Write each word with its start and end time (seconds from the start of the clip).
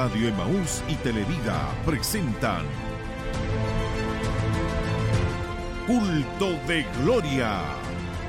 Radio 0.00 0.28
Emaús 0.28 0.84
y 0.88 0.94
Televida 0.94 1.74
presentan 1.84 2.62
Culto 5.88 6.50
de 6.68 6.86
Gloria. 7.02 7.62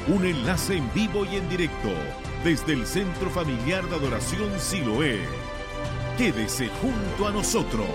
Un 0.08 0.26
enlace 0.26 0.77
en 0.77 0.91
vivo 0.95 1.26
y 1.26 1.36
en 1.36 1.48
directo 1.48 1.90
desde 2.44 2.73
el 2.73 2.88
Centro 2.88 3.30
Familiar 3.30 3.86
de 3.86 3.98
Adoración 3.98 4.50
Siloé. 4.59 5.20
Quédese 6.18 6.70
junto 6.82 7.27
a 7.27 7.32
nosotros. 7.32 7.86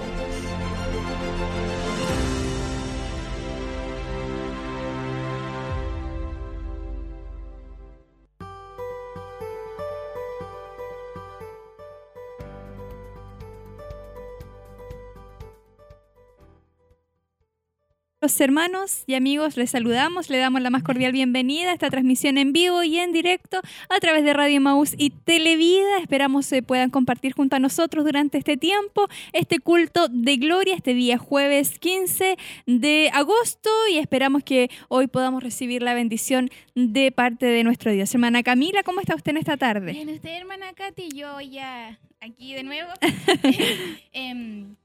Los 18.25 18.41
hermanos 18.41 19.05
y 19.07 19.17
amigos, 19.17 19.59
les 19.59 19.73
saludamos, 19.73 20.31
le 20.31 20.39
damos 20.39 20.63
la 20.63 20.71
más 20.71 20.83
cordial 20.83 21.13
bienvenida 21.13 21.69
a 21.69 21.73
esta 21.75 21.91
transmisión 21.91 22.39
en 22.39 22.55
vivo 22.55 22.83
y 22.83 22.97
en 22.97 23.13
directo 23.13 23.61
a 23.91 24.01
través 24.01 24.25
de 24.25 24.33
Radio 24.33 24.63
Maús 24.63 24.95
y 24.97 25.11
Televida. 25.11 25.99
Esperamos 26.01 26.47
se 26.47 26.63
puedan 26.63 26.89
compartir 26.89 27.35
junto 27.35 27.57
a 27.57 27.59
nosotros 27.59 28.03
durante 28.03 28.39
este 28.39 28.57
tiempo 28.57 29.09
este 29.35 29.59
culto 29.59 30.09
de 30.09 30.39
gloria, 30.39 30.75
este 30.75 30.95
día 30.95 31.19
jueves 31.19 31.79
15 31.79 32.39
de 32.65 33.11
agosto 33.13 33.69
y 33.91 33.99
esperamos 33.99 34.43
que 34.43 34.71
hoy 34.89 35.07
podamos 35.07 35.43
recibir 35.43 35.83
la 35.83 35.93
bendición 35.93 36.49
de 36.75 37.13
parte 37.13 37.45
de 37.45 37.63
nuestro 37.63 37.93
Dios. 37.93 38.15
Hermana 38.15 38.43
Camila, 38.43 38.83
¿cómo 38.85 39.01
está 39.01 39.15
usted 39.15 39.33
en 39.33 39.37
esta 39.37 39.59
tarde? 39.59 39.93
Bien, 39.93 40.09
usted, 40.09 40.31
hermana 40.31 40.73
Katy, 40.73 41.11
yo 41.11 41.43
ya 41.43 41.99
aquí 42.23 42.55
de 42.55 42.63
nuevo. 42.63 42.89
Em, 44.15 44.77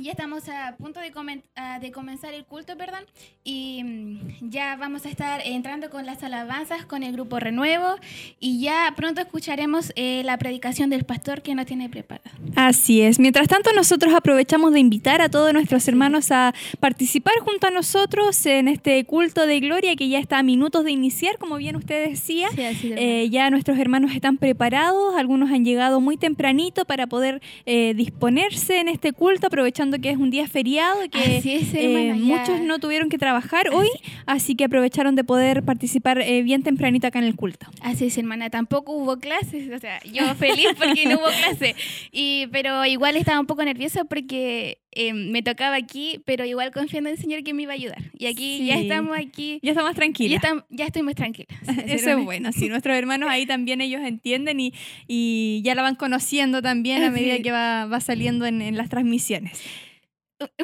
ya 0.00 0.12
estamos 0.12 0.48
a 0.48 0.76
punto 0.76 1.00
de, 1.00 1.12
comen- 1.12 1.42
ah, 1.56 1.78
de 1.80 1.90
comenzar 1.92 2.34
el 2.34 2.44
culto, 2.44 2.76
perdón, 2.76 3.04
y 3.44 3.82
mm, 3.84 4.50
ya 4.50 4.76
vamos 4.76 5.06
a 5.06 5.08
estar 5.08 5.40
entrando 5.44 5.90
con 5.90 6.06
las 6.06 6.22
alabanzas 6.22 6.84
con 6.86 7.02
el 7.02 7.12
grupo 7.12 7.38
Renuevo 7.40 7.96
y 8.40 8.60
ya 8.60 8.92
pronto 8.96 9.20
escucharemos 9.20 9.92
eh, 9.96 10.22
la 10.24 10.36
predicación 10.38 10.90
del 10.90 11.04
pastor 11.04 11.42
que 11.42 11.54
nos 11.54 11.66
tiene 11.66 11.88
preparado. 11.88 12.30
Así 12.56 13.00
es. 13.00 13.18
Mientras 13.18 13.48
tanto, 13.48 13.72
nosotros 13.72 14.14
aprovechamos 14.14 14.72
de 14.72 14.80
invitar 14.80 15.20
a 15.20 15.28
todos 15.28 15.52
nuestros 15.52 15.86
hermanos 15.88 16.30
a 16.30 16.54
participar 16.80 17.34
junto 17.40 17.66
a 17.66 17.70
nosotros 17.70 18.44
en 18.46 18.68
este 18.68 19.04
culto 19.04 19.46
de 19.46 19.60
gloria 19.60 19.96
que 19.96 20.08
ya 20.08 20.18
está 20.18 20.38
a 20.38 20.42
minutos 20.42 20.84
de 20.84 20.90
iniciar, 20.92 21.38
como 21.38 21.56
bien 21.56 21.76
usted 21.76 22.08
decía. 22.08 22.48
Sí, 22.54 22.62
así 22.64 22.88
de 22.90 23.22
Eh, 23.22 23.30
ya 23.30 23.50
nuestros 23.50 23.78
hermanos 23.78 24.12
están 24.14 24.36
preparados, 24.38 25.16
algunos 25.16 25.50
han 25.50 25.64
llegado 25.64 26.00
muy 26.00 26.16
tempranito 26.16 26.84
para 26.84 27.06
poder 27.06 27.40
eh, 27.66 27.94
disponerse 27.94 28.80
en 28.80 28.88
este 28.88 29.12
culto, 29.12 29.46
aprovechando 29.46 29.87
que 29.96 30.10
es 30.10 30.18
un 30.18 30.30
día 30.30 30.46
feriado 30.46 30.98
que 31.10 31.38
es, 31.38 31.74
eh, 31.74 32.12
muchos 32.14 32.60
no 32.60 32.78
tuvieron 32.78 33.08
que 33.08 33.18
trabajar 33.18 33.70
hoy, 33.72 33.88
así 34.26 34.54
que 34.54 34.64
aprovecharon 34.64 35.14
de 35.14 35.24
poder 35.24 35.62
participar 35.62 36.20
eh, 36.20 36.42
bien 36.42 36.62
tempranito 36.62 37.06
acá 37.06 37.18
en 37.18 37.24
el 37.24 37.34
culto. 37.34 37.66
Así 37.80 38.06
es, 38.06 38.18
hermana, 38.18 38.50
tampoco 38.50 38.92
hubo 38.92 39.18
clases, 39.18 39.70
o 39.74 39.78
sea, 39.78 40.00
yo 40.04 40.34
feliz 40.34 40.68
porque 40.76 41.06
no 41.06 41.16
hubo 41.16 41.26
clase, 41.26 41.74
y, 42.12 42.46
pero 42.48 42.84
igual 42.84 43.16
estaba 43.16 43.40
un 43.40 43.46
poco 43.46 43.64
nerviosa 43.64 44.04
porque 44.04 44.78
eh, 44.92 45.12
me 45.12 45.42
tocaba 45.42 45.76
aquí, 45.76 46.20
pero 46.24 46.44
igual 46.44 46.70
confiando 46.72 47.08
en 47.10 47.16
el 47.16 47.20
Señor 47.20 47.42
que 47.44 47.54
me 47.54 47.62
iba 47.62 47.72
a 47.72 47.74
ayudar. 47.74 48.02
Y 48.18 48.26
aquí 48.26 48.64
ya 48.66 48.78
estamos 48.78 49.16
aquí, 49.16 49.60
Ya 49.62 49.70
estamos 49.72 49.94
tranquilos. 49.94 50.40
ya, 50.42 50.64
ya 50.70 50.86
estoy 50.86 51.02
más 51.02 51.14
tranquila. 51.14 51.48
Eso 51.86 52.10
es 52.18 52.24
bueno, 52.24 52.52
sí, 52.52 52.68
nuestros 52.68 52.96
hermanos 52.96 53.28
ahí 53.30 53.46
también 53.46 53.80
ellos 53.80 54.00
entienden 54.02 54.60
y, 54.60 54.72
y 55.06 55.60
ya 55.64 55.74
la 55.74 55.82
van 55.82 55.94
conociendo 55.94 56.62
también 56.62 57.02
a 57.02 57.10
medida 57.10 57.38
que 57.40 57.50
va, 57.52 57.86
va 57.86 58.00
saliendo 58.00 58.46
en, 58.46 58.62
en 58.62 58.76
las 58.76 58.88
transmisiones. 58.88 59.60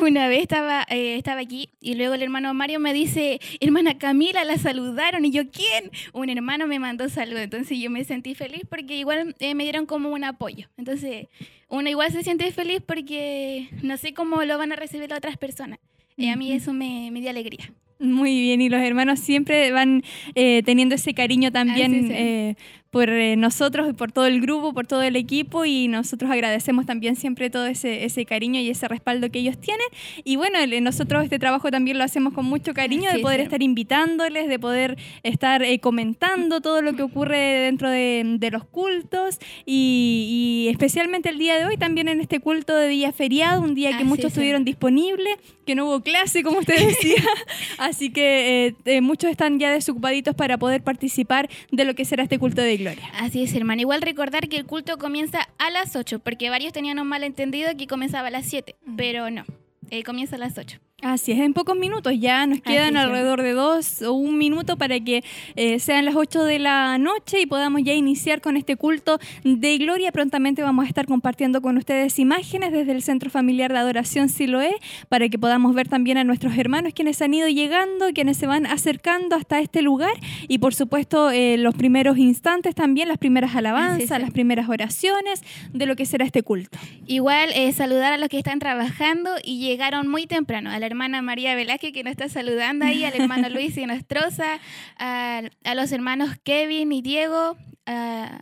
Una 0.01 0.29
vez 0.29 0.43
estaba, 0.43 0.87
eh, 0.89 1.17
estaba 1.17 1.41
aquí 1.41 1.69
y 1.81 1.95
luego 1.95 2.15
el 2.15 2.23
hermano 2.23 2.55
Mario 2.55 2.79
me 2.79 2.93
dice, 2.93 3.41
hermana 3.61 3.99
Camila, 3.99 4.45
la 4.45 4.57
saludaron. 4.57 5.25
Y 5.25 5.31
yo, 5.33 5.51
¿quién? 5.51 5.91
Un 6.12 6.29
hermano 6.31 6.67
me 6.69 6.79
mandó 6.79 7.09
saludos. 7.09 7.43
Entonces 7.43 7.79
yo 7.79 7.91
me 7.91 8.05
sentí 8.05 8.35
feliz 8.35 8.62
porque 8.69 8.97
igual 8.97 9.35
eh, 9.41 9.55
me 9.55 9.65
dieron 9.65 9.87
como 9.87 10.11
un 10.11 10.23
apoyo. 10.23 10.69
Entonces 10.77 11.27
uno 11.69 11.89
igual 11.89 12.12
se 12.12 12.23
siente 12.23 12.51
feliz 12.53 12.83
porque 12.87 13.69
no 13.83 13.97
sé 13.97 14.15
cómo 14.15 14.45
lo 14.45 14.59
van 14.59 14.71
a 14.71 14.77
recibir 14.77 15.11
las 15.11 15.19
otras 15.19 15.37
personas. 15.37 15.81
Y 16.17 16.29
a 16.29 16.37
mí 16.37 16.53
eso 16.53 16.73
me, 16.73 17.11
me 17.11 17.21
dio 17.21 17.31
alegría. 17.31 17.73
Muy 17.99 18.41
bien, 18.41 18.61
y 18.61 18.69
los 18.69 18.81
hermanos 18.83 19.21
siempre 19.21 19.71
van 19.71 20.03
eh, 20.35 20.62
teniendo 20.65 20.97
ese 20.97 21.15
cariño 21.15 21.51
también 21.53 21.95
Así 21.95 22.05
es. 22.06 22.11
eh, 22.12 22.56
por 22.94 23.10
eh, 23.10 23.34
nosotros 23.37 23.91
y 23.91 23.93
por 23.93 24.12
todo 24.12 24.27
el 24.27 24.41
grupo, 24.41 24.72
por 24.72 24.87
todo 24.87 25.03
el 25.03 25.16
equipo 25.16 25.65
y 25.65 25.88
nosotros 25.88 26.31
agradecemos 26.31 26.87
también 26.87 27.16
siempre 27.16 27.50
todo 27.50 27.66
ese, 27.66 28.05
ese 28.05 28.25
cariño 28.25 28.60
y 28.60 28.71
ese 28.71 28.87
respaldo 28.87 29.28
que 29.31 29.41
ellos 29.41 29.59
tienen. 29.59 29.84
Y 30.22 30.37
bueno, 30.37 30.60
el- 30.60 30.82
nosotros 30.84 31.25
este 31.25 31.41
trabajo 31.41 31.72
también 31.72 31.99
lo 31.99 32.05
hacemos 32.05 32.32
con 32.32 32.44
mucho 32.47 32.72
cariño 32.72 33.10
de 33.10 33.19
poder 33.22 33.41
estar 33.41 33.62
invitándoles, 33.62 34.47
de 34.49 34.59
poder 34.60 34.97
estar 35.25 35.65
eh, 35.65 35.81
comentando 35.81 36.60
todo 36.60 36.82
lo 36.82 36.94
que 36.94 37.03
ocurre 37.03 37.37
dentro 37.38 37.91
de, 37.91 38.22
de 38.38 38.50
los 38.53 38.65
cultos 38.65 39.38
y, 39.66 40.65
y 40.66 40.69
especialmente 40.71 41.28
el 41.31 41.38
día 41.38 41.56
de 41.59 41.66
hoy 41.66 41.76
también 41.76 42.09
en 42.09 42.21
este 42.21 42.38
culto 42.38 42.76
de 42.76 42.87
día 42.88 43.12
feriado, 43.12 43.61
un 43.61 43.75
día 43.75 43.88
que 43.91 43.97
Así 43.97 44.05
muchos 44.05 44.26
es, 44.26 44.32
estuvieron 44.32 44.65
disponibles, 44.65 45.34
que 45.66 45.75
no 45.75 45.87
hubo 45.87 46.00
clase, 46.00 46.44
como 46.44 46.59
usted 46.61 46.76
decía. 46.87 47.22
Así 47.78 48.11
que 48.11 48.75
eh, 48.84 49.00
muchos 49.00 49.31
están 49.31 49.59
ya 49.59 49.72
desocupaditos 49.72 50.34
para 50.37 50.59
poder 50.59 50.82
participar 50.82 51.49
de 51.72 51.84
lo 51.84 51.94
que 51.94 52.05
será 52.05 52.22
este 52.22 52.38
culto 52.38 52.62
de 52.62 52.84
gloria. 52.84 53.09
Así 53.19 53.43
es, 53.43 53.55
hermano. 53.55 53.81
Igual 53.81 54.03
recordar 54.03 54.49
que 54.49 54.56
el 54.56 54.67
culto 54.67 54.99
comienza 54.99 55.49
a 55.59 55.71
las 55.71 55.97
8, 55.97 56.19
porque 56.21 56.50
varios 56.50 56.72
tenían 56.72 56.99
un 56.99 57.06
malentendido 57.09 57.77
que 57.77 57.87
comenzaba 57.87 58.28
a 58.28 58.31
las 58.31 58.47
7, 58.47 58.77
Mm. 58.84 58.97
pero 58.97 59.31
no, 59.31 59.45
eh, 59.91 60.03
comienza 60.03 60.37
a 60.37 60.39
las 60.39 60.56
8. 60.59 60.78
Así 61.05 61.33
es, 61.33 61.41
en 61.41 61.53
pocos 61.53 61.77
minutos 61.77 62.15
ya 62.19 62.47
nos 62.47 62.63
quedan 62.63 62.97
alrededor 62.97 63.43
de 63.43 63.53
dos 63.53 64.01
o 64.01 64.15
un 64.15 64.39
minuto 64.39 64.79
para 64.79 64.99
que 65.01 65.23
eh, 65.55 65.79
sean 65.79 66.07
las 66.07 66.17
8 66.17 66.45
de 66.45 66.59
la 66.59 66.97
noche 66.97 67.43
y 67.43 67.47
podamos 67.47 67.83
ya 67.85 67.93
iniciar 67.93 68.41
con 68.41 68.57
este 68.57 68.77
culto 68.77 69.19
de 69.45 69.77
gloria. 69.77 70.13
Prontamente 70.13 70.63
vamos 70.63 70.87
a 70.87 70.89
estar 70.89 71.05
compartiendo 71.05 71.61
con 71.61 71.77
ustedes 71.77 72.19
imágenes 72.19 72.73
desde 72.73 72.93
el 72.93 73.03
Centro 73.03 73.29
Familiar 73.29 73.71
de 73.71 73.81
Adoración 73.81 74.31
Siloé 74.31 74.77
para 75.11 75.29
que 75.29 75.39
podamos 75.39 75.75
ver 75.75 75.89
también 75.89 76.17
a 76.17 76.25
nuestros 76.25 76.57
hermanos 76.57 76.95
quienes 76.95 77.21
han 77.21 77.35
ido 77.35 77.49
llegando, 77.49 78.07
quienes 78.15 78.39
se 78.39 78.47
van 78.47 78.65
acercando 78.65 79.37
hasta 79.37 79.61
este 79.61 79.83
lugar 79.83 80.15
y 80.49 80.57
por 80.57 80.75
supuesto 80.75 81.31
eh, 81.31 81.59
los 81.59 81.75
primeros 81.75 82.17
instantes 82.17 82.75
también, 82.75 83.09
las 83.09 83.19
primeras 83.19 83.55
alabanzas, 83.55 84.23
las 84.23 84.31
primeras 84.31 84.71
oraciones 84.71 85.43
de 85.71 85.85
lo 85.85 85.97
que 85.97 86.07
será 86.07 86.25
este 86.25 86.43
culto. 86.43 86.79
Igual 87.07 87.51
eh, 87.55 87.71
saludar 87.75 88.15
a 88.15 88.17
los 88.17 88.31
que 88.31 88.39
están 88.39 88.59
trabajando 88.59 89.33
y 89.45 89.59
llegaron 89.59 90.09
muy 90.09 90.27
temprano. 90.27 90.71
A 90.71 90.79
la 90.79 90.94
hermana 90.94 91.22
María 91.22 91.56
Velázquez 91.56 91.93
que 91.93 92.05
nos 92.05 92.12
está 92.12 92.28
saludando 92.28 92.84
ahí, 92.84 93.05
al 93.05 93.15
hermano 93.21 93.49
Luis 93.50 93.77
y 93.77 93.84
Nostroza, 93.84 94.60
a, 94.97 95.43
a 95.65 95.75
los 95.75 95.91
hermanos 95.91 96.31
Kevin 96.44 96.93
y 96.93 97.03
Diego, 97.03 97.56
a 97.87 98.41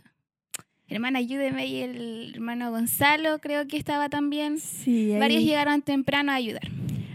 hermana 0.87 1.17
ayúdeme 1.17 1.65
y 1.65 1.81
el 1.81 2.31
hermano 2.35 2.69
Gonzalo 2.69 3.39
creo 3.39 3.67
que 3.67 3.77
estaba 3.77 4.09
también. 4.09 4.59
Sí, 4.59 5.13
ahí- 5.13 5.19
Varios 5.19 5.41
llegaron 5.43 5.81
temprano 5.81 6.31
a 6.31 6.35
ayudar. 6.35 6.61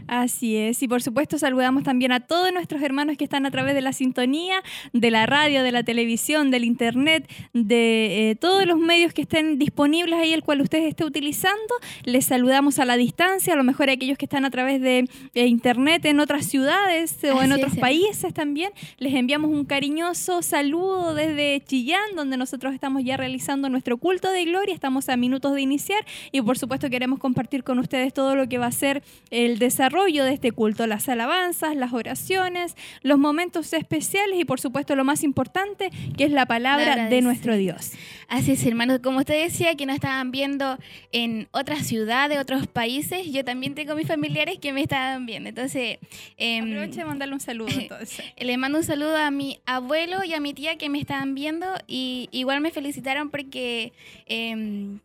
Así 0.08 0.56
es, 0.56 0.82
y 0.82 0.88
por 0.88 1.02
supuesto 1.02 1.38
saludamos 1.38 1.82
también 1.82 2.12
a 2.12 2.20
todos 2.20 2.50
nuestros 2.50 2.80
hermanos 2.80 3.18
que 3.18 3.24
están 3.24 3.44
a 3.44 3.50
través 3.50 3.74
de 3.74 3.82
la 3.82 3.92
sintonía, 3.92 4.62
de 4.94 5.10
la 5.10 5.26
radio, 5.26 5.62
de 5.62 5.70
la 5.70 5.82
televisión, 5.82 6.50
del 6.50 6.64
internet, 6.64 7.30
de 7.52 8.30
eh, 8.30 8.34
todos 8.34 8.64
los 8.64 8.78
medios 8.78 9.12
que 9.12 9.20
estén 9.20 9.58
disponibles 9.58 10.18
ahí, 10.18 10.32
el 10.32 10.42
cual 10.42 10.62
usted 10.62 10.78
esté 10.86 11.04
utilizando. 11.04 11.74
Les 12.04 12.24
saludamos 12.24 12.78
a 12.78 12.86
la 12.86 12.96
distancia, 12.96 13.52
a 13.52 13.56
lo 13.56 13.64
mejor 13.64 13.90
a 13.90 13.92
aquellos 13.92 14.16
que 14.16 14.24
están 14.24 14.46
a 14.46 14.50
través 14.50 14.80
de 14.80 15.10
eh, 15.34 15.46
internet 15.46 16.02
en 16.06 16.20
otras 16.20 16.46
ciudades 16.46 17.22
eh, 17.22 17.32
o 17.32 17.42
en 17.42 17.52
otros 17.52 17.74
es. 17.74 17.78
países 17.78 18.32
también. 18.32 18.72
Les 18.96 19.12
enviamos 19.12 19.50
un 19.50 19.66
cariñoso 19.66 20.40
saludo 20.40 21.12
desde 21.12 21.62
Chillán, 21.66 22.16
donde 22.16 22.38
nosotros 22.38 22.72
estamos 22.72 23.04
ya 23.04 23.18
realizando 23.18 23.68
nuestro 23.68 23.98
culto 23.98 24.32
de 24.32 24.46
gloria, 24.46 24.74
estamos 24.74 25.10
a 25.10 25.18
minutos 25.18 25.54
de 25.54 25.60
iniciar 25.60 26.02
y 26.32 26.40
por 26.40 26.56
supuesto 26.56 26.88
queremos 26.88 27.18
compartir 27.18 27.62
con 27.62 27.78
ustedes 27.78 28.14
todo 28.14 28.34
lo 28.36 28.48
que 28.48 28.56
va 28.56 28.66
a 28.68 28.72
ser 28.72 29.02
el 29.30 29.58
desarrollo 29.58 29.97
de 30.06 30.32
este 30.32 30.52
culto, 30.52 30.86
las 30.86 31.08
alabanzas, 31.08 31.76
las 31.76 31.92
oraciones, 31.92 32.76
los 33.02 33.18
momentos 33.18 33.72
especiales 33.72 34.38
y 34.38 34.44
por 34.44 34.60
supuesto 34.60 34.96
lo 34.96 35.04
más 35.04 35.22
importante, 35.22 35.90
que 36.16 36.24
es 36.24 36.30
la 36.30 36.46
palabra 36.46 37.08
de 37.08 37.20
nuestro 37.20 37.56
Dios. 37.56 37.92
Así 38.28 38.52
es, 38.52 38.64
hermanos. 38.64 39.00
Como 39.02 39.18
usted 39.18 39.42
decía, 39.42 39.74
que 39.74 39.86
nos 39.86 39.96
estaban 39.96 40.30
viendo 40.30 40.78
en 41.12 41.48
otras 41.50 41.86
ciudades, 41.86 42.38
otros 42.38 42.66
países, 42.66 43.30
yo 43.30 43.44
también 43.44 43.74
tengo 43.74 43.94
mis 43.94 44.06
familiares 44.06 44.58
que 44.60 44.72
me 44.72 44.82
estaban 44.82 45.26
viendo. 45.26 45.48
Entonces, 45.48 45.98
em, 46.36 46.64
Aproveche 46.64 47.00
de 47.00 47.04
mandarle 47.04 47.34
un 47.34 47.40
saludo 47.40 47.68
entonces. 47.78 48.24
le 48.38 48.56
mando 48.56 48.78
un 48.78 48.84
saludo 48.84 49.16
a 49.16 49.30
mi 49.30 49.60
abuelo 49.66 50.24
y 50.24 50.32
a 50.34 50.40
mi 50.40 50.54
tía 50.54 50.78
que 50.78 50.88
me 50.88 50.98
estaban 51.00 51.34
viendo 51.34 51.66
y 51.86 52.28
igual 52.32 52.60
me 52.60 52.70
felicitaron 52.70 53.30
porque 53.30 53.92
em, 54.26 55.00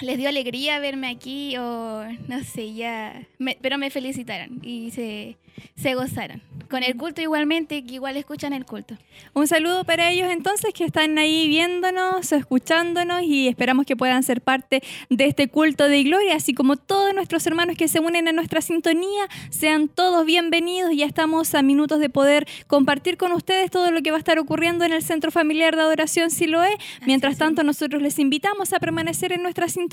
les 0.00 0.18
dio 0.18 0.28
alegría 0.28 0.78
verme 0.80 1.08
aquí 1.08 1.56
o 1.56 2.04
no 2.28 2.42
sé, 2.44 2.74
ya, 2.74 3.22
me- 3.38 3.56
pero 3.60 3.78
me 3.78 3.90
felicitaron 3.90 4.60
y 4.62 4.90
se, 4.90 5.36
se 5.76 5.94
gozaron. 5.94 6.42
Con 6.70 6.82
el 6.82 6.96
culto 6.96 7.20
igualmente, 7.20 7.84
que 7.84 7.94
igual 7.94 8.16
escuchan 8.16 8.52
el 8.52 8.64
culto. 8.64 8.96
Un 9.34 9.46
saludo 9.46 9.84
para 9.84 10.10
ellos 10.10 10.28
entonces 10.32 10.72
que 10.74 10.84
están 10.84 11.18
ahí 11.18 11.46
viéndonos, 11.46 12.32
escuchándonos 12.32 13.22
y 13.22 13.46
esperamos 13.46 13.86
que 13.86 13.94
puedan 13.94 14.22
ser 14.24 14.40
parte 14.40 14.82
de 15.10 15.26
este 15.26 15.46
culto 15.48 15.88
de 15.88 16.02
gloria, 16.02 16.34
así 16.34 16.54
como 16.54 16.76
todos 16.76 17.14
nuestros 17.14 17.46
hermanos 17.46 17.76
que 17.76 17.86
se 17.86 18.00
unen 18.00 18.26
a 18.26 18.32
nuestra 18.32 18.60
sintonía, 18.62 19.28
sean 19.50 19.86
todos 19.88 20.24
bienvenidos. 20.26 20.90
Ya 20.96 21.06
estamos 21.06 21.54
a 21.54 21.62
minutos 21.62 22.00
de 22.00 22.08
poder 22.08 22.48
compartir 22.66 23.16
con 23.18 23.30
ustedes 23.32 23.70
todo 23.70 23.92
lo 23.92 24.02
que 24.02 24.10
va 24.10 24.16
a 24.16 24.20
estar 24.20 24.38
ocurriendo 24.40 24.84
en 24.84 24.92
el 24.92 25.02
Centro 25.02 25.30
Familiar 25.30 25.76
de 25.76 25.82
Adoración 25.82 26.30
Siloé. 26.30 26.76
Mientras 27.06 27.38
tanto, 27.38 27.62
nosotros 27.62 28.02
les 28.02 28.18
invitamos 28.18 28.72
a 28.72 28.80
permanecer 28.80 29.30
en 29.32 29.42
nuestra 29.42 29.68
sintonía. 29.68 29.83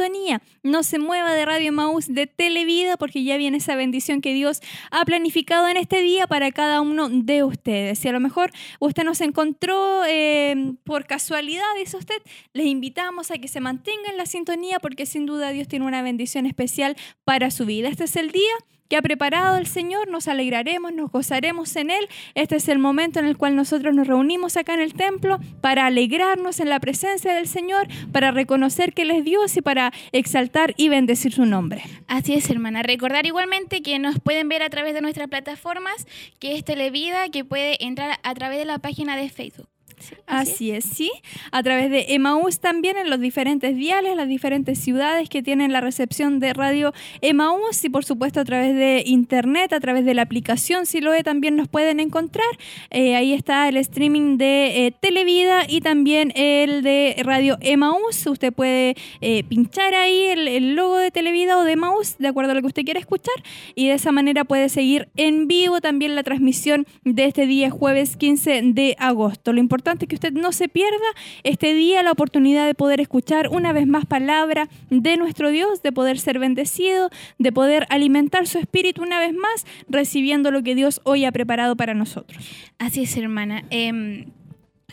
No 0.64 0.84
se 0.84 1.00
mueva 1.00 1.34
de 1.34 1.46
Radio 1.46 1.72
Maús 1.72 2.08
de 2.08 2.28
Televida 2.28 2.98
porque 2.98 3.24
ya 3.24 3.38
viene 3.38 3.58
esa 3.58 3.76
bendición 3.76 4.22
que 4.22 4.34
Dios 4.34 4.62
ha 4.90 5.04
planificado 5.06 5.68
en 5.68 5.78
este 5.78 6.02
día 6.02 6.28
para 6.28 6.52
cada 6.52 6.82
uno 6.82 7.10
de 7.10 7.44
ustedes. 7.44 8.00
Si 8.00 8.08
a 8.08 8.12
lo 8.12 8.20
mejor 8.20 8.52
usted 8.80 9.04
nos 9.04 9.22
encontró 9.22 10.04
eh, 10.06 10.74
por 10.84 11.06
casualidad, 11.06 11.64
dice 11.78 11.98
usted, 11.98 12.22
les 12.54 12.68
invitamos 12.68 13.32
a 13.32 13.38
que 13.38 13.48
se 13.48 13.60
mantenga 13.60 14.10
en 14.10 14.18
la 14.18 14.26
sintonía 14.26 14.80
porque 14.80 15.06
sin 15.06 15.26
duda 15.26 15.52
Dios 15.52 15.68
tiene 15.68 15.86
una 15.86 16.02
bendición 16.02 16.46
especial 16.46 16.96
para 17.24 17.52
su 17.52 17.66
vida. 17.66 17.90
Este 17.90 18.06
es 18.06 18.16
el 18.16 18.32
día 18.32 18.54
que 18.92 18.98
ha 18.98 19.02
preparado 19.02 19.56
el 19.56 19.68
Señor, 19.68 20.10
nos 20.10 20.28
alegraremos, 20.28 20.92
nos 20.92 21.10
gozaremos 21.10 21.78
en 21.78 21.92
Él. 21.92 22.10
Este 22.36 22.58
es 22.58 22.68
el 22.68 22.78
momento 22.78 23.20
en 23.20 23.26
el 23.26 23.38
cual 23.38 23.56
nosotros 23.56 23.96
nos 23.96 24.06
reunimos 24.06 24.58
acá 24.58 24.74
en 24.74 24.82
el 24.82 24.96
templo 24.96 25.40
para 25.62 25.86
alegrarnos 25.86 26.60
en 26.60 26.68
la 26.68 26.78
presencia 26.82 27.34
del 27.34 27.48
Señor, 27.48 27.88
para 28.12 28.32
reconocer 28.32 28.92
que 28.92 29.04
Él 29.04 29.12
es 29.12 29.24
Dios 29.24 29.56
y 29.56 29.62
para 29.62 29.94
exaltar 30.12 30.74
y 30.76 30.90
bendecir 30.90 31.32
su 31.32 31.46
nombre. 31.46 31.84
Así 32.10 32.34
es, 32.34 32.50
hermana. 32.50 32.84
Recordar 32.84 33.26
igualmente 33.26 33.82
que 33.82 33.98
nos 33.98 34.20
pueden 34.20 34.50
ver 34.50 34.62
a 34.62 34.70
través 34.70 34.94
de 34.94 35.00
nuestras 35.00 35.30
plataformas, 35.30 36.06
que 36.40 36.58
es 36.58 36.66
Televida, 36.66 37.30
que 37.30 37.46
puede 37.46 37.82
entrar 37.86 38.20
a 38.24 38.34
través 38.34 38.58
de 38.58 38.66
la 38.66 38.80
página 38.80 39.16
de 39.16 39.30
Facebook. 39.30 39.71
Sí, 40.02 40.16
Así 40.28 40.72
es, 40.72 40.86
sí. 40.86 41.12
A 41.52 41.64
través 41.64 41.90
de 41.90 42.08
Emaús 42.10 42.60
también 42.60 42.98
en 42.98 43.10
los 43.10 43.20
diferentes 43.20 43.76
diales, 43.76 44.16
las 44.16 44.28
diferentes 44.28 44.80
ciudades 44.80 45.30
que 45.30 45.44
tienen 45.44 45.72
la 45.72 45.82
recepción 45.82 46.40
de 46.40 46.54
radio 46.54 46.94
Emaús 47.22 47.84
y 47.84 47.90
por 47.90 48.04
supuesto 48.04 48.40
a 48.40 48.46
través 48.46 48.76
de 48.76 49.04
internet, 49.06 49.74
a 49.74 49.80
través 49.80 50.06
de 50.06 50.14
la 50.14 50.24
aplicación 50.24 50.86
Siloe 50.86 51.24
también 51.24 51.56
nos 51.56 51.68
pueden 51.68 52.00
encontrar. 52.00 52.48
Eh, 52.90 53.16
ahí 53.16 53.34
está 53.34 53.68
el 53.70 53.78
streaming 53.78 54.38
de 54.38 54.88
eh, 54.88 54.92
Televida 54.92 55.66
y 55.68 55.82
también 55.82 56.32
el 56.36 56.82
de 56.82 57.16
radio 57.24 57.58
Emaús. 57.62 58.26
Usted 58.26 58.52
puede 58.54 58.96
eh, 59.22 59.44
pinchar 59.44 59.94
ahí 59.94 60.26
el, 60.28 60.48
el 60.48 60.76
logo 60.76 60.98
de 60.98 61.12
Televida 61.12 61.58
o 61.58 61.64
de 61.64 61.74
Emaús 61.74 62.18
de 62.18 62.28
acuerdo 62.28 62.52
a 62.52 62.56
lo 62.56 62.62
que 62.62 62.68
usted 62.68 62.84
quiera 62.84 63.00
escuchar 63.00 63.36
y 63.76 63.88
de 63.88 63.94
esa 63.94 64.12
manera 64.12 64.44
puede 64.46 64.70
seguir 64.70 65.10
en 65.16 65.48
vivo 65.48 65.82
también 65.82 66.16
la 66.16 66.24
transmisión 66.24 66.86
de 67.04 67.26
este 67.26 67.46
día 67.46 67.70
jueves 67.70 68.18
15 68.18 68.62
de 68.64 68.96
agosto. 69.00 69.54
Lo 69.54 69.60
importante 69.60 69.91
es 70.00 70.08
que 70.08 70.16
usted 70.16 70.34
no 70.34 70.52
se 70.52 70.70
pierda 70.70 70.98
este 71.44 71.74
día 71.74 72.04
la 72.04 72.12
oportunidad 72.12 72.66
de 72.66 72.74
poder 72.74 73.02
escuchar 73.02 73.50
una 73.50 73.74
vez 73.74 73.88
más 73.88 74.06
palabra 74.06 74.70
de 74.90 75.18
nuestro 75.18 75.50
Dios, 75.50 75.82
de 75.82 75.92
poder 75.92 76.20
ser 76.20 76.40
bendecido, 76.40 77.10
de 77.38 77.52
poder 77.52 77.86
alimentar 77.90 78.48
su 78.48 78.60
espíritu 78.60 79.04
una 79.04 79.20
vez 79.20 79.34
más, 79.34 79.66
recibiendo 79.90 80.52
lo 80.52 80.64
que 80.64 80.76
Dios 80.76 81.02
hoy 81.04 81.26
ha 81.26 81.32
preparado 81.32 81.76
para 81.76 81.94
nosotros. 81.94 82.44
Así 82.80 83.04
es, 83.04 83.16
hermana. 83.18 83.64
Em, 83.70 84.28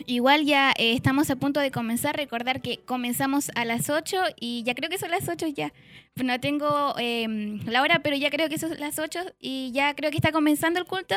igual 0.05 0.45
ya 0.45 0.71
eh, 0.77 0.93
estamos 0.93 1.29
a 1.29 1.35
punto 1.35 1.59
de 1.59 1.71
comenzar. 1.71 2.15
Recordar 2.15 2.61
que 2.61 2.79
comenzamos 2.85 3.51
a 3.55 3.65
las 3.65 3.89
8 3.89 4.17
y 4.39 4.63
ya 4.63 4.75
creo 4.75 4.89
que 4.89 4.97
son 4.97 5.11
las 5.11 5.27
8 5.27 5.47
ya. 5.47 5.73
No 6.15 6.39
tengo 6.39 6.95
em, 6.97 7.59
la 7.65 7.81
hora, 7.81 7.99
pero 7.99 8.15
ya 8.15 8.29
creo 8.29 8.49
que 8.49 8.57
son 8.57 8.77
las 8.79 8.99
8 8.99 9.19
y 9.39 9.71
ya 9.71 9.95
creo 9.95 10.11
que 10.11 10.17
está 10.17 10.31
comenzando 10.31 10.79
el 10.79 10.85
culto 10.85 11.15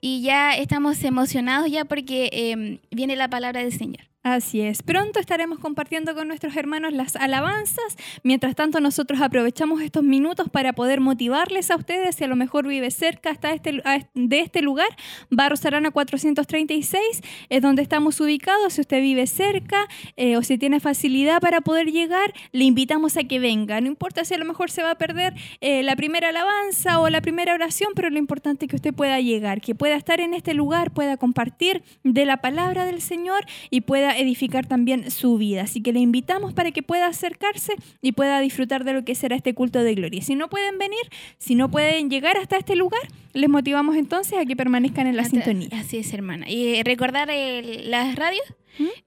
y 0.00 0.22
ya 0.22 0.56
estamos 0.56 1.02
emocionados 1.04 1.70
ya 1.70 1.84
porque 1.84 2.28
em, 2.32 2.78
viene 2.90 3.16
la 3.16 3.28
palabra 3.28 3.62
del 3.62 3.72
Señor. 3.72 4.12
Así 4.24 4.60
es. 4.60 4.84
Pronto 4.84 5.18
estaremos 5.18 5.58
compartiendo 5.58 6.14
con 6.14 6.28
nuestros 6.28 6.56
hermanos 6.56 6.92
las 6.92 7.16
alabanzas. 7.16 7.96
Mientras 8.22 8.54
tanto, 8.54 8.78
nosotros 8.78 9.20
aprovechamos 9.20 9.82
estos 9.82 10.04
minutos 10.04 10.48
para 10.48 10.74
poder 10.74 11.00
motivarles 11.00 11.72
a 11.72 11.76
ustedes. 11.76 12.14
Si 12.14 12.22
a 12.22 12.28
lo 12.28 12.36
mejor 12.36 12.68
vive 12.68 12.92
cerca 12.92 13.30
hasta 13.30 13.52
este, 13.52 13.82
de 14.14 14.40
este 14.40 14.62
lugar, 14.62 14.86
Barros 15.28 15.66
Arana 15.66 15.90
436 15.90 17.02
es 17.48 17.62
donde 17.62 17.82
estamos 17.82 18.20
ubicados. 18.20 18.74
Si 18.74 18.82
usted 18.82 19.00
vive 19.00 19.26
cerca 19.26 19.88
eh, 20.16 20.36
o 20.36 20.42
si 20.44 20.56
tiene 20.56 20.78
facilidad 20.78 21.40
para 21.40 21.60
poder 21.60 21.90
llegar, 21.90 22.32
le 22.52 22.62
invitamos 22.62 23.16
a 23.16 23.24
que 23.24 23.40
venga. 23.40 23.80
No 23.80 23.88
importa 23.88 24.24
si 24.24 24.31
a 24.34 24.38
lo 24.38 24.44
mejor 24.44 24.70
se 24.70 24.82
va 24.82 24.92
a 24.92 24.94
perder 24.98 25.34
eh, 25.60 25.82
la 25.82 25.96
primera 25.96 26.28
alabanza 26.30 27.00
o 27.00 27.08
la 27.08 27.20
primera 27.20 27.54
oración, 27.54 27.90
pero 27.94 28.10
lo 28.10 28.18
importante 28.18 28.66
es 28.66 28.70
que 28.70 28.76
usted 28.76 28.94
pueda 28.94 29.20
llegar, 29.20 29.60
que 29.60 29.74
pueda 29.74 29.96
estar 29.96 30.20
en 30.20 30.34
este 30.34 30.54
lugar, 30.54 30.90
pueda 30.92 31.16
compartir 31.16 31.82
de 32.04 32.24
la 32.24 32.38
palabra 32.38 32.84
del 32.86 33.00
Señor 33.00 33.44
y 33.70 33.82
pueda 33.82 34.16
edificar 34.18 34.66
también 34.66 35.10
su 35.10 35.36
vida. 35.38 35.62
Así 35.62 35.82
que 35.82 35.92
le 35.92 36.00
invitamos 36.00 36.52
para 36.54 36.70
que 36.72 36.82
pueda 36.82 37.06
acercarse 37.06 37.74
y 38.00 38.12
pueda 38.12 38.40
disfrutar 38.40 38.84
de 38.84 38.92
lo 38.92 39.04
que 39.04 39.14
será 39.14 39.36
este 39.36 39.54
culto 39.54 39.82
de 39.82 39.94
gloria. 39.94 40.22
Si 40.22 40.34
no 40.34 40.48
pueden 40.48 40.78
venir, 40.78 41.00
si 41.38 41.54
no 41.54 41.70
pueden 41.70 42.10
llegar 42.10 42.36
hasta 42.36 42.56
este 42.56 42.76
lugar, 42.76 43.02
les 43.32 43.48
motivamos 43.48 43.96
entonces 43.96 44.38
a 44.38 44.44
que 44.44 44.56
permanezcan 44.56 45.06
en 45.06 45.16
la 45.16 45.24
sintonía. 45.24 45.68
Así 45.72 45.98
es, 45.98 46.12
hermana. 46.12 46.48
Y 46.50 46.82
recordar 46.82 47.30
el- 47.30 47.90
las 47.90 48.14
radios, 48.16 48.42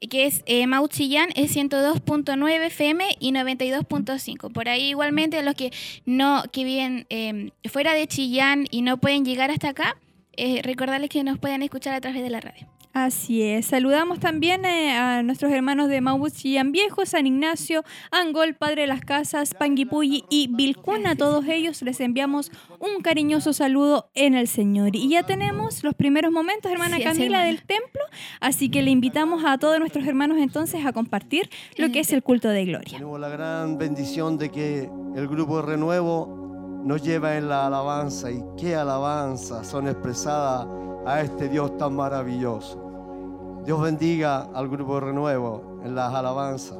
Que 0.09 0.25
es 0.25 0.43
eh, 0.45 0.67
Mau 0.67 0.87
Chillán, 0.87 1.29
es 1.35 1.55
102.9 1.55 2.65
FM 2.67 3.17
y 3.19 3.31
92.5. 3.31 4.51
Por 4.51 4.69
ahí 4.69 4.89
igualmente 4.89 5.41
los 5.43 5.55
que 5.55 5.71
no 6.05 6.43
que 6.51 6.63
viven 6.63 7.05
eh, 7.09 7.51
fuera 7.69 7.93
de 7.93 8.07
Chillán 8.07 8.67
y 8.71 8.81
no 8.81 8.97
pueden 8.97 9.25
llegar 9.25 9.51
hasta 9.51 9.69
acá, 9.69 9.97
eh, 10.37 10.61
recordarles 10.63 11.09
que 11.09 11.23
nos 11.23 11.39
pueden 11.39 11.63
escuchar 11.63 11.93
a 11.93 12.01
través 12.01 12.21
de 12.21 12.29
la 12.29 12.41
radio. 12.41 12.67
Así 12.95 13.41
es. 13.41 13.65
Saludamos 13.65 14.21
también 14.21 14.63
eh, 14.63 14.95
a 14.95 15.21
nuestros 15.21 15.51
hermanos 15.51 15.89
de 15.89 15.99
Maubut 15.99 16.31
Chillán 16.31 16.71
Viejo, 16.71 17.05
San 17.05 17.27
Ignacio, 17.27 17.83
Angol, 18.09 18.53
Padre 18.55 18.83
de 18.83 18.87
las 18.87 19.01
Casas, 19.01 19.53
Panguipulli 19.53 20.23
y 20.29 20.47
Vilcún. 20.55 21.05
A 21.05 21.17
todos 21.17 21.45
ellos 21.45 21.81
les 21.81 21.99
enviamos 21.99 22.53
un 22.79 23.01
cariñoso 23.03 23.51
saludo 23.51 24.09
en 24.13 24.33
el 24.33 24.47
Señor. 24.47 24.95
Y 24.95 25.09
ya 25.09 25.23
tenemos 25.23 25.83
los 25.83 25.93
primeros 25.93 26.31
momentos, 26.31 26.71
hermana 26.71 26.95
Sí, 26.95 27.03
Camila, 27.03 27.25
hermana. 27.25 27.45
del 27.47 27.63
templo. 27.63 28.01
Así 28.39 28.69
que 28.69 28.81
le 28.81 28.91
invitamos 28.91 29.43
a 29.43 29.57
todos 29.57 29.77
nuestros 29.77 30.07
hermanos 30.07 30.37
entonces 30.39 30.85
a 30.85 30.93
compartir 30.93 31.49
lo 31.75 31.91
que 31.91 31.99
es 31.99 32.13
el 32.13 32.23
culto 32.23 32.47
de 32.47 32.63
gloria. 32.63 32.93
Tenemos 32.97 33.19
la 33.19 33.27
gran 33.27 33.77
bendición 33.77 34.37
de 34.37 34.49
que 34.51 34.89
el 35.17 35.27
grupo 35.27 35.61
Renuevo 35.61 36.81
nos 36.85 37.03
lleva 37.03 37.35
en 37.35 37.49
la 37.49 37.67
alabanza 37.67 38.31
y 38.31 38.41
qué 38.57 38.73
alabanza 38.73 39.65
son 39.65 39.89
expresadas 39.89 40.65
a 41.05 41.19
este 41.19 41.49
Dios 41.49 41.77
tan 41.77 41.93
maravilloso. 41.93 42.84
Dios 43.65 43.81
bendiga 43.81 44.47
al 44.53 44.69
grupo 44.69 44.99
Renuevo 44.99 45.81
en 45.83 45.95
las 45.95 46.13
alabanzas. 46.13 46.77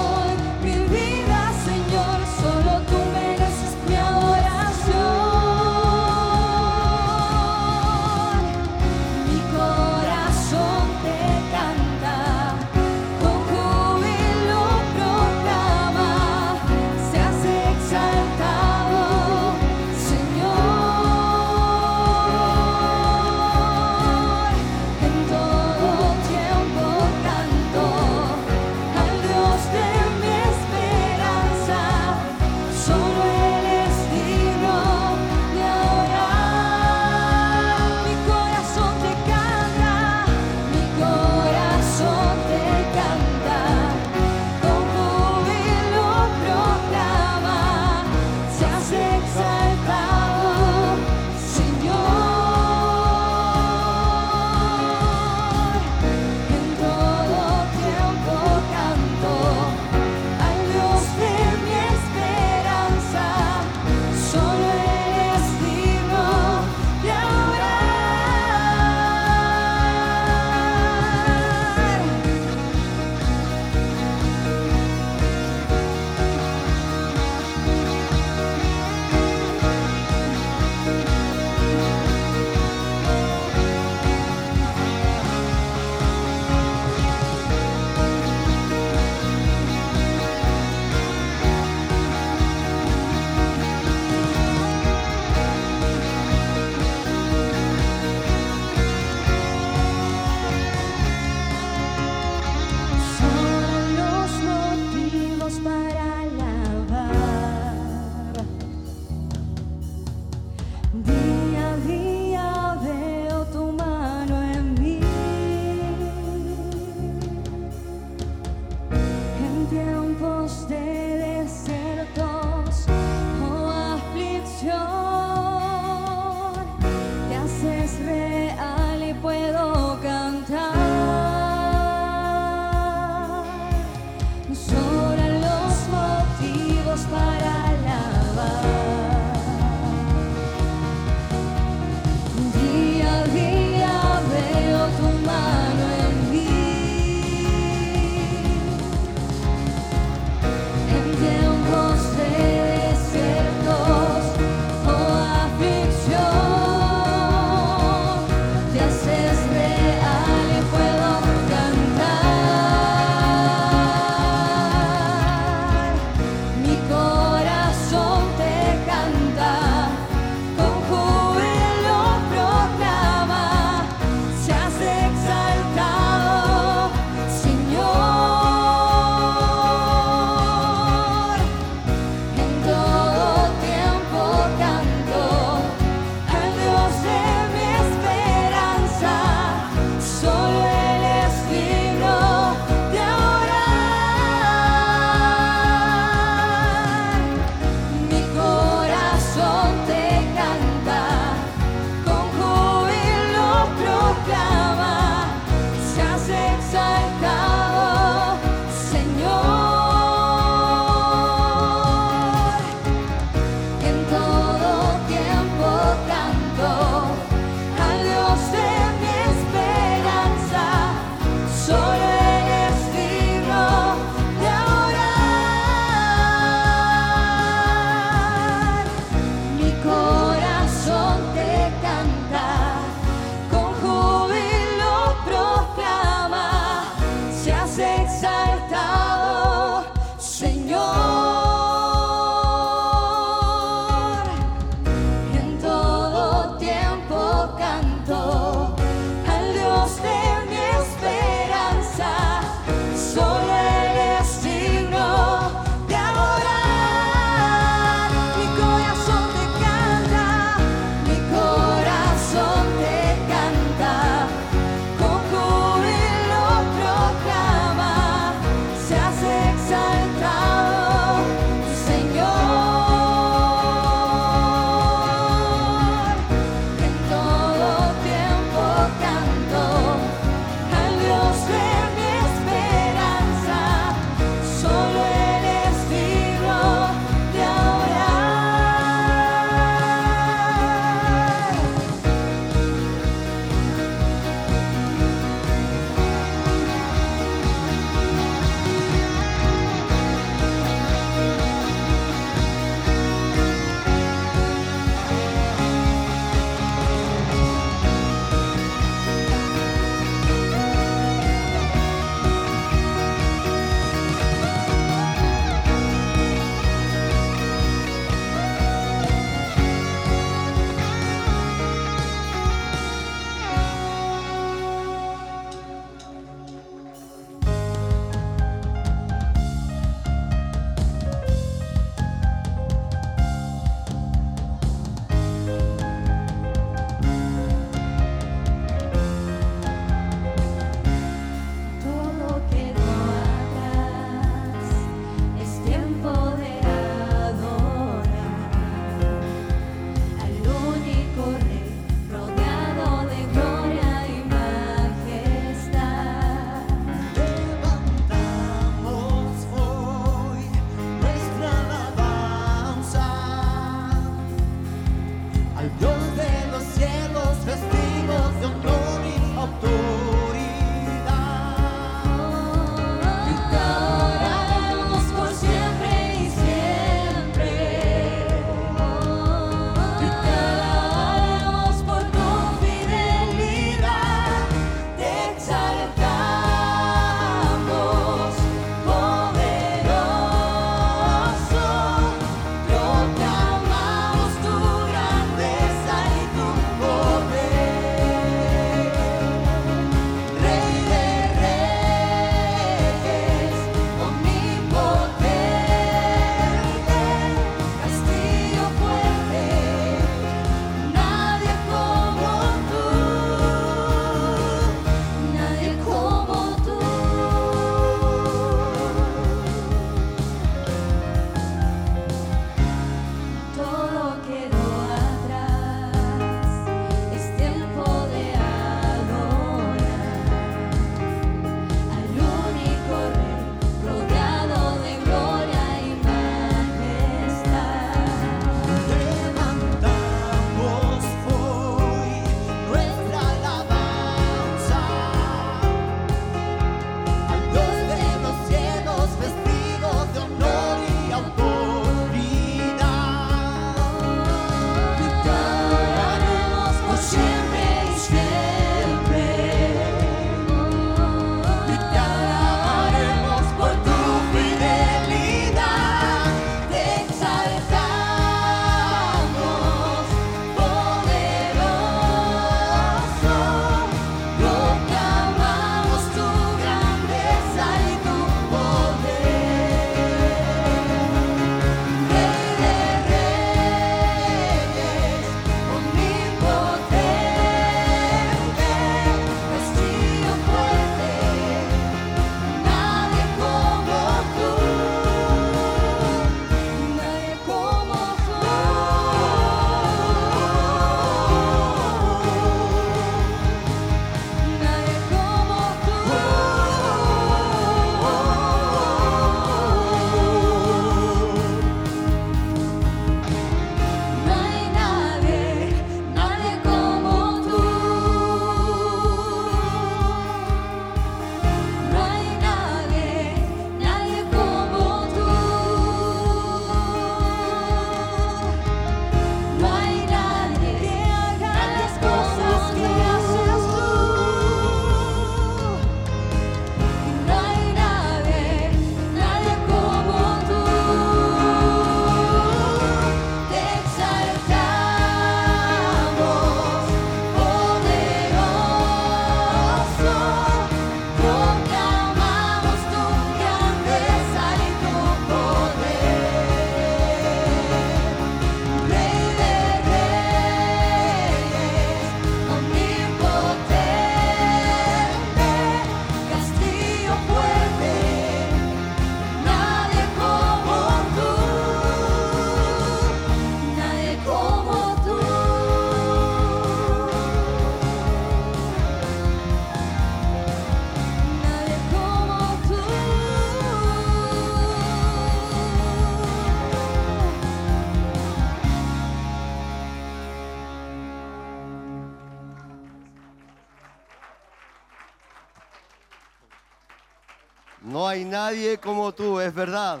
Como 598.78 599.12
tú, 599.12 599.40
es 599.40 599.54
verdad. 599.54 600.00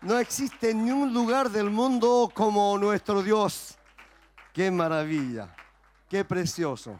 No 0.00 0.18
existe 0.18 0.74
ni 0.74 0.90
un 0.90 1.14
lugar 1.14 1.50
del 1.50 1.70
mundo 1.70 2.30
como 2.34 2.76
nuestro 2.78 3.22
Dios. 3.22 3.78
Qué 4.52 4.70
maravilla, 4.70 5.54
qué 6.08 6.24
precioso. 6.24 6.98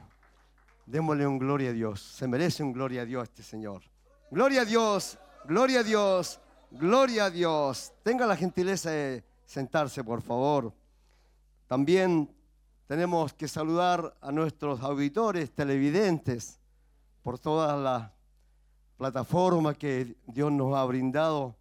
Démosle 0.87 1.27
un 1.27 1.39
gloria 1.39 1.71
a 1.71 1.73
Dios. 1.73 2.01
Se 2.01 2.27
merece 2.27 2.63
un 2.63 2.73
gloria 2.73 3.03
a 3.03 3.05
Dios 3.05 3.25
este 3.25 3.43
Señor. 3.43 3.83
Gloria 4.31 4.63
a 4.63 4.65
Dios, 4.65 5.19
gloria 5.45 5.81
a 5.81 5.83
Dios, 5.83 6.41
gloria 6.71 7.25
a 7.27 7.31
Dios. 7.31 7.93
Tenga 8.03 8.27
la 8.27 8.37
gentileza 8.37 8.91
de 8.91 9.25
sentarse, 9.45 10.03
por 10.03 10.23
favor. 10.23 10.73
También 11.67 12.35
tenemos 12.87 13.33
que 13.33 13.49
saludar 13.49 14.15
a 14.21 14.33
nuestros 14.33 14.81
auditores, 14.81 15.51
televidentes, 15.51 16.59
por 17.23 17.39
todas 17.39 17.79
las 17.79 18.11
plataformas 19.03 19.77
que 19.79 20.15
Dios 20.29 20.53
nos 20.53 20.77
ha 20.77 20.85
brindado. 20.85 21.57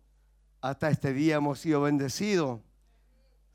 Hasta 0.62 0.92
este 0.92 1.12
día 1.12 1.38
hemos 1.38 1.60
sido 1.60 1.82
bendecidos. 1.82 2.60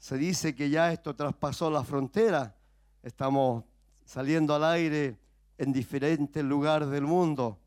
Se 0.01 0.19
dice 0.19 0.57
que 0.57 0.69
ya 0.69 0.93
esto 0.93 1.15
traspasó 1.15 1.71
la 1.71 1.85
frontera. 1.85 2.57
Estamos 3.01 3.63
saliendo 4.05 4.57
al 4.57 4.65
aire 4.65 5.17
en 5.57 5.73
diferentes 5.73 6.43
lugares 6.43 6.89
del 6.89 7.05
mundo. 7.05 7.61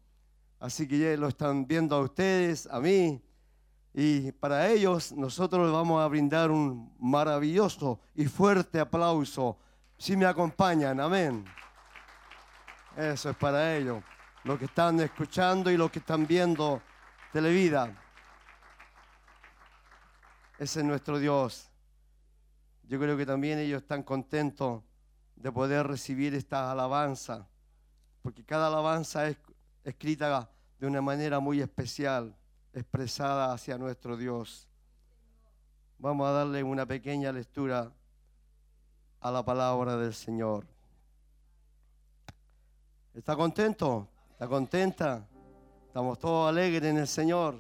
Así 0.60 0.90
que 0.90 1.00
ya 1.00 1.16
lo 1.16 1.30
están 1.30 1.66
viendo 1.66 1.96
a 1.96 2.02
ustedes, 2.02 2.68
a 2.68 2.82
mí. 2.82 3.24
Y 3.94 4.34
para 4.34 4.68
ellos 4.68 5.14
nosotros 5.14 5.68
les 5.68 5.72
vamos 5.72 6.04
a 6.04 6.08
brindar 6.10 6.52
un 6.52 6.94
maravilloso 7.00 7.98
y 8.14 8.26
fuerte 8.26 8.82
aplauso. 8.82 9.58
Si 9.98 10.18
me 10.18 10.26
acompañan, 10.26 11.00
amén. 11.00 11.46
Eso 12.98 13.30
es 13.30 13.38
para 13.38 13.78
ellos, 13.78 14.04
los 14.50 14.58
que 14.58 14.66
están 14.66 15.00
escuchando 15.00 15.70
y 15.70 15.78
los 15.78 15.92
que 15.92 16.00
están 16.00 16.26
viendo 16.26 16.82
Televida. 17.32 17.96
Ese 20.58 20.80
es 20.80 20.86
nuestro 20.88 21.20
Dios. 21.20 21.70
Yo 22.82 23.00
creo 23.00 23.16
que 23.16 23.28
también 23.28 23.60
ellos 23.60 23.84
están 23.84 24.02
contentos 24.02 24.82
de 25.36 25.52
poder 25.52 25.86
recibir 25.86 26.34
esta 26.34 26.72
alabanza, 26.72 27.48
porque 28.24 28.44
cada 28.44 28.66
alabanza 28.66 29.28
es 29.28 29.38
escrita 29.84 30.50
de 30.80 30.88
una 30.88 31.04
manera 31.04 31.40
muy 31.40 31.62
especial, 31.62 32.36
expresada 32.74 33.54
hacia 33.54 33.78
nuestro 33.78 34.18
Dios. 34.18 34.68
Vamos 36.00 36.28
a 36.28 36.32
darle 36.32 36.64
una 36.64 36.88
pequeña 36.88 37.32
lectura 37.32 37.94
a 39.20 39.30
la 39.30 39.46
palabra 39.46 39.96
del 39.96 40.16
Señor. 40.16 40.66
¿Está 43.14 43.36
contento? 43.36 44.10
¿Está 44.40 44.48
contenta? 44.48 45.28
Estamos 45.88 46.18
todos 46.18 46.48
alegres 46.48 46.90
en 46.90 46.98
el 46.98 47.10
Señor. 47.10 47.56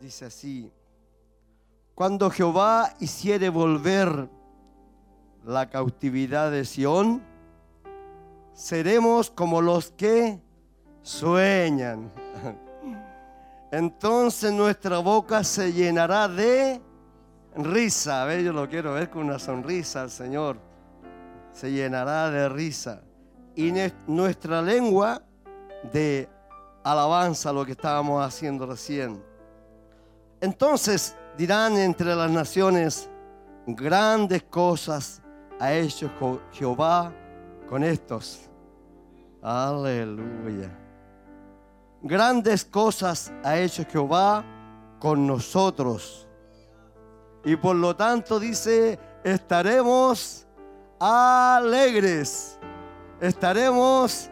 Dice 0.00 0.26
así, 0.26 0.70
cuando 1.96 2.30
Jehová 2.30 2.94
hiciere 3.00 3.48
volver 3.48 4.28
la 5.44 5.68
cautividad 5.68 6.52
de 6.52 6.64
Sión, 6.64 7.24
seremos 8.52 9.32
como 9.32 9.60
los 9.60 9.90
que 9.90 10.40
sueñan. 11.02 12.08
Entonces 13.72 14.52
nuestra 14.52 14.98
boca 14.98 15.42
se 15.42 15.72
llenará 15.72 16.28
de 16.28 16.80
risa. 17.56 18.22
A 18.22 18.26
ver, 18.26 18.44
yo 18.44 18.52
lo 18.52 18.68
quiero 18.68 18.92
ver 18.92 19.10
con 19.10 19.24
una 19.24 19.40
sonrisa 19.40 20.02
al 20.02 20.10
Señor. 20.12 20.56
Se 21.52 21.72
llenará 21.72 22.30
de 22.30 22.48
risa. 22.48 23.02
Y 23.60 23.74
nuestra 24.06 24.62
lengua 24.62 25.20
de 25.92 26.26
alabanza, 26.82 27.52
lo 27.52 27.66
que 27.66 27.72
estábamos 27.72 28.24
haciendo 28.24 28.64
recién. 28.64 29.22
Entonces 30.40 31.14
dirán 31.36 31.76
entre 31.76 32.14
las 32.14 32.30
naciones, 32.30 33.10
grandes 33.66 34.44
cosas 34.44 35.20
ha 35.58 35.74
hecho 35.74 36.10
Jehová 36.52 37.12
con 37.68 37.84
estos. 37.84 38.48
Aleluya. 39.42 40.74
Grandes 42.00 42.64
cosas 42.64 43.30
ha 43.44 43.58
hecho 43.58 43.84
Jehová 43.84 44.42
con 44.98 45.26
nosotros. 45.26 46.26
Y 47.44 47.56
por 47.56 47.76
lo 47.76 47.94
tanto 47.94 48.40
dice, 48.40 48.98
estaremos 49.22 50.46
alegres. 50.98 52.56
Estaremos 53.20 54.30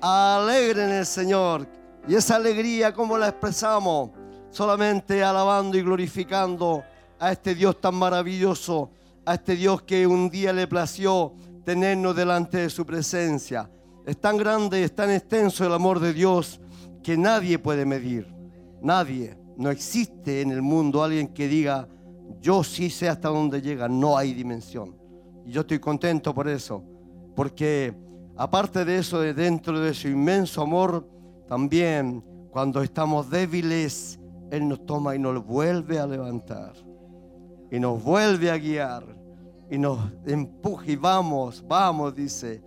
alegres 0.00 0.84
en 0.88 0.92
el 0.92 1.06
Señor. 1.06 1.68
Y 2.08 2.16
esa 2.16 2.34
alegría, 2.34 2.92
¿cómo 2.92 3.16
la 3.16 3.28
expresamos? 3.28 4.10
Solamente 4.50 5.22
alabando 5.22 5.78
y 5.78 5.82
glorificando 5.82 6.82
a 7.20 7.30
este 7.30 7.54
Dios 7.54 7.80
tan 7.80 7.94
maravilloso, 7.94 8.90
a 9.24 9.34
este 9.34 9.54
Dios 9.54 9.82
que 9.82 10.04
un 10.04 10.28
día 10.30 10.52
le 10.52 10.66
plació 10.66 11.32
tenernos 11.64 12.16
delante 12.16 12.58
de 12.58 12.70
su 12.70 12.84
presencia. 12.84 13.70
Es 14.04 14.20
tan 14.20 14.36
grande, 14.36 14.82
es 14.82 14.92
tan 14.92 15.10
extenso 15.10 15.64
el 15.64 15.72
amor 15.72 16.00
de 16.00 16.12
Dios 16.12 16.60
que 17.04 17.16
nadie 17.16 17.60
puede 17.60 17.86
medir. 17.86 18.34
Nadie. 18.82 19.38
No 19.56 19.70
existe 19.70 20.40
en 20.40 20.50
el 20.50 20.60
mundo 20.60 21.04
alguien 21.04 21.28
que 21.28 21.46
diga, 21.46 21.86
yo 22.40 22.64
sí 22.64 22.90
sé 22.90 23.08
hasta 23.08 23.28
dónde 23.28 23.62
llega. 23.62 23.88
No 23.88 24.18
hay 24.18 24.34
dimensión. 24.34 24.96
Y 25.46 25.52
yo 25.52 25.60
estoy 25.60 25.78
contento 25.78 26.34
por 26.34 26.48
eso. 26.48 26.82
Porque 27.36 27.94
aparte 28.36 28.84
de 28.84 28.98
eso, 28.98 29.20
de 29.20 29.34
dentro 29.34 29.80
de 29.80 29.94
su 29.94 30.08
inmenso 30.08 30.62
amor, 30.62 31.08
también 31.46 32.24
cuando 32.50 32.82
estamos 32.82 33.30
débiles, 33.30 34.20
Él 34.50 34.68
nos 34.68 34.86
toma 34.86 35.14
y 35.16 35.18
nos 35.18 35.44
vuelve 35.44 35.98
a 35.98 36.06
levantar. 36.06 36.72
Y 37.70 37.80
nos 37.80 38.02
vuelve 38.02 38.50
a 38.50 38.58
guiar. 38.58 39.04
Y 39.70 39.78
nos 39.78 39.98
empuja 40.24 40.84
y 40.86 40.96
vamos, 40.96 41.64
vamos, 41.66 42.14
dice. 42.14 42.62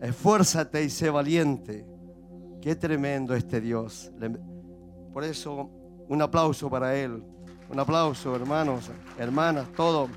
Esfuérzate 0.00 0.82
y 0.82 0.88
sé 0.88 1.10
valiente. 1.10 1.86
Qué 2.62 2.74
tremendo 2.74 3.34
este 3.34 3.60
Dios. 3.60 4.10
Por 5.12 5.24
eso, 5.24 5.68
un 6.08 6.22
aplauso 6.22 6.70
para 6.70 6.96
Él. 6.96 7.22
Un 7.68 7.78
aplauso, 7.78 8.34
hermanos, 8.34 8.90
hermanas, 9.18 9.66
todos. 9.76 10.08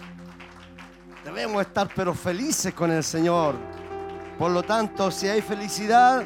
Debemos 1.25 1.61
estar 1.61 1.89
pero 1.93 2.13
felices 2.13 2.73
con 2.73 2.91
el 2.91 3.03
Señor. 3.03 3.55
Por 4.41 4.49
lo 4.49 4.63
tanto, 4.63 5.11
si 5.11 5.27
hay 5.27 5.39
felicidad, 5.39 6.23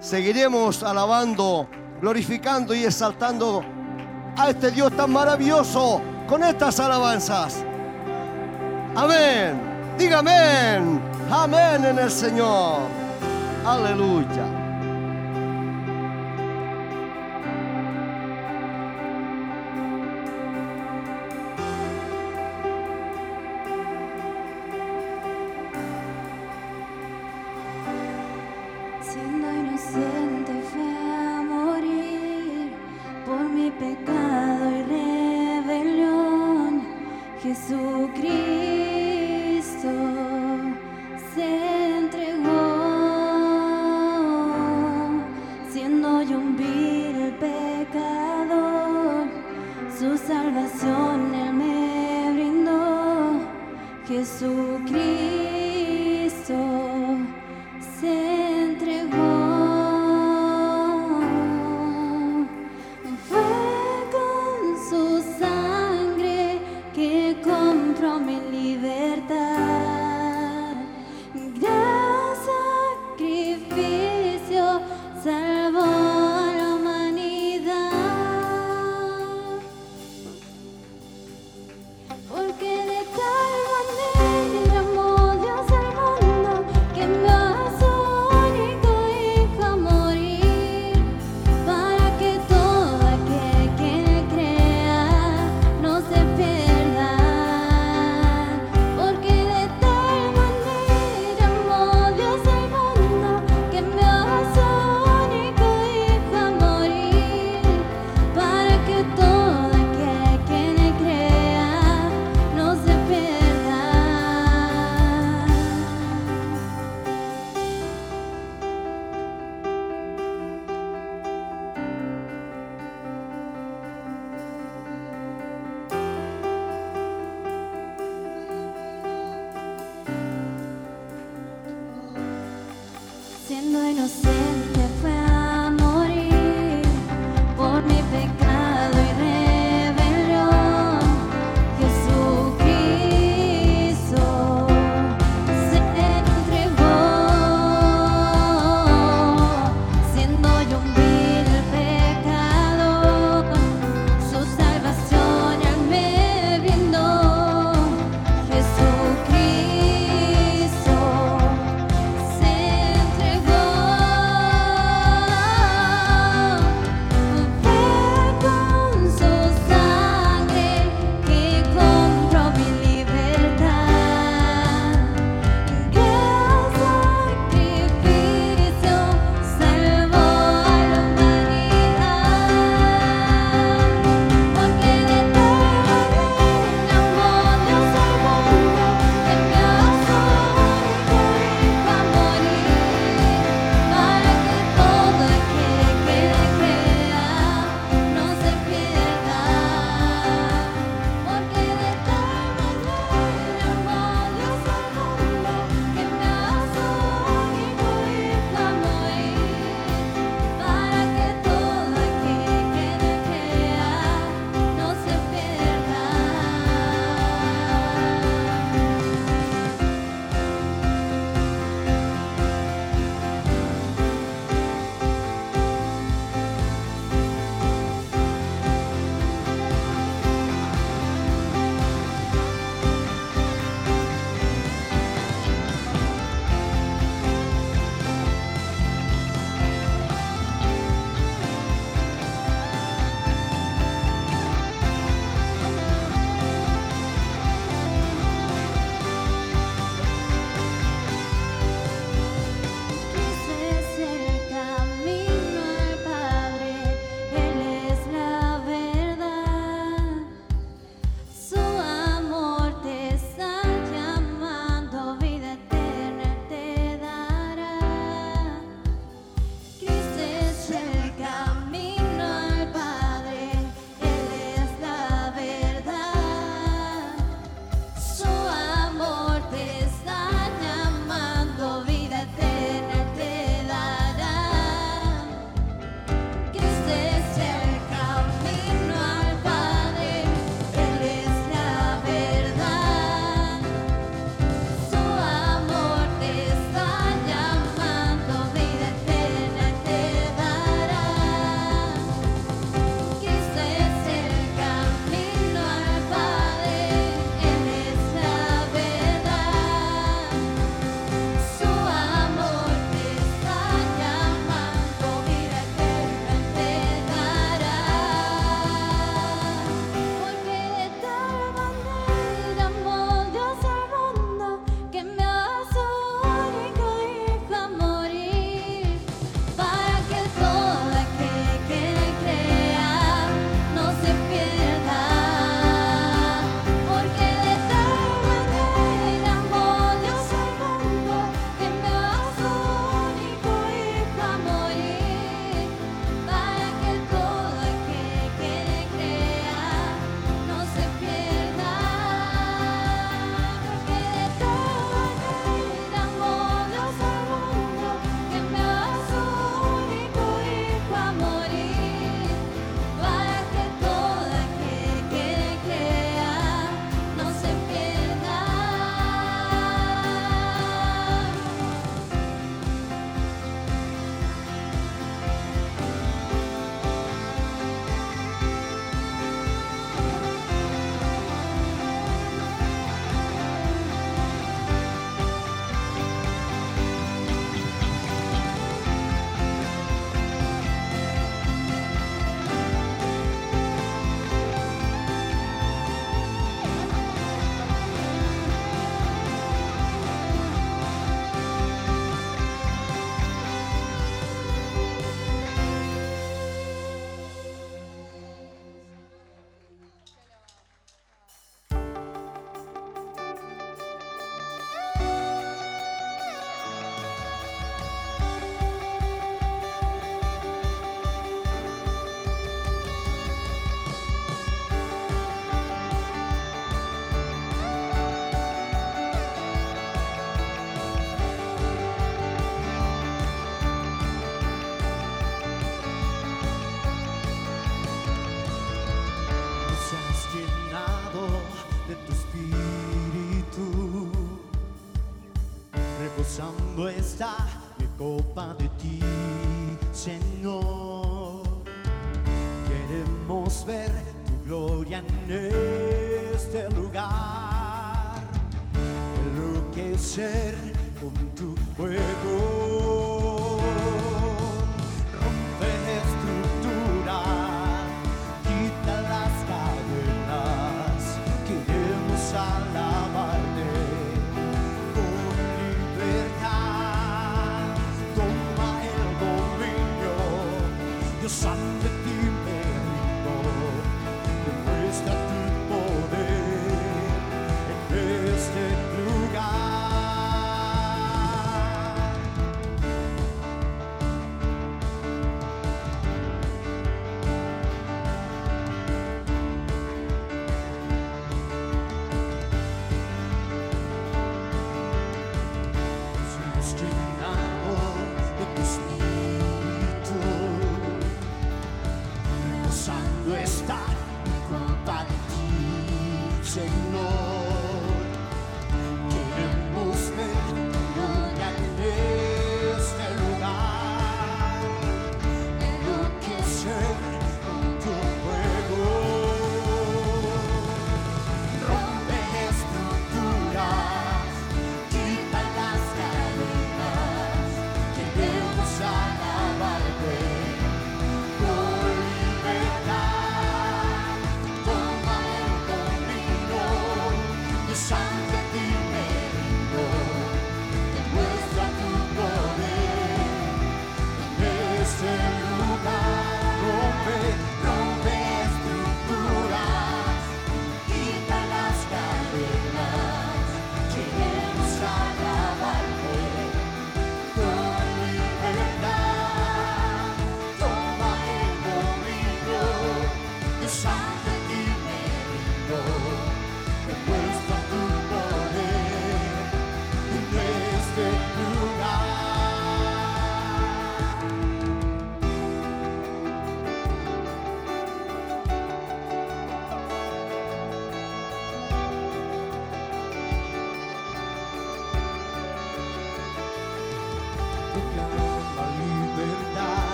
seguiremos 0.00 0.82
alabando, 0.82 1.68
glorificando 2.00 2.74
y 2.74 2.84
exaltando 2.84 3.62
a 4.38 4.48
este 4.48 4.70
Dios 4.70 4.90
tan 4.96 5.12
maravilloso 5.12 6.00
con 6.26 6.42
estas 6.44 6.80
alabanzas. 6.80 7.62
Amén. 8.96 9.60
Diga 9.98 10.20
amén. 10.20 10.98
Amén 11.30 11.84
en 11.84 11.98
el 11.98 12.10
Señor. 12.10 12.88
Aleluya. 13.66 14.61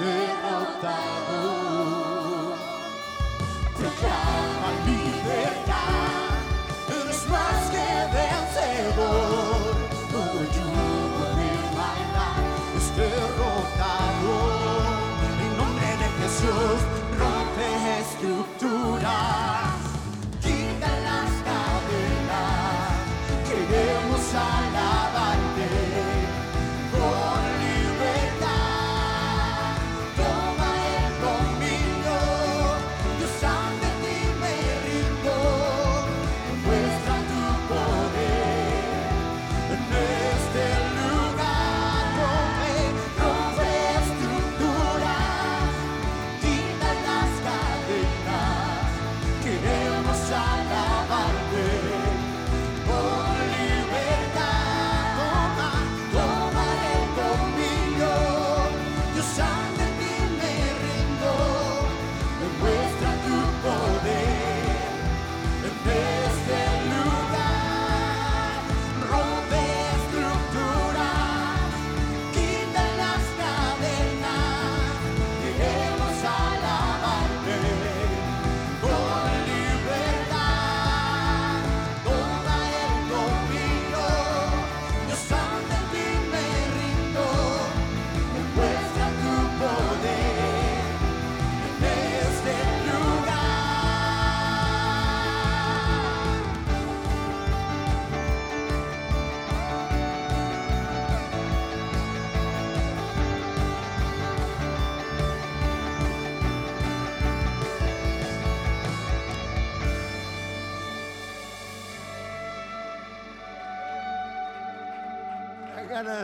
Derrotado. 0.00 1.42
Proclama 3.76 4.70
libertad, 4.86 5.49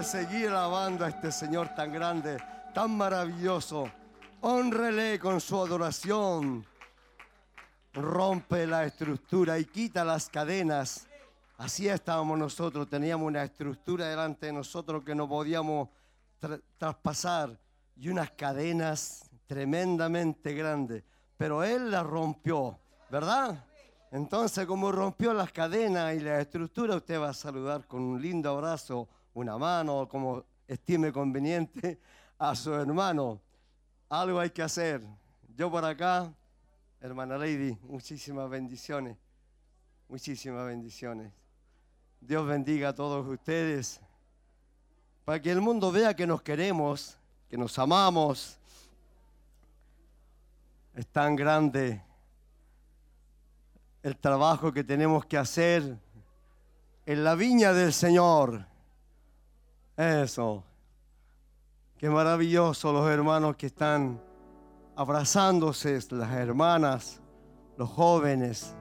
seguir 0.07 0.48
alabando 0.50 1.04
a 1.04 1.09
este 1.09 1.32
Señor 1.32 1.74
tan 1.74 1.92
grande, 1.92 2.38
tan 2.72 2.96
maravilloso. 2.96 3.90
Honrele 4.40 5.18
con 5.18 5.40
su 5.40 5.61
adoración. 5.61 6.64
Rompe 7.92 8.66
la 8.66 8.84
estructura 8.84 9.59
y 9.59 9.64
quita 9.64 10.04
las 10.04 10.28
cadenas. 10.28 11.09
Así 11.59 11.88
estábamos 11.88 12.38
nosotros, 12.38 12.88
teníamos 12.88 13.26
una 13.26 13.42
estructura 13.42 14.07
delante 14.07 14.46
de 14.46 14.52
nosotros 14.52 15.02
que 15.02 15.14
no 15.14 15.28
podíamos 15.28 15.88
tra- 16.40 16.61
traspasar 16.78 17.59
y 17.96 18.09
unas 18.09 18.30
cadenas 18.30 19.28
tremendamente 19.46 20.52
grandes. 20.54 21.02
Pero 21.36 21.64
Él 21.64 21.90
las 21.90 22.07
rompió, 22.07 22.78
¿verdad? 23.11 23.64
Entonces, 24.12 24.66
como 24.66 24.92
rompió 24.92 25.34
las 25.34 25.50
cadenas 25.50 26.14
y 26.14 26.20
la 26.20 26.40
estructura, 26.40 26.94
usted 26.94 27.20
va 27.20 27.30
a 27.30 27.34
saludar 27.34 27.86
con 27.86 28.02
un 28.02 28.22
lindo 28.22 28.50
abrazo, 28.50 29.09
una 29.37 29.59
mano, 29.59 30.09
como 30.09 30.45
estime 30.66 31.12
conveniente, 31.12 32.01
a 32.39 32.55
su 32.55 32.72
hermano. 32.72 33.41
Algo 34.09 34.41
hay 34.41 34.51
que 34.51 34.62
hacer. 34.62 35.03
Yo 35.55 35.70
por 35.70 35.84
acá, 35.84 36.32
hermana 37.01 37.37
Lady, 37.37 37.76
muchísimas 37.82 38.49
bendiciones. 38.49 39.16
Muchísimas 40.09 40.66
bendiciones. 40.66 41.32
Dios 42.20 42.47
bendiga 42.47 42.91
a 42.91 42.95
todos 42.95 43.26
ustedes. 43.26 44.01
Para 45.26 45.43
que 45.43 45.51
el 45.51 45.61
mundo 45.61 45.93
vea 45.93 46.14
que 46.14 46.26
nos 46.26 46.41
queremos, 46.41 47.18
que 47.51 47.59
nos 47.59 47.78
amamos. 47.78 48.59
Es 50.95 51.07
tan 51.09 51.37
grande 51.37 52.03
el 54.03 54.16
trabajo 54.16 54.72
que 54.72 54.82
tenemos 54.82 55.26
que 55.26 55.37
hacer 55.37 55.99
en 57.05 57.24
la 57.24 57.34
viña 57.34 57.74
del 57.74 57.93
Señor. 57.93 58.76
Eso. 59.97 60.62
Qué 61.97 62.11
maravilloso 62.11 62.92
los 62.92 63.09
hermanos 63.09 63.57
que 63.57 63.66
están 63.66 64.20
abrazándose, 64.94 65.99
las 66.11 66.32
hermanas, 66.32 67.20
los 67.78 67.88
jóvenes. 67.88 68.74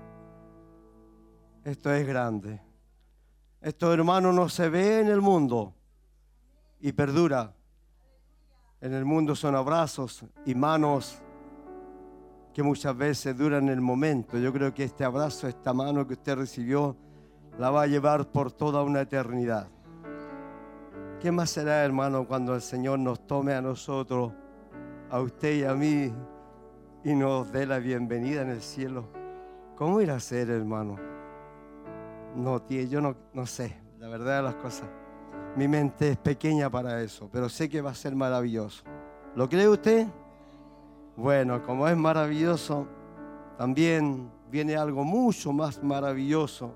Esto 1.63 1.93
es 1.93 2.05
grande. 2.05 2.61
Esto, 3.61 3.93
hermano, 3.93 4.33
no 4.33 4.49
se 4.49 4.69
ve 4.69 4.99
en 4.99 5.07
el 5.07 5.21
mundo 5.21 5.73
y 6.81 6.91
perdura. 6.91 7.53
En 8.81 8.93
el 8.93 9.05
mundo 9.05 9.35
son 9.35 9.55
abrazos 9.55 10.25
y 10.45 10.53
manos 10.53 11.21
que 12.53 12.61
muchas 12.61 12.95
veces 12.95 13.37
duran 13.37 13.69
el 13.69 13.81
momento. 13.81 14.37
Yo 14.37 14.51
creo 14.53 14.73
que 14.73 14.83
este 14.83 15.03
abrazo, 15.03 15.47
esta 15.47 15.73
mano 15.73 16.05
que 16.05 16.13
usted 16.13 16.35
recibió, 16.35 16.95
la 17.57 17.69
va 17.69 17.83
a 17.83 17.87
llevar 17.87 18.29
por 18.31 18.51
toda 18.51 18.83
una 18.83 19.01
eternidad. 19.01 19.67
¿Qué 21.25 21.31
más 21.31 21.49
será, 21.49 21.83
hermano, 21.83 22.27
cuando 22.27 22.53
el 22.53 22.61
Señor 22.61 22.99
nos 22.99 23.25
tome 23.25 23.55
a 23.55 23.59
nosotros, 23.59 24.31
a 25.09 25.19
usted 25.21 25.55
y 25.55 25.63
a 25.63 25.73
mí, 25.73 26.13
y 27.03 27.15
nos 27.15 27.51
dé 27.51 27.65
la 27.65 27.79
bienvenida 27.79 28.43
en 28.43 28.51
el 28.51 28.61
cielo? 28.61 29.07
¿Cómo 29.75 30.01
irá 30.01 30.17
a 30.17 30.19
ser, 30.19 30.51
hermano? 30.51 30.97
No, 32.35 32.61
tío, 32.61 32.83
yo 32.83 33.01
no, 33.01 33.15
no 33.33 33.47
sé, 33.47 33.75
la 33.97 34.07
verdad 34.07 34.37
de 34.37 34.43
las 34.43 34.55
cosas. 34.57 34.87
Mi 35.55 35.67
mente 35.67 36.11
es 36.11 36.17
pequeña 36.17 36.69
para 36.69 37.01
eso, 37.01 37.27
pero 37.33 37.49
sé 37.49 37.69
que 37.69 37.81
va 37.81 37.89
a 37.89 37.95
ser 37.95 38.15
maravilloso. 38.15 38.83
¿Lo 39.33 39.49
cree 39.49 39.67
usted? 39.67 40.05
Bueno, 41.17 41.63
como 41.63 41.87
es 41.87 41.97
maravilloso, 41.97 42.85
también 43.57 44.29
viene 44.51 44.75
algo 44.75 45.03
mucho 45.03 45.51
más 45.51 45.81
maravilloso, 45.81 46.75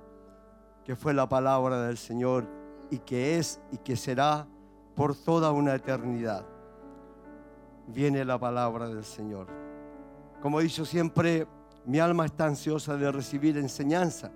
que 0.84 0.96
fue 0.96 1.14
la 1.14 1.30
palabra 1.30 1.84
del 1.84 2.00
Señor 2.00 2.58
y 2.90 3.00
que 3.00 3.38
es 3.38 3.62
y 3.72 3.78
que 3.78 3.96
será 3.96 4.48
por 4.96 5.16
toda 5.16 5.52
una 5.52 5.76
eternidad. 5.76 6.46
Viene 7.88 8.26
la 8.26 8.38
palabra 8.38 8.88
del 8.88 9.04
Señor. 9.04 9.48
Como 10.42 10.60
he 10.60 10.64
dicho 10.64 10.86
siempre, 10.86 11.48
mi 11.86 12.00
alma 12.00 12.26
está 12.26 12.46
ansiosa 12.46 12.96
de 12.98 13.12
recibir 13.12 13.58
enseñanza, 13.58 14.32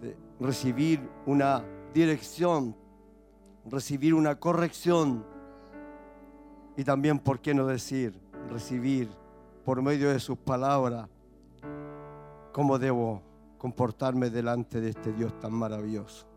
de 0.00 0.16
recibir 0.40 1.00
una 1.26 1.64
dirección, 1.92 2.76
recibir 3.66 4.14
una 4.14 4.38
corrección 4.38 5.24
y 6.76 6.84
también, 6.84 7.18
¿por 7.18 7.40
qué 7.40 7.54
no 7.54 7.66
decir, 7.66 8.18
recibir 8.50 9.08
por 9.64 9.80
medio 9.82 10.10
de 10.10 10.18
sus 10.18 10.36
palabras 10.38 11.08
cómo 12.52 12.78
debo 12.78 13.22
comportarme 13.58 14.30
delante 14.30 14.80
de 14.80 14.90
este 14.90 15.12
Dios 15.12 15.38
tan 15.38 15.52
maravilloso? 15.52 16.33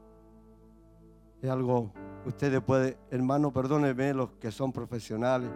Es 1.47 1.53
algo, 1.53 1.93
ustedes 2.25 2.61
pueden, 2.61 2.97
hermano, 3.09 3.53
perdónenme 3.53 4.13
los 4.13 4.31
que 4.31 4.51
son 4.51 4.73
profesionales, 4.73 5.49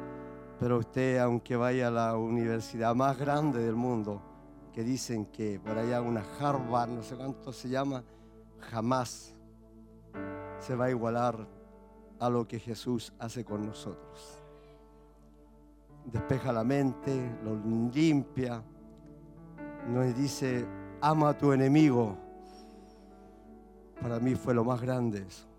pero 0.58 0.78
usted, 0.78 1.18
aunque 1.18 1.58
vaya 1.58 1.90
a 1.90 1.92
la 1.92 2.16
universidad 2.16 2.96
más 2.96 3.18
grande 3.18 3.60
del 3.60 3.76
mundo, 3.76 4.22
que 4.72 4.86
dicen 4.86 5.26
que 5.26 5.60
por 5.60 5.78
allá 5.78 6.02
una 6.02 6.24
Harvard, 6.40 6.92
no 6.92 7.04
sé 7.04 7.18
cuánto 7.18 7.52
se 7.52 7.68
llama, 7.68 8.06
jamás 8.72 9.36
se 10.60 10.74
va 10.78 10.86
a 10.86 10.90
igualar 10.92 11.46
a 12.22 12.30
lo 12.30 12.48
que 12.48 12.58
Jesús 12.58 13.12
hace 13.20 13.44
con 13.44 13.66
nosotros. 13.66 14.42
Despeja 16.06 16.54
la 16.54 16.64
mente, 16.64 17.38
lo 17.44 17.58
limpia, 17.94 18.64
nos 19.90 20.16
dice, 20.16 20.66
ama 21.02 21.32
a 21.32 21.38
tu 21.38 21.52
enemigo. 21.52 22.18
Para 24.02 24.22
mí 24.22 24.36
fue 24.36 24.54
lo 24.54 24.64
más 24.64 24.80
grande 24.80 25.26
eso. 25.28 25.51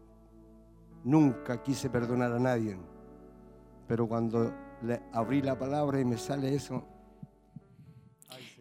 Nunca 1.04 1.62
quise 1.62 1.90
perdonar 1.90 2.32
a 2.32 2.38
nadie, 2.38 2.76
pero 3.88 4.06
cuando 4.06 4.52
le 4.82 5.00
abrí 5.12 5.42
la 5.42 5.58
palabra 5.58 6.00
y 6.00 6.04
me 6.04 6.16
sale 6.16 6.54
eso, 6.54 6.84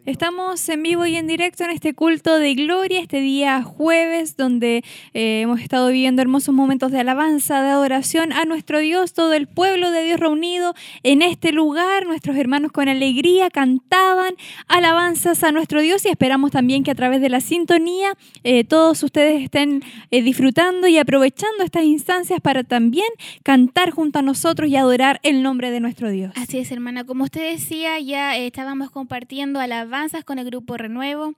Estamos 0.03 0.67
en 0.67 0.81
vivo 0.81 1.05
y 1.05 1.15
en 1.15 1.27
directo 1.27 1.63
en 1.63 1.69
este 1.69 1.93
culto 1.93 2.39
de 2.39 2.55
gloria, 2.55 3.01
este 3.01 3.21
día 3.21 3.61
jueves, 3.61 4.35
donde 4.35 4.83
eh, 5.13 5.41
hemos 5.41 5.61
estado 5.61 5.89
viviendo 5.89 6.23
hermosos 6.23 6.55
momentos 6.55 6.91
de 6.91 6.99
alabanza, 6.99 7.61
de 7.61 7.69
adoración 7.69 8.33
a 8.33 8.45
nuestro 8.45 8.79
Dios, 8.79 9.13
todo 9.13 9.33
el 9.33 9.45
pueblo 9.45 9.91
de 9.91 10.03
Dios 10.03 10.19
reunido 10.19 10.73
en 11.03 11.21
este 11.21 11.51
lugar. 11.51 12.07
Nuestros 12.07 12.35
hermanos 12.35 12.71
con 12.71 12.89
alegría 12.89 13.51
cantaban 13.51 14.33
alabanzas 14.67 15.43
a 15.43 15.51
nuestro 15.51 15.81
Dios 15.81 16.03
y 16.07 16.09
esperamos 16.09 16.49
también 16.49 16.83
que 16.83 16.89
a 16.89 16.95
través 16.95 17.21
de 17.21 17.29
la 17.29 17.39
sintonía 17.39 18.13
eh, 18.43 18.63
todos 18.63 19.03
ustedes 19.03 19.43
estén 19.43 19.83
eh, 20.09 20.23
disfrutando 20.23 20.87
y 20.87 20.97
aprovechando 20.97 21.63
estas 21.63 21.83
instancias 21.83 22.41
para 22.41 22.63
también 22.63 23.07
cantar 23.43 23.91
junto 23.91 24.17
a 24.17 24.23
nosotros 24.23 24.67
y 24.67 24.77
adorar 24.77 25.19
el 25.21 25.43
nombre 25.43 25.69
de 25.69 25.79
nuestro 25.79 26.09
Dios. 26.09 26.33
Así 26.37 26.57
es, 26.57 26.71
hermana. 26.71 27.03
Como 27.03 27.25
usted 27.25 27.51
decía, 27.51 27.99
ya 27.99 28.35
estábamos 28.35 28.89
compartiendo 28.89 29.59
alabanzas 29.91 30.23
con 30.23 30.39
el 30.39 30.45
grupo 30.45 30.77
Renuevo 30.77 31.33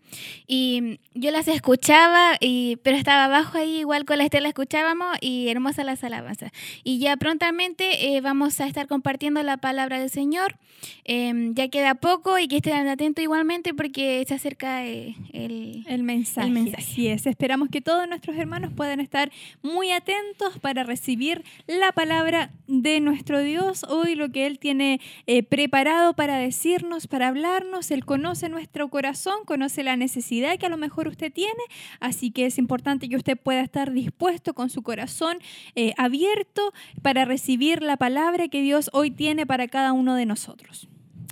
y 0.48 1.00
yo 1.16 1.32
las 1.32 1.48
escuchaba, 1.48 2.38
y, 2.40 2.78
pero 2.84 2.98
estaba 2.98 3.26
abajo 3.26 3.58
ahí, 3.58 3.80
igual 3.80 4.06
con 4.06 4.20
la 4.20 4.26
Estela 4.26 4.48
escuchábamos 4.48 5.18
y 5.22 5.50
hermosas 5.50 5.86
las 5.86 6.04
alabanzas. 6.04 6.52
Y 6.84 7.00
ya 7.00 7.18
prontamente 7.18 8.16
eh, 8.16 8.22
vamos 8.22 8.60
a 8.60 8.68
estar 8.68 8.88
compartiendo 8.88 9.42
la 9.42 9.58
palabra 9.58 10.00
del 10.00 10.12
Señor. 10.12 10.58
Eh, 11.06 11.52
ya 11.54 11.70
queda 11.70 11.96
poco 11.96 12.38
y 12.38 12.48
que 12.48 12.58
estén 12.58 12.88
atentos 12.88 13.24
igualmente 13.24 13.74
porque 13.74 14.24
se 14.28 14.36
acerca 14.36 14.86
eh, 14.86 15.16
el, 15.32 15.84
El 15.88 16.04
mensaje. 16.04 16.48
El 16.48 16.54
mensaje. 16.54 16.84
Así 16.84 17.08
es. 17.08 17.26
Esperamos 17.26 17.70
que 17.70 17.82
todos 17.82 18.08
nuestros 18.08 18.38
hermanos 18.38 18.72
puedan 18.76 19.00
estar 19.00 19.32
muy 19.62 19.92
atentos 19.92 20.60
para 20.60 20.84
recibir 20.84 21.44
la 21.68 21.92
palabra 21.92 22.52
de 22.68 23.00
nuestro 23.00 23.40
Dios. 23.40 23.84
Hoy 23.90 24.16
lo 24.16 24.30
que 24.30 24.46
Él 24.46 24.60
tiene 24.60 25.00
eh, 25.26 25.42
preparado 25.44 26.14
para 26.14 26.38
decirnos, 26.38 27.08
para 27.08 27.30
hablarnos. 27.30 27.90
Él 27.92 28.06
conoce 28.06 28.43
nuestro 28.50 28.90
corazón, 28.90 29.36
conoce 29.46 29.84
la 29.84 29.96
necesidad 29.98 30.58
que 30.58 30.66
a 30.66 30.70
lo 30.70 30.78
mejor 30.78 31.08
usted 31.08 31.32
tiene. 31.32 31.62
Así 32.00 32.32
que 32.32 32.46
es 32.46 32.58
importante 32.58 33.10
que 33.10 33.16
usted 33.16 33.38
pueda 33.38 33.62
estar 33.62 33.92
dispuesto 33.94 34.54
con 34.54 34.70
su 34.70 34.82
corazón 34.82 35.38
eh, 35.76 35.94
abierto 35.98 36.74
para 37.02 37.26
recibir 37.26 37.82
la 37.82 37.98
palabra 37.98 38.48
que 38.48 38.62
Dios 38.62 38.90
hoy 38.94 39.12
tiene 39.12 39.46
para 39.46 39.68
cada 39.68 39.94
uno 39.94 40.16
de 40.16 40.26
nosotros. 40.26 40.88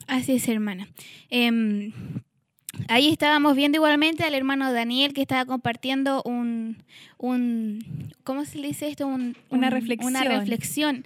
Así 0.08 0.34
es, 0.34 0.48
hermana. 0.50 0.88
Em, 1.30 1.92
ahí 2.90 3.10
estábamos 3.10 3.56
viendo 3.56 3.78
igualmente 3.78 4.24
al 4.24 4.34
hermano 4.34 4.72
Daniel 4.74 5.14
que 5.14 5.22
estaba 5.22 5.46
compartiendo 5.46 6.22
un, 6.24 6.84
un 7.18 8.12
¿cómo 8.24 8.44
se 8.46 8.58
le 8.58 8.68
dice 8.68 8.88
esto? 8.90 9.08
Un- 9.08 9.38
Una 9.50 9.68
un- 9.68 9.74
reflexión. 9.74 10.10
Una 10.16 10.24
reflexión. 10.24 11.06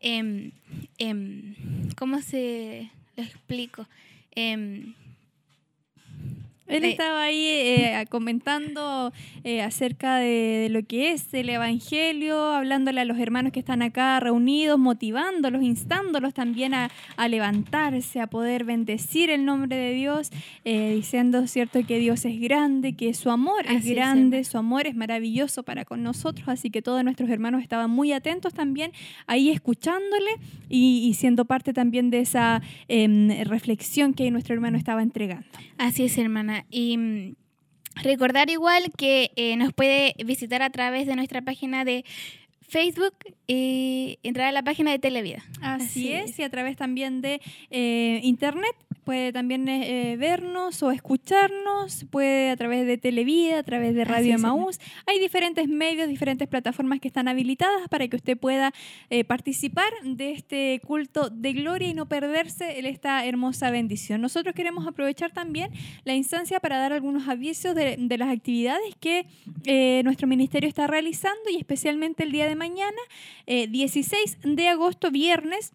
Em, 0.00 0.52
em, 0.98 1.54
¿Cómo 1.96 2.20
se 2.20 2.90
lo 3.16 3.22
explico? 3.24 3.86
Él 6.68 6.84
Eh, 6.84 6.90
estaba 6.90 7.24
ahí 7.24 7.46
eh, 7.46 8.04
comentando 8.08 9.12
eh, 9.44 9.62
acerca 9.62 10.16
de, 10.16 10.26
de 10.26 10.68
lo 10.68 10.82
que 10.82 11.12
es 11.12 11.32
el 11.34 11.48
Evangelio, 11.48 12.52
hablándole 12.52 13.00
a 13.00 13.04
los 13.04 13.18
hermanos 13.18 13.52
que 13.52 13.60
están 13.60 13.82
acá 13.82 14.18
reunidos, 14.20 14.78
motivándolos, 14.78 15.62
instándolos 15.62 16.34
también 16.34 16.74
a, 16.74 16.90
a 17.16 17.28
levantarse, 17.28 18.20
a 18.20 18.26
poder 18.26 18.64
bendecir 18.64 19.30
el 19.30 19.44
nombre 19.44 19.76
de 19.76 19.94
Dios, 19.94 20.30
eh, 20.64 20.94
diciendo, 20.94 21.46
¿cierto?, 21.46 21.84
que 21.86 21.98
Dios 21.98 22.24
es 22.24 22.40
grande, 22.40 22.94
que 22.94 23.14
su 23.14 23.30
amor 23.30 23.64
es 23.66 23.76
Así 23.78 23.94
grande, 23.94 24.44
su 24.44 24.58
amor 24.58 24.86
es 24.86 24.96
maravilloso 24.96 25.62
para 25.62 25.84
con 25.84 26.02
nosotros, 26.02 26.48
así 26.48 26.70
que 26.70 26.82
todos 26.82 27.04
nuestros 27.04 27.30
hermanos 27.30 27.62
estaban 27.62 27.90
muy 27.90 28.12
atentos 28.12 28.54
también 28.54 28.92
ahí 29.26 29.50
escuchándole 29.50 30.30
y, 30.68 31.06
y 31.08 31.14
siendo 31.14 31.44
parte 31.44 31.72
también 31.72 32.10
de 32.10 32.20
esa 32.20 32.62
em, 32.88 33.28
reflexión 33.44 34.14
que 34.14 34.30
nuestro 34.30 34.54
hermano 34.54 34.78
estaba 34.78 35.02
entregando. 35.02 35.46
Así 35.78 36.04
es, 36.04 36.16
hermana. 36.18 36.55
Y 36.70 36.96
mm, 36.96 37.34
recordar 38.02 38.50
igual 38.50 38.90
que 38.96 39.32
eh, 39.36 39.56
nos 39.56 39.72
puede 39.72 40.14
visitar 40.24 40.62
a 40.62 40.70
través 40.70 41.06
de 41.06 41.16
nuestra 41.16 41.42
página 41.42 41.84
de 41.84 42.04
Facebook 42.68 43.14
y 43.46 44.18
entrar 44.22 44.48
a 44.48 44.52
la 44.52 44.62
página 44.62 44.90
de 44.90 44.98
Televida. 44.98 45.44
Así, 45.62 45.84
Así 45.84 46.12
es, 46.12 46.30
es. 46.30 46.38
y 46.40 46.42
a 46.42 46.50
través 46.50 46.76
también 46.76 47.20
de 47.20 47.40
eh, 47.70 48.20
internet 48.22 48.74
puede 49.06 49.32
también 49.32 49.68
eh, 49.68 50.12
eh, 50.12 50.16
vernos 50.16 50.82
o 50.82 50.90
escucharnos, 50.90 52.04
puede 52.10 52.50
a 52.50 52.56
través 52.56 52.88
de 52.88 52.98
Televida, 52.98 53.60
a 53.60 53.62
través 53.62 53.94
de 53.94 54.04
Radio. 54.04 54.34
Emaús. 54.34 54.80
Hay 55.06 55.20
diferentes 55.20 55.68
medios, 55.68 56.08
diferentes 56.08 56.48
plataformas 56.48 56.98
que 56.98 57.06
están 57.06 57.28
habilitadas 57.28 57.88
para 57.88 58.08
que 58.08 58.16
usted 58.16 58.36
pueda 58.36 58.72
eh, 59.08 59.22
participar 59.22 59.92
de 60.02 60.32
este 60.32 60.80
culto 60.84 61.30
de 61.30 61.52
gloria 61.52 61.88
y 61.88 61.94
no 61.94 62.06
perderse 62.06 62.80
esta 62.88 63.24
hermosa 63.24 63.70
bendición. 63.70 64.20
Nosotros 64.20 64.56
queremos 64.56 64.88
aprovechar 64.88 65.32
también 65.32 65.70
la 66.04 66.14
instancia 66.14 66.58
para 66.58 66.78
dar 66.78 66.92
algunos 66.92 67.28
avisos 67.28 67.76
de, 67.76 67.96
de 67.96 68.18
las 68.18 68.28
actividades 68.28 68.96
que 68.98 69.26
eh, 69.64 70.02
nuestro 70.02 70.26
ministerio 70.26 70.68
está 70.68 70.88
realizando 70.88 71.48
y 71.50 71.56
especialmente 71.56 72.24
el 72.24 72.32
día 72.32 72.46
de 72.48 72.56
mañana, 72.56 72.98
eh, 73.46 73.68
16 73.68 74.38
de 74.42 74.68
agosto, 74.68 75.12
viernes. 75.12 75.72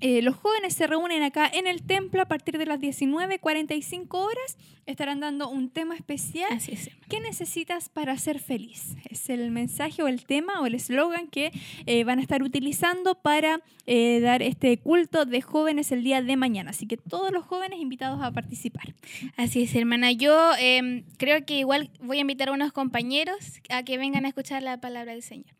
Eh, 0.00 0.22
los 0.22 0.36
jóvenes 0.36 0.74
se 0.74 0.86
reúnen 0.86 1.22
acá 1.22 1.50
en 1.52 1.66
el 1.66 1.82
templo 1.82 2.22
a 2.22 2.26
partir 2.26 2.56
de 2.58 2.66
las 2.66 2.80
19.45 2.80 4.06
horas. 4.14 4.56
Estarán 4.86 5.20
dando 5.20 5.48
un 5.48 5.70
tema 5.70 5.94
especial. 5.94 6.50
Así 6.52 6.72
es. 6.72 6.90
¿Qué 7.08 7.20
necesitas 7.20 7.88
para 7.88 8.16
ser 8.16 8.40
feliz? 8.40 8.96
Es 9.08 9.28
el 9.28 9.50
mensaje 9.50 10.02
o 10.02 10.08
el 10.08 10.24
tema 10.24 10.60
o 10.60 10.66
el 10.66 10.74
eslogan 10.74 11.28
que 11.28 11.52
eh, 11.86 12.04
van 12.04 12.18
a 12.18 12.22
estar 12.22 12.42
utilizando 12.42 13.14
para 13.14 13.62
eh, 13.86 14.20
dar 14.20 14.42
este 14.42 14.78
culto 14.78 15.26
de 15.26 15.42
jóvenes 15.42 15.92
el 15.92 16.02
día 16.02 16.22
de 16.22 16.36
mañana. 16.36 16.70
Así 16.70 16.86
que 16.86 16.96
todos 16.96 17.30
los 17.30 17.44
jóvenes 17.44 17.78
invitados 17.80 18.20
a 18.22 18.32
participar. 18.32 18.94
Así 19.36 19.62
es, 19.62 19.74
hermana. 19.74 20.12
Yo 20.12 20.52
em, 20.58 21.04
creo 21.18 21.44
que 21.44 21.58
igual 21.58 21.90
voy 22.00 22.18
a 22.18 22.20
invitar 22.22 22.48
a 22.48 22.52
unos 22.52 22.72
compañeros 22.72 23.60
a 23.68 23.84
que 23.84 23.98
vengan 23.98 24.24
a 24.24 24.28
escuchar 24.28 24.62
la 24.62 24.80
palabra 24.80 25.12
del 25.12 25.22
Señor. 25.22 25.54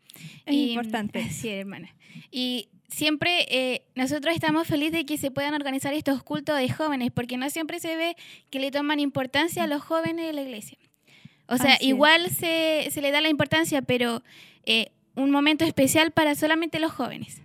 Es 0.45 0.53
Y, 0.53 0.71
importante. 0.71 1.19
Así 1.19 1.47
es, 1.47 1.61
hermana. 1.61 1.95
Y 2.31 2.69
siempre 2.91 3.45
eh, 3.49 3.83
nosotros 3.95 4.35
estamos 4.35 4.67
felices 4.67 4.91
de 4.93 5.05
que 5.05 5.17
se 5.17 5.31
puedan 5.31 5.53
organizar 5.53 5.93
estos 5.93 6.21
cultos 6.23 6.57
de 6.57 6.69
jóvenes, 6.69 7.11
porque 7.11 7.37
no 7.37 7.49
siempre 7.49 7.79
se 7.79 7.95
ve 7.95 8.15
que 8.49 8.59
le 8.59 8.69
toman 8.71 8.99
importancia 8.99 9.63
a 9.63 9.67
los 9.67 9.81
jóvenes 9.81 10.27
de 10.27 10.33
la 10.33 10.41
iglesia. 10.41 10.77
O 11.47 11.57
sea, 11.57 11.73
Así 11.73 11.87
igual 11.87 12.29
se, 12.29 12.87
se 12.91 13.01
le 13.01 13.11
da 13.11 13.19
la 13.21 13.29
importancia, 13.29 13.81
pero 13.81 14.23
eh, 14.65 14.91
un 15.15 15.31
momento 15.31 15.65
especial 15.65 16.11
para 16.11 16.35
solamente 16.35 16.79
los 16.79 16.91
jóvenes. 16.91 17.41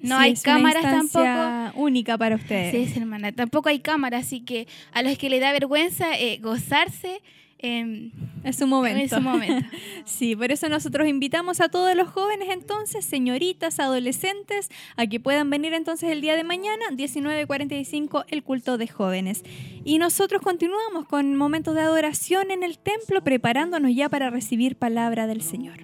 No 0.00 0.16
Sí, 0.16 0.22
hay 0.22 0.32
es 0.32 0.44
una 0.44 0.54
cámaras 0.54 0.82
tampoco. 0.82 1.02
instancia 1.24 1.72
única 1.74 2.16
para 2.16 2.36
ustedes. 2.36 2.70
Sí, 2.70 2.90
es, 2.90 2.96
hermana. 2.96 3.32
Tampoco 3.32 3.68
hay 3.68 3.80
cámaras, 3.80 4.24
así 4.26 4.40
que 4.40 4.66
a 4.92 5.02
los 5.02 5.18
que 5.18 5.28
le 5.28 5.40
da 5.40 5.52
vergüenza 5.52 6.16
eh, 6.18 6.38
gozarse, 6.38 7.20
em, 7.62 8.10
Es 8.44 8.60
un 8.60 8.70
momento. 8.70 9.16
es 9.16 9.22
momento. 9.22 9.68
Sí, 10.04 10.34
por 10.34 10.50
eso 10.50 10.68
nosotros 10.68 11.06
invitamos 11.06 11.60
a 11.60 11.68
todos 11.68 11.94
los 11.94 12.08
jóvenes 12.08 12.48
entonces, 12.50 13.04
señoritas, 13.04 13.78
adolescentes, 13.78 14.68
a 14.96 15.06
que 15.06 15.20
puedan 15.20 15.50
venir 15.50 15.72
entonces 15.72 16.10
el 16.10 16.20
día 16.20 16.36
de 16.36 16.44
mañana, 16.44 16.84
19.45, 16.90 18.24
el 18.28 18.42
culto 18.42 18.78
de 18.78 18.88
jóvenes. 18.88 19.42
Y 19.84 19.98
nosotros 19.98 20.42
continuamos 20.42 21.06
con 21.06 21.36
momentos 21.36 21.74
de 21.74 21.82
adoración 21.82 22.50
en 22.50 22.62
el 22.62 22.78
templo, 22.78 23.22
preparándonos 23.22 23.94
ya 23.94 24.08
para 24.08 24.30
recibir 24.30 24.76
palabra 24.76 25.26
del 25.26 25.42
Señor. 25.42 25.78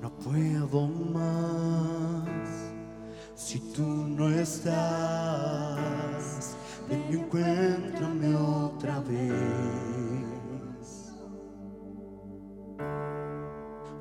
No 0.00 0.10
puedo 0.18 0.88
más 0.88 2.31
si 3.44 3.58
tú 3.58 3.82
no 3.82 4.28
estás. 4.30 4.76
Ven 6.88 7.04
y 7.10 7.14
encuéntrame 7.16 8.34
otra 8.36 9.00
vez. 9.00 9.32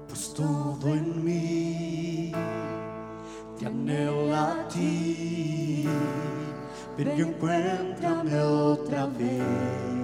Pues 0.07 0.33
todo 0.33 0.87
en 0.87 1.25
mí 1.25 2.31
te 3.57 3.65
anhela 3.65 4.51
a 4.51 4.67
ti. 4.67 5.85
Ven 6.97 7.17
y 7.17 7.21
encuéntrame 7.21 8.39
otra 8.41 9.07
vez. 9.07 10.00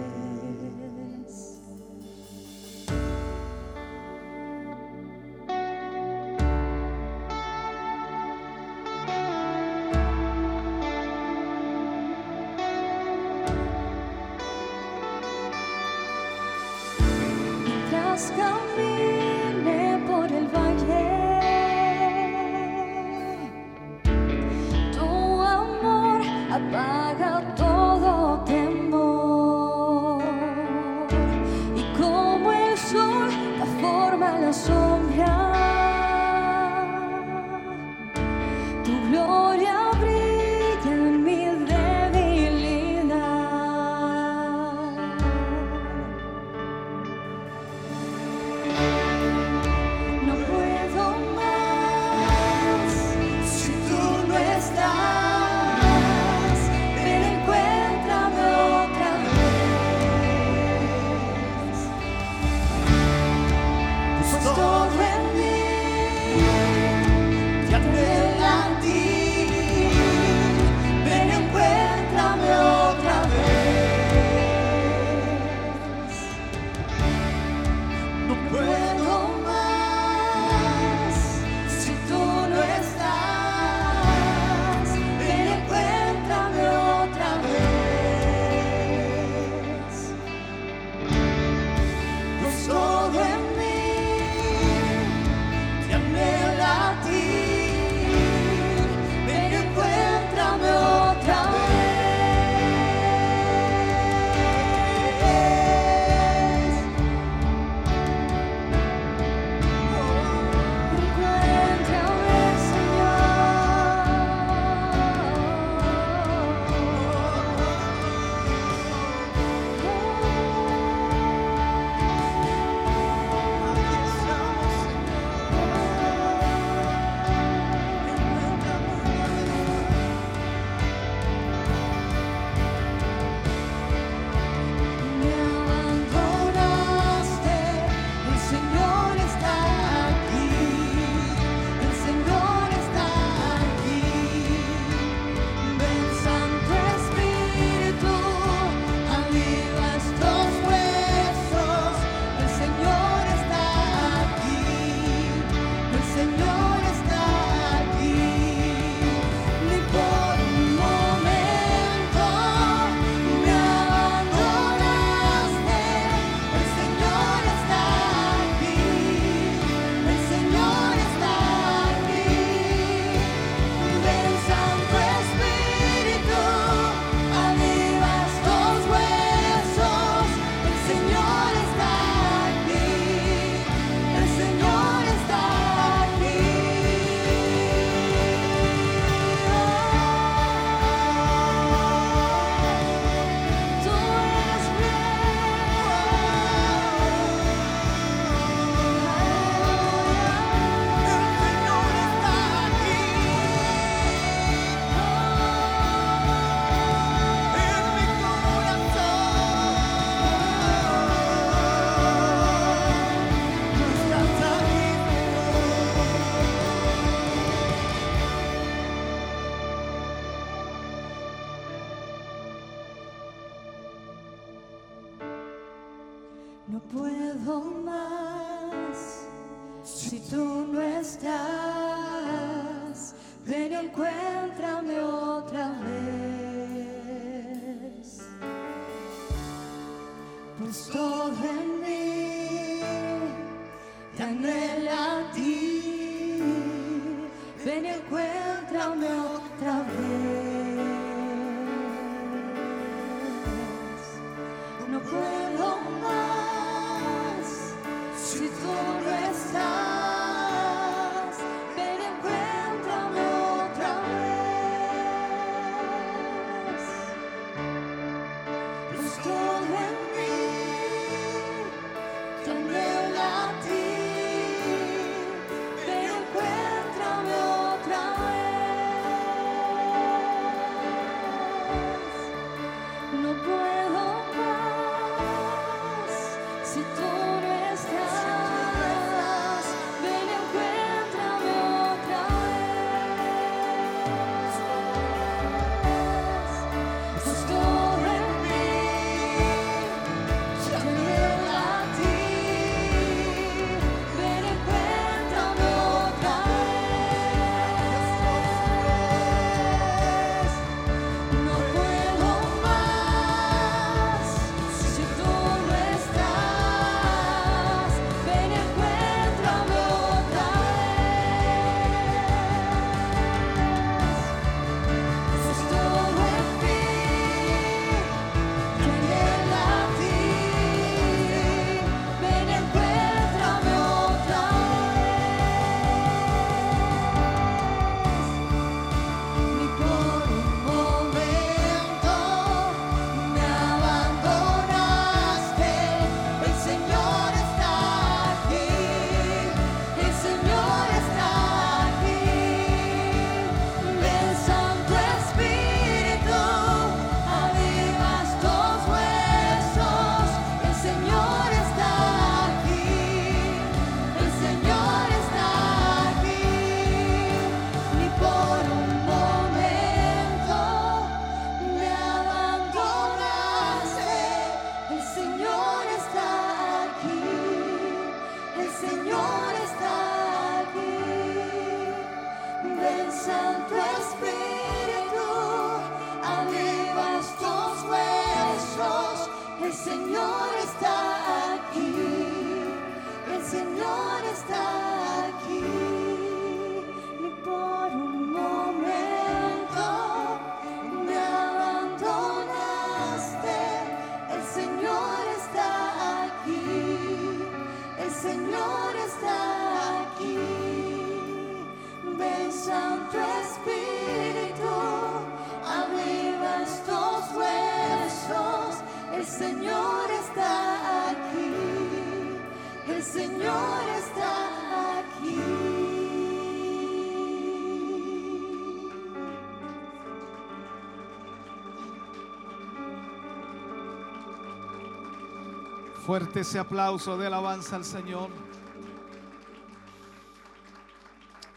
Fuerte 436.08 436.39
ese 436.39 436.58
aplauso 436.58 437.18
de 437.18 437.28
alabanza 437.28 437.76
al 437.76 437.84
Señor. 437.84 438.30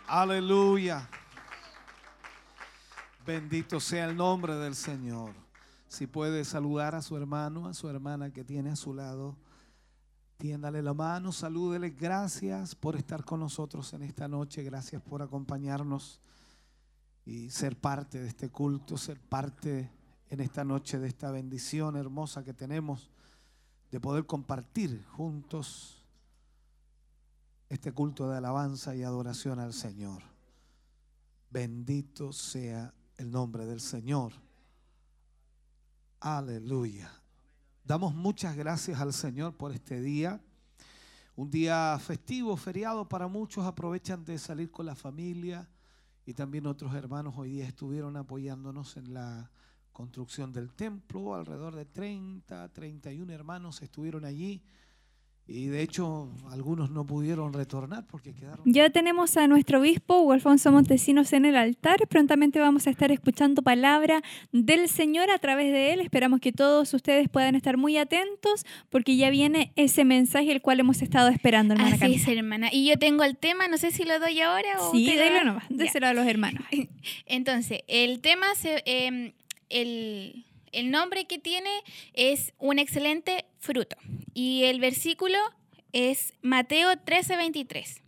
Aleluya. 0.08 1.08
Bendito 3.24 3.78
sea 3.78 4.06
el 4.06 4.16
nombre 4.16 4.56
del 4.56 4.74
Señor. 4.74 5.34
Si 5.86 6.08
puede 6.08 6.44
saludar 6.44 6.96
a 6.96 7.00
su 7.00 7.16
hermano, 7.16 7.68
a 7.68 7.74
su 7.74 7.88
hermana 7.88 8.32
que 8.32 8.42
tiene 8.42 8.70
a 8.70 8.74
su 8.74 8.92
lado, 8.92 9.36
tiéndale 10.36 10.82
la 10.82 10.94
mano, 10.94 11.30
salúdele. 11.30 11.90
Gracias 11.90 12.74
por 12.74 12.96
estar 12.96 13.24
con 13.24 13.38
nosotros 13.38 13.92
en 13.92 14.02
esta 14.02 14.26
noche. 14.26 14.64
Gracias 14.64 15.00
por 15.00 15.22
acompañarnos 15.22 16.20
y 17.24 17.50
ser 17.50 17.78
parte 17.78 18.18
de 18.18 18.26
este 18.26 18.48
culto, 18.48 18.98
ser 18.98 19.20
parte 19.20 19.92
en 20.28 20.40
esta 20.40 20.64
noche 20.64 20.98
de 20.98 21.06
esta 21.06 21.30
bendición 21.30 21.94
hermosa 21.94 22.42
que 22.42 22.52
tenemos 22.52 23.12
de 23.90 24.00
poder 24.00 24.26
compartir 24.26 25.04
juntos 25.06 26.04
este 27.68 27.92
culto 27.92 28.28
de 28.28 28.36
alabanza 28.36 28.94
y 28.94 29.02
adoración 29.02 29.58
al 29.60 29.72
Señor. 29.72 30.22
Bendito 31.50 32.32
sea 32.32 32.92
el 33.16 33.30
nombre 33.30 33.66
del 33.66 33.80
Señor. 33.80 34.32
Aleluya. 36.20 37.10
Damos 37.84 38.14
muchas 38.14 38.56
gracias 38.56 39.00
al 39.00 39.12
Señor 39.12 39.56
por 39.56 39.72
este 39.72 40.00
día. 40.00 40.40
Un 41.34 41.50
día 41.50 41.98
festivo, 41.98 42.56
feriado 42.56 43.08
para 43.08 43.26
muchos. 43.26 43.64
Aprovechan 43.64 44.24
de 44.24 44.38
salir 44.38 44.70
con 44.70 44.86
la 44.86 44.94
familia 44.94 45.68
y 46.26 46.34
también 46.34 46.66
otros 46.66 46.94
hermanos 46.94 47.34
hoy 47.36 47.50
día 47.50 47.66
estuvieron 47.66 48.16
apoyándonos 48.16 48.96
en 48.96 49.14
la 49.14 49.50
construcción 49.92 50.52
del 50.52 50.72
templo. 50.72 51.34
Alrededor 51.34 51.74
de 51.74 51.84
30, 51.86 52.68
31 52.72 53.32
hermanos 53.32 53.82
estuvieron 53.82 54.24
allí. 54.24 54.62
Y 55.46 55.66
de 55.66 55.82
hecho, 55.82 56.30
algunos 56.52 56.90
no 56.92 57.04
pudieron 57.04 57.52
retornar 57.52 58.06
porque 58.06 58.32
quedaron. 58.32 58.60
Ya 58.66 58.88
tenemos 58.90 59.36
a 59.36 59.48
nuestro 59.48 59.80
obispo 59.80 60.20
Hugo 60.20 60.32
Alfonso 60.32 60.70
Montesinos 60.70 61.32
en 61.32 61.44
el 61.44 61.56
altar. 61.56 62.06
Prontamente 62.08 62.60
vamos 62.60 62.86
a 62.86 62.90
estar 62.90 63.10
escuchando 63.10 63.60
palabra 63.60 64.22
del 64.52 64.88
Señor 64.88 65.28
a 65.28 65.38
través 65.38 65.72
de 65.72 65.92
él. 65.92 66.00
Esperamos 66.02 66.38
que 66.40 66.52
todos 66.52 66.94
ustedes 66.94 67.28
puedan 67.28 67.56
estar 67.56 67.76
muy 67.78 67.96
atentos 67.96 68.64
porque 68.90 69.16
ya 69.16 69.28
viene 69.30 69.72
ese 69.74 70.04
mensaje 70.04 70.52
el 70.52 70.62
cual 70.62 70.78
hemos 70.78 71.02
estado 71.02 71.30
esperando, 71.30 71.74
hermana 71.74 71.96
Así 71.96 72.14
es, 72.14 72.28
hermana. 72.28 72.68
Y 72.70 72.88
yo 72.88 72.96
tengo 72.96 73.24
el 73.24 73.36
tema, 73.36 73.66
no 73.66 73.76
sé 73.76 73.90
si 73.90 74.04
lo 74.04 74.20
doy 74.20 74.40
ahora 74.40 74.68
o 74.78 74.92
Sí, 74.92 75.12
da- 75.16 75.42
nomás, 75.42 75.64
déselo 75.68 76.06
a 76.06 76.12
los 76.14 76.28
hermanos. 76.28 76.62
Entonces, 77.26 77.80
el 77.88 78.20
tema, 78.20 78.46
se, 78.54 78.84
em, 78.86 79.32
el, 79.70 80.44
el 80.72 80.90
nombre 80.90 81.24
que 81.24 81.38
tiene 81.38 81.70
es 82.12 82.52
un 82.58 82.78
excelente 82.78 83.46
fruto. 83.58 83.96
y 84.34 84.64
el 84.64 84.80
versículo 84.80 85.38
es 85.92 86.34
Mateo 86.42 86.90
13:23. 86.92 88.02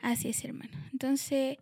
Así 0.00 0.28
es, 0.28 0.44
hermano. 0.44 0.70
Entonces, 0.92 1.58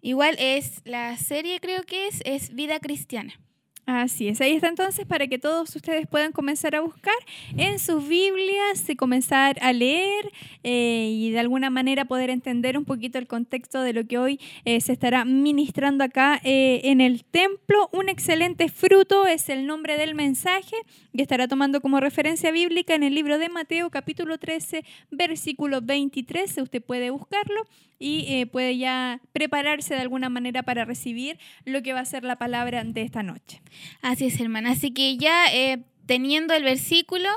igual 0.00 0.36
es 0.38 0.80
la 0.84 1.16
serie, 1.16 1.60
creo 1.60 1.82
que 1.84 2.08
es, 2.08 2.20
es 2.24 2.54
Vida 2.54 2.80
Cristiana. 2.80 3.40
Así 3.86 4.28
es, 4.28 4.40
ahí 4.40 4.52
está 4.52 4.68
entonces 4.68 5.04
para 5.04 5.26
que 5.26 5.38
todos 5.38 5.76
ustedes 5.76 6.06
puedan 6.06 6.32
comenzar 6.32 6.74
a 6.74 6.80
buscar 6.80 7.14
en 7.58 7.78
sus 7.78 8.08
Biblias 8.08 8.88
y 8.88 8.96
comenzar 8.96 9.58
a 9.60 9.74
leer 9.74 10.32
eh, 10.62 11.10
y 11.12 11.30
de 11.32 11.38
alguna 11.38 11.68
manera 11.68 12.06
poder 12.06 12.30
entender 12.30 12.78
un 12.78 12.86
poquito 12.86 13.18
el 13.18 13.26
contexto 13.26 13.82
de 13.82 13.92
lo 13.92 14.06
que 14.06 14.16
hoy 14.16 14.40
eh, 14.64 14.80
se 14.80 14.92
estará 14.92 15.26
ministrando 15.26 16.02
acá 16.02 16.40
eh, 16.44 16.80
en 16.84 17.02
el 17.02 17.26
templo. 17.26 17.90
Un 17.92 18.08
excelente 18.08 18.70
fruto 18.70 19.26
es 19.26 19.50
el 19.50 19.66
nombre 19.66 19.98
del 19.98 20.14
mensaje 20.14 20.76
y 21.12 21.20
estará 21.20 21.46
tomando 21.46 21.82
como 21.82 22.00
referencia 22.00 22.50
bíblica 22.52 22.94
en 22.94 23.02
el 23.02 23.14
libro 23.14 23.36
de 23.36 23.50
Mateo 23.50 23.90
capítulo 23.90 24.38
13 24.38 24.82
versículo 25.10 25.82
23. 25.82 26.56
Usted 26.56 26.82
puede 26.82 27.10
buscarlo 27.10 27.66
y 27.98 28.44
puede 28.46 28.76
ya 28.76 29.20
prepararse 29.32 29.94
de 29.94 30.00
alguna 30.00 30.28
manera 30.28 30.62
para 30.62 30.84
recibir 30.84 31.38
lo 31.64 31.82
que 31.82 31.94
va 31.94 32.00
a 32.00 32.04
ser 32.04 32.24
la 32.24 32.36
palabra 32.36 32.84
de 32.84 33.00
esta 33.00 33.22
noche. 33.22 33.62
Así 34.02 34.26
es, 34.26 34.40
hermana. 34.40 34.72
Así 34.72 34.92
que 34.92 35.16
ya 35.16 35.52
eh, 35.52 35.84
teniendo 36.06 36.54
el 36.54 36.62
versículo 36.64 37.28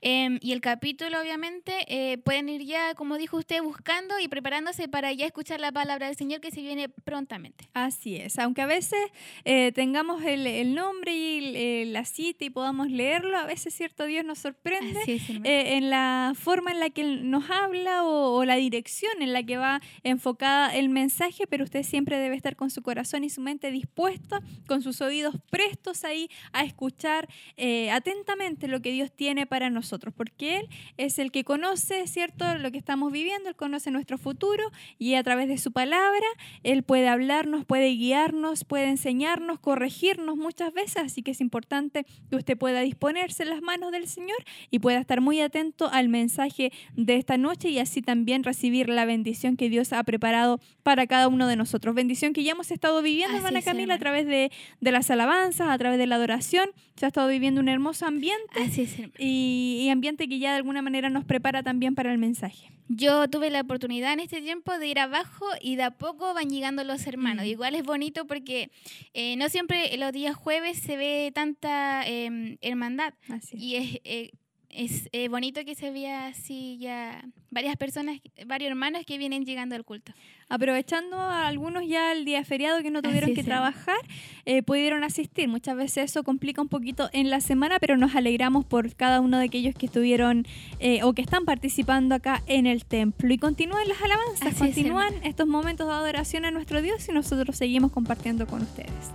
em, 0.00 0.38
y 0.42 0.52
el 0.52 0.60
capítulo, 0.60 1.20
obviamente, 1.20 1.72
eh, 1.86 2.18
pueden 2.18 2.48
ir 2.48 2.62
ya, 2.64 2.94
como 2.94 3.18
dijo 3.18 3.36
usted, 3.36 3.62
buscando 3.62 4.18
y 4.18 4.26
preparándose 4.28 4.88
para 4.88 5.12
ya 5.12 5.26
escuchar 5.26 5.60
la 5.60 5.70
palabra 5.72 6.06
del 6.08 6.16
Señor 6.16 6.40
que 6.40 6.50
se 6.50 6.60
viene 6.60 6.88
prontamente. 6.88 7.68
Así 7.72 8.16
es, 8.16 8.38
aunque 8.38 8.62
a 8.62 8.66
veces 8.66 8.98
eh, 9.44 9.70
tengamos 9.72 10.22
el, 10.24 10.46
el 10.46 10.74
nombre 10.74 11.14
y 11.14 11.38
el- 11.38 11.56
eh, 11.56 11.84
la 11.86 12.04
cita 12.04 12.44
y 12.44 12.50
podamos 12.50 12.90
leerlo, 12.90 13.36
a 13.38 13.44
veces, 13.46 13.74
cierto, 13.74 14.06
Dios 14.06 14.24
nos 14.24 14.38
sorprende 14.40 15.00
es, 15.44 15.76
en 15.76 15.90
la 15.90 16.32
forma 16.36 16.72
en 16.72 16.80
la 16.80 16.90
que 16.90 17.04
nos 17.04 17.48
habla 17.50 18.02
o, 18.04 18.34
o 18.38 18.44
la 18.44 18.56
dirección 18.56 19.22
en 19.22 19.32
la 19.32 19.42
que 19.44 19.56
va 19.56 19.80
enfocada 20.02 20.74
el 20.76 20.88
mensaje, 20.88 21.46
pero 21.46 21.64
usted 21.64 21.82
siempre 21.84 22.18
debe 22.18 22.34
estar 22.36 22.56
con 22.56 22.70
su 22.70 22.82
corazón 22.82 23.22
y 23.24 23.30
su 23.30 23.40
mente 23.40 23.70
dispuesta, 23.70 24.40
con 24.66 24.82
sus 24.82 25.00
oídos 25.00 25.36
prestos 25.50 26.02
ahí 26.04 26.28
a 26.52 26.64
escuchar 26.64 27.28
eh, 27.56 27.90
atentamente 28.12 28.68
lo 28.68 28.80
que 28.80 28.92
Dios 28.92 29.10
tiene 29.12 29.46
para 29.46 29.70
nosotros, 29.70 30.12
porque 30.14 30.58
Él 30.58 30.68
es 30.96 31.18
el 31.18 31.30
que 31.30 31.44
conoce, 31.44 32.06
¿cierto?, 32.06 32.54
lo 32.58 32.70
que 32.70 32.78
estamos 32.78 33.10
viviendo, 33.10 33.48
Él 33.48 33.56
conoce 33.56 33.90
nuestro 33.90 34.18
futuro 34.18 34.70
y 34.98 35.14
a 35.14 35.22
través 35.22 35.48
de 35.48 35.58
su 35.58 35.72
palabra 35.72 36.26
Él 36.62 36.82
puede 36.82 37.08
hablarnos, 37.08 37.64
puede 37.64 37.88
guiarnos, 37.90 38.64
puede 38.64 38.88
enseñarnos, 38.88 39.58
corregirnos 39.60 40.36
muchas 40.36 40.72
veces, 40.72 40.96
así 40.96 41.22
que 41.22 41.30
es 41.30 41.40
importante 41.40 42.04
que 42.30 42.36
usted 42.36 42.56
pueda 42.56 42.80
disponerse 42.80 43.42
en 43.42 43.50
las 43.50 43.62
manos 43.62 43.92
del 43.92 44.06
Señor 44.06 44.38
y 44.70 44.78
pueda 44.78 44.98
estar 44.98 45.20
muy 45.20 45.40
atento 45.40 45.88
al 45.90 46.08
mensaje 46.08 46.72
de 46.94 47.16
esta 47.16 47.38
noche 47.38 47.70
y 47.70 47.78
así 47.78 48.02
también 48.02 48.44
recibir 48.44 48.88
la 48.88 49.04
bendición 49.04 49.56
que 49.56 49.68
Dios 49.68 49.92
ha 49.92 50.02
preparado 50.04 50.60
para 50.82 51.06
cada 51.06 51.28
uno 51.28 51.46
de 51.46 51.56
nosotros. 51.56 51.94
Bendición 51.94 52.32
que 52.32 52.44
ya 52.44 52.52
hemos 52.52 52.70
estado 52.70 53.02
viviendo, 53.02 53.36
hermana 53.36 53.62
Camila, 53.62 53.94
a 53.94 53.98
través 53.98 54.26
de, 54.26 54.50
de 54.80 54.92
las 54.92 55.10
alabanzas, 55.10 55.68
a 55.68 55.78
través 55.78 55.98
de 55.98 56.06
la 56.06 56.16
adoración. 56.16 56.68
Se 56.96 57.06
ha 57.06 57.08
estado 57.08 57.28
viviendo 57.28 57.60
un 57.60 57.68
hermoso 57.68 58.01
ambiente 58.06 58.60
Así 58.60 58.82
es, 58.82 58.92
hermana. 58.94 59.14
y, 59.18 59.80
y 59.82 59.88
ambiente 59.90 60.28
que 60.28 60.38
ya 60.38 60.50
de 60.50 60.56
alguna 60.56 60.82
manera 60.82 61.10
nos 61.10 61.24
prepara 61.24 61.62
también 61.62 61.94
para 61.94 62.12
el 62.12 62.18
mensaje. 62.18 62.70
Yo 62.88 63.28
tuve 63.28 63.50
la 63.50 63.62
oportunidad 63.62 64.12
en 64.12 64.20
este 64.20 64.42
tiempo 64.42 64.78
de 64.78 64.86
ir 64.86 64.98
abajo 64.98 65.46
y 65.62 65.76
de 65.76 65.84
a 65.84 65.92
poco 65.92 66.34
van 66.34 66.50
llegando 66.50 66.84
los 66.84 67.06
hermanos. 67.06 67.44
Mm. 67.46 67.48
Igual 67.48 67.74
es 67.74 67.84
bonito 67.84 68.26
porque 68.26 68.70
eh, 69.14 69.36
no 69.36 69.48
siempre 69.48 69.96
los 69.96 70.12
días 70.12 70.36
jueves 70.36 70.78
se 70.78 70.96
ve 70.96 71.32
tanta 71.34 72.06
em, 72.06 72.58
hermandad. 72.60 73.14
Así 73.28 73.56
es. 73.56 73.62
Y 73.62 73.76
es, 73.76 74.00
eh, 74.04 74.30
es 74.72 75.08
eh, 75.12 75.28
bonito 75.28 75.64
que 75.64 75.74
se 75.74 75.90
vea 75.90 76.26
así 76.26 76.78
ya 76.78 77.24
varias 77.50 77.76
personas, 77.76 78.20
varios 78.46 78.70
hermanos 78.70 79.02
que 79.06 79.18
vienen 79.18 79.44
llegando 79.44 79.74
al 79.74 79.84
culto. 79.84 80.12
Aprovechando 80.48 81.18
a 81.18 81.46
algunos 81.46 81.86
ya 81.86 82.12
el 82.12 82.24
día 82.24 82.42
feriado 82.44 82.82
que 82.82 82.90
no 82.90 83.02
tuvieron 83.02 83.30
Así 83.30 83.34
que 83.34 83.44
trabajar, 83.44 83.98
eh, 84.46 84.62
pudieron 84.62 85.04
asistir. 85.04 85.48
Muchas 85.48 85.76
veces 85.76 86.10
eso 86.10 86.24
complica 86.24 86.62
un 86.62 86.68
poquito 86.68 87.10
en 87.12 87.30
la 87.30 87.40
semana, 87.40 87.78
pero 87.78 87.96
nos 87.96 88.14
alegramos 88.14 88.64
por 88.64 88.94
cada 88.94 89.20
uno 89.20 89.38
de 89.38 89.44
aquellos 89.44 89.74
que 89.74 89.86
estuvieron 89.86 90.46
eh, 90.80 91.02
o 91.02 91.12
que 91.12 91.22
están 91.22 91.44
participando 91.44 92.14
acá 92.14 92.42
en 92.46 92.66
el 92.66 92.84
templo. 92.84 93.32
Y 93.32 93.38
continúan 93.38 93.86
las 93.86 94.00
alabanzas, 94.02 94.40
Así 94.40 94.48
es, 94.48 94.74
continúan 94.74 95.14
estos 95.22 95.46
momentos 95.46 95.86
de 95.86 95.92
adoración 95.92 96.44
a 96.44 96.50
nuestro 96.50 96.80
Dios 96.82 97.06
y 97.08 97.12
nosotros 97.12 97.56
seguimos 97.56 97.92
compartiendo 97.92 98.46
con 98.46 98.62
ustedes. 98.62 99.12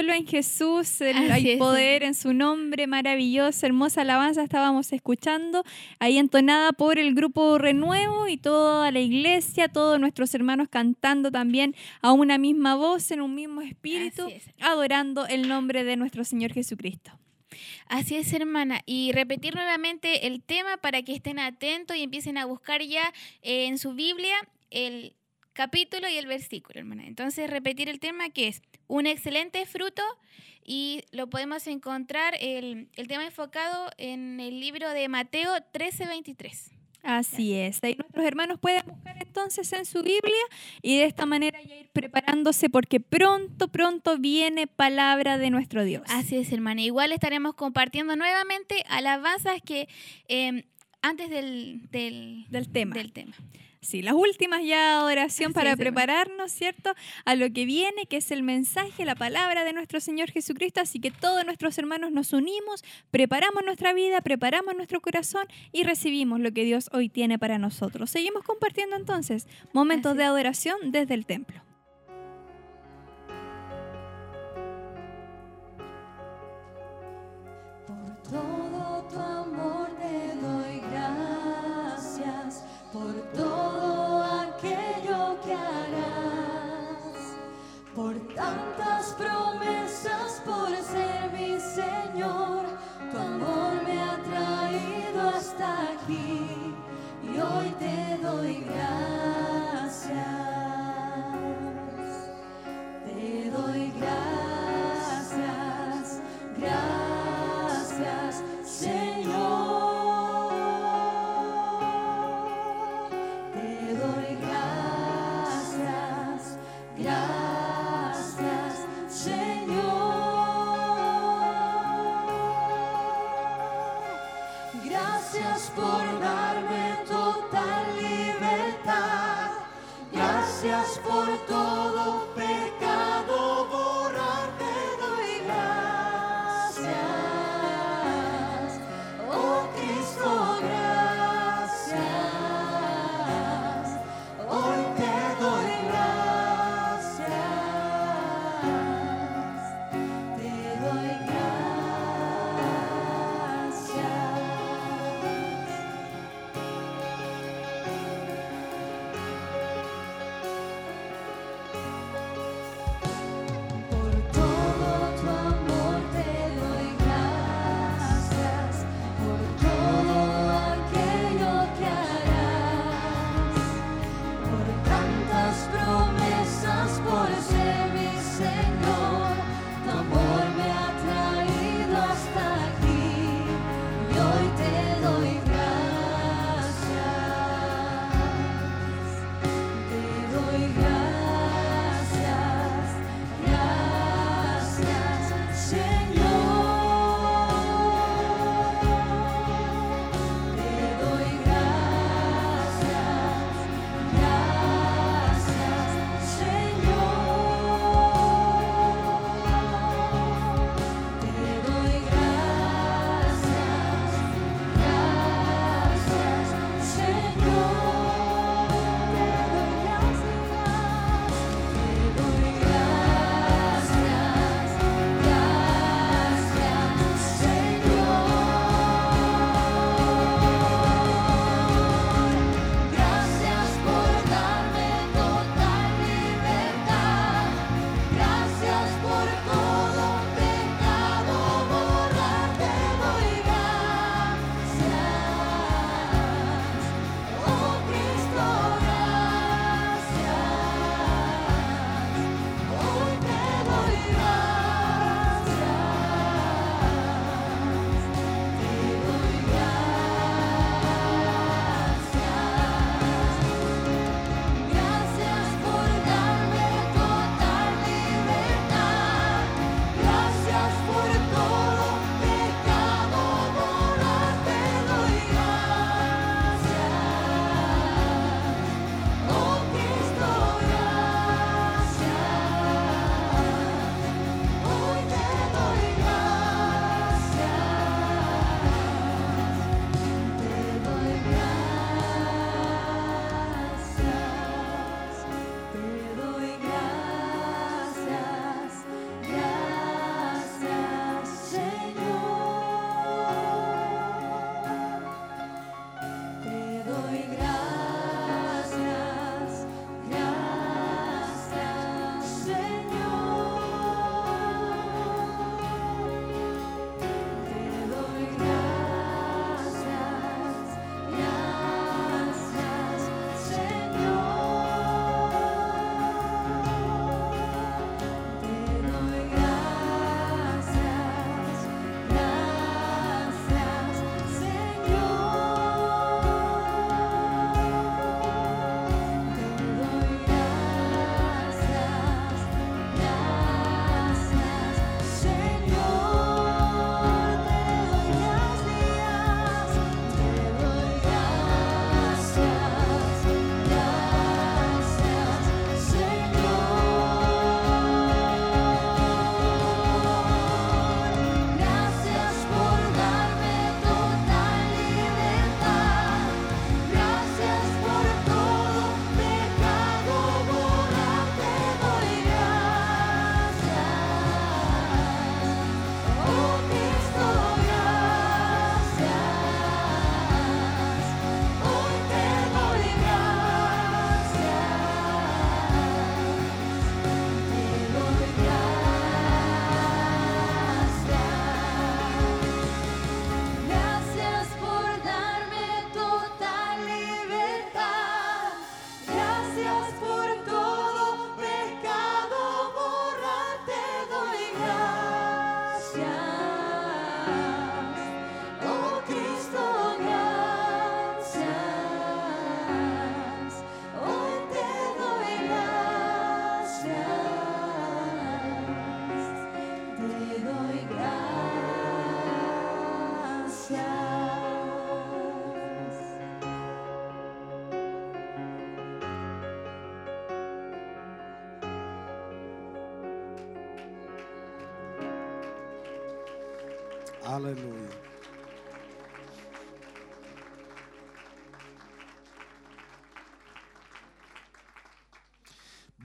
Solo 0.00 0.14
en 0.14 0.26
Jesús 0.26 1.02
el- 1.02 1.14
Así 1.18 1.30
hay 1.30 1.50
es. 1.50 1.58
poder 1.58 2.04
en 2.04 2.14
su 2.14 2.32
nombre, 2.32 2.86
maravilloso, 2.86 3.66
hermosa 3.66 4.00
alabanza 4.00 4.42
estábamos 4.42 4.94
escuchando, 4.94 5.62
ahí 5.98 6.16
entonada 6.16 6.72
por 6.72 6.98
el 6.98 7.12
grupo 7.14 7.58
Renuevo 7.58 8.26
y 8.26 8.38
toda 8.38 8.90
la 8.92 9.00
iglesia, 9.00 9.68
todos 9.68 10.00
nuestros 10.00 10.34
hermanos 10.34 10.68
cantando 10.70 11.30
también 11.30 11.74
a 12.00 12.12
una 12.12 12.38
misma 12.38 12.76
voz, 12.76 13.10
en 13.10 13.20
un 13.20 13.34
mismo 13.34 13.60
espíritu, 13.60 14.26
es. 14.28 14.44
adorando 14.60 15.26
el 15.26 15.46
nombre 15.48 15.84
de 15.84 15.96
nuestro 15.96 16.24
Señor 16.24 16.54
Jesucristo. 16.54 17.10
Así 17.86 18.16
es, 18.16 18.32
hermana. 18.32 18.80
Y 18.86 19.12
repetir 19.12 19.54
nuevamente 19.54 20.26
el 20.28 20.40
tema 20.42 20.78
para 20.78 21.02
que 21.02 21.12
estén 21.14 21.38
atentos 21.38 21.94
y 21.94 22.04
empiecen 22.04 22.38
a 22.38 22.46
buscar 22.46 22.80
ya 22.80 23.12
eh, 23.42 23.66
en 23.66 23.76
su 23.76 23.92
Biblia 23.92 24.36
el 24.70 25.14
capítulo 25.52 26.08
y 26.08 26.16
el 26.16 26.26
versículo, 26.26 26.80
hermana. 26.80 27.06
Entonces, 27.06 27.50
repetir 27.50 27.88
el 27.88 28.00
tema 28.00 28.30
que 28.30 28.48
es 28.48 28.62
un 28.86 29.06
excelente 29.06 29.64
fruto 29.66 30.02
y 30.64 31.02
lo 31.12 31.28
podemos 31.28 31.66
encontrar, 31.66 32.34
el, 32.40 32.88
el 32.96 33.08
tema 33.08 33.24
enfocado 33.24 33.90
en 33.96 34.40
el 34.40 34.60
libro 34.60 34.90
de 34.90 35.08
Mateo 35.08 35.52
13:23. 35.72 36.70
Así 37.02 37.54
es. 37.54 37.82
Ahí 37.82 37.94
nuestros 37.94 38.24
hermanos 38.26 38.58
pueden 38.60 38.84
buscar 38.86 39.16
entonces 39.22 39.72
en 39.72 39.86
su 39.86 40.02
Biblia 40.02 40.44
y 40.82 40.98
de 40.98 41.04
esta 41.04 41.24
manera 41.24 41.62
ya 41.62 41.76
ir 41.76 41.88
preparándose 41.92 42.68
porque 42.68 43.00
pronto, 43.00 43.68
pronto 43.68 44.18
viene 44.18 44.66
palabra 44.66 45.38
de 45.38 45.50
nuestro 45.50 45.84
Dios. 45.84 46.02
Así 46.08 46.36
es, 46.36 46.52
hermana. 46.52 46.82
Igual 46.82 47.12
estaremos 47.12 47.54
compartiendo 47.54 48.16
nuevamente 48.16 48.84
alabanzas 48.88 49.62
que 49.64 49.88
eh, 50.28 50.66
antes 51.02 51.30
del, 51.30 51.88
del, 51.90 52.46
Del 52.50 52.68
tema. 52.70 52.94
del 52.94 53.12
tema. 53.12 53.34
Sí, 53.82 54.02
las 54.02 54.12
últimas 54.12 54.62
ya 54.62 54.98
adoración 54.98 55.54
Así 55.54 55.54
para 55.54 55.74
prepararnos, 55.74 56.52
¿cierto? 56.52 56.92
A 57.24 57.34
lo 57.34 57.50
que 57.50 57.64
viene, 57.64 58.04
que 58.10 58.18
es 58.18 58.30
el 58.30 58.42
mensaje, 58.42 59.06
la 59.06 59.14
palabra 59.14 59.64
de 59.64 59.72
nuestro 59.72 60.00
Señor 60.00 60.30
Jesucristo. 60.30 60.82
Así 60.82 61.00
que 61.00 61.10
todos 61.10 61.46
nuestros 61.46 61.78
hermanos 61.78 62.12
nos 62.12 62.34
unimos, 62.34 62.84
preparamos 63.10 63.64
nuestra 63.64 63.94
vida, 63.94 64.20
preparamos 64.20 64.76
nuestro 64.76 65.00
corazón 65.00 65.46
y 65.72 65.84
recibimos 65.84 66.40
lo 66.40 66.52
que 66.52 66.64
Dios 66.64 66.90
hoy 66.92 67.08
tiene 67.08 67.38
para 67.38 67.56
nosotros. 67.56 68.10
Seguimos 68.10 68.44
compartiendo 68.44 68.96
entonces 68.96 69.48
momentos 69.72 70.14
Así 70.14 70.14
de 70.14 70.24
adoración 70.24 70.92
desde 70.92 71.14
el 71.14 71.24
templo. 71.24 71.62
Por 77.86 78.22
todo 78.30 78.59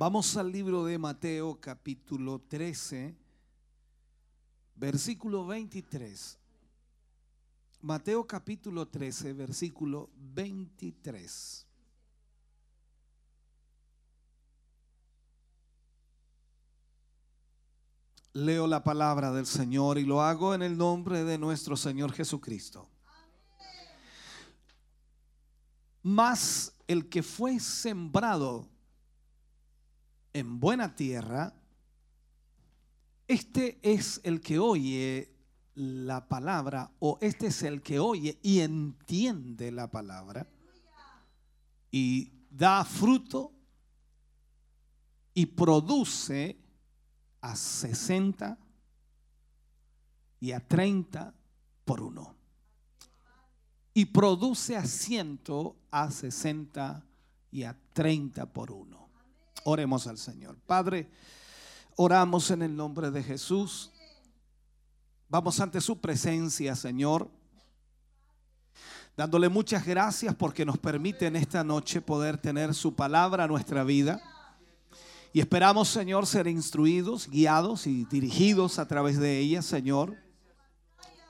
Vamos 0.08 0.38
al 0.38 0.52
libro 0.52 0.86
de 0.86 1.00
Mateo 1.00 1.60
capítulo 1.60 2.40
13, 2.40 3.18
versículo 4.76 5.48
23. 5.48 6.38
Mateo 7.82 8.28
capítulo 8.28 8.88
13, 8.88 9.34
versículo 9.34 10.12
23. 10.16 11.66
Leo 18.34 18.68
la 18.68 18.84
palabra 18.84 19.32
del 19.32 19.48
Señor 19.48 19.98
y 19.98 20.06
lo 20.06 20.22
hago 20.22 20.54
en 20.54 20.62
el 20.62 20.78
nombre 20.78 21.24
de 21.24 21.40
nuestro 21.40 21.76
Señor 21.76 22.14
Jesucristo. 22.14 22.88
Mas 26.04 26.76
el 26.86 27.10
que 27.10 27.24
fue 27.24 27.60
sembrado 27.60 28.75
en 30.36 30.60
buena 30.60 30.94
tierra, 30.94 31.54
este 33.26 33.80
es 33.82 34.20
el 34.26 34.42
que 34.42 34.60
oye 34.60 35.34
la 35.76 36.28
palabra 36.28 36.92
o 37.00 37.18
este 37.22 37.48
es 37.48 37.64
el 37.64 37.82
que 37.82 38.00
oye 38.00 38.38
y 38.44 38.60
entiende 38.60 39.72
la 39.72 39.90
palabra 39.90 40.46
y 41.90 42.34
da 42.50 42.84
fruto 42.84 43.54
y 45.34 45.46
produce 45.46 46.58
a 47.40 47.56
60 47.56 48.58
y 50.42 50.52
a 50.52 50.60
30 50.60 51.34
por 51.86 52.02
uno. 52.02 52.36
Y 53.94 54.04
produce 54.04 54.76
a 54.76 54.84
100, 54.84 55.40
a 55.92 56.12
60 56.12 57.06
y 57.52 57.64
a 57.64 57.80
30 57.94 58.52
por 58.52 58.74
uno. 58.74 59.05
Oremos 59.68 60.06
al 60.06 60.20
Señor. 60.20 60.60
Padre, 60.68 61.10
oramos 61.96 62.52
en 62.52 62.62
el 62.62 62.76
nombre 62.76 63.10
de 63.10 63.24
Jesús. 63.24 63.92
Vamos 65.28 65.60
ante 65.60 65.82
su 65.82 66.00
presencia, 66.00 66.76
Señor. 66.76 67.28
Dándole 69.18 69.50
muchas 69.50 69.84
gracias 69.84 70.36
porque 70.36 70.66
nos 70.66 70.78
permite 70.78 71.26
en 71.26 71.36
esta 71.36 71.64
noche 71.64 72.00
poder 72.00 72.38
tener 72.38 72.76
su 72.76 72.94
palabra 72.94 73.46
a 73.46 73.48
nuestra 73.48 73.84
vida. 73.84 74.22
Y 75.34 75.40
esperamos, 75.40 75.90
Señor, 75.90 76.28
ser 76.28 76.46
instruidos, 76.46 77.28
guiados 77.28 77.88
y 77.88 78.06
dirigidos 78.06 78.78
a 78.78 78.88
través 78.88 79.18
de 79.18 79.40
ella, 79.40 79.64
Señor. 79.64 80.16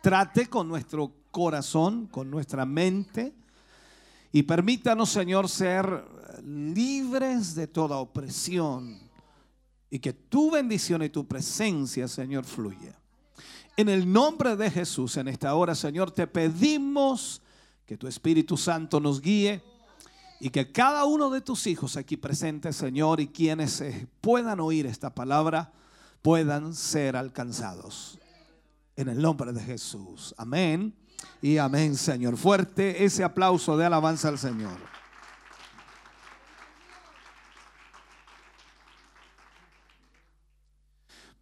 Trate 0.01 0.47
con 0.47 0.67
nuestro 0.67 1.13
corazón, 1.31 2.07
con 2.07 2.29
nuestra 2.29 2.65
mente. 2.65 3.33
Y 4.33 4.43
permítanos, 4.43 5.09
Señor, 5.09 5.47
ser 5.47 6.03
libres 6.45 7.55
de 7.55 7.67
toda 7.67 7.97
opresión. 7.97 8.99
Y 9.89 9.99
que 9.99 10.13
tu 10.13 10.51
bendición 10.51 11.03
y 11.03 11.09
tu 11.09 11.27
presencia, 11.27 12.07
Señor, 12.07 12.45
fluya. 12.45 12.99
En 13.77 13.89
el 13.89 14.11
nombre 14.11 14.55
de 14.55 14.71
Jesús, 14.71 15.17
en 15.17 15.27
esta 15.27 15.53
hora, 15.55 15.75
Señor, 15.75 16.11
te 16.11 16.27
pedimos 16.27 17.41
que 17.85 17.97
tu 17.97 18.07
Espíritu 18.07 18.57
Santo 18.57 18.99
nos 18.99 19.21
guíe 19.21 19.61
y 20.39 20.49
que 20.49 20.71
cada 20.71 21.05
uno 21.05 21.29
de 21.29 21.41
tus 21.41 21.67
hijos 21.67 21.97
aquí 21.97 22.17
presentes, 22.17 22.75
Señor, 22.75 23.19
y 23.19 23.27
quienes 23.27 23.81
eh, 23.81 24.07
puedan 24.21 24.59
oír 24.59 24.85
esta 24.85 25.13
palabra, 25.13 25.71
puedan 26.21 26.73
ser 26.73 27.15
alcanzados. 27.15 28.19
En 28.95 29.09
el 29.09 29.21
nombre 29.21 29.51
de 29.51 29.61
Jesús. 29.61 30.33
Amén. 30.37 30.93
Y 31.41 31.57
amén, 31.57 31.95
Señor. 31.95 32.37
Fuerte 32.37 33.03
ese 33.03 33.23
aplauso 33.23 33.77
de 33.77 33.85
alabanza 33.85 34.29
al 34.29 34.39
Señor. 34.39 34.94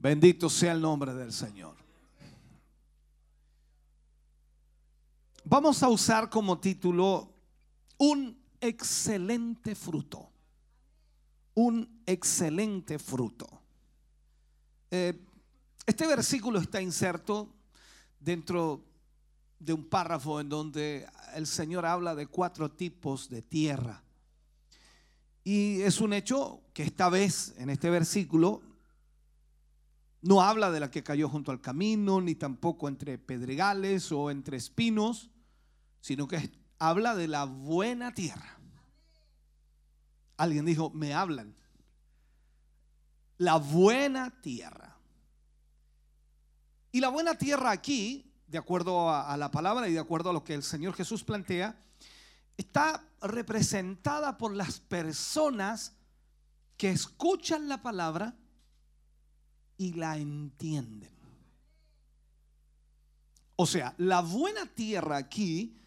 Bendito 0.03 0.49
sea 0.49 0.73
el 0.73 0.81
nombre 0.81 1.13
del 1.13 1.31
Señor. 1.31 1.77
Vamos 5.45 5.81
a 5.81 5.87
usar 5.87 6.29
como 6.29 6.59
título 6.59 7.31
un 7.99 8.37
excelente 8.59 9.75
fruto. 9.75 10.29
Un 11.53 12.01
excelente 12.05 12.99
fruto. 12.99 13.47
Eh, 14.91 15.25
este 15.85 16.05
versículo 16.05 16.59
está 16.59 16.81
inserto 16.81 17.53
dentro 18.19 18.83
de 19.57 19.71
un 19.71 19.85
párrafo 19.85 20.41
en 20.41 20.49
donde 20.49 21.07
el 21.33 21.47
Señor 21.47 21.85
habla 21.85 22.13
de 22.13 22.27
cuatro 22.27 22.69
tipos 22.69 23.29
de 23.29 23.41
tierra. 23.41 24.03
Y 25.45 25.79
es 25.79 26.01
un 26.01 26.11
hecho 26.11 26.59
que 26.73 26.83
esta 26.83 27.07
vez, 27.07 27.53
en 27.57 27.69
este 27.69 27.89
versículo, 27.89 28.72
no 30.23 30.41
habla 30.41 30.71
de 30.71 30.79
la 30.79 30.89
que 30.89 31.03
cayó 31.03 31.27
junto 31.27 31.51
al 31.51 31.59
camino, 31.59 32.21
ni 32.21 32.33
tampoco 32.33 32.87
entre 32.87 33.17
pedregales 33.17 34.09
o 34.11 34.31
entre 34.31 34.55
espinos, 34.55 35.29
sino 35.99 36.29
que 36.29 36.49
habla 36.79 37.13
de 37.13 37.27
la 37.27 37.43
buena 37.43 38.13
tierra. 38.13 38.57
Alguien 40.37 40.65
dijo, 40.65 40.89
me 40.91 41.13
hablan. 41.13 41.53
La 43.37 43.57
buena 43.57 44.41
tierra. 44.41 44.97
Y 46.93 47.01
la 47.01 47.09
buena 47.09 47.35
tierra 47.35 47.71
aquí, 47.71 48.31
de 48.47 48.57
acuerdo 48.57 49.09
a, 49.09 49.33
a, 49.33 49.35
la 49.35 49.51
palabra 49.51 49.89
y 49.89 49.93
de 49.93 49.99
acuerdo 49.99 50.29
a 50.29 50.33
lo 50.33 50.45
que 50.45 50.53
el 50.53 50.63
Señor 50.63 50.93
Jesús 50.93 51.25
plantea, 51.25 51.75
está 52.55 53.05
representada 53.21 54.37
por 54.37 54.55
las 54.55 54.79
personas 54.79 55.97
que 56.77 56.91
escuchan 56.91 57.67
la 57.67 57.81
palabra 57.81 58.37
y 59.83 59.91
la 59.91 60.17
entienden. 60.17 61.11
O 63.57 63.65
sea, 63.65 63.93
la 63.97 64.21
buena 64.21 64.65
tierra 64.65 65.17
aquí, 65.17 65.77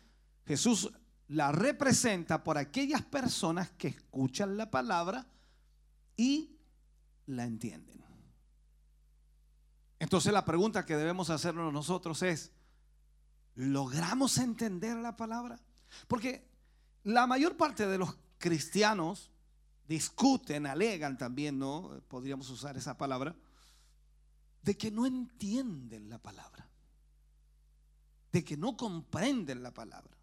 Jesús 0.44 0.92
la 1.28 1.50
representa 1.50 2.44
por 2.44 2.58
aquellas 2.58 3.02
personas 3.02 3.70
que 3.70 3.88
escuchan 3.88 4.58
la 4.58 4.70
palabra 4.70 5.26
y 6.14 6.58
la 7.24 7.44
entienden. 7.44 8.04
Entonces 9.98 10.30
la 10.30 10.44
pregunta 10.44 10.84
que 10.84 10.94
debemos 10.94 11.30
hacernos 11.30 11.72
nosotros 11.72 12.22
es, 12.22 12.52
¿logramos 13.54 14.36
entender 14.36 14.98
la 14.98 15.16
palabra? 15.16 15.58
Porque 16.06 16.46
la 17.02 17.26
mayor 17.26 17.56
parte 17.56 17.86
de 17.86 17.96
los 17.96 18.14
cristianos 18.36 19.30
discuten, 19.88 20.66
alegan 20.66 21.16
también, 21.16 21.58
¿no? 21.58 22.02
Podríamos 22.08 22.50
usar 22.50 22.76
esa 22.76 22.98
palabra, 22.98 23.34
de 24.66 24.76
que 24.76 24.90
no 24.90 25.06
entienden 25.06 26.10
la 26.10 26.18
palabra, 26.18 26.68
de 28.32 28.44
que 28.44 28.56
no 28.56 28.76
comprenden 28.76 29.62
la 29.62 29.72
palabra. 29.72 30.18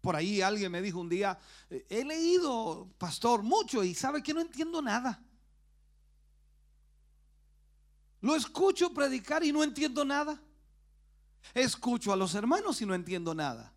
Por 0.00 0.16
ahí 0.16 0.42
alguien 0.42 0.72
me 0.72 0.82
dijo 0.82 0.98
un 0.98 1.08
día, 1.08 1.38
he 1.70 2.04
leído, 2.04 2.92
pastor, 2.98 3.44
mucho 3.44 3.84
y 3.84 3.94
sabe 3.94 4.24
que 4.24 4.34
no 4.34 4.40
entiendo 4.40 4.82
nada. 4.82 5.22
Lo 8.22 8.34
escucho 8.34 8.92
predicar 8.92 9.44
y 9.44 9.52
no 9.52 9.62
entiendo 9.62 10.04
nada. 10.04 10.42
Escucho 11.54 12.12
a 12.12 12.16
los 12.16 12.34
hermanos 12.34 12.82
y 12.82 12.86
no 12.86 12.94
entiendo 12.94 13.36
nada. 13.36 13.72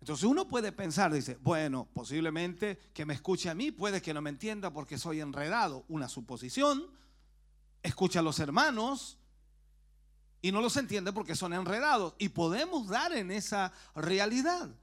Entonces 0.00 0.24
uno 0.24 0.46
puede 0.46 0.72
pensar, 0.72 1.10
dice, 1.10 1.38
bueno, 1.40 1.88
posiblemente 1.94 2.78
que 2.92 3.06
me 3.06 3.14
escuche 3.14 3.48
a 3.48 3.54
mí, 3.54 3.70
puede 3.70 4.02
que 4.02 4.12
no 4.12 4.20
me 4.20 4.28
entienda 4.28 4.74
porque 4.74 4.98
soy 4.98 5.20
enredado. 5.20 5.86
Una 5.88 6.06
suposición. 6.06 7.02
Escucha 7.84 8.18
a 8.18 8.22
los 8.22 8.40
hermanos 8.40 9.18
y 10.42 10.50
no 10.50 10.60
los 10.60 10.76
entiende 10.76 11.12
porque 11.12 11.36
son 11.36 11.52
enredados. 11.52 12.14
Y 12.18 12.30
podemos 12.30 12.88
dar 12.88 13.12
en 13.12 13.30
esa 13.30 13.72
realidad. 13.94 14.74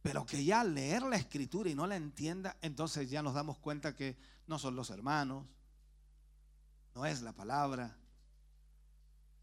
pero 0.00 0.24
que 0.24 0.42
ya 0.42 0.64
leer 0.64 1.02
la 1.02 1.16
escritura 1.16 1.68
y 1.68 1.74
no 1.74 1.86
la 1.86 1.96
entienda, 1.96 2.56
entonces 2.62 3.10
ya 3.10 3.20
nos 3.22 3.34
damos 3.34 3.58
cuenta 3.58 3.94
que 3.94 4.16
no 4.46 4.58
son 4.58 4.74
los 4.74 4.88
hermanos, 4.90 5.44
no 6.94 7.04
es 7.04 7.20
la 7.20 7.32
palabra, 7.32 7.98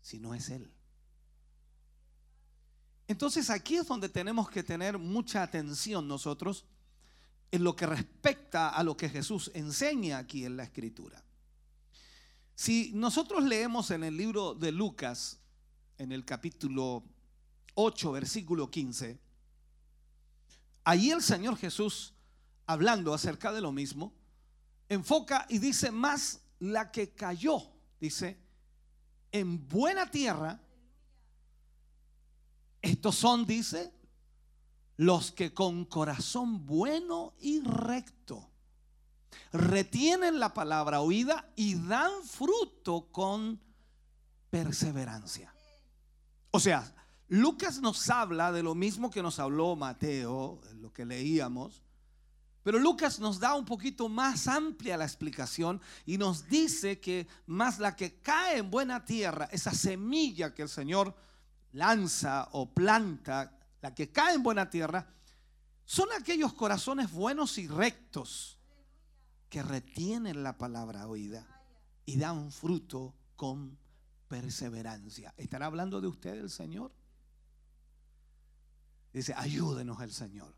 sino 0.01 0.33
es 0.33 0.49
Él. 0.49 0.71
Entonces 3.07 3.49
aquí 3.49 3.75
es 3.75 3.85
donde 3.85 4.09
tenemos 4.09 4.49
que 4.49 4.63
tener 4.63 4.97
mucha 4.97 5.43
atención 5.43 6.07
nosotros 6.07 6.65
en 7.51 7.63
lo 7.63 7.75
que 7.75 7.85
respecta 7.85 8.69
a 8.69 8.81
lo 8.81 8.97
que 8.97 9.09
Jesús 9.09 9.51
enseña 9.53 10.17
aquí 10.17 10.45
en 10.45 10.57
la 10.57 10.63
escritura. 10.63 11.24
Si 12.55 12.91
nosotros 12.93 13.43
leemos 13.43 13.91
en 13.91 14.05
el 14.05 14.15
libro 14.15 14.55
de 14.55 14.71
Lucas, 14.71 15.39
en 15.97 16.13
el 16.13 16.23
capítulo 16.23 17.03
8, 17.73 18.13
versículo 18.13 18.71
15, 18.71 19.19
allí 20.85 21.11
el 21.11 21.21
Señor 21.21 21.57
Jesús, 21.57 22.13
hablando 22.65 23.13
acerca 23.13 23.51
de 23.51 23.59
lo 23.59 23.73
mismo, 23.73 24.13
enfoca 24.87 25.45
y 25.49 25.59
dice, 25.59 25.91
más 25.91 26.41
la 26.59 26.91
que 26.91 27.13
cayó, 27.13 27.61
dice, 27.99 28.39
en 29.33 29.67
buena 29.67 30.09
tierra, 30.09 30.61
estos 32.81 33.15
son, 33.15 33.45
dice, 33.45 33.91
los 34.95 35.33
que 35.33 35.53
con 35.53 35.83
corazón 35.83 36.65
bueno 36.65 37.33
y 37.39 37.59
recto 37.59 38.49
retienen 39.51 40.39
la 40.39 40.53
palabra 40.53 41.01
oída 41.01 41.51
y 41.55 41.75
dan 41.75 42.11
fruto 42.23 43.07
con 43.11 43.59
perseverancia. 44.49 45.53
O 46.51 46.59
sea, 46.59 46.93
Lucas 47.27 47.81
nos 47.81 48.09
habla 48.09 48.51
de 48.51 48.63
lo 48.63 48.75
mismo 48.75 49.09
que 49.09 49.23
nos 49.23 49.39
habló 49.39 49.75
Mateo, 49.75 50.61
lo 50.75 50.93
que 50.93 51.05
leíamos, 51.05 51.83
pero 52.65 52.79
Lucas 52.79 53.19
nos 53.19 53.39
da 53.39 53.53
un 53.53 53.65
poquito 53.65 54.09
más 54.09 54.47
amplia 54.47 54.97
la 54.97 55.05
explicación 55.05 55.79
y 56.05 56.17
nos 56.17 56.47
dice 56.47 56.99
que 56.99 57.27
más 57.45 57.77
la 57.77 57.95
que 57.95 58.21
cae 58.21 58.57
en 58.57 58.71
buena 58.71 59.05
tierra, 59.05 59.47
esa 59.51 59.71
semilla 59.71 60.53
que 60.53 60.63
el 60.63 60.69
Señor 60.69 61.15
lanza 61.73 62.49
o 62.53 62.73
planta, 62.73 63.59
la 63.81 63.93
que 63.93 64.11
cae 64.11 64.33
en 64.33 64.41
buena 64.41 64.69
tierra, 64.69 65.07
son 65.83 66.09
aquellos 66.19 66.53
corazones 66.53 67.11
buenos 67.11 67.59
y 67.59 67.67
rectos 67.67 68.54
que 69.49 69.63
retienen 69.63 70.43
la 70.43 70.57
palabra 70.57 71.07
oída 71.07 71.45
y 72.05 72.17
dan 72.17 72.51
fruto 72.51 73.13
con 73.35 73.77
perseverancia. 74.27 75.33
¿Estará 75.37 75.67
hablando 75.67 76.01
de 76.01 76.07
usted 76.07 76.35
el 76.35 76.49
Señor? 76.49 76.91
Dice, 79.13 79.33
ayúdenos 79.35 80.01
el 80.01 80.11
Señor. 80.11 80.53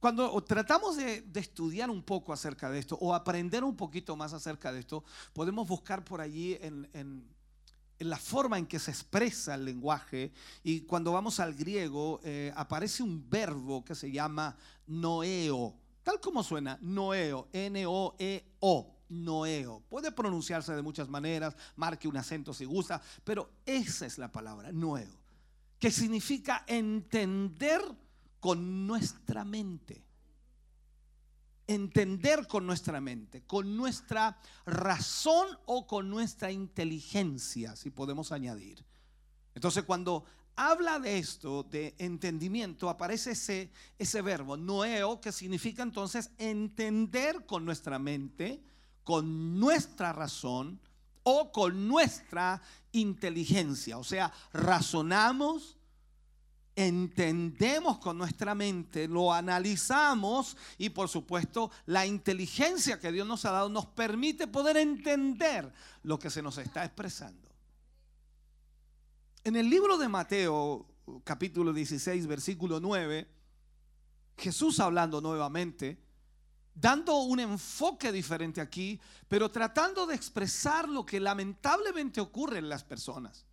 Cuando 0.00 0.40
tratamos 0.42 0.96
de, 0.96 1.24
estudiar 1.34 1.90
un 1.90 2.02
poco 2.02 2.32
acerca 2.32 2.70
de 2.70 2.78
esto 2.78 2.96
o 3.00 3.14
aprender 3.14 3.64
un 3.64 3.76
poquito 3.76 4.16
más 4.16 4.32
acerca 4.32 4.72
de 4.72 4.80
esto, 4.80 5.04
podemos 5.32 5.66
buscar 5.66 6.04
por 6.04 6.20
allí 6.20 6.58
en 6.60 8.08
la 8.10 8.18
forma 8.18 8.58
en 8.58 8.66
que 8.66 8.78
se 8.78 8.90
expresa 8.90 9.54
el 9.54 9.64
lenguaje. 9.64 10.32
Y 10.62 10.82
cuando 10.82 11.12
vamos 11.12 11.40
al 11.40 11.54
griego, 11.54 12.20
eh, 12.24 12.52
aparece 12.54 13.02
un 13.02 13.28
verbo 13.28 13.84
que 13.84 13.94
se 13.94 14.10
llama 14.10 14.56
noeo, 14.86 15.74
tal 16.06 16.20
como 16.20 16.44
suena, 16.44 16.78
noeo, 16.82 17.48
N-O-E-O. 17.52 18.92
Noeo. 19.08 19.82
Puede 19.88 20.12
pronunciarse 20.12 20.72
de 20.72 20.82
muchas 20.82 21.08
maneras, 21.08 21.56
marque 21.74 22.06
un 22.06 22.16
acento 22.16 22.54
si 22.54 22.64
gusta, 22.64 23.02
pero 23.24 23.50
esa 23.64 24.06
es 24.06 24.16
la 24.16 24.30
palabra, 24.30 24.70
noeo, 24.70 25.18
que 25.80 25.90
significa 25.90 26.64
entender 26.68 27.82
con 28.38 28.86
nuestra 28.86 29.44
mente. 29.44 30.04
Entender 31.66 32.46
con 32.46 32.66
nuestra 32.66 33.00
mente, 33.00 33.42
con 33.42 33.76
nuestra 33.76 34.38
razón 34.64 35.58
o 35.66 35.88
con 35.88 36.08
nuestra 36.08 36.52
inteligencia, 36.52 37.74
si 37.74 37.90
podemos 37.90 38.30
añadir. 38.30 38.84
Entonces 39.56 39.82
cuando 39.82 40.24
habla 40.56 40.98
de 40.98 41.18
esto, 41.18 41.62
de 41.64 41.94
entendimiento, 41.98 42.88
aparece 42.88 43.32
ese, 43.98 44.22
verbo, 44.22 44.56
noeo, 44.56 45.20
que 45.20 45.30
significa 45.30 45.82
entonces 45.82 46.30
entender 46.38 47.44
con 47.46 47.64
nuestra 47.64 47.98
mente, 47.98 48.62
con 49.04 49.60
nuestra 49.60 50.12
razón 50.12 50.80
o 51.22 51.52
con 51.52 51.86
nuestra 51.86 52.62
inteligencia. 52.92 53.98
O 53.98 54.04
sea, 54.04 54.32
razonamos, 54.52 55.76
entendemos 56.74 57.98
con 57.98 58.18
nuestra 58.18 58.54
mente, 58.54 59.08
lo 59.08 59.32
analizamos 59.32 60.56
y 60.78 60.90
por 60.90 61.08
supuesto 61.08 61.70
la 61.84 62.06
inteligencia 62.06 62.98
que 62.98 63.12
Dios 63.12 63.26
nos 63.26 63.44
ha 63.44 63.50
dado 63.50 63.68
nos 63.68 63.86
permite 63.86 64.46
poder 64.46 64.78
entender 64.78 65.72
lo 66.02 66.18
que 66.18 66.30
se 66.30 66.42
nos 66.42 66.58
está 66.58 66.84
expresando. 66.84 67.45
En 69.46 69.54
el 69.54 69.70
libro 69.70 69.96
de 69.96 70.08
Mateo, 70.08 70.88
capítulo 71.22 71.72
16, 71.72 72.26
versículo 72.26 72.80
9, 72.80 73.28
Jesús 74.36 74.80
hablando 74.80 75.20
nuevamente, 75.20 76.02
dando 76.74 77.18
un 77.18 77.38
enfoque 77.38 78.10
diferente 78.10 78.60
aquí, 78.60 78.98
pero 79.28 79.48
tratando 79.52 80.04
de 80.04 80.16
expresar 80.16 80.88
lo 80.88 81.06
que 81.06 81.20
lamentablemente 81.20 82.20
ocurre 82.20 82.58
en 82.58 82.68
las 82.68 82.82
personas. 82.82 83.46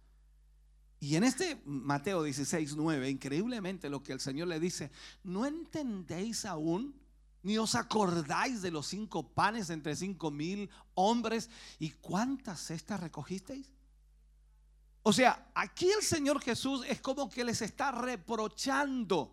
Y 1.00 1.16
en 1.16 1.26
este 1.26 1.62
Mateo 1.64 2.24
16, 2.24 2.76
9, 2.76 3.12
increíblemente 3.12 3.88
lo 3.88 4.02
que 4.02 4.14
el 4.14 4.20
Señor 4.20 4.48
le 4.48 4.60
dice, 4.60 4.90
¿no 5.24 5.46
entendéis 5.46 6.46
aún? 6.46 7.00
Ni 7.44 7.60
os 7.60 7.76
acordáis 7.76 8.64
de 8.64 8.72
los 8.72 8.88
cinco 8.88 9.32
panes 9.32 9.70
entre 9.70 9.96
cinco 9.96 10.32
mil 10.32 10.72
hombres 10.96 11.52
y 11.78 11.92
cuántas 11.92 12.62
cestas 12.62 13.00
recogisteis. 13.00 13.70
O 15.04 15.14
sea, 15.14 15.52
aquí 15.54 15.92
el 15.92 16.02
Señor 16.02 16.42
Jesús 16.42 16.86
es 16.88 17.02
como 17.02 17.30
que 17.30 17.44
les 17.44 17.62
está 17.62 17.92
reprochando 17.92 19.32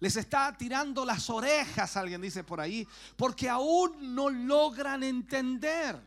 les 0.00 0.16
está 0.16 0.56
tirando 0.56 1.04
las 1.04 1.28
orejas, 1.28 1.96
alguien 1.96 2.22
dice 2.22 2.42
por 2.42 2.58
ahí, 2.58 2.88
porque 3.16 3.50
aún 3.50 4.14
no 4.14 4.30
logran 4.30 5.02
entender. 5.02 6.00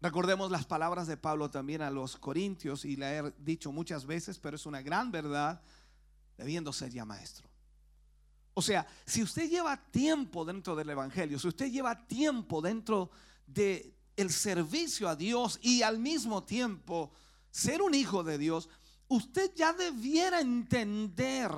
Recordemos 0.00 0.50
las 0.50 0.66
palabras 0.66 1.06
de 1.06 1.16
Pablo 1.16 1.50
también 1.50 1.82
a 1.82 1.90
los 1.90 2.16
corintios 2.16 2.84
y 2.84 2.96
le 2.96 3.18
he 3.18 3.32
dicho 3.38 3.70
muchas 3.70 4.04
veces, 4.04 4.40
pero 4.40 4.56
es 4.56 4.66
una 4.66 4.82
gran 4.82 5.12
verdad, 5.12 5.62
debiendo 6.36 6.72
ser 6.72 6.90
ya 6.90 7.04
maestro. 7.04 7.48
O 8.54 8.60
sea, 8.60 8.86
si 9.06 9.22
usted 9.22 9.48
lleva 9.48 9.76
tiempo 9.76 10.44
dentro 10.44 10.74
del 10.74 10.90
Evangelio, 10.90 11.38
si 11.38 11.46
usted 11.46 11.70
lleva 11.70 12.06
tiempo 12.06 12.60
dentro 12.60 13.10
del 13.46 13.93
el 14.16 14.30
servicio 14.30 15.08
a 15.08 15.16
Dios 15.16 15.58
y 15.62 15.82
al 15.82 15.98
mismo 15.98 16.44
tiempo 16.44 17.12
ser 17.50 17.82
un 17.82 17.94
hijo 17.94 18.24
de 18.24 18.38
Dios, 18.38 18.68
usted 19.08 19.52
ya 19.54 19.72
debiera 19.72 20.40
entender 20.40 21.50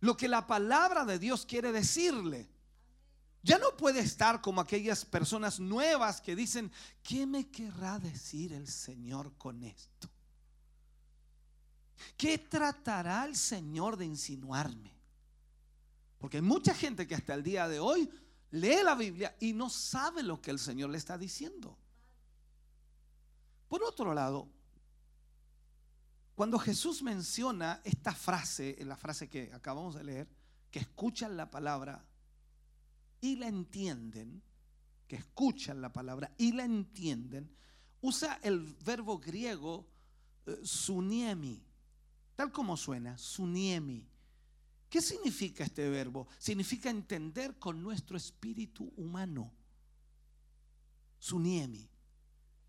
lo 0.00 0.16
que 0.16 0.28
la 0.28 0.46
palabra 0.46 1.04
de 1.04 1.18
Dios 1.18 1.46
quiere 1.46 1.72
decirle. 1.72 2.48
Ya 3.42 3.58
no 3.58 3.76
puede 3.76 4.00
estar 4.00 4.40
como 4.40 4.60
aquellas 4.60 5.04
personas 5.04 5.60
nuevas 5.60 6.20
que 6.20 6.34
dicen, 6.34 6.72
¿qué 7.02 7.26
me 7.26 7.50
querrá 7.50 7.98
decir 7.98 8.52
el 8.54 8.66
Señor 8.66 9.36
con 9.36 9.62
esto? 9.64 10.08
¿Qué 12.16 12.38
tratará 12.38 13.24
el 13.24 13.36
Señor 13.36 13.96
de 13.96 14.06
insinuarme? 14.06 14.94
Porque 16.18 16.38
hay 16.38 16.42
mucha 16.42 16.74
gente 16.74 17.06
que 17.06 17.14
hasta 17.14 17.34
el 17.34 17.42
día 17.42 17.68
de 17.68 17.80
hoy 17.80 18.08
lee 18.54 18.84
la 18.84 18.94
Biblia 18.94 19.34
y 19.40 19.52
no 19.52 19.68
sabe 19.68 20.22
lo 20.22 20.40
que 20.40 20.52
el 20.52 20.60
Señor 20.60 20.90
le 20.90 20.98
está 20.98 21.18
diciendo. 21.18 21.76
Por 23.68 23.82
otro 23.82 24.14
lado, 24.14 24.48
cuando 26.36 26.58
Jesús 26.58 27.02
menciona 27.02 27.80
esta 27.84 28.14
frase, 28.14 28.76
la 28.84 28.96
frase 28.96 29.28
que 29.28 29.52
acabamos 29.52 29.96
de 29.96 30.04
leer, 30.04 30.28
que 30.70 30.78
escuchan 30.78 31.36
la 31.36 31.50
palabra 31.50 32.04
y 33.20 33.36
la 33.36 33.48
entienden, 33.48 34.40
que 35.08 35.16
escuchan 35.16 35.80
la 35.80 35.92
palabra 35.92 36.32
y 36.38 36.52
la 36.52 36.64
entienden, 36.64 37.50
usa 38.02 38.38
el 38.42 38.60
verbo 38.84 39.18
griego 39.18 39.88
eh, 40.46 40.60
suniemi, 40.62 41.60
tal 42.36 42.52
como 42.52 42.76
suena, 42.76 43.18
suniemi. 43.18 44.08
¿Qué 44.94 45.02
significa 45.02 45.64
este 45.64 45.90
verbo? 45.90 46.28
Significa 46.38 46.88
entender 46.88 47.58
con 47.58 47.82
nuestro 47.82 48.16
espíritu 48.16 48.92
humano. 48.96 49.52
Suniemi. 51.18 51.90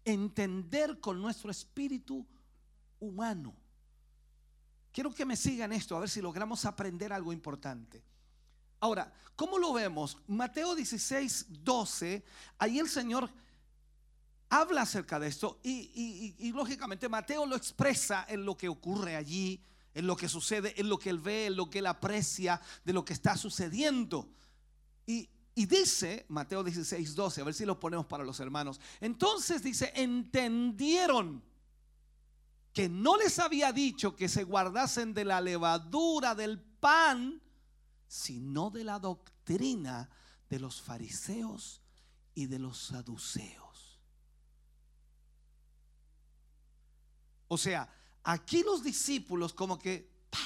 Entender 0.03 0.99
con 0.99 1.21
nuestro 1.21 1.51
espíritu 1.51 2.25
humano. 2.99 3.55
Quiero 4.91 5.13
que 5.13 5.23
me 5.23 5.35
sigan 5.37 5.71
esto, 5.71 5.95
a 5.95 5.99
ver 5.99 6.09
si 6.09 6.19
logramos 6.19 6.65
aprender 6.65 7.13
algo 7.13 7.31
importante. 7.31 8.01
Ahora, 8.79 9.13
¿cómo 9.35 9.59
lo 9.59 9.71
vemos? 9.71 10.17
Mateo 10.25 10.73
16, 10.73 11.63
12, 11.63 12.25
ahí 12.57 12.79
el 12.79 12.89
Señor 12.89 13.29
habla 14.49 14.81
acerca 14.81 15.19
de 15.19 15.27
esto 15.27 15.59
y, 15.61 15.91
y, 15.93 16.35
y, 16.39 16.51
lógicamente 16.53 17.07
Mateo 17.07 17.45
lo 17.45 17.55
expresa 17.55 18.25
en 18.27 18.45
lo 18.45 18.57
que 18.57 18.67
ocurre 18.67 19.15
allí 19.15 19.63
en 19.95 20.05
lo 20.05 20.15
que 20.17 20.29
sucede, 20.29 20.79
en 20.79 20.89
lo 20.89 20.99
que 20.99 21.09
él 21.09 21.19
ve, 21.19 21.47
en 21.47 21.55
lo 21.55 21.69
que 21.69 21.79
él 21.79 21.87
aprecia 21.87 22.61
de 22.83 22.93
lo 22.93 23.03
que 23.03 23.13
está 23.13 23.37
sucediendo. 23.37 24.29
Y, 25.07 25.29
dice, 25.55 26.25
Mateo 26.27 26.65
16, 26.65 27.15
12, 27.15 27.41
a 27.41 27.43
ver 27.45 27.53
si 27.53 27.65
lo 27.65 27.79
ponemos 27.79 28.05
para 28.05 28.25
los 28.25 28.41
hermanos. 28.41 28.79
Entonces 28.99 29.63
dice, 29.63 29.93
entendieron 29.95 31.41
que 32.73 32.89
no 32.89 33.15
les 33.15 33.39
había 33.39 33.71
dicho 33.71 34.17
que 34.17 34.27
se 34.27 34.43
guardasen 34.43 35.13
de 35.13 35.23
la 35.23 35.39
levadura 35.39 36.35
del 36.35 36.59
pan, 36.59 37.41
sino 38.05 38.69
de 38.69 38.83
la 38.83 38.99
doctrina 38.99 40.09
de 40.49 40.59
los 40.59 40.81
fariseos 40.81 41.81
y 42.33 42.47
de 42.47 42.59
los 42.59 42.77
saduceos. 42.77 44.01
O 47.47 47.57
sea, 47.57 47.87
aquí 48.25 48.63
los 48.63 48.83
discípulos 48.83 49.53
como 49.53 49.79
que 49.79 50.11
¡pa! 50.29 50.39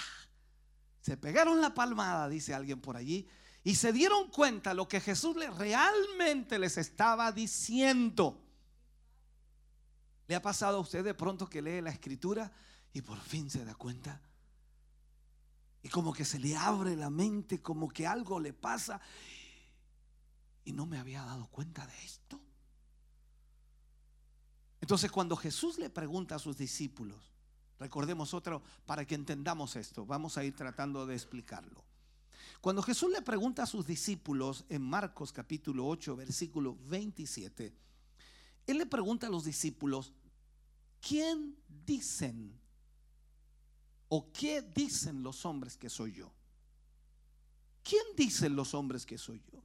se 1.02 1.18
pegaron 1.18 1.60
la 1.62 1.74
palmada, 1.74 2.30
dice 2.30 2.54
alguien 2.54 2.80
por 2.80 2.96
allí, 2.96 3.28
y 3.64 3.76
se 3.76 3.92
dieron 3.92 4.30
cuenta 4.30 4.74
lo 4.74 4.88
que 4.88 5.00
Jesús 5.00 5.36
realmente 5.58 6.60
les 6.60 6.78
estaba 6.78 7.32
diciendo. 7.32 8.46
¿Le 10.28 10.36
ha 10.36 10.42
pasado 10.42 10.78
a 10.78 10.82
usted 10.82 11.04
de 11.04 11.14
pronto 11.14 11.50
que 11.50 11.62
lee 11.62 11.82
la 11.82 11.90
escritura 11.90 12.52
y 12.94 13.02
por 13.02 13.20
fin 13.20 13.50
se 13.50 13.66
da 13.66 13.74
cuenta? 13.76 14.22
Y 15.82 15.90
como 15.90 16.14
que 16.14 16.26
se 16.26 16.40
le 16.40 16.56
abre 16.56 16.96
la 16.96 17.10
mente, 17.10 17.62
como 17.62 17.90
que 17.90 18.06
algo 18.06 18.40
le 18.40 18.54
pasa. 18.54 19.02
Y 20.66 20.74
no 20.74 20.86
me 20.86 21.00
había 21.00 21.24
dado 21.24 21.48
cuenta 21.48 21.88
de 21.88 22.04
esto. 22.04 22.40
Entonces 24.82 25.12
cuando 25.12 25.36
Jesús 25.36 25.78
le 25.78 25.90
pregunta 25.90 26.36
a 26.36 26.40
sus 26.40 26.58
discípulos, 26.58 27.39
recordemos 27.80 28.34
otro 28.34 28.62
para 28.86 29.06
que 29.06 29.16
entendamos 29.16 29.76
esto, 29.76 30.06
vamos 30.06 30.38
a 30.38 30.44
ir 30.44 30.56
tratando 30.56 31.06
de 31.06 31.16
explicarlo. 31.16 31.84
Cuando 32.62 32.82
Jesús 32.82 33.12
le 33.12 33.22
pregunta 33.22 33.64
a 33.64 33.68
sus 33.68 33.88
discípulos 33.88 34.66
en 34.68 34.82
Marcos 34.82 35.32
capítulo 35.32 35.88
8, 35.88 36.18
versículo 36.18 36.78
27, 36.88 37.74
Él 38.68 38.78
le 38.78 38.86
pregunta 38.86 39.28
a 39.28 39.30
los 39.30 39.46
discípulos, 39.46 40.14
¿quién 41.00 41.56
dicen 41.86 42.60
o 44.10 44.30
qué 44.32 44.62
dicen 44.62 45.24
los 45.24 45.46
hombres 45.46 45.78
que 45.78 45.90
soy 45.90 46.14
yo? 46.14 46.32
¿Quién 47.82 48.04
dicen 48.18 48.56
los 48.56 48.74
hombres 48.74 49.06
que 49.06 49.18
soy 49.18 49.42
yo? 49.52 49.64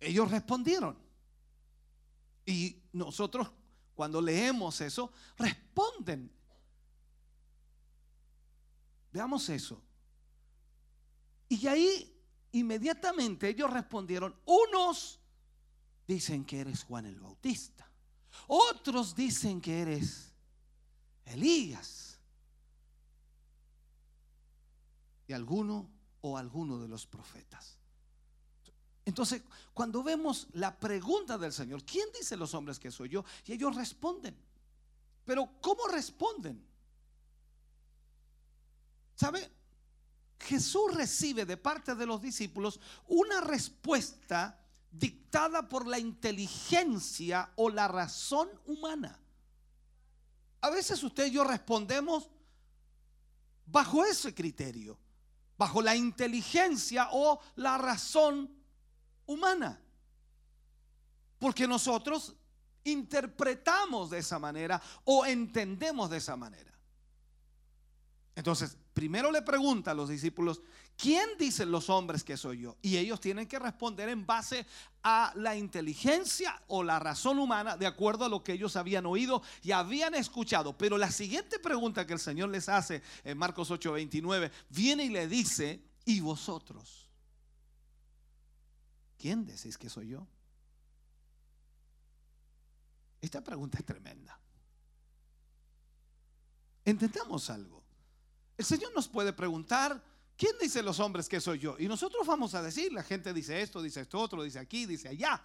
Ellos 0.00 0.30
respondieron. 0.30 0.98
Y 2.46 2.76
nosotros 2.92 3.48
cuando 4.00 4.22
leemos 4.22 4.80
eso, 4.80 5.12
responden. 5.36 6.32
Veamos 9.12 9.46
eso. 9.50 9.84
Y 11.50 11.66
ahí 11.66 12.18
inmediatamente 12.52 13.50
ellos 13.50 13.70
respondieron, 13.70 14.34
unos 14.46 15.20
dicen 16.08 16.46
que 16.46 16.60
eres 16.60 16.82
Juan 16.84 17.04
el 17.04 17.20
Bautista, 17.20 17.90
otros 18.46 19.14
dicen 19.14 19.60
que 19.60 19.82
eres 19.82 20.32
Elías, 21.26 22.18
y 25.28 25.34
alguno 25.34 25.90
o 26.22 26.38
alguno 26.38 26.78
de 26.78 26.88
los 26.88 27.06
profetas. 27.06 27.78
Entonces, 29.10 29.42
cuando 29.74 30.04
vemos 30.04 30.46
la 30.52 30.78
pregunta 30.78 31.36
del 31.36 31.52
Señor, 31.52 31.82
¿quién 31.82 32.06
dice 32.16 32.36
los 32.36 32.54
hombres 32.54 32.78
que 32.78 32.92
soy 32.92 33.08
yo? 33.08 33.24
Y 33.44 33.54
ellos 33.54 33.74
responden. 33.74 34.36
Pero 35.24 35.50
¿cómo 35.60 35.88
responden? 35.88 36.64
¿Sabe? 39.16 39.50
Jesús 40.38 40.94
recibe 40.94 41.44
de 41.44 41.56
parte 41.56 41.96
de 41.96 42.06
los 42.06 42.22
discípulos 42.22 42.78
una 43.08 43.40
respuesta 43.40 44.64
dictada 44.92 45.68
por 45.68 45.88
la 45.88 45.98
inteligencia 45.98 47.50
o 47.56 47.68
la 47.68 47.88
razón 47.88 48.48
humana. 48.66 49.18
A 50.60 50.70
veces 50.70 51.02
usted 51.02 51.26
y 51.26 51.32
yo 51.32 51.42
respondemos 51.42 52.30
bajo 53.66 54.04
ese 54.04 54.32
criterio, 54.36 55.00
bajo 55.58 55.82
la 55.82 55.96
inteligencia 55.96 57.08
o 57.10 57.40
la 57.56 57.76
razón 57.76 58.59
humana. 59.30 59.80
Porque 61.38 61.66
nosotros 61.66 62.34
interpretamos 62.84 64.10
de 64.10 64.18
esa 64.18 64.38
manera 64.38 64.80
o 65.04 65.24
entendemos 65.24 66.10
de 66.10 66.18
esa 66.18 66.36
manera. 66.36 66.70
Entonces, 68.34 68.76
primero 68.94 69.30
le 69.30 69.42
pregunta 69.42 69.90
a 69.90 69.94
los 69.94 70.08
discípulos, 70.08 70.62
¿quién 70.96 71.28
dicen 71.38 71.70
los 71.70 71.90
hombres 71.90 72.24
que 72.24 72.36
soy 72.36 72.60
yo? 72.60 72.76
Y 72.82 72.96
ellos 72.96 73.20
tienen 73.20 73.46
que 73.46 73.58
responder 73.58 74.08
en 74.08 74.26
base 74.26 74.66
a 75.02 75.32
la 75.36 75.56
inteligencia 75.56 76.62
o 76.66 76.82
la 76.82 76.98
razón 76.98 77.38
humana, 77.38 77.76
de 77.76 77.86
acuerdo 77.86 78.24
a 78.24 78.28
lo 78.28 78.42
que 78.42 78.52
ellos 78.52 78.76
habían 78.76 79.06
oído 79.06 79.42
y 79.62 79.72
habían 79.72 80.14
escuchado. 80.14 80.76
Pero 80.76 80.98
la 80.98 81.10
siguiente 81.10 81.58
pregunta 81.58 82.06
que 82.06 82.14
el 82.14 82.18
Señor 82.18 82.48
les 82.48 82.68
hace 82.68 83.02
en 83.24 83.38
Marcos 83.38 83.70
8:29, 83.70 84.50
viene 84.70 85.04
y 85.04 85.10
le 85.10 85.28
dice, 85.28 85.82
¿y 86.04 86.20
vosotros? 86.20 87.09
¿Quién 89.20 89.44
decís 89.44 89.76
que 89.76 89.90
soy 89.90 90.08
yo? 90.08 90.26
Esta 93.20 93.44
pregunta 93.44 93.76
es 93.78 93.84
tremenda. 93.84 94.40
Entendamos 96.86 97.50
algo. 97.50 97.82
El 98.56 98.64
Señor 98.64 98.94
nos 98.94 99.08
puede 99.08 99.34
preguntar, 99.34 100.02
¿quién 100.38 100.52
dice 100.58 100.82
los 100.82 101.00
hombres 101.00 101.28
que 101.28 101.38
soy 101.38 101.58
yo? 101.58 101.76
Y 101.78 101.86
nosotros 101.86 102.26
vamos 102.26 102.54
a 102.54 102.62
decir, 102.62 102.94
la 102.94 103.02
gente 103.02 103.34
dice 103.34 103.60
esto, 103.60 103.82
dice 103.82 104.00
esto 104.00 104.18
otro, 104.18 104.42
dice 104.42 104.58
aquí, 104.58 104.86
dice 104.86 105.08
allá, 105.08 105.42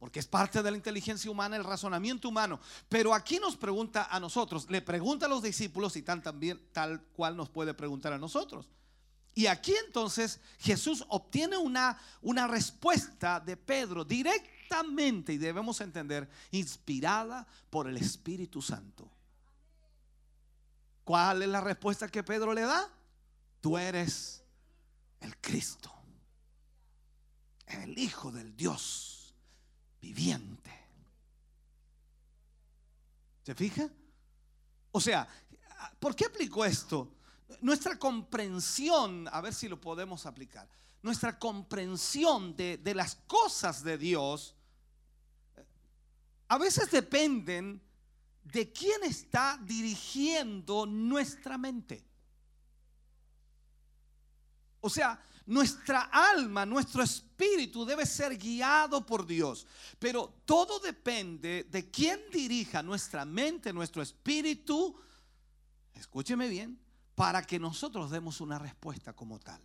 porque 0.00 0.18
es 0.18 0.26
parte 0.26 0.60
de 0.60 0.72
la 0.72 0.76
inteligencia 0.76 1.30
humana, 1.30 1.54
el 1.54 1.62
razonamiento 1.62 2.28
humano. 2.28 2.58
Pero 2.88 3.14
aquí 3.14 3.38
nos 3.38 3.56
pregunta 3.56 4.08
a 4.10 4.18
nosotros, 4.18 4.68
le 4.68 4.82
pregunta 4.82 5.26
a 5.26 5.28
los 5.28 5.42
discípulos 5.42 5.94
y 5.94 6.02
tal, 6.02 6.20
también, 6.20 6.60
tal 6.72 7.00
cual 7.12 7.36
nos 7.36 7.48
puede 7.48 7.74
preguntar 7.74 8.12
a 8.12 8.18
nosotros. 8.18 8.68
Y 9.34 9.46
aquí 9.46 9.74
entonces 9.86 10.40
Jesús 10.58 11.04
obtiene 11.08 11.56
una, 11.56 11.98
una 12.22 12.46
respuesta 12.46 13.40
de 13.40 13.56
Pedro 13.56 14.04
directamente, 14.04 15.32
y 15.32 15.38
debemos 15.38 15.80
entender, 15.80 16.28
inspirada 16.52 17.46
por 17.68 17.88
el 17.88 17.96
Espíritu 17.96 18.62
Santo. 18.62 19.10
¿Cuál 21.02 21.42
es 21.42 21.48
la 21.48 21.60
respuesta 21.60 22.08
que 22.08 22.22
Pedro 22.22 22.54
le 22.54 22.62
da? 22.62 22.88
Tú 23.60 23.76
eres 23.76 24.42
el 25.20 25.36
Cristo, 25.38 25.92
el 27.66 27.98
Hijo 27.98 28.30
del 28.30 28.56
Dios 28.56 29.34
viviente. 30.00 30.70
¿Se 33.42 33.54
fija? 33.54 33.88
O 34.92 35.00
sea, 35.00 35.28
¿por 35.98 36.14
qué 36.14 36.26
aplico 36.26 36.64
esto? 36.64 37.16
Nuestra 37.60 37.98
comprensión, 37.98 39.28
a 39.30 39.40
ver 39.40 39.54
si 39.54 39.68
lo 39.68 39.80
podemos 39.80 40.26
aplicar, 40.26 40.68
nuestra 41.02 41.38
comprensión 41.38 42.56
de, 42.56 42.78
de 42.78 42.94
las 42.94 43.16
cosas 43.26 43.82
de 43.84 43.98
Dios 43.98 44.54
a 46.48 46.58
veces 46.58 46.90
dependen 46.90 47.80
de 48.44 48.70
quién 48.72 49.02
está 49.04 49.58
dirigiendo 49.62 50.86
nuestra 50.86 51.58
mente. 51.58 52.04
O 54.80 54.90
sea, 54.90 55.20
nuestra 55.46 56.02
alma, 56.12 56.66
nuestro 56.66 57.02
espíritu 57.02 57.84
debe 57.84 58.04
ser 58.06 58.36
guiado 58.36 59.04
por 59.04 59.26
Dios. 59.26 59.66
Pero 59.98 60.42
todo 60.44 60.78
depende 60.78 61.64
de 61.64 61.90
quién 61.90 62.20
dirija 62.30 62.82
nuestra 62.82 63.24
mente, 63.24 63.72
nuestro 63.72 64.02
espíritu. 64.02 64.94
Escúcheme 65.94 66.48
bien, 66.48 66.78
para 67.14 67.42
que 67.42 67.58
nosotros 67.58 68.10
demos 68.10 68.40
una 68.40 68.58
respuesta 68.58 69.12
como 69.12 69.38
tal. 69.38 69.60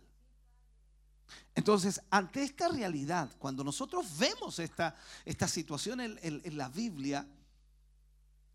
Entonces, 1.54 2.00
ante 2.10 2.42
esta 2.42 2.68
realidad, 2.68 3.30
cuando 3.38 3.62
nosotros 3.64 4.18
vemos 4.18 4.58
esta, 4.58 4.96
esta 5.24 5.46
situación 5.48 6.00
en, 6.00 6.18
en- 6.22 6.40
en 6.44 6.56
la 6.56 6.68
Biblia, 6.68 7.26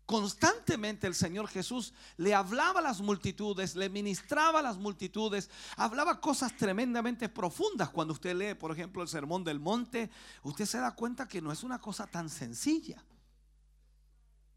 constantemente 0.04 1.06
el 1.06 1.14
Señor 1.14 1.48
Jesús 1.48 1.92
le 2.16 2.34
hablaba 2.34 2.80
a 2.80 2.82
las 2.82 3.00
multitudes, 3.00 3.74
le 3.76 3.88
ministraba 3.88 4.60
a 4.60 4.62
las 4.62 4.76
multitudes, 4.76 5.50
hablaba 5.76 6.20
cosas 6.20 6.56
tremendamente 6.56 7.28
profundas. 7.28 7.90
Cuando 7.90 8.12
usted 8.14 8.34
lee, 8.36 8.54
por 8.54 8.70
ejemplo, 8.72 9.02
el 9.02 9.08
Sermón 9.08 9.42
del 9.42 9.58
Monte, 9.58 10.10
usted 10.42 10.64
se 10.66 10.78
da 10.78 10.94
cuenta 10.94 11.26
que 11.26 11.42
no 11.42 11.52
es 11.52 11.62
una 11.64 11.80
cosa 11.80 12.06
tan 12.06 12.28
sencilla. 12.28 13.02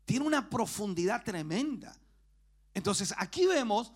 Tiene 0.05 0.25
una 0.25 0.49
profundidad 0.49 1.23
tremenda. 1.23 1.95
Entonces, 2.73 3.13
aquí 3.17 3.45
vemos 3.45 3.91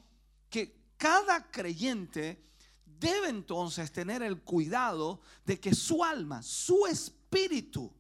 que 0.53 0.71
cada 0.97 1.49
creyente 1.49 2.39
debe 2.85 3.29
entonces 3.29 3.91
tener 3.91 4.21
el 4.21 4.43
cuidado 4.43 5.19
de 5.47 5.59
que 5.59 5.73
su 5.73 6.03
alma, 6.03 6.43
su 6.43 6.85
espíritu, 6.85 7.91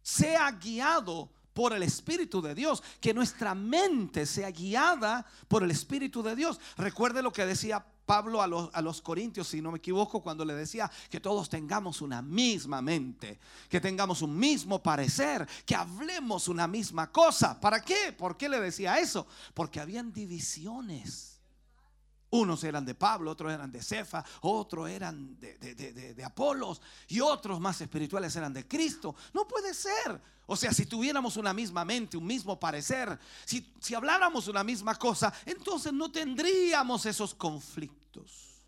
sea 0.00 0.52
guiado 0.52 1.28
por 1.52 1.72
el 1.72 1.82
Espíritu 1.82 2.40
de 2.40 2.54
Dios, 2.54 2.84
que 3.00 3.12
nuestra 3.12 3.56
mente 3.56 4.26
sea 4.26 4.52
guiada 4.52 5.26
por 5.48 5.64
el 5.64 5.72
Espíritu 5.72 6.22
de 6.22 6.36
Dios. 6.36 6.60
Recuerde 6.76 7.20
lo 7.20 7.32
que 7.32 7.44
decía 7.44 7.84
Pablo 8.06 8.40
a 8.40 8.46
los, 8.46 8.70
a 8.72 8.80
los 8.80 9.02
corintios, 9.02 9.48
si 9.48 9.60
no 9.60 9.72
me 9.72 9.78
equivoco, 9.78 10.22
cuando 10.22 10.44
le 10.44 10.54
decía 10.54 10.88
que 11.10 11.18
todos 11.18 11.48
tengamos 11.48 12.00
una 12.00 12.22
misma 12.22 12.80
mente, 12.80 13.40
que 13.68 13.80
tengamos 13.80 14.22
un 14.22 14.38
mismo 14.38 14.80
parecer, 14.80 15.48
que 15.66 15.74
hablemos 15.74 16.46
una 16.46 16.68
misma 16.68 17.10
cosa. 17.10 17.60
¿Para 17.60 17.80
qué? 17.82 18.12
¿Por 18.16 18.36
qué 18.36 18.48
le 18.48 18.60
decía 18.60 19.00
eso? 19.00 19.26
Porque 19.52 19.80
habían 19.80 20.12
divisiones. 20.12 21.31
Unos 22.34 22.64
eran 22.64 22.84
de 22.86 22.94
Pablo, 22.94 23.30
otros 23.30 23.52
eran 23.52 23.70
de 23.70 23.82
Cefa, 23.82 24.24
otros 24.40 24.88
eran 24.88 25.38
de, 25.38 25.58
de- 25.58 25.74
de- 25.74 26.14
de- 26.14 26.24
Apolos 26.24 26.80
y 27.08 27.20
otros 27.20 27.60
más 27.60 27.78
espirituales 27.82 28.34
eran 28.36 28.54
de 28.54 28.66
Cristo. 28.66 29.14
No 29.34 29.46
puede 29.46 29.74
ser. 29.74 30.18
O 30.46 30.56
sea, 30.56 30.72
si 30.72 30.86
tuviéramos 30.86 31.36
una 31.36 31.52
misma 31.52 31.84
mente, 31.84 32.16
un 32.16 32.26
mismo 32.26 32.58
parecer, 32.58 33.18
si, 33.44 33.74
si 33.80 33.94
habláramos 33.94 34.48
una 34.48 34.64
misma 34.64 34.94
cosa, 34.94 35.32
entonces 35.44 35.92
no 35.92 36.10
tendríamos 36.10 37.04
esos 37.04 37.34
conflictos. 37.34 38.64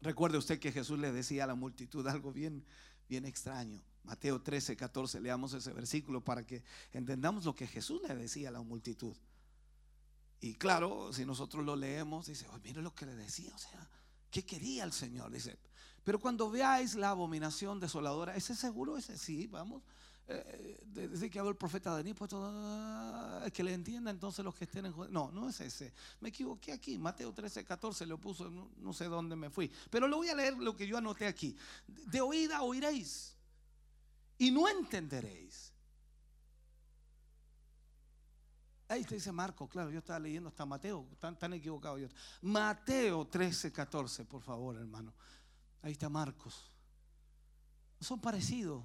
Recuerde 0.00 0.38
usted 0.38 0.58
que 0.58 0.72
Jesús 0.72 0.98
le 0.98 1.12
decía 1.12 1.44
a 1.44 1.46
la 1.46 1.54
multitud 1.54 2.06
algo 2.06 2.32
bien, 2.32 2.64
bien 3.08 3.24
extraño. 3.26 3.82
Mateo 4.02 4.40
13, 4.40 4.76
14, 4.76 5.20
leamos 5.20 5.52
ese 5.54 5.72
versículo 5.72 6.22
para 6.22 6.46
que 6.46 6.62
entendamos 6.92 7.44
lo 7.44 7.54
que 7.54 7.66
Jesús 7.66 8.00
le 8.06 8.14
decía 8.14 8.48
a 8.50 8.52
la 8.52 8.62
multitud. 8.62 9.14
Y 10.44 10.52
claro, 10.56 11.10
si 11.10 11.24
nosotros 11.24 11.64
lo 11.64 11.74
leemos, 11.74 12.26
dice, 12.26 12.46
oh, 12.52 12.58
mire 12.62 12.82
lo 12.82 12.94
que 12.94 13.06
le 13.06 13.14
decía, 13.14 13.50
o 13.54 13.58
sea, 13.58 13.88
¿qué 14.30 14.44
quería 14.44 14.84
el 14.84 14.92
Señor? 14.92 15.30
Dice, 15.30 15.56
pero 16.04 16.20
cuando 16.20 16.50
veáis 16.50 16.96
la 16.96 17.08
abominación 17.08 17.80
desoladora, 17.80 18.36
ese 18.36 18.54
seguro, 18.54 18.98
ese 18.98 19.16
sí, 19.16 19.46
vamos. 19.46 19.82
eh, 20.28 20.82
de- 20.84 21.08
Desde 21.08 21.30
que 21.30 21.38
habló 21.38 21.50
el 21.50 21.56
profeta 21.56 21.92
Daniel, 21.92 22.14
pues 22.14 22.28
todo, 22.30 23.50
que 23.52 23.64
le 23.64 23.72
entienda 23.72 24.10
entonces 24.10 24.44
los 24.44 24.54
que 24.54 24.64
estén 24.64 24.84
en. 24.84 24.94
No, 25.10 25.30
no 25.32 25.48
es 25.48 25.60
ese. 25.60 25.94
Me 26.20 26.28
equivoqué 26.28 26.72
aquí. 26.72 26.98
Mateo 26.98 27.32
13, 27.32 27.64
14 27.64 28.04
lo 28.06 28.18
puso, 28.18 28.50
no, 28.50 28.70
no 28.78 28.92
sé 28.92 29.04
dónde 29.06 29.36
me 29.36 29.48
fui. 29.48 29.70
Pero 29.90 30.08
lo 30.08 30.16
voy 30.18 30.28
a 30.28 30.34
leer 30.34 30.58
lo 30.58 30.76
que 30.76 30.86
yo 30.86 30.98
anoté 30.98 31.26
aquí. 31.26 31.56
De 31.86 32.20
oída 32.20 32.60
oiréis 32.62 33.34
y 34.38 34.50
no 34.50 34.68
entenderéis. 34.68 35.72
Ahí 38.94 39.02
te 39.02 39.16
dice 39.16 39.32
Marco, 39.32 39.68
claro, 39.68 39.90
yo 39.90 39.98
estaba 39.98 40.20
leyendo 40.20 40.48
hasta 40.48 40.64
Mateo, 40.64 41.04
tan, 41.18 41.36
tan 41.36 41.52
equivocado 41.52 41.98
yo. 41.98 42.06
Mateo 42.42 43.26
13, 43.26 43.72
14, 43.72 44.24
por 44.24 44.40
favor, 44.40 44.76
hermano. 44.76 45.12
Ahí 45.82 45.90
está 45.90 46.08
Marcos. 46.08 46.70
Son 48.00 48.20
parecidos. 48.20 48.84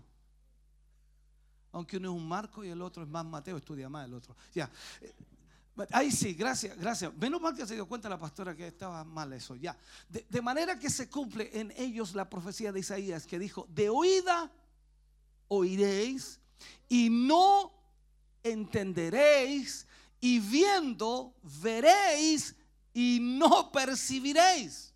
Aunque 1.72 1.98
uno 1.98 2.10
es 2.10 2.16
un 2.16 2.28
Marco 2.28 2.64
y 2.64 2.70
el 2.70 2.82
otro 2.82 3.04
es 3.04 3.10
más 3.10 3.24
Mateo, 3.24 3.58
estudia 3.58 3.88
más 3.88 4.08
el 4.08 4.16
otro. 4.16 4.36
Ya. 4.52 4.72
Eh, 5.00 5.14
Ahí 5.92 6.12
sí, 6.12 6.34
gracias, 6.34 6.76
gracias. 6.76 7.16
Menos 7.16 7.40
mal 7.40 7.56
que 7.56 7.68
se 7.68 7.76
dio 7.76 7.88
cuenta 7.88 8.10
la 8.10 8.18
pastora 8.18 8.56
que 8.56 8.66
estaba 8.66 9.04
mal 9.04 9.32
eso. 9.32 9.56
Ya. 9.56 9.78
De, 10.10 10.26
de 10.28 10.42
manera 10.42 10.80
que 10.80 10.90
se 10.90 11.08
cumple 11.08 11.52
en 11.54 11.72
ellos 11.78 12.16
la 12.16 12.28
profecía 12.28 12.72
de 12.72 12.80
Isaías 12.80 13.28
que 13.28 13.38
dijo, 13.38 13.68
de 13.70 13.90
oída 13.90 14.52
oiréis 15.48 16.40
y 16.90 17.12
no 17.12 17.72
entenderéis 18.44 19.88
y 20.20 20.40
viendo 20.40 21.36
veréis 21.42 22.56
y 22.94 23.20
no 23.22 23.72
percibiréis. 23.72 24.94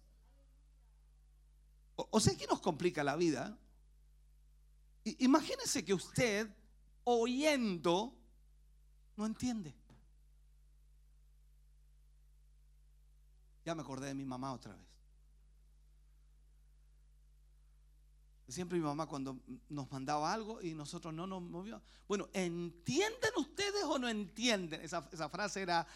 O, 1.95 2.19
sea 2.19 2.35
que 2.35 2.47
nos 2.47 2.59
complica 2.59 3.03
la 3.03 3.15
vida. 3.15 3.57
Imagínese 5.03 5.85
que 5.85 5.93
usted 5.93 6.49
oyendo 7.03 8.17
no 9.15 9.25
entiende. 9.25 9.75
Ya 13.65 13.75
me 13.75 13.81
acordé 13.81 14.07
de 14.07 14.13
mi 14.13 14.25
mamá 14.25 14.53
otra 14.53 14.75
vez. 14.75 14.92
Siempre 18.47 18.77
mi 18.77 18.83
mamá 18.83 19.07
cuando 19.07 19.39
nos 19.69 19.91
mandaba 19.91 20.33
algo 20.33 20.61
y 20.61 20.73
nosotros 20.73 21.13
no 21.13 21.25
nos 21.25 21.41
movió. 21.41 21.81
Bueno, 22.07 22.29
¿entienden 22.33 23.31
ustedes 23.37 23.83
o 23.85 23.97
no 23.97 24.09
entienden? 24.09 24.81
Esa, 24.81 25.07
esa 25.11 25.29
frase 25.29 25.61
era, 25.61 25.87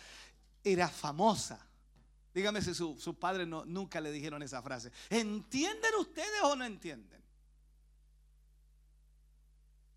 era 0.64 0.88
famosa. 0.88 1.60
Dígame 2.34 2.62
si 2.62 2.74
su, 2.74 2.98
su 2.98 3.18
padre 3.20 3.46
no, 3.46 3.66
nunca 3.66 4.00
le 4.00 4.12
dijeron 4.12 4.42
esa 4.44 4.62
frase. 4.62 4.92
¿Entienden 5.10 5.92
ustedes 6.00 6.42
o 6.44 6.56
no 6.56 6.66
entienden? 6.66 7.22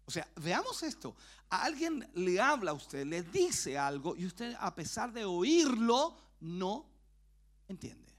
O 0.06 0.10
sea, 0.10 0.26
veamos 0.36 0.82
esto. 0.82 1.14
A 1.50 1.62
alguien 1.62 2.10
le 2.14 2.40
habla 2.40 2.72
a 2.72 2.74
usted, 2.74 3.06
le 3.06 3.22
dice 3.22 3.78
algo 3.78 4.16
y 4.16 4.26
usted 4.26 4.56
a 4.58 4.74
pesar 4.74 5.12
de 5.12 5.24
oírlo, 5.24 6.16
no 6.40 6.84
entiende. 7.68 8.12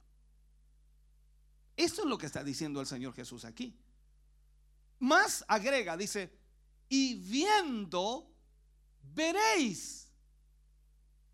Esto 1.75 2.03
es 2.03 2.07
lo 2.07 2.17
que 2.17 2.27
está 2.27 2.43
diciendo 2.43 2.79
el 2.79 2.87
Señor 2.87 3.13
Jesús 3.13 3.43
aquí. 3.43 3.77
Más 5.01 5.43
agrega, 5.47 5.97
dice, 5.97 6.31
y 6.87 7.15
viendo, 7.15 8.31
veréis. 9.15 10.07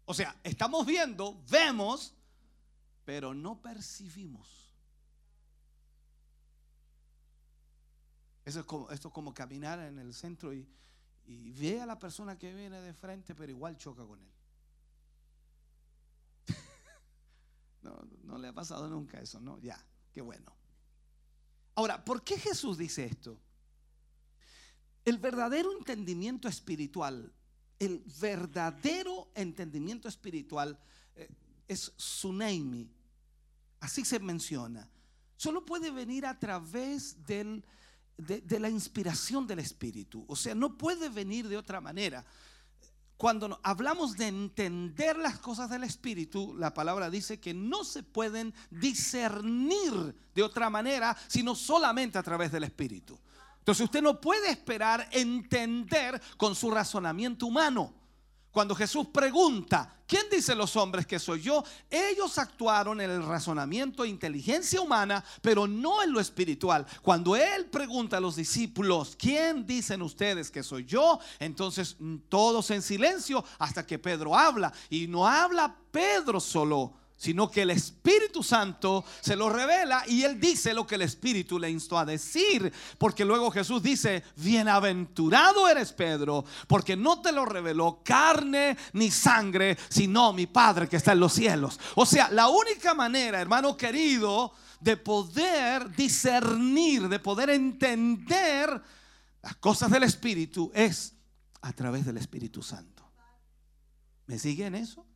O 0.06 0.14
sea, 0.14 0.40
estamos 0.42 0.86
viendo, 0.86 1.44
vemos, 1.50 2.16
pero 3.04 3.34
no 3.34 3.62
percibimos. 3.62 4.74
Eso 8.46 8.62
es 8.62 8.66
como, 8.66 8.90
esto 8.90 9.10
es 9.10 9.14
como 9.14 9.34
caminar 9.34 9.80
en 9.80 10.00
el 10.00 10.14
centro 10.14 10.54
y, 10.54 10.66
y 11.26 11.52
ve 11.52 11.82
a 11.82 11.86
la 11.86 12.00
persona 12.00 12.40
que 12.40 12.54
viene 12.54 12.80
de 12.80 12.94
frente, 12.94 13.36
pero 13.36 13.52
igual 13.52 13.76
choca 13.78 14.06
con 14.06 14.22
él. 14.22 14.32
No, 17.82 18.00
no 18.24 18.38
le 18.38 18.48
ha 18.48 18.54
pasado 18.54 18.88
nunca 18.88 19.20
eso, 19.20 19.42
¿no? 19.42 19.60
Ya, 19.60 19.78
qué 20.14 20.22
bueno. 20.22 20.56
Ahora, 21.76 22.04
¿por 22.04 22.24
qué 22.24 22.40
Jesús 22.40 22.78
dice 22.78 23.06
esto? 23.06 23.42
El 25.08 25.20
verdadero 25.20 25.72
entendimiento 25.72 26.50
espiritual, 26.50 27.32
el 27.80 28.04
verdadero 28.20 29.32
entendimiento 29.36 30.10
espiritual 30.10 30.78
eh, 31.16 31.30
es 31.66 31.94
Suneimi, 31.96 32.92
así 33.80 34.04
se 34.04 34.20
menciona. 34.20 34.92
Solo 35.38 35.64
puede 35.66 35.92
venir 35.92 36.26
a 36.26 36.38
través 36.38 37.26
del, 37.26 37.64
de, 38.18 38.42
de 38.42 38.60
la 38.60 38.70
inspiración 38.70 39.48
del 39.48 39.60
Espíritu, 39.60 40.26
o 40.28 40.36
sea, 40.36 40.54
no 40.54 40.78
puede 40.78 41.08
venir 41.08 41.48
de 41.48 41.56
otra 41.56 41.80
manera. 41.80 42.26
Cuando 43.16 43.62
hablamos 43.64 44.18
de 44.18 44.28
entender 44.28 45.18
las 45.18 45.40
cosas 45.40 45.70
del 45.70 45.86
Espíritu, 45.86 46.54
la 46.58 46.74
palabra 46.74 47.10
dice 47.10 47.40
que 47.40 47.54
no 47.54 47.86
se 47.86 48.04
pueden 48.04 48.54
discernir 48.72 50.14
de 50.36 50.44
otra 50.44 50.70
manera, 50.70 51.16
sino 51.30 51.56
solamente 51.56 52.18
a 52.18 52.24
través 52.24 52.52
del 52.52 52.66
Espíritu. 52.66 53.18
Entonces 53.68 53.84
usted 53.84 54.02
no 54.02 54.22
puede 54.22 54.50
esperar 54.50 55.10
entender 55.12 56.22
con 56.38 56.56
su 56.56 56.72
razonamiento 56.72 57.48
humano. 57.48 57.94
Cuando 58.50 58.74
Jesús 58.74 59.08
pregunta, 59.08 59.94
¿quién 60.08 60.24
dice 60.32 60.56
los 60.56 60.78
hombres 60.78 61.06
que 61.06 61.20
soy 61.20 61.42
yo? 61.42 61.66
Ellos 61.90 62.38
actuaron 62.38 63.02
en 63.02 63.12
el 63.12 63.22
razonamiento 63.22 64.06
e 64.06 64.08
inteligencia 64.08 64.80
humana, 64.80 65.22
pero 65.42 65.68
no 65.68 66.02
en 66.02 66.14
lo 66.14 66.22
espiritual. 66.22 66.86
Cuando 67.02 67.36
Él 67.36 67.66
pregunta 67.66 68.16
a 68.16 68.22
los 68.22 68.38
discípulos, 68.38 69.18
¿quién 69.20 69.68
dicen 69.68 70.02
ustedes 70.02 70.50
que 70.50 70.64
soy 70.64 70.86
yo? 70.86 71.20
Entonces 71.38 71.98
mm, 72.00 72.20
todos 72.30 72.72
en 72.72 72.82
silencio 72.82 73.44
hasta 73.60 73.86
que 73.86 74.00
Pedro 74.00 74.34
habla. 74.34 74.72
Y 74.90 75.08
no 75.08 75.28
habla 75.28 75.76
Pedro 75.92 76.40
solo, 76.40 76.94
sino 77.18 77.50
que 77.50 77.64
el 77.64 77.72
Espíritu 77.72 78.44
Santo 78.44 79.04
se 79.22 79.36
lo 79.36 79.50
revela 79.50 80.04
y 80.08 80.24
él 80.24 80.40
dice 80.40 80.74
lo 80.74 80.86
que 80.86 80.96
el 80.96 81.02
Espíritu 81.02 81.58
le 81.58 81.70
instó 81.70 81.98
a 81.98 82.06
decir. 82.06 82.72
Porque 83.00 83.26
luego 83.26 83.50
Jesús 83.50 83.82
dice, 83.82 84.24
bienaventurado 84.36 85.68
eres 85.68 85.94
Pedro, 85.94 86.46
porque 86.68 86.96
no 86.96 87.22
te 87.22 87.32
lo 87.32 87.44
reveló 87.44 88.02
carne 88.04 88.78
ni 88.94 89.10
sangre, 89.10 89.78
sino 89.90 90.32
mi 90.32 90.46
Padre 90.46 90.88
que 90.88 90.98
está 90.98 91.14
en 91.14 91.20
los 91.20 91.34
cielos. 91.34 91.80
O 91.96 92.06
sea, 92.06 92.30
la 92.30 92.50
única 92.50 92.94
manera, 92.94 93.42
hermano 93.42 93.76
querido, 93.76 94.54
de 94.80 94.96
poder 94.96 95.90
discernir, 95.96 97.10
de 97.10 97.20
poder 97.20 97.50
entender 97.50 98.80
las 99.42 99.56
cosas 99.56 99.90
del 99.90 100.04
Espíritu 100.04 100.72
es 100.76 101.16
a 101.62 101.74
través 101.74 102.06
del 102.06 102.18
Espíritu 102.18 102.62
Santo. 102.62 103.12
¿Me 104.28 104.38
siguen 104.38 104.76
eso? 104.76 105.07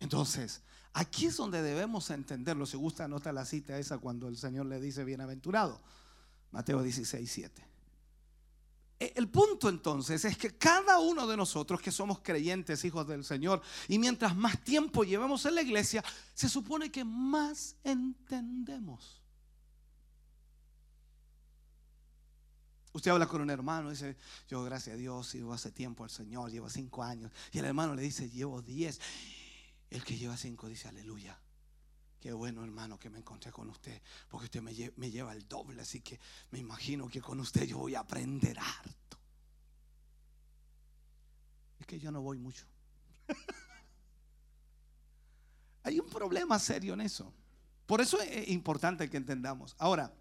Entonces, 0.00 0.62
aquí 0.92 1.26
es 1.26 1.36
donde 1.36 1.62
debemos 1.62 2.10
entenderlo. 2.10 2.66
Si 2.66 2.76
gusta, 2.76 3.04
anota 3.04 3.32
la 3.32 3.44
cita 3.44 3.78
esa 3.78 3.98
cuando 3.98 4.28
el 4.28 4.36
Señor 4.36 4.66
le 4.66 4.80
dice 4.80 5.04
bienaventurado. 5.04 5.80
Mateo 6.52 6.82
16, 6.82 7.30
7. 7.30 7.64
E- 8.98 9.12
El 9.16 9.28
punto 9.28 9.68
entonces 9.68 10.24
es 10.24 10.36
que 10.38 10.56
cada 10.56 10.98
uno 11.00 11.26
de 11.26 11.36
nosotros 11.36 11.80
que 11.80 11.90
somos 11.92 12.20
creyentes, 12.20 12.84
hijos 12.84 13.06
del 13.06 13.24
Señor, 13.24 13.60
y 13.88 13.98
mientras 13.98 14.34
más 14.36 14.62
tiempo 14.64 15.04
llevemos 15.04 15.44
en 15.46 15.54
la 15.54 15.62
iglesia, 15.62 16.02
se 16.34 16.48
supone 16.48 16.90
que 16.90 17.04
más 17.04 17.76
entendemos. 17.84 19.20
Usted 22.92 23.10
habla 23.10 23.26
con 23.26 23.42
un 23.42 23.50
hermano 23.50 23.88
y 23.88 23.92
dice, 23.92 24.16
yo 24.48 24.64
gracias 24.64 24.94
a 24.94 24.96
Dios 24.96 25.26
sirvo 25.26 25.52
hace 25.52 25.70
tiempo 25.70 26.02
al 26.04 26.08
Señor, 26.08 26.50
llevo 26.50 26.70
cinco 26.70 27.02
años. 27.02 27.30
Y 27.52 27.58
el 27.58 27.66
hermano 27.66 27.94
le 27.94 28.00
dice, 28.00 28.30
llevo 28.30 28.62
diez. 28.62 28.98
El 29.96 30.04
que 30.04 30.18
lleva 30.18 30.36
cinco 30.36 30.68
dice, 30.68 30.88
aleluya. 30.88 31.40
Qué 32.20 32.30
bueno 32.30 32.62
hermano 32.62 32.98
que 32.98 33.08
me 33.08 33.16
encontré 33.16 33.50
con 33.50 33.70
usted, 33.70 34.02
porque 34.28 34.44
usted 34.44 34.60
me, 34.60 34.74
me 34.96 35.10
lleva 35.10 35.32
el 35.32 35.48
doble, 35.48 35.80
así 35.80 36.02
que 36.02 36.20
me 36.50 36.58
imagino 36.58 37.08
que 37.08 37.22
con 37.22 37.40
usted 37.40 37.62
yo 37.62 37.78
voy 37.78 37.94
a 37.94 38.00
aprender 38.00 38.58
harto. 38.58 39.18
Es 41.80 41.86
que 41.86 41.98
yo 41.98 42.12
no 42.12 42.20
voy 42.20 42.36
mucho. 42.36 42.66
Hay 45.84 45.98
un 45.98 46.10
problema 46.10 46.58
serio 46.58 46.92
en 46.92 47.00
eso. 47.00 47.32
Por 47.86 48.02
eso 48.02 48.20
es 48.20 48.48
importante 48.48 49.08
que 49.08 49.16
entendamos. 49.16 49.74
Ahora, 49.78 50.12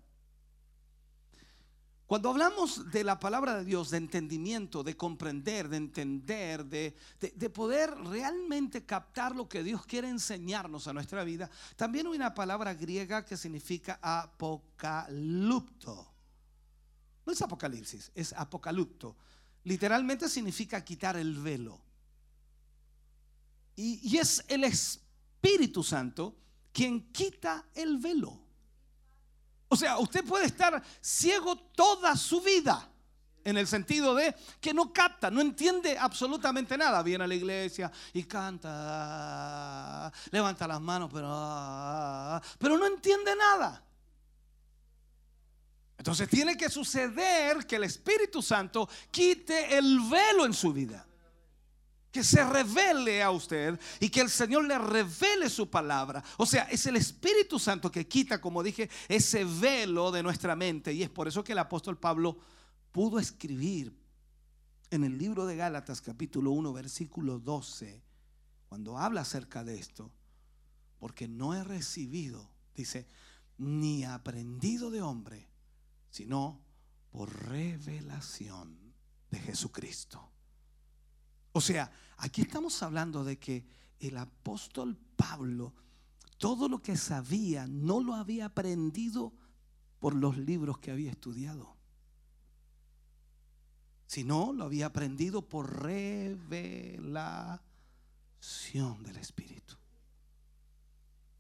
cuando 2.08 2.30
hablamos 2.30 2.92
de 2.92 3.04
la 3.04 3.20
palabra 3.20 3.58
de 3.58 3.66
Dios, 3.66 3.90
de 3.90 3.98
entendimiento, 3.98 4.84
de 4.84 4.96
comprender, 4.96 5.70
de 5.70 5.78
entender, 5.78 6.64
de, 6.66 6.96
de- 7.20 7.34
de 7.36 7.50
poder 7.50 7.96
realmente 7.98 8.86
captar 8.86 9.36
lo 9.36 9.50
que 9.50 9.64
Dios 9.64 9.88
quiere 9.88 10.08
enseñarnos 10.10 10.88
a 10.88 10.94
nuestra 10.94 11.24
vida, 11.24 11.50
también 11.76 12.06
hay 12.06 12.16
una 12.16 12.36
palabra 12.36 12.76
griega 12.76 13.26
que 13.26 13.36
significa 13.38 13.98
apocalipto. 14.04 16.12
No 17.26 17.34
es 17.34 17.42
apocalipsis, 17.42 18.12
es 18.14 18.34
apocalipto. 18.34 19.16
Literalmente 19.64 20.30
significa 20.30 20.86
quitar 20.86 21.18
el 21.18 21.34
velo. 21.40 21.82
Y 23.76 24.16
es 24.18 24.46
el 24.48 24.64
Espíritu 24.64 25.84
Santo 25.84 26.36
quien 26.72 27.12
quita 27.12 27.66
el 27.74 27.98
velo. 27.98 28.45
O 29.68 29.76
sea, 29.76 29.98
usted 29.98 30.24
puede 30.24 30.46
estar 30.46 30.82
ciego 31.02 31.56
toda 31.56 32.16
su 32.16 32.42
vida. 32.42 32.90
En 33.44 33.58
el 33.58 33.68
sentido 33.68 34.16
de 34.16 34.36
que 34.60 34.74
no 34.74 34.92
capta, 34.92 35.30
no 35.30 35.40
entiende 35.40 35.98
absolutamente 35.98 36.78
nada. 36.78 37.04
Viene 37.04 37.26
a 37.26 37.28
la 37.28 37.36
iglesia 37.36 37.92
y 38.12 38.24
canta, 38.24 40.12
levanta 40.32 40.68
las 40.68 40.82
manos, 40.82 41.12
pero, 41.14 42.42
pero 42.58 42.78
no 42.78 42.88
entiende 42.88 43.36
nada. 43.36 43.84
Entonces 45.98 46.28
tiene 46.28 46.58
que 46.58 46.70
suceder 46.70 47.66
que 47.68 47.76
el 47.76 47.84
Espíritu 47.84 48.42
Santo 48.42 48.90
quite 49.12 49.78
el 49.78 50.00
velo 50.10 50.46
en 50.46 50.54
su 50.54 50.74
vida. 50.74 51.06
Que 52.16 52.24
se 52.24 52.42
revele 52.46 53.22
a 53.22 53.30
usted 53.30 53.78
y 54.00 54.08
que 54.08 54.22
el 54.22 54.30
Señor 54.30 54.64
le 54.64 54.78
revele 54.78 55.50
su 55.50 55.70
palabra. 55.70 56.24
O 56.38 56.46
sea, 56.46 56.64
es 56.72 56.86
el 56.86 56.96
Espíritu 56.96 57.60
Santo 57.60 57.92
que 57.92 58.08
quita, 58.08 58.40
como 58.40 58.64
dije, 58.64 58.90
ese 59.10 59.44
velo 59.44 60.14
de 60.14 60.24
nuestra 60.24 60.56
mente. 60.56 60.94
Y 60.94 61.04
es 61.04 61.10
por 61.10 61.28
eso 61.28 61.44
que 61.44 61.52
el 61.52 61.58
apóstol 61.58 61.98
Pablo 61.98 62.38
pudo 62.94 63.20
escribir 63.20 63.94
en 64.92 65.04
el 65.04 65.18
libro 65.18 65.46
de 65.46 65.58
Gálatas 65.58 66.00
capítulo 66.00 66.52
1 66.52 66.72
versículo 66.72 67.38
12, 67.38 68.02
cuando 68.70 68.98
habla 68.98 69.20
acerca 69.20 69.66
de 69.66 69.78
esto, 69.78 70.10
porque 71.00 71.28
no 71.28 71.54
he 71.54 71.66
recibido, 71.66 72.50
dice, 72.78 73.10
ni 73.58 74.06
aprendido 74.06 74.90
de 74.90 75.02
hombre, 75.02 75.50
sino 76.12 76.62
por 77.12 77.50
revelación 77.50 78.94
de 79.32 79.40
Jesucristo. 79.40 80.32
O 81.56 81.62
sea, 81.62 81.90
aquí 82.18 82.42
estamos 82.42 82.84
hablando 82.84 83.24
de 83.24 83.40
que 83.40 83.66
el 84.02 84.18
apóstol 84.18 84.98
Pablo, 85.16 85.74
todo 86.38 86.68
lo 86.68 86.82
que 86.82 86.98
sabía, 86.98 87.66
no 87.66 88.04
lo 88.04 88.14
había 88.14 88.48
aprendido 88.48 89.32
por 90.02 90.16
los 90.16 90.38
libros 90.38 90.80
que 90.80 90.92
había 90.92 91.12
estudiado, 91.12 91.78
sino 94.06 94.52
lo 94.52 94.66
había 94.66 94.88
aprendido 94.88 95.48
por 95.48 95.82
revelación 95.82 97.22
del 99.04 99.16
Espíritu. 99.16 99.78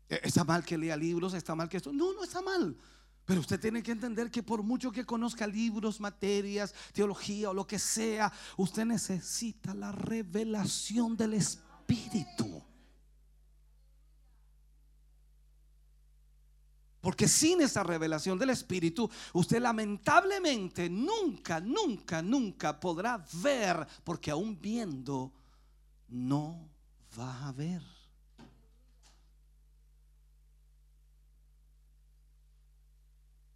Eh, 0.07 0.21
¿Está 0.23 0.45
mal 0.45 0.63
que 0.63 0.77
lea 0.77 0.95
libros? 0.95 1.33
¿Está 1.33 1.55
mal 1.55 1.67
que 1.67 1.75
esto? 1.75 1.91
No, 1.91 2.13
no 2.13 2.23
está 2.23 2.41
mal. 2.41 2.77
Pero 3.26 3.39
usted 3.39 3.60
tiene 3.60 3.81
que 3.81 3.91
entender 3.91 4.30
que 4.30 4.43
por 4.43 4.61
mucho 4.61 4.91
que 4.91 5.06
conozca 5.06 5.47
libros, 5.47 5.99
materias, 5.99 6.73
teología 6.93 7.49
o 7.49 7.53
lo 7.53 7.65
que 7.65 7.80
sea, 7.80 8.31
usted 8.56 8.85
necesita 8.85 9.73
la 9.73 9.91
revelación 9.91 11.18
del 11.18 11.34
Espíritu. 11.34 12.61
Porque 17.02 17.27
sin 17.27 17.61
esa 17.61 17.84
revelación 17.84 18.38
del 18.38 18.52
Espíritu, 18.52 19.10
usted 19.34 19.60
lamentablemente 19.60 20.89
nunca, 20.89 21.60
nunca, 21.60 22.22
nunca 22.22 22.80
podrá 22.80 23.23
ver, 23.43 23.88
porque 24.03 24.31
aún 24.31 24.60
viendo, 24.60 25.31
no 26.07 26.69
va 27.18 27.47
a 27.47 27.52
ver. 27.52 27.94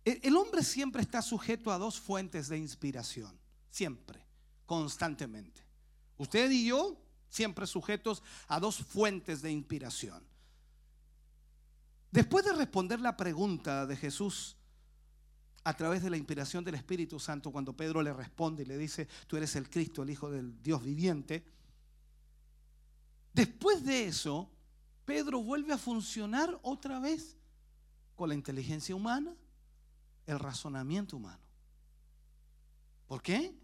El 0.06 0.36
hombre 0.38 0.64
siempre 0.64 1.02
está 1.02 1.22
sujeto 1.22 1.72
a 1.72 1.78
dos 1.78 2.00
fuentes 2.00 2.48
de 2.50 2.58
inspiración, 2.58 3.38
siempre, 3.70 4.26
constantemente. 4.66 5.62
Usted 6.18 6.50
y 6.52 6.68
yo 6.68 6.98
siempre 7.30 7.68
sujetos 7.68 8.24
a 8.48 8.60
dos 8.60 8.78
fuentes 8.78 9.42
de 9.42 9.52
inspiración. 9.52 10.24
Después 12.12 12.44
de 12.44 12.54
responder 12.54 13.00
la 13.00 13.16
pregunta 13.16 13.86
de 13.86 13.96
Jesús 13.96 14.58
a 15.64 15.76
través 15.76 16.02
de 16.02 16.10
la 16.10 16.18
inspiración 16.18 16.64
del 16.64 16.76
Espíritu 16.76 17.20
Santo, 17.20 17.52
cuando 17.52 17.76
Pedro 17.76 18.02
le 18.02 18.14
responde 18.14 18.64
y 18.64 18.66
le 18.66 18.78
dice, 18.78 19.08
tú 19.28 19.38
eres 19.38 19.56
el 19.56 19.70
Cristo, 19.70 20.02
el 20.02 20.10
Hijo 20.10 20.32
del 20.32 20.62
Dios 20.64 20.84
viviente, 20.84 21.46
después 23.34 23.86
de 23.86 24.06
eso, 24.06 24.50
Pedro 25.06 25.44
vuelve 25.44 25.74
a 25.74 25.78
funcionar 25.78 26.60
otra 26.64 27.00
vez 27.00 27.38
con 28.16 28.30
la 28.30 28.36
inteligencia 28.36 28.96
humana, 28.96 29.36
el 30.30 30.40
razonamiento 30.40 31.18
humano. 31.18 31.42
¿Por 33.08 33.22
qué? 33.22 33.56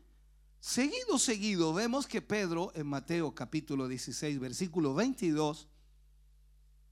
Seguido, 0.59 1.19
seguido, 1.19 1.73
vemos 1.73 2.07
que 2.07 2.21
Pedro 2.21 2.71
en 2.73 2.87
Mateo 2.87 3.35
capítulo 3.35 3.87
16, 3.87 4.39
versículo 4.39 4.95
22, 4.95 5.67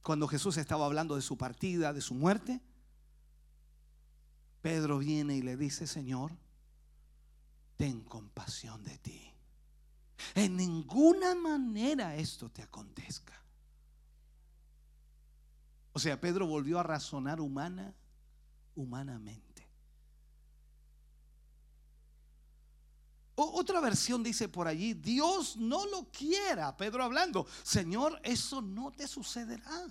cuando 0.04 0.28
Jesús 0.28 0.58
estaba 0.58 0.86
hablando 0.86 1.16
de 1.16 1.22
su 1.24 1.38
partida, 1.38 1.92
de 1.92 2.02
su 2.02 2.14
muerte, 2.14 2.62
Pedro 4.62 5.00
viene 5.00 5.36
y 5.36 5.42
le 5.42 5.58
dice, 5.58 5.88
Señor, 5.88 6.32
ten 7.78 8.02
compasión 8.02 8.84
de 8.84 8.98
ti. 9.00 9.34
En 10.36 10.56
ninguna 10.56 11.34
manera 11.36 12.16
esto 12.16 12.50
te 12.50 12.62
acontezca. 12.62 13.34
O 15.94 16.00
sea, 16.00 16.20
Pedro 16.22 16.46
volvió 16.48 16.80
a 16.80 16.84
razonar 16.84 17.42
humana, 17.42 17.94
humanamente. 18.76 19.68
O- 21.62 21.76
Otra 23.36 23.80
versión 23.80 24.22
dice 24.22 24.48
por 24.48 24.68
allí, 24.68 24.94
Dios 24.94 25.58
no 25.58 25.88
lo 25.88 26.12
quiera, 26.12 26.78
Pedro 26.78 27.04
hablando, 27.04 27.48
Señor, 27.64 28.20
eso 28.24 28.62
no 28.62 28.92
te 28.92 29.08
sucederá. 29.08 29.90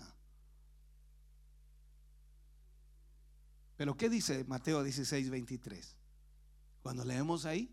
Pero 3.76 3.96
¿qué 3.96 4.08
dice 4.08 4.44
Mateo 4.44 4.84
16, 4.84 5.28
23? 5.28 5.96
Cuando 6.82 7.04
leemos 7.04 7.44
ahí, 7.44 7.68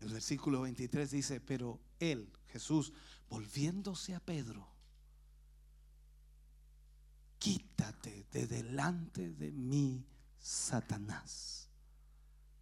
el 0.00 0.08
versículo 0.08 0.62
23 0.62 1.10
dice, 1.10 1.40
pero 1.40 1.78
él, 1.98 2.32
Jesús, 2.48 2.94
volviéndose 3.28 4.14
a 4.14 4.20
Pedro, 4.20 4.66
quítate 7.38 8.26
de 8.32 8.46
delante 8.46 9.30
de 9.32 9.52
mí, 9.52 10.02
Satanás. 10.38 11.65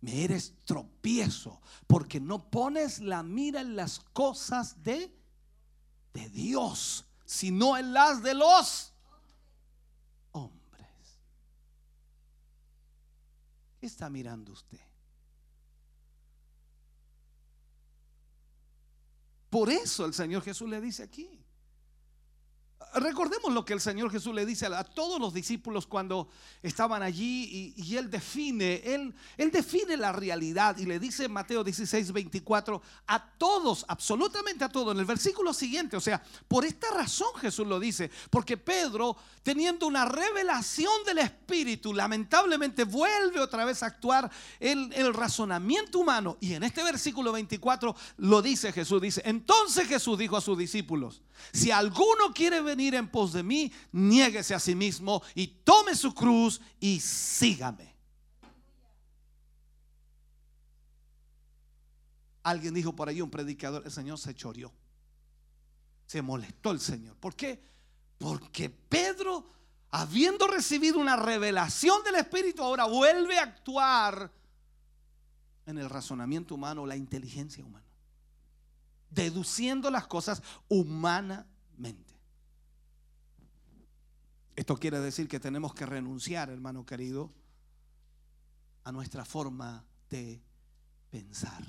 Me 0.04 0.22
eres 0.22 0.52
tropiezo 0.66 1.62
porque 1.86 2.20
no 2.20 2.50
pones 2.50 2.98
la 2.98 3.22
mira 3.22 3.62
en 3.62 3.74
las 3.74 4.00
cosas 4.00 4.82
de, 4.82 5.10
de 6.12 6.28
Dios, 6.28 7.06
sino 7.24 7.74
en 7.78 7.94
las 7.94 8.22
de 8.22 8.34
los 8.34 8.92
hombres. 10.32 10.86
¿Qué 13.80 13.86
está 13.86 14.10
mirando 14.10 14.52
usted? 14.52 14.78
Por 19.48 19.70
eso 19.70 20.04
el 20.04 20.12
Señor 20.12 20.42
Jesús 20.42 20.68
le 20.68 20.82
dice 20.82 21.02
aquí. 21.02 21.43
Recordemos 22.94 23.52
lo 23.52 23.64
que 23.64 23.72
el 23.72 23.80
Señor 23.80 24.10
Jesús 24.10 24.34
le 24.34 24.46
dice 24.46 24.66
a, 24.66 24.84
todos 24.84 25.20
los 25.20 25.34
discípulos 25.34 25.86
cuando 25.86 26.28
estaban 26.62 27.02
allí 27.02 27.74
y, 27.76 27.96
Él 27.96 28.10
define, 28.10 28.82
él, 28.84 29.14
él 29.36 29.50
define 29.50 29.96
la 29.96 30.12
realidad 30.12 30.76
y 30.78 30.86
le 30.86 30.98
dice 30.98 31.24
en 31.24 31.32
Mateo 31.32 31.64
16, 31.64 32.12
24 32.12 32.82
a 33.06 33.30
todos, 33.36 33.84
absolutamente 33.88 34.64
a 34.64 34.68
todos, 34.68 34.94
en 34.94 35.00
el 35.00 35.04
versículo 35.04 35.52
siguiente, 35.52 35.96
o 35.96 36.00
sea, 36.00 36.22
por 36.48 36.64
esta 36.64 36.90
razón 36.90 37.28
Jesús 37.40 37.66
lo 37.66 37.80
dice, 37.80 38.10
porque 38.30 38.56
Pedro, 38.56 39.16
teniendo 39.42 39.86
una 39.86 40.04
revelación 40.04 40.92
del 41.04 41.18
Espíritu, 41.18 41.92
lamentablemente 41.92 42.84
vuelve 42.84 43.40
otra 43.40 43.64
vez 43.64 43.82
a 43.82 43.86
actuar 43.86 44.30
en 44.60 44.92
el 44.92 45.14
razonamiento 45.14 45.98
humano 45.98 46.36
y 46.40 46.54
en 46.54 46.62
este 46.62 46.82
versículo 46.82 47.32
24 47.32 47.94
lo 48.18 48.42
dice 48.42 48.72
Jesús, 48.72 49.00
dice, 49.00 49.22
entonces 49.24 49.88
Jesús 49.88 50.18
dijo 50.18 50.36
a 50.36 50.40
sus 50.40 50.58
discípulos, 50.58 51.22
si 51.52 51.70
alguno 51.70 52.32
quiere 52.34 52.60
venir 52.74 52.94
en 52.94 53.08
pos 53.08 53.32
de 53.32 53.42
mí, 53.42 53.72
niéguese 53.92 54.54
a 54.54 54.60
sí 54.60 54.74
mismo 54.74 55.22
y 55.34 55.46
tome 55.46 55.94
su 55.94 56.14
cruz 56.14 56.60
y 56.80 57.00
sígame. 57.00 57.94
Alguien 62.42 62.74
dijo 62.74 62.94
por 62.94 63.08
ahí, 63.08 63.22
un 63.22 63.30
predicador, 63.30 63.82
el 63.84 63.90
Señor 63.90 64.18
se 64.18 64.34
choreó. 64.34 64.70
Se 66.06 66.20
molestó 66.20 66.72
el 66.72 66.80
Señor. 66.80 67.16
¿Por 67.16 67.34
qué? 67.34 67.62
Porque 68.18 68.68
Pedro, 68.68 69.50
habiendo 69.90 70.46
recibido 70.46 70.98
una 70.98 71.16
revelación 71.16 72.02
del 72.04 72.16
Espíritu, 72.16 72.62
ahora 72.62 72.84
vuelve 72.84 73.38
a 73.38 73.44
actuar 73.44 74.30
en 75.66 75.78
el 75.78 75.88
razonamiento 75.88 76.54
humano, 76.54 76.84
la 76.84 76.96
inteligencia 76.96 77.64
humana. 77.64 77.86
Deduciendo 79.08 79.90
las 79.90 80.06
cosas 80.06 80.42
humanamente. 80.68 82.13
Esto 84.56 84.76
quiere 84.76 85.00
decir 85.00 85.28
que 85.28 85.40
tenemos 85.40 85.74
que 85.74 85.86
renunciar, 85.86 86.50
hermano 86.50 86.86
querido, 86.86 87.32
a 88.84 88.92
nuestra 88.92 89.24
forma 89.24 89.84
de 90.10 90.40
pensar. 91.10 91.64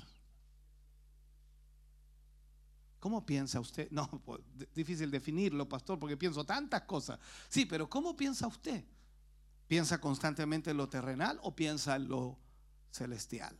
¿Cómo 3.00 3.24
piensa 3.24 3.60
usted? 3.60 3.90
No, 3.90 4.08
pues, 4.24 4.40
difícil 4.74 5.10
definirlo, 5.10 5.68
pastor, 5.68 5.98
porque 5.98 6.16
pienso 6.16 6.44
tantas 6.44 6.82
cosas. 6.82 7.18
Sí, 7.48 7.66
pero 7.66 7.88
¿cómo 7.88 8.16
piensa 8.16 8.46
usted? 8.46 8.84
¿Piensa 9.66 10.00
constantemente 10.00 10.70
en 10.70 10.76
lo 10.76 10.88
terrenal 10.88 11.40
o 11.42 11.54
piensa 11.54 11.96
en 11.96 12.08
lo 12.08 12.38
celestial? 12.90 13.58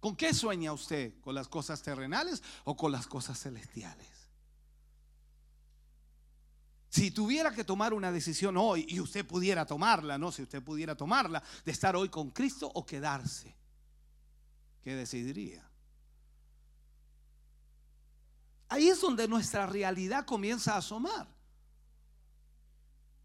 ¿Con 0.00 0.16
qué 0.16 0.32
sueña 0.32 0.72
usted? 0.72 1.20
¿Con 1.20 1.34
las 1.34 1.48
cosas 1.48 1.82
terrenales 1.82 2.42
o 2.64 2.76
con 2.76 2.92
las 2.92 3.06
cosas 3.06 3.38
celestiales? 3.38 4.19
Si 6.90 7.12
tuviera 7.12 7.52
que 7.52 7.62
tomar 7.62 7.94
una 7.94 8.10
decisión 8.10 8.56
hoy 8.56 8.84
y 8.88 8.98
usted 8.98 9.24
pudiera 9.24 9.64
tomarla, 9.64 10.18
no, 10.18 10.32
si 10.32 10.42
usted 10.42 10.60
pudiera 10.60 10.96
tomarla, 10.96 11.40
de 11.64 11.70
estar 11.70 11.94
hoy 11.94 12.08
con 12.08 12.30
Cristo 12.30 12.68
o 12.74 12.84
quedarse, 12.84 13.54
¿qué 14.82 14.96
decidiría? 14.96 15.64
Ahí 18.68 18.88
es 18.88 19.00
donde 19.00 19.28
nuestra 19.28 19.66
realidad 19.66 20.24
comienza 20.24 20.74
a 20.74 20.78
asomar. 20.78 21.28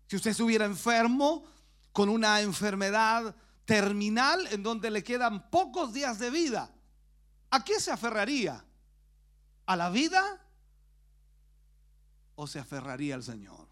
Si 0.08 0.16
usted 0.16 0.32
estuviera 0.32 0.66
enfermo 0.66 1.44
con 1.92 2.08
una 2.08 2.42
enfermedad 2.42 3.36
terminal 3.66 4.46
en 4.52 4.62
donde 4.62 4.92
le 4.92 5.04
quedan 5.04 5.50
pocos 5.50 5.92
días 5.92 6.20
de 6.20 6.30
vida, 6.30 6.72
¿a 7.50 7.64
qué 7.64 7.80
se 7.80 7.90
aferraría? 7.90 8.64
¿A 9.66 9.76
la 9.76 9.90
vida 9.90 10.45
o 12.36 12.48
se 12.48 12.60
aferraría 12.60 13.16
al 13.16 13.24
Señor? 13.24 13.68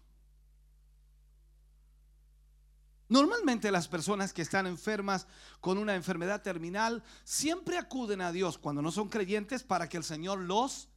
Normalmente 3.08 3.70
las 3.70 3.86
personas 3.86 4.32
que 4.32 4.42
están 4.42 4.66
enfermas 4.66 5.26
con 5.60 5.78
una 5.78 5.94
enfermedad 5.94 6.42
terminal 6.42 7.02
siempre 7.22 7.78
acuden 7.78 8.20
a 8.20 8.32
Dios 8.32 8.58
cuando 8.58 8.82
no 8.82 8.90
son 8.90 9.08
creyentes 9.08 9.62
para 9.62 9.88
que 9.88 9.98
el 9.98 10.04
Señor 10.04 10.38
los 10.40 10.88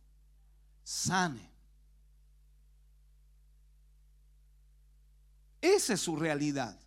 sane. 0.84 1.52
Esa 5.62 5.94
es 5.94 6.02
su 6.02 6.16
realidad. 6.16 6.80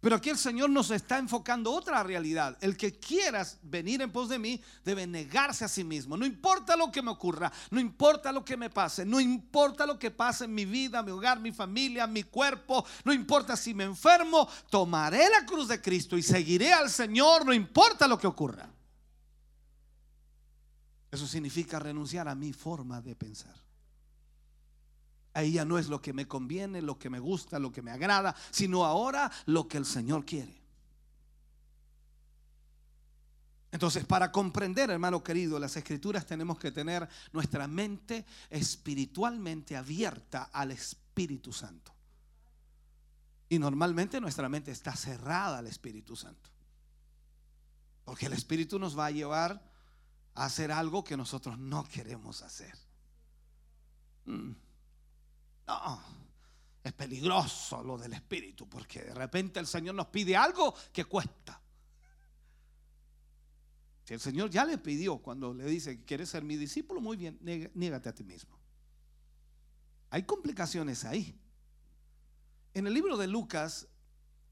Pero 0.00 0.16
aquí 0.16 0.30
el 0.30 0.38
Señor 0.38 0.70
nos 0.70 0.90
está 0.90 1.18
enfocando 1.18 1.72
otra 1.72 2.02
realidad. 2.02 2.56
El 2.60 2.76
que 2.76 2.98
quieras 2.98 3.58
venir 3.62 4.02
en 4.02 4.12
pos 4.12 4.28
de 4.28 4.38
mí 4.38 4.62
debe 4.84 5.06
negarse 5.06 5.64
a 5.64 5.68
sí 5.68 5.84
mismo. 5.84 6.16
No 6.16 6.26
importa 6.26 6.76
lo 6.76 6.92
que 6.92 7.02
me 7.02 7.10
ocurra, 7.10 7.50
no 7.70 7.80
importa 7.80 8.30
lo 8.30 8.44
que 8.44 8.56
me 8.56 8.70
pase, 8.70 9.04
no 9.04 9.20
importa 9.20 9.86
lo 9.86 9.98
que 9.98 10.10
pase 10.10 10.44
en 10.44 10.54
mi 10.54 10.64
vida, 10.64 11.02
mi 11.02 11.10
hogar, 11.10 11.40
mi 11.40 11.50
familia, 11.50 12.06
mi 12.06 12.24
cuerpo, 12.24 12.84
no 13.04 13.12
importa 13.12 13.56
si 13.56 13.72
me 13.72 13.84
enfermo, 13.84 14.48
tomaré 14.70 15.28
la 15.30 15.46
cruz 15.46 15.68
de 15.68 15.80
Cristo 15.80 16.16
y 16.16 16.22
seguiré 16.22 16.72
al 16.72 16.90
Señor, 16.90 17.46
no 17.46 17.52
importa 17.52 18.06
lo 18.06 18.18
que 18.18 18.26
ocurra. 18.26 18.68
Eso 21.10 21.26
significa 21.26 21.78
renunciar 21.78 22.28
a 22.28 22.34
mi 22.34 22.52
forma 22.52 23.00
de 23.00 23.16
pensar. 23.16 23.65
Ahí 25.36 25.52
ya 25.52 25.66
no 25.66 25.76
es 25.76 25.88
lo 25.88 26.00
que 26.00 26.14
me 26.14 26.26
conviene, 26.26 26.80
lo 26.80 26.98
que 26.98 27.10
me 27.10 27.18
gusta, 27.18 27.58
lo 27.58 27.70
que 27.70 27.82
me 27.82 27.90
agrada, 27.90 28.34
sino 28.50 28.86
ahora 28.86 29.30
lo 29.44 29.68
que 29.68 29.76
el 29.76 29.84
Señor 29.84 30.24
quiere. 30.24 30.62
Entonces, 33.70 34.06
para 34.06 34.32
comprender, 34.32 34.88
hermano 34.88 35.22
querido, 35.22 35.58
las 35.58 35.76
escrituras 35.76 36.24
tenemos 36.24 36.58
que 36.58 36.72
tener 36.72 37.06
nuestra 37.34 37.68
mente 37.68 38.24
espiritualmente 38.48 39.76
abierta 39.76 40.44
al 40.44 40.70
Espíritu 40.70 41.52
Santo. 41.52 41.92
Y 43.50 43.58
normalmente 43.58 44.22
nuestra 44.22 44.48
mente 44.48 44.70
está 44.70 44.96
cerrada 44.96 45.58
al 45.58 45.66
Espíritu 45.66 46.16
Santo. 46.16 46.48
Porque 48.06 48.24
el 48.24 48.32
Espíritu 48.32 48.78
nos 48.78 48.98
va 48.98 49.04
a 49.04 49.10
llevar 49.10 49.62
a 50.34 50.46
hacer 50.46 50.72
algo 50.72 51.04
que 51.04 51.18
nosotros 51.18 51.58
no 51.58 51.84
queremos 51.84 52.40
hacer. 52.40 52.74
Mm. 54.24 54.52
No, 55.66 56.00
es 56.82 56.92
peligroso 56.92 57.82
lo 57.82 57.98
del 57.98 58.12
Espíritu, 58.12 58.68
porque 58.68 59.02
de 59.02 59.14
repente 59.14 59.58
el 59.58 59.66
Señor 59.66 59.94
nos 59.94 60.06
pide 60.06 60.36
algo 60.36 60.74
que 60.92 61.04
cuesta. 61.04 61.60
Si 64.04 64.14
el 64.14 64.20
Señor 64.20 64.50
ya 64.50 64.64
le 64.64 64.78
pidió 64.78 65.18
cuando 65.18 65.52
le 65.52 65.64
dice, 65.64 66.04
¿quieres 66.04 66.28
ser 66.28 66.44
mi 66.44 66.56
discípulo? 66.56 67.00
Muy 67.00 67.16
bien, 67.16 67.40
niégate 67.74 68.08
a 68.08 68.14
ti 68.14 68.22
mismo. 68.22 68.56
Hay 70.10 70.22
complicaciones 70.22 71.04
ahí. 71.04 71.36
En 72.72 72.86
el 72.86 72.94
libro 72.94 73.16
de 73.16 73.26
Lucas, 73.26 73.88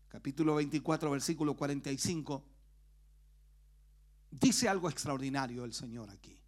capítulo 0.09 0.57
24, 0.57 1.09
versículo 1.09 1.55
45, 1.55 2.45
dice 4.33 4.69
algo 4.69 4.91
extraordinario 4.91 5.65
el 5.65 5.73
Señor 5.73 6.11
aquí. 6.11 6.44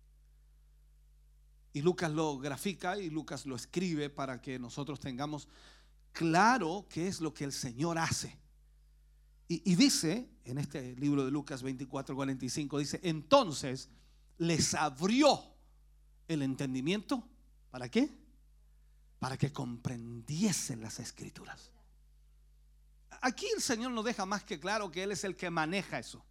Y 1.77 1.83
Lucas 1.83 2.11
lo 2.11 2.39
grafica 2.39 2.99
y 2.99 3.11
Lucas 3.11 3.45
lo 3.45 3.55
escribe 3.55 4.09
para 4.09 4.41
que 4.41 4.59
nosotros 4.59 4.99
tengamos 4.99 5.47
claro 6.11 6.87
qué 6.89 7.07
es 7.07 7.21
lo 7.21 7.35
que 7.35 7.45
el 7.45 7.53
Señor 7.53 7.99
hace. 7.99 8.39
Y, 9.47 9.75
dice, 9.75 10.27
en 10.47 10.57
este 10.57 10.97
libro 10.97 11.23
de 11.23 11.31
Lucas 11.31 11.63
24, 11.63 12.17
45, 12.17 12.79
dice, 12.79 13.01
entonces 13.03 13.91
les 14.39 14.73
abrió 14.73 15.39
el 16.29 16.41
entendimiento. 16.41 17.23
¿Para 17.71 17.91
qué? 17.91 18.11
Para 19.19 19.37
que 19.37 19.53
comprendiesen 19.53 20.81
las 20.81 20.99
escrituras. 20.99 21.71
Aquí 23.21 23.49
el 23.55 23.61
Señor 23.61 23.91
nos 23.91 24.07
deja 24.07 24.25
más 24.25 24.45
que 24.45 24.59
claro 24.59 24.91
que 24.91 25.03
Él 25.03 25.13
es 25.13 25.25
el 25.25 25.37
que 25.37 25.51
maneja 25.51 25.99
eso. 25.99 26.25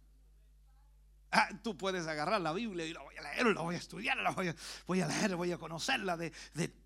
Ah, 1.32 1.48
tú 1.62 1.76
puedes 1.76 2.06
agarrar 2.06 2.40
la 2.40 2.52
Biblia 2.52 2.86
y 2.86 2.92
la 2.92 3.02
voy 3.02 3.14
a 3.16 3.22
leer, 3.22 3.46
la 3.48 3.60
voy 3.60 3.74
a 3.74 3.78
estudiar, 3.78 4.16
la 4.16 4.30
voy 4.30 5.00
a, 5.00 5.06
leer, 5.08 5.34
voy 5.34 5.50
a 5.52 5.58
conocerla 5.58 6.16
de, 6.16 6.30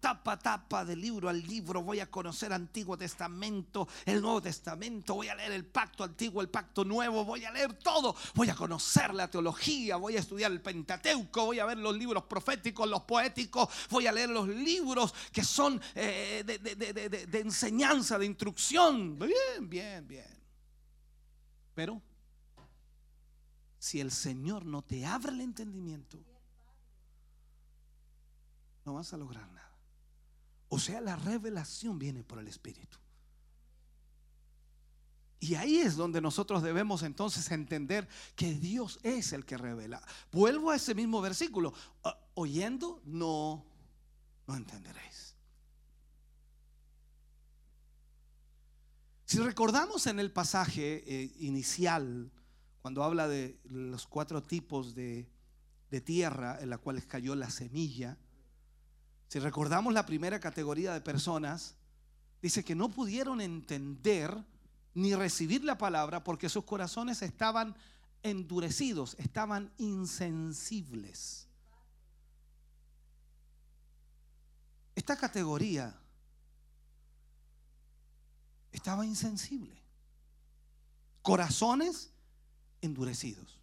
tapa 0.01 0.33
a 0.33 0.39
tapa, 0.39 0.85
de 0.85 0.97
libro 0.97 1.29
al 1.29 1.41
libro, 1.47 1.83
voy 1.83 2.01
a 2.01 2.11
conocer 2.11 2.51
Antiguo 2.53 2.97
Testamento, 2.97 3.87
el 4.07 4.21
Nuevo 4.23 4.41
Testamento, 4.41 5.15
voy 5.15 5.29
a 5.29 5.35
leer 5.35 5.53
el 5.53 5.67
pacto 5.67 6.05
antiguo, 6.05 6.41
el 6.41 6.49
pacto 6.49 6.85
nuevo, 6.85 7.25
voy 7.25 7.45
a 7.45 7.51
leer 7.53 7.75
todo, 7.75 8.17
voy 8.35 8.49
a 8.49 8.55
conocer 8.55 9.13
la 9.15 9.29
teología, 9.31 9.97
voy 9.97 10.17
a 10.17 10.21
estudiar 10.21 10.51
el 10.51 10.63
Pentateuco, 10.63 11.45
voy 11.45 11.59
a 11.59 11.67
ver 11.67 11.77
los 11.79 11.95
libros 11.95 12.25
proféticos, 12.25 12.89
los 12.89 13.03
poéticos, 13.03 13.69
voy 13.91 14.07
a 14.07 14.13
leer 14.13 14.31
los 14.31 14.49
libros 14.49 15.15
que 15.31 15.45
son 15.45 15.81
eh, 15.95 16.43
de- 16.47 17.27
de 17.27 17.41
enseñanza, 17.41 18.19
de 18.19 18.25
instrucción. 18.27 19.19
Bien, 19.19 19.69
bien, 19.69 20.09
bien. 20.09 20.41
Pero 21.75 22.03
si 23.81 23.99
el 23.99 24.13
Señor 24.13 24.67
no 24.67 24.83
te 24.83 25.07
abre 25.07 25.33
el 25.33 25.41
entendimiento, 25.41 26.19
no 28.85 28.95
vas 28.95 29.13
a 29.15 29.17
lograr 29.17 29.51
nada. 29.51 29.73
O 30.69 30.79
sea, 30.79 31.01
la 31.01 31.17
revelación 31.17 31.99
viene 31.99 32.23
por 32.23 32.39
el 32.39 32.47
Espíritu. 32.47 32.99
Y 35.41 35.55
ahí 35.55 35.79
es 35.79 35.97
donde 35.97 36.21
nosotros 36.21 36.63
debemos 36.63 37.03
entonces 37.03 37.51
entender 37.51 38.07
que 38.37 38.53
Dios 38.53 39.01
es 39.03 39.33
el 39.33 39.47
que 39.47 39.57
revela. 39.57 40.03
Vuelvo 40.31 40.71
a 40.71 40.77
ese 40.77 40.95
mismo 40.95 41.23
versículo. 41.23 41.73
Ah, 42.05 42.19
Oyendo, 42.35 43.01
no, 43.07 43.65
no 44.47 44.57
entenderéis. 44.57 45.35
Si 49.25 49.39
recordamos 49.39 50.07
en 50.07 50.21
el 50.21 50.31
pasaje 50.31 51.03
eh, 51.07 51.33
inicial, 51.39 52.31
cuando 52.83 53.05
habla 53.05 53.29
de 53.29 53.59
los 53.65 54.07
cuatro 54.07 54.43
tipos 54.43 54.95
de, 54.95 55.29
de 55.91 56.01
tierra 56.01 56.59
en 56.61 56.71
la 56.71 56.79
cual 56.79 57.05
cayó 57.07 57.35
la 57.35 57.51
semilla, 57.51 58.17
si 59.29 59.39
recordamos 59.39 59.93
la 59.93 60.07
primera 60.07 60.41
categoría 60.41 60.93
de 60.93 61.01
personas, 61.01 61.77
dice 62.43 62.65
que 62.65 62.75
no 62.75 62.89
pudieron 62.89 63.41
entender 63.41 64.37
ni 64.95 65.15
recibir 65.15 65.63
la 65.65 65.79
palabra 65.79 66.25
porque 66.25 66.49
sus 66.49 66.65
corazones 66.65 67.23
estaban 67.23 67.77
endurecidos, 68.23 69.15
estaban 69.19 69.73
insensibles. 69.79 71.47
Esta 74.95 75.17
categoría 75.17 75.97
estaba 78.73 79.07
insensible. 79.07 79.81
Corazones 81.23 82.11
endurecidos. 82.81 83.59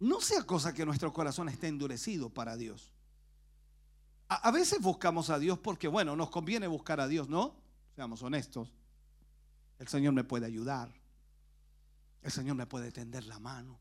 No 0.00 0.20
sea 0.20 0.42
cosa 0.42 0.74
que 0.74 0.84
nuestro 0.84 1.12
corazón 1.12 1.48
esté 1.48 1.68
endurecido 1.68 2.28
para 2.28 2.56
Dios. 2.56 2.92
A, 4.28 4.50
veces 4.50 4.80
buscamos 4.80 5.30
a 5.30 5.38
Dios 5.38 5.58
porque, 5.58 5.88
bueno, 5.88 6.16
nos 6.16 6.30
conviene 6.30 6.66
buscar 6.66 7.00
a 7.00 7.06
Dios, 7.06 7.28
¿no? 7.28 7.54
Seamos 7.94 8.22
honestos. 8.22 8.72
El 9.78 9.88
Señor 9.88 10.14
me 10.14 10.24
puede 10.24 10.46
ayudar. 10.46 10.92
El 12.22 12.32
Señor 12.32 12.56
me 12.56 12.66
puede 12.66 12.90
tender 12.90 13.24
la 13.26 13.38
mano. 13.38 13.78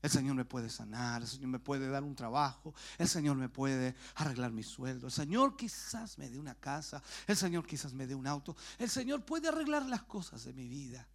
El 0.00 0.10
Señor 0.10 0.36
me 0.36 0.44
puede 0.44 0.70
sanar, 0.70 1.22
el 1.22 1.28
Señor 1.28 1.48
me 1.48 1.58
puede 1.58 1.88
dar 1.88 2.04
un 2.04 2.14
trabajo, 2.14 2.72
el 2.98 3.08
Señor 3.08 3.36
me 3.36 3.48
puede 3.48 3.96
arreglar 4.14 4.52
mi 4.52 4.62
sueldo, 4.62 5.08
el 5.08 5.12
Señor 5.12 5.56
quizás 5.56 6.18
me 6.18 6.30
dé 6.30 6.38
una 6.38 6.54
casa, 6.54 7.02
el 7.26 7.36
Señor 7.36 7.66
quizás 7.66 7.92
me 7.92 8.06
dé 8.06 8.14
un 8.14 8.28
auto, 8.28 8.56
el 8.78 8.88
Señor 8.88 9.24
puede 9.24 9.48
arreglar 9.48 9.86
las 9.86 10.04
cosas 10.04 10.44
de 10.44 10.52
mi 10.52 10.68
vida. 10.68 11.06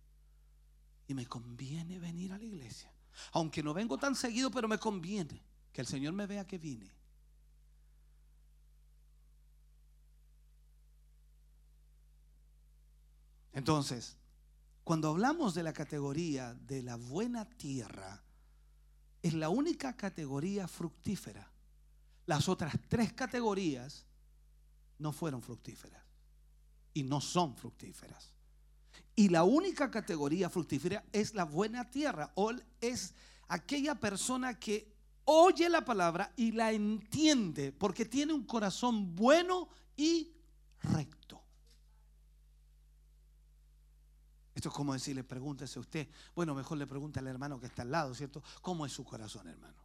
Y 1.07 1.13
me 1.13 1.25
conviene 1.25 1.99
venir 1.99 2.33
a 2.33 2.37
la 2.37 2.45
iglesia, 2.45 2.91
aunque 3.33 3.61
no 3.61 3.73
vengo 3.73 3.97
tan 3.97 4.15
seguido, 4.15 4.49
pero 4.51 4.67
me 4.67 4.77
conviene 4.77 5.43
que 5.71 5.81
el 5.81 5.87
Señor 5.87 6.13
me 6.13 6.25
vea 6.25 6.47
que 6.47 6.57
vine. 6.57 6.91
Entonces, 13.53 14.17
cuando 14.83 15.09
hablamos 15.09 15.53
de 15.53 15.63
la 15.63 15.73
categoría 15.73 16.53
de 16.53 16.83
la 16.83 16.95
buena 16.95 17.45
tierra, 17.45 18.23
es 19.21 19.33
la 19.33 19.49
única 19.49 19.95
categoría 19.95 20.67
fructífera. 20.67 21.49
Las 22.25 22.49
otras 22.49 22.73
tres 22.89 23.13
categorías 23.13 24.05
no 24.99 25.13
fueron 25.13 25.41
fructíferas 25.41 26.03
y 26.93 27.03
no 27.03 27.21
son 27.21 27.55
fructíferas. 27.55 28.32
Y 29.15 29.29
la 29.29 29.43
única 29.43 29.91
categoría 29.91 30.49
fructífera 30.49 31.03
es 31.11 31.33
la 31.35 31.45
buena 31.45 31.89
tierra 31.89 32.31
o 32.35 32.51
es 32.81 33.13
aquella 33.47 33.95
persona 33.95 34.59
que 34.59 34.91
oye 35.25 35.69
la 35.69 35.85
palabra 35.85 36.33
y 36.35 36.51
la 36.51 36.71
entiende 36.71 37.71
porque 37.71 38.05
tiene 38.05 38.33
un 38.33 38.45
corazón 38.45 39.15
bueno 39.15 39.69
y 39.95 40.33
recto. 40.81 41.41
Esto 44.55 44.69
es 44.69 44.75
como 44.75 44.93
decirle, 44.93 45.23
pregúntese 45.23 45.79
usted. 45.79 46.07
Bueno, 46.35 46.53
mejor 46.55 46.77
le 46.77 46.87
pregunta 46.87 47.19
al 47.19 47.27
hermano 47.27 47.59
que 47.59 47.67
está 47.67 47.81
al 47.81 47.91
lado, 47.91 48.13
¿cierto? 48.13 48.43
¿Cómo 48.61 48.85
es 48.85 48.91
su 48.91 49.03
corazón, 49.03 49.47
hermano? 49.47 49.83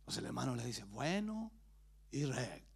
Entonces 0.00 0.18
el 0.18 0.26
hermano 0.26 0.56
le 0.56 0.64
dice, 0.64 0.84
bueno 0.84 1.52
y 2.10 2.24
recto. 2.24 2.69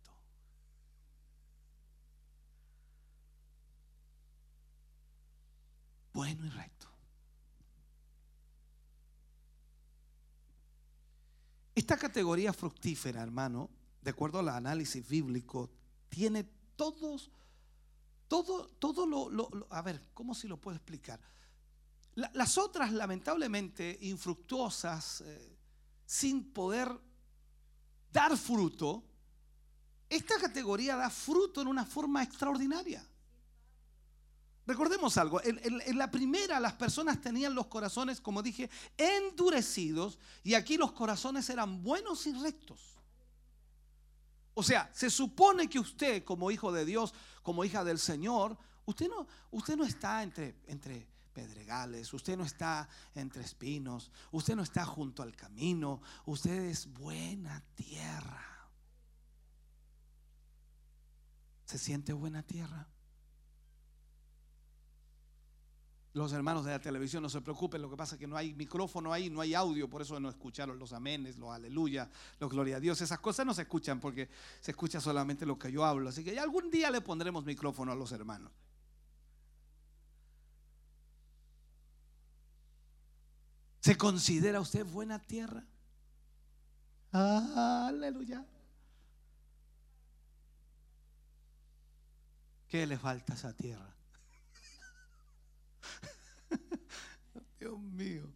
Bueno 6.14 6.46
y 6.46 6.48
recto. 6.48 6.86
Esta 11.74 11.96
categoría 11.98 12.52
fructífera, 12.52 13.20
hermano, 13.22 13.68
de 14.00 14.10
acuerdo 14.12 14.38
al 14.38 14.48
análisis 14.48 15.06
bíblico, 15.06 15.70
tiene 16.08 16.44
todos 16.76 17.30
todo, 18.28 18.66
todo 18.78 19.06
lo, 19.06 19.66
a 19.70 19.82
ver, 19.82 20.00
¿cómo 20.14 20.34
si 20.34 20.48
lo 20.48 20.56
puedo 20.56 20.76
explicar? 20.76 21.20
La- 22.14 22.30
las 22.34 22.56
otras, 22.58 22.90
lamentablemente, 22.92 23.98
infructuosas, 24.00 25.20
eh, 25.20 25.56
sin 26.06 26.52
poder 26.52 26.90
dar 28.12 28.36
fruto, 28.36 29.04
esta 30.08 30.38
categoría 30.40 30.96
da 30.96 31.10
fruto 31.10 31.60
en 31.60 31.68
una 31.68 31.84
forma 31.84 32.22
extraordinaria. 32.22 33.06
Recordemos 34.66 35.18
algo, 35.18 35.42
en, 35.44 35.98
la 35.98 36.10
primera 36.10 36.58
las 36.58 36.72
personas 36.72 37.20
tenían 37.20 37.54
los 37.54 37.66
corazones, 37.66 38.20
como 38.20 38.42
dije, 38.42 38.70
endurecidos 38.96 40.18
y 40.42 40.54
aquí 40.54 40.78
los 40.78 40.92
corazones 40.92 41.50
eran 41.50 41.82
buenos 41.82 42.26
y 42.26 42.32
rectos. 42.32 42.80
O 44.54 44.62
sea, 44.62 44.90
se 44.94 45.10
supone 45.10 45.68
que 45.68 45.78
usted 45.78 46.24
como 46.24 46.50
hijo 46.50 46.72
de 46.72 46.86
Dios, 46.86 47.12
como 47.42 47.64
hija 47.64 47.84
del 47.84 47.98
Señor, 47.98 48.56
usted 48.86 49.08
no, 49.08 49.26
usted 49.50 49.76
no 49.76 49.84
está 49.84 50.22
entre, 50.22 50.54
entre 50.66 51.06
pedregales, 51.34 52.14
usted 52.14 52.38
no 52.38 52.44
está 52.44 52.88
entre 53.14 53.42
espinos, 53.42 54.10
usted 54.30 54.56
no 54.56 54.62
está 54.62 54.86
junto 54.86 55.22
al 55.22 55.36
camino, 55.36 56.00
usted 56.24 56.70
es 56.70 56.90
buena 56.90 57.62
tierra. 57.74 58.70
¿Se 61.66 61.76
siente 61.76 62.14
buena 62.14 62.42
tierra? 62.42 62.88
Los 66.14 66.32
hermanos 66.32 66.64
de 66.64 66.70
la 66.70 66.80
televisión 66.80 67.24
no 67.24 67.28
se 67.28 67.40
preocupen, 67.40 67.82
lo 67.82 67.90
que 67.90 67.96
pasa 67.96 68.14
es 68.14 68.20
que 68.20 68.28
no 68.28 68.36
hay 68.36 68.54
micrófono 68.54 69.12
ahí, 69.12 69.30
no 69.30 69.40
hay 69.40 69.52
audio, 69.52 69.90
por 69.90 70.00
eso 70.00 70.20
no 70.20 70.28
escucharon 70.28 70.78
los 70.78 70.92
amenes, 70.92 71.36
los 71.38 71.50
aleluya, 71.50 72.08
los 72.38 72.50
gloria 72.50 72.76
a 72.76 72.80
Dios. 72.80 73.00
Esas 73.00 73.18
cosas 73.18 73.44
no 73.44 73.52
se 73.52 73.62
escuchan 73.62 73.98
porque 73.98 74.28
se 74.60 74.70
escucha 74.70 75.00
solamente 75.00 75.44
lo 75.44 75.58
que 75.58 75.72
yo 75.72 75.84
hablo. 75.84 76.08
Así 76.08 76.22
que 76.22 76.38
algún 76.38 76.70
día 76.70 76.88
le 76.92 77.00
pondremos 77.00 77.44
micrófono 77.44 77.90
a 77.90 77.96
los 77.96 78.12
hermanos. 78.12 78.52
¿Se 83.80 83.98
considera 83.98 84.60
usted 84.60 84.86
buena 84.86 85.18
tierra? 85.18 85.64
Aleluya. 87.10 88.46
¿Qué 92.68 92.86
le 92.86 92.98
falta 92.98 93.32
a 93.32 93.36
esa 93.36 93.52
tierra? 93.52 93.93
Dios 97.58 97.78
mío. 97.78 98.28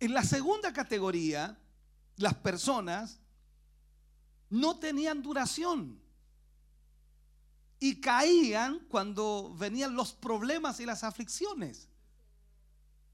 En 0.00 0.14
la 0.14 0.22
segunda 0.22 0.72
categoría, 0.72 1.58
las 2.16 2.34
personas 2.34 3.18
no 4.50 4.78
tenían 4.78 5.22
duración 5.22 6.00
y 7.80 8.00
caían 8.00 8.80
cuando 8.88 9.54
venían 9.56 9.94
los 9.94 10.12
problemas 10.12 10.80
y 10.80 10.86
las 10.86 11.04
aflicciones. 11.04 11.88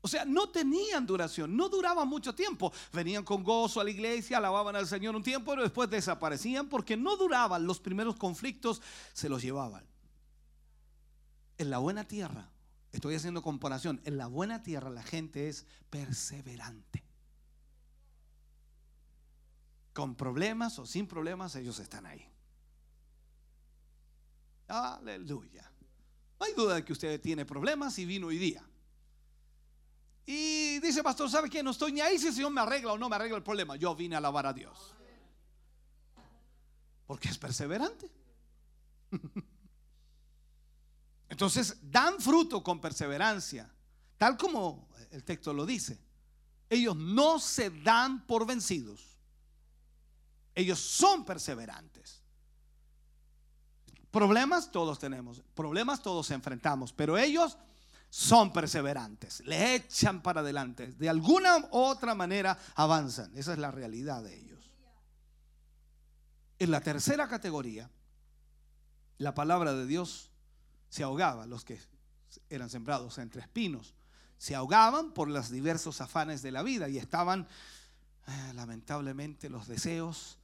O 0.01 0.09
sea, 0.09 0.27
no 0.27 0.51
tenían 0.51 1.07
duración, 1.07 1.57
no 1.57 1.71
duraban 1.71 2.07
mucho 2.07 2.35
tiempo. 2.35 2.71
Venían 2.93 3.25
con 3.25 3.43
gozo 3.43 3.81
a 3.81 3.85
la 3.85 3.91
iglesia, 3.91 4.37
alababan 4.37 4.77
al 4.77 4.87
Señor 4.87 5.16
un 5.16 5.23
tiempo, 5.23 5.53
pero 5.53 5.62
después 5.62 5.89
desaparecían 5.89 6.69
porque 6.69 6.95
no 6.95 7.16
duraban. 7.16 7.66
Los 7.66 7.81
primeros 7.81 8.16
conflictos 8.16 8.83
se 9.15 9.31
los 9.31 9.41
llevaban. 9.41 9.83
En 11.59 11.71
la 11.71 11.79
buena 11.79 12.05
tierra, 12.05 12.51
estoy 12.93 13.15
haciendo 13.15 13.43
comparación, 13.43 14.01
en 14.05 14.19
la 14.19 14.27
buena 14.27 14.63
tierra 14.63 14.91
la 14.91 15.03
gente 15.03 15.49
es 15.49 15.67
perseverante. 15.91 17.05
Con 19.93 20.17
problemas 20.17 20.79
o 20.81 20.87
sin 20.87 21.07
problemas, 21.07 21.55
ellos 21.55 21.79
están 21.79 22.07
ahí. 22.07 22.29
Aleluya. 24.67 25.71
No 26.41 26.47
hay 26.47 26.53
duda 26.55 26.75
de 26.75 26.85
que 26.85 26.93
usted 26.93 27.21
tiene 27.21 27.45
problemas 27.45 27.97
y 27.99 28.05
vino 28.05 28.27
hoy 28.27 28.39
día. 28.39 28.65
Y 30.27 30.81
dice, 30.81 31.03
pastor, 31.03 31.31
¿sabe 31.31 31.51
qué? 31.51 31.63
No 31.63 31.71
estoy 31.71 31.93
ni 31.93 32.01
ahí 32.01 32.19
si 32.19 32.29
el 32.29 32.35
Señor 32.35 32.51
me 32.51 32.61
arregla 32.61 32.95
o 32.95 32.99
no 32.99 33.09
me 33.09 33.17
arregla 33.17 33.37
el 33.37 33.43
problema. 33.43 33.77
Yo 33.77 33.95
vine 33.95 34.17
a 34.17 34.19
alabar 34.19 34.47
a 34.47 34.53
Dios. 34.53 34.95
Porque 37.07 37.29
es 37.29 37.39
perseverante. 37.39 38.11
Entonces, 41.35 41.77
dan 41.90 42.20
fruto 42.20 42.62
con 42.62 42.81
perseverancia, 42.81 43.69
tal 44.19 44.36
como 44.36 44.89
el 45.11 45.24
texto 45.24 45.52
lo 45.52 45.66
dice. 45.66 45.98
Ellos 46.70 46.94
no 46.94 47.40
se 47.40 47.70
dan 47.70 48.24
por 48.24 48.47
vencidos. 48.47 49.19
Ellos 50.55 50.78
son 50.78 51.24
perseverantes. 51.24 52.23
Problemas 54.12 54.70
todos 54.70 55.01
tenemos, 55.01 55.43
problemas 55.56 56.05
todos 56.05 56.31
enfrentamos, 56.31 56.93
pero 56.93 57.19
ellos 57.19 57.59
son 58.09 58.52
perseverantes, 58.52 59.40
le 59.40 59.74
echan 59.74 60.23
para 60.23 60.40
adelante, 60.40 60.93
de 60.93 61.09
alguna 61.09 61.56
u 61.56 61.78
otra 61.78 62.15
manera 62.15 62.56
avanzan. 62.77 63.36
Esa 63.36 63.55
es 63.55 63.59
la 63.59 63.73
realidad 63.73 64.23
de 64.23 64.39
ellos. 64.39 64.70
En 66.61 66.70
la 66.70 66.81
tercera 66.81 67.27
categoría, 67.27 67.90
la 69.19 69.35
palabra 69.35 69.74
de 69.74 69.85
Dios 69.86 70.31
se 70.95 71.03
ahogaba, 71.03 71.45
los 71.45 71.65
que 71.65 71.81
eran 72.49 72.71
sembrados 72.71 73.19
entre 73.19 73.41
espinos, 73.41 73.95
se 74.39 74.55
ahogaban 74.55 75.11
por 75.11 75.27
los 75.27 75.51
diversos 75.51 76.01
afanes 76.01 76.41
de 76.41 76.53
la 76.53 76.62
vida 76.62 76.89
y 76.89 76.99
estaban, 76.99 77.49
eh, 78.29 78.53
lamentablemente, 78.55 79.51
los 79.51 79.66
deseos 79.66 80.39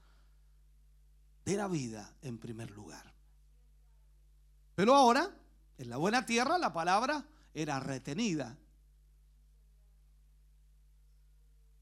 de 1.44 1.56
la 1.56 1.68
vida 1.68 2.12
en 2.22 2.38
primer 2.38 2.72
lugar. 2.72 3.14
Pero 4.74 4.96
ahora, 4.96 5.30
en 5.78 5.88
la 5.88 5.98
buena 5.98 6.26
tierra, 6.26 6.58
la 6.58 6.72
palabra 6.72 7.24
era 7.54 7.78
retenida. 7.78 8.58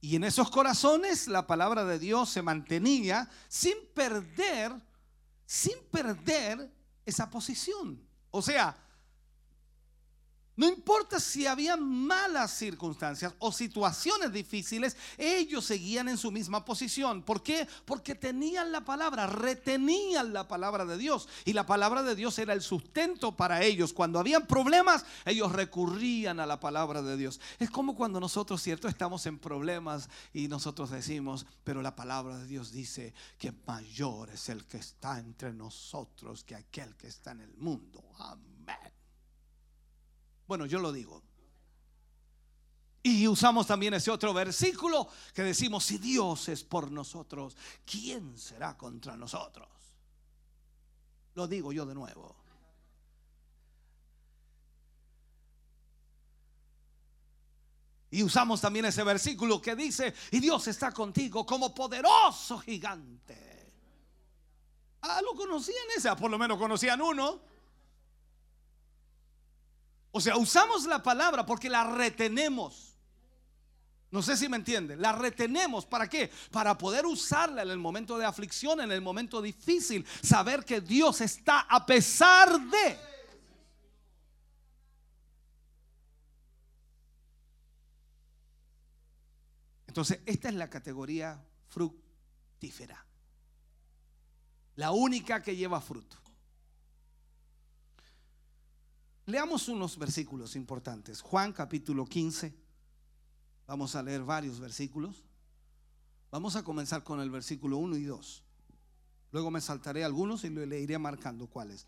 Y 0.02 0.14
en 0.14 0.24
esos 0.24 0.50
corazones 0.50 1.26
la 1.26 1.46
palabra 1.46 1.86
de 1.86 1.98
Dios 1.98 2.28
se 2.28 2.42
mantenía 2.42 3.30
sin 3.48 3.78
perder, 3.94 4.74
sin 5.46 5.78
perder 5.90 6.70
esa 7.06 7.30
posición. 7.30 8.06
O 8.30 8.42
sea, 8.42 8.76
no 10.58 10.66
importa 10.66 11.20
si 11.20 11.46
había 11.46 11.76
malas 11.76 12.50
circunstancias 12.50 13.32
o 13.38 13.52
situaciones 13.52 14.32
difíciles, 14.32 14.96
ellos 15.16 15.64
seguían 15.64 16.08
en 16.08 16.18
su 16.18 16.32
misma 16.32 16.64
posición. 16.64 17.22
¿Por 17.22 17.44
qué? 17.44 17.68
Porque 17.84 18.16
tenían 18.16 18.72
la 18.72 18.84
palabra, 18.84 19.28
retenían 19.28 20.32
la 20.32 20.48
palabra 20.48 20.84
de 20.84 20.98
Dios. 20.98 21.28
Y 21.44 21.52
la 21.52 21.64
palabra 21.64 22.02
de 22.02 22.16
Dios 22.16 22.40
era 22.40 22.54
el 22.54 22.62
sustento 22.62 23.36
para 23.36 23.62
ellos. 23.62 23.92
Cuando 23.92 24.18
habían 24.18 24.48
problemas, 24.48 25.06
ellos 25.24 25.52
recurrían 25.52 26.40
a 26.40 26.46
la 26.46 26.58
palabra 26.58 27.02
de 27.02 27.16
Dios. 27.16 27.38
Es 27.60 27.70
como 27.70 27.94
cuando 27.94 28.18
nosotros, 28.18 28.60
¿cierto? 28.60 28.88
Estamos 28.88 29.26
en 29.26 29.38
problemas 29.38 30.10
y 30.32 30.48
nosotros 30.48 30.90
decimos, 30.90 31.46
pero 31.62 31.82
la 31.82 31.94
palabra 31.94 32.36
de 32.36 32.48
Dios 32.48 32.72
dice 32.72 33.14
que 33.38 33.52
mayor 33.64 34.30
es 34.30 34.48
el 34.48 34.66
que 34.66 34.78
está 34.78 35.20
entre 35.20 35.52
nosotros 35.52 36.42
que 36.42 36.56
aquel 36.56 36.96
que 36.96 37.06
está 37.06 37.30
en 37.30 37.42
el 37.42 37.54
mundo. 37.54 38.02
Amén. 38.18 38.57
Bueno, 40.48 40.64
yo 40.64 40.80
lo 40.80 40.90
digo. 40.90 41.22
Y 43.02 43.28
usamos 43.28 43.66
también 43.66 43.94
ese 43.94 44.10
otro 44.10 44.34
versículo 44.34 45.08
que 45.32 45.42
decimos, 45.42 45.84
si 45.84 45.98
Dios 45.98 46.48
es 46.48 46.64
por 46.64 46.90
nosotros, 46.90 47.56
¿quién 47.84 48.36
será 48.36 48.76
contra 48.76 49.16
nosotros? 49.16 49.68
Lo 51.34 51.46
digo 51.46 51.70
yo 51.72 51.86
de 51.86 51.94
nuevo. 51.94 52.34
Y 58.10 58.22
usamos 58.22 58.62
también 58.62 58.86
ese 58.86 59.04
versículo 59.04 59.60
que 59.60 59.76
dice, 59.76 60.14
y 60.30 60.40
Dios 60.40 60.66
está 60.66 60.92
contigo 60.92 61.44
como 61.44 61.74
poderoso 61.74 62.58
gigante. 62.58 63.74
Ah, 65.02 65.20
lo 65.22 65.34
conocían 65.36 65.86
ese, 65.94 66.14
por 66.16 66.30
lo 66.30 66.38
menos 66.38 66.58
conocían 66.58 67.02
uno. 67.02 67.47
O 70.10 70.20
sea, 70.20 70.36
usamos 70.36 70.86
la 70.86 71.02
palabra 71.02 71.44
porque 71.44 71.68
la 71.68 71.84
retenemos. 71.84 72.96
No 74.10 74.22
sé 74.22 74.36
si 74.36 74.48
me 74.48 74.56
entiende. 74.56 74.96
La 74.96 75.12
retenemos. 75.12 75.84
¿Para 75.84 76.08
qué? 76.08 76.30
Para 76.50 76.78
poder 76.78 77.04
usarla 77.04 77.62
en 77.62 77.70
el 77.70 77.78
momento 77.78 78.16
de 78.16 78.24
aflicción, 78.24 78.80
en 78.80 78.90
el 78.90 79.02
momento 79.02 79.42
difícil. 79.42 80.06
Saber 80.22 80.64
que 80.64 80.80
Dios 80.80 81.20
está 81.20 81.60
a 81.60 81.84
pesar 81.84 82.58
de. 82.58 82.98
Entonces, 89.88 90.20
esta 90.26 90.48
es 90.48 90.54
la 90.54 90.70
categoría 90.70 91.42
fructífera. 91.68 93.04
La 94.76 94.92
única 94.92 95.42
que 95.42 95.56
lleva 95.56 95.80
fruto. 95.80 96.16
Leamos 99.28 99.68
unos 99.68 99.98
versículos 99.98 100.56
importantes. 100.56 101.20
Juan 101.20 101.52
capítulo 101.52 102.06
15. 102.06 102.54
Vamos 103.66 103.94
a 103.94 104.02
leer 104.02 104.22
varios 104.22 104.58
versículos. 104.58 105.22
Vamos 106.30 106.56
a 106.56 106.64
comenzar 106.64 107.04
con 107.04 107.20
el 107.20 107.28
versículo 107.28 107.76
1 107.76 107.98
y 107.98 108.04
2. 108.04 108.42
Luego 109.32 109.50
me 109.50 109.60
saltaré 109.60 110.02
algunos 110.02 110.44
y 110.44 110.48
le 110.48 110.80
iré 110.80 110.96
marcando 110.96 111.46
cuáles. 111.46 111.86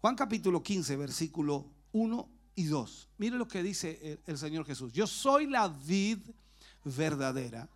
Juan 0.00 0.16
capítulo 0.16 0.60
15, 0.60 0.96
versículo 0.96 1.70
1 1.92 2.28
y 2.56 2.64
2. 2.64 3.08
Mire 3.18 3.36
lo 3.36 3.46
que 3.46 3.62
dice 3.62 4.20
el, 4.26 4.36
Señor 4.36 4.66
Jesús. 4.66 4.92
Yo 4.92 5.06
soy 5.06 5.46
la 5.46 5.68
vid 5.68 6.18
verdadera 6.84 7.68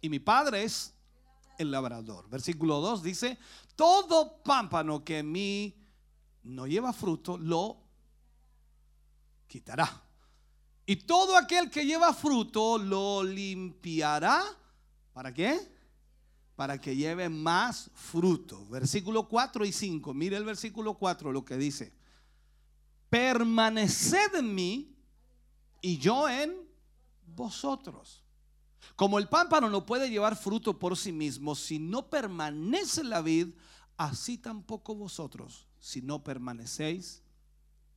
y 0.00 0.08
mi 0.08 0.20
Padre 0.20 0.64
es 0.64 0.94
el 1.58 1.70
labrador. 1.70 2.30
Versículo 2.30 2.80
2 2.80 3.02
dice, 3.02 3.36
todo 3.76 4.42
pámpano 4.42 5.04
que 5.04 5.18
en 5.18 5.30
mí 5.30 5.74
no 6.44 6.66
lleva 6.66 6.94
fruto, 6.94 7.36
lo 7.36 7.83
quitará. 9.46 10.02
Y 10.86 10.96
todo 10.96 11.36
aquel 11.36 11.70
que 11.70 11.86
lleva 11.86 12.12
fruto 12.12 12.78
lo 12.78 13.22
limpiará. 13.22 14.44
¿Para 15.12 15.32
qué? 15.32 15.58
Para 16.56 16.80
que 16.80 16.94
lleve 16.94 17.28
más 17.28 17.90
fruto. 17.94 18.66
Versículo 18.66 19.28
4 19.28 19.64
y 19.64 19.72
5. 19.72 20.12
Mire 20.12 20.36
el 20.36 20.44
versículo 20.44 20.94
4 20.94 21.32
lo 21.32 21.44
que 21.44 21.56
dice. 21.56 21.92
Permaneced 23.08 24.34
en 24.34 24.54
mí 24.54 24.96
y 25.80 25.98
yo 25.98 26.28
en 26.28 26.54
vosotros. 27.26 28.22
Como 28.96 29.18
el 29.18 29.28
pámpano 29.28 29.70
no 29.70 29.86
puede 29.86 30.10
llevar 30.10 30.36
fruto 30.36 30.78
por 30.78 30.96
sí 30.96 31.12
mismo 31.12 31.54
si 31.54 31.78
no 31.78 32.10
permanece 32.10 33.02
la 33.02 33.22
vid, 33.22 33.48
así 33.96 34.38
tampoco 34.38 34.94
vosotros 34.94 35.66
si 35.78 36.02
no 36.02 36.22
permanecéis 36.22 37.22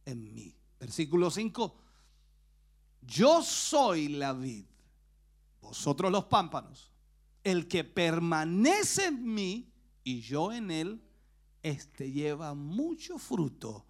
en 0.06 0.34
mí. 0.34 0.56
Versículo 0.80 1.32
5. 1.32 1.76
Yo 3.02 3.42
soy 3.42 4.10
la 4.10 4.34
vid, 4.34 4.66
vosotros 5.62 6.12
los 6.12 6.26
pámpanos. 6.26 6.92
El 7.44 7.68
que 7.68 7.84
permanece 7.84 9.06
en 9.06 9.34
mí 9.34 9.72
y 10.04 10.22
yo 10.22 10.52
en 10.52 10.72
él, 10.72 11.02
este 11.64 12.12
lleva 12.12 12.54
mucho 12.54 13.18
fruto, 13.18 13.86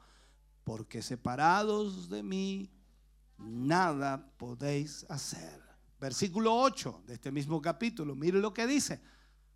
porque 0.64 1.02
separados 1.02 2.10
de 2.10 2.22
mí, 2.22 2.70
nada 3.38 4.32
podéis 4.38 5.06
hacer. 5.10 5.64
Versículo 6.00 6.56
8 6.56 7.04
de 7.08 7.16
este 7.16 7.32
mismo 7.32 7.62
capítulo, 7.62 8.16
mire 8.16 8.40
lo 8.40 8.54
que 8.54 8.68
dice. 8.68 9.02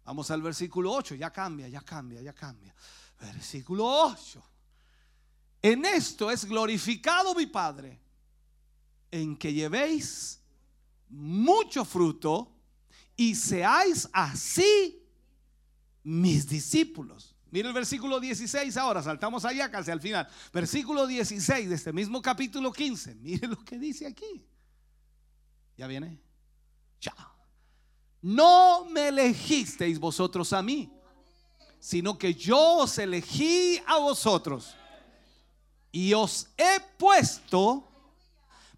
Vamos 0.04 0.32
al 0.32 0.42
versículo 0.42 0.92
8, 0.92 1.16
ya 1.16 1.32
cambia, 1.32 1.68
ya 1.68 1.82
cambia, 1.82 2.22
ya 2.22 2.34
cambia. 2.34 2.74
Versículo 3.20 3.86
8. 3.86 4.51
En 5.62 5.86
esto 5.86 6.32
es 6.32 6.46
glorificado 6.46 7.36
mi 7.36 7.46
Padre, 7.46 8.00
en 9.12 9.38
que 9.38 9.54
llevéis 9.54 10.42
mucho 11.08 11.86
fruto 11.86 12.52
y 13.16 13.36
seáis 13.36 14.10
así 14.12 15.06
mis 16.04 16.48
discípulos. 16.48 17.36
Mira 17.52 17.68
el 17.68 17.74
versículo 17.74 18.20
16 18.20 18.76
ahora, 18.78 19.04
saltamos 19.04 19.46
allá 19.46 19.70
casi 19.70 19.92
al 19.92 20.02
final. 20.02 20.28
Versículo 20.54 21.06
16 21.06 21.70
de 21.70 21.76
este 21.76 21.94
mismo 21.94 22.22
capítulo 22.22 22.72
15. 22.72 23.16
Mire 23.16 23.48
lo 23.48 23.64
que 23.64 23.78
dice 23.78 24.08
aquí. 24.08 24.48
¿Ya 25.78 25.86
viene? 25.86 26.20
Ya. 27.02 27.14
No 28.22 28.86
me 28.86 29.10
elegisteis 29.10 30.00
vosotros 30.00 30.54
a 30.54 30.62
mí, 30.62 30.92
sino 31.80 32.18
que 32.18 32.34
yo 32.34 32.78
os 32.78 32.98
elegí 32.98 33.80
a 33.86 33.98
vosotros 33.98 34.76
y 35.92 36.14
os 36.14 36.48
he 36.58 36.80
puesto 36.98 37.88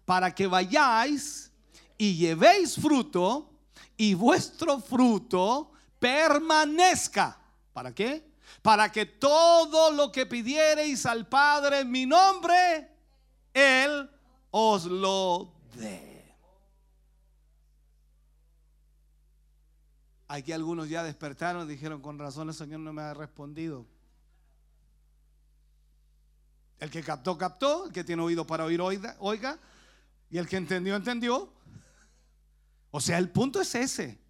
para 0.04 0.34
que 0.34 0.46
vayáis 0.46 1.50
y 1.96 2.16
llevéis 2.16 2.76
fruto 2.76 3.50
y 3.96 4.14
vuestro 4.14 4.80
fruto 4.80 5.72
permanezca. 5.98 7.38
¿Para 7.72 7.94
qué? 7.94 8.32
Para 8.62 8.90
que 8.90 9.06
todo 9.06 9.90
lo 9.92 10.10
que 10.10 10.26
pidiereis 10.26 11.06
al 11.06 11.28
Padre 11.28 11.80
en 11.80 11.90
mi 11.90 12.06
nombre, 12.06 12.88
Él 13.52 14.10
os 14.50 14.84
lo 14.84 15.52
dé. 15.76 16.14
Aquí 20.28 20.52
algunos 20.52 20.88
ya 20.88 21.02
despertaron 21.02 21.68
dijeron, 21.68 22.00
con 22.00 22.18
razón 22.18 22.48
el 22.48 22.54
Señor 22.54 22.80
no 22.80 22.92
me 22.92 23.02
ha 23.02 23.14
respondido. 23.14 23.86
El 26.78 26.90
que 26.90 27.02
captó, 27.02 27.38
captó. 27.38 27.86
El 27.86 27.92
que 27.92 28.04
tiene 28.04 28.22
oído 28.22 28.46
para 28.46 28.64
oír, 28.64 28.80
oiga. 28.80 29.58
Y 30.30 30.38
el 30.38 30.48
que 30.48 30.56
entendió, 30.56 30.96
entendió. 30.96 31.52
O 32.90 33.00
sea, 33.00 33.18
el 33.18 33.30
punto 33.30 33.60
es 33.60 33.74
ese. 33.74 34.20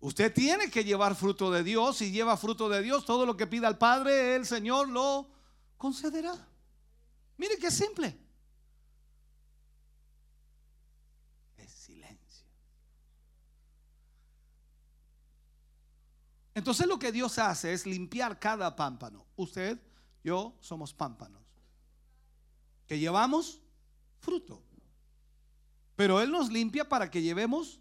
Usted 0.00 0.32
tiene 0.32 0.70
que 0.70 0.82
llevar 0.82 1.14
fruto 1.14 1.50
de 1.50 1.62
Dios. 1.62 1.98
Si 1.98 2.10
lleva 2.10 2.36
fruto 2.36 2.68
de 2.68 2.82
Dios, 2.82 3.04
todo 3.04 3.24
lo 3.24 3.36
que 3.36 3.46
pida 3.46 3.68
al 3.68 3.78
Padre, 3.78 4.34
el 4.34 4.46
Señor 4.46 4.88
lo 4.88 5.28
concederá. 5.76 6.34
Mire 7.36 7.56
qué 7.58 7.70
simple. 7.70 8.18
Es 11.56 11.70
silencio. 11.70 12.46
Entonces 16.54 16.86
lo 16.86 16.98
que 16.98 17.12
Dios 17.12 17.38
hace 17.38 17.72
es 17.72 17.86
limpiar 17.86 18.38
cada 18.38 18.74
pámpano. 18.74 19.26
Usted, 19.36 19.80
yo 20.24 20.56
somos 20.60 20.92
pámpanos. 20.92 21.41
Que 22.86 22.98
llevamos 22.98 23.60
fruto. 24.20 24.62
Pero 25.96 26.20
Él 26.20 26.30
nos 26.30 26.50
limpia 26.50 26.88
para 26.88 27.10
que 27.10 27.22
llevemos 27.22 27.80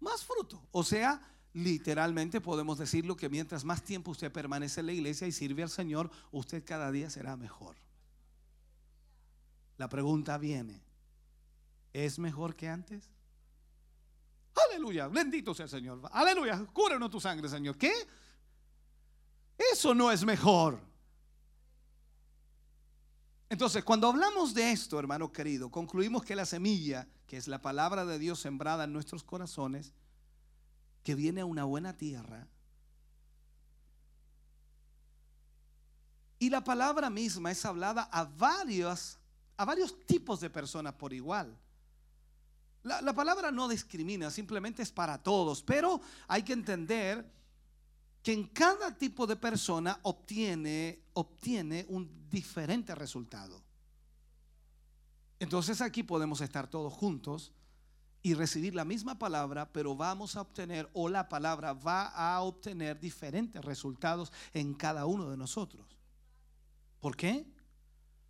más 0.00 0.24
fruto. 0.24 0.62
O 0.72 0.82
sea, 0.82 1.20
literalmente 1.52 2.40
podemos 2.40 2.78
decirlo 2.78 3.16
que 3.16 3.28
mientras 3.28 3.64
más 3.64 3.82
tiempo 3.82 4.10
usted 4.10 4.32
permanece 4.32 4.80
en 4.80 4.86
la 4.86 4.92
iglesia 4.92 5.26
y 5.26 5.32
sirve 5.32 5.62
al 5.62 5.70
Señor, 5.70 6.10
usted 6.32 6.64
cada 6.64 6.90
día 6.90 7.10
será 7.10 7.36
mejor. 7.36 7.76
La 9.78 9.88
pregunta 9.88 10.38
viene, 10.38 10.82
¿es 11.92 12.18
mejor 12.18 12.56
que 12.56 12.68
antes? 12.68 13.10
Aleluya, 14.70 15.08
bendito 15.08 15.54
sea 15.54 15.64
el 15.64 15.70
Señor. 15.70 16.00
Aleluya, 16.12 16.64
cúbranos 16.72 17.10
tu 17.10 17.20
sangre, 17.20 17.48
Señor. 17.48 17.76
¿Qué? 17.76 17.92
Eso 19.72 19.94
no 19.94 20.10
es 20.10 20.24
mejor. 20.24 20.80
Entonces, 23.48 23.84
cuando 23.84 24.08
hablamos 24.08 24.54
de 24.54 24.72
esto, 24.72 24.98
hermano 24.98 25.30
querido, 25.30 25.70
concluimos 25.70 26.24
que 26.24 26.34
la 26.34 26.44
semilla, 26.44 27.06
que 27.26 27.36
es 27.36 27.46
la 27.46 27.62
palabra 27.62 28.04
de 28.04 28.18
Dios 28.18 28.40
sembrada 28.40 28.84
en 28.84 28.92
nuestros 28.92 29.22
corazones, 29.22 29.92
que 31.04 31.14
viene 31.14 31.42
a 31.42 31.44
una 31.44 31.64
buena 31.64 31.96
tierra, 31.96 32.48
y 36.38 36.50
la 36.50 36.64
palabra 36.64 37.08
misma 37.08 37.50
es 37.50 37.64
hablada 37.64 38.08
a 38.12 38.24
varios, 38.24 39.18
a 39.56 39.64
varios 39.64 39.98
tipos 40.06 40.40
de 40.40 40.50
personas 40.50 40.94
por 40.94 41.12
igual. 41.12 41.56
La, 42.82 43.00
la 43.00 43.14
palabra 43.14 43.50
no 43.50 43.68
discrimina, 43.68 44.30
simplemente 44.30 44.82
es 44.82 44.92
para 44.92 45.22
todos, 45.22 45.62
pero 45.62 46.00
hay 46.28 46.42
que 46.42 46.52
entender 46.52 47.24
que 48.22 48.32
en 48.32 48.48
cada 48.48 48.96
tipo 48.96 49.26
de 49.26 49.36
persona 49.36 49.98
obtiene, 50.02 51.00
obtiene 51.16 51.86
un 51.88 52.28
diferente 52.28 52.94
resultado. 52.94 53.62
Entonces 55.38 55.80
aquí 55.80 56.02
podemos 56.02 56.42
estar 56.42 56.68
todos 56.68 56.92
juntos 56.92 57.52
y 58.22 58.34
recibir 58.34 58.74
la 58.74 58.84
misma 58.84 59.18
palabra, 59.18 59.72
pero 59.72 59.96
vamos 59.96 60.36
a 60.36 60.42
obtener, 60.42 60.90
o 60.92 61.08
la 61.08 61.28
palabra 61.28 61.72
va 61.72 62.08
a 62.08 62.42
obtener 62.42 63.00
diferentes 63.00 63.64
resultados 63.64 64.30
en 64.52 64.74
cada 64.74 65.06
uno 65.06 65.30
de 65.30 65.38
nosotros. 65.38 65.98
¿Por 67.00 67.16
qué? 67.16 67.46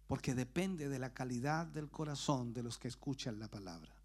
Porque 0.07 0.35
depende 0.35 0.89
de 0.89 0.99
la 1.01 1.13
calidad 1.13 1.67
del 1.67 1.91
corazón 1.91 2.53
de 2.53 2.63
los 2.63 2.79
que 2.79 2.89
escuchan 2.89 3.41
la 3.41 3.49
palabra. 3.49 3.95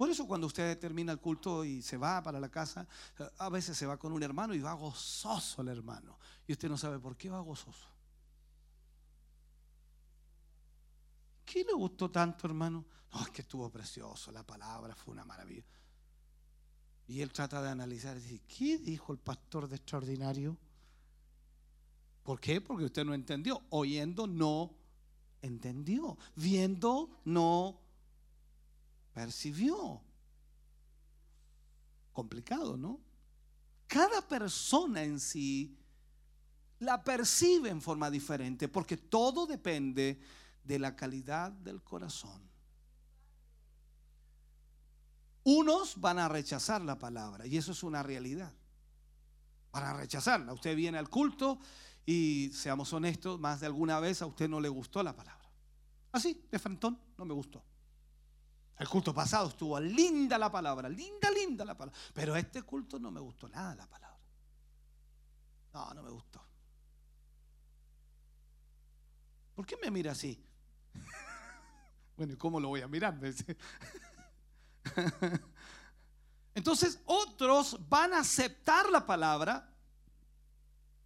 Por 0.00 0.08
eso 0.08 0.26
cuando 0.26 0.46
usted 0.46 0.78
termina 0.78 1.12
el 1.12 1.20
culto 1.20 1.62
y 1.62 1.82
se 1.82 1.98
va 1.98 2.22
para 2.22 2.40
la 2.40 2.48
casa, 2.48 2.88
a 3.36 3.50
veces 3.50 3.76
se 3.76 3.84
va 3.84 3.98
con 3.98 4.12
un 4.12 4.22
hermano 4.22 4.54
y 4.54 4.58
va 4.58 4.72
gozoso 4.72 5.60
el 5.60 5.68
hermano. 5.68 6.18
Y 6.46 6.52
usted 6.52 6.70
no 6.70 6.78
sabe 6.78 6.98
por 6.98 7.18
qué 7.18 7.28
va 7.28 7.38
gozoso. 7.40 7.86
¿Qué 11.44 11.64
le 11.64 11.74
gustó 11.74 12.10
tanto, 12.10 12.46
hermano? 12.46 12.82
No, 13.12 13.20
es 13.20 13.28
que 13.28 13.42
estuvo 13.42 13.68
precioso, 13.68 14.32
la 14.32 14.42
palabra 14.42 14.94
fue 14.94 15.12
una 15.12 15.26
maravilla. 15.26 15.66
Y 17.06 17.20
él 17.20 17.30
trata 17.30 17.60
de 17.60 17.68
analizar 17.68 18.16
y 18.16 18.20
dice, 18.20 18.40
¿qué 18.48 18.78
dijo 18.78 19.12
el 19.12 19.18
pastor 19.18 19.68
de 19.68 19.76
extraordinario? 19.76 20.56
¿Por 22.22 22.40
qué? 22.40 22.62
Porque 22.62 22.86
usted 22.86 23.04
no 23.04 23.12
entendió. 23.12 23.60
Oyendo 23.68 24.26
no 24.26 24.74
entendió. 25.42 26.16
Viendo 26.36 27.20
no 27.26 27.89
percibió. 29.20 30.00
Complicado, 32.10 32.78
¿no? 32.78 32.98
Cada 33.86 34.26
persona 34.26 35.02
en 35.02 35.20
sí 35.20 35.76
la 36.78 37.04
percibe 37.04 37.68
en 37.68 37.82
forma 37.82 38.10
diferente 38.10 38.66
porque 38.68 38.96
todo 38.96 39.46
depende 39.46 40.18
de 40.64 40.78
la 40.78 40.96
calidad 40.96 41.52
del 41.52 41.82
corazón. 41.82 42.40
Unos 45.44 46.00
van 46.00 46.18
a 46.18 46.28
rechazar 46.28 46.80
la 46.80 46.98
palabra 46.98 47.46
y 47.46 47.58
eso 47.58 47.72
es 47.72 47.82
una 47.82 48.02
realidad. 48.02 48.54
Van 49.70 49.84
a 49.84 49.92
rechazarla. 49.92 50.54
Usted 50.54 50.74
viene 50.74 50.96
al 50.96 51.10
culto 51.10 51.58
y 52.06 52.50
seamos 52.54 52.90
honestos, 52.94 53.38
más 53.38 53.60
de 53.60 53.66
alguna 53.66 54.00
vez 54.00 54.22
a 54.22 54.26
usted 54.26 54.48
no 54.48 54.60
le 54.60 54.70
gustó 54.70 55.02
la 55.02 55.14
palabra. 55.14 55.50
Así, 56.10 56.42
de 56.50 56.58
frentón, 56.58 56.98
no 57.18 57.26
me 57.26 57.34
gustó. 57.34 57.62
El 58.80 58.88
culto 58.88 59.12
pasado 59.12 59.48
estuvo 59.48 59.78
linda 59.78 60.38
la 60.38 60.50
palabra, 60.50 60.88
linda, 60.88 61.30
linda 61.30 61.66
la 61.66 61.76
palabra. 61.76 62.00
Pero 62.14 62.34
este 62.34 62.62
culto 62.62 62.98
no 62.98 63.10
me 63.10 63.20
gustó 63.20 63.46
nada 63.46 63.74
la 63.74 63.86
palabra. 63.86 64.18
No, 65.74 65.92
no 65.92 66.02
me 66.02 66.08
gustó. 66.08 66.42
¿Por 69.54 69.66
qué 69.66 69.76
me 69.76 69.90
mira 69.90 70.12
así? 70.12 70.42
bueno, 72.16 72.32
¿y 72.32 72.36
cómo 72.36 72.58
lo 72.58 72.68
voy 72.68 72.80
a 72.80 72.88
mirar? 72.88 73.20
Entonces 76.54 77.00
otros 77.04 77.86
van 77.86 78.14
a 78.14 78.20
aceptar 78.20 78.88
la 78.88 79.04
palabra, 79.04 79.70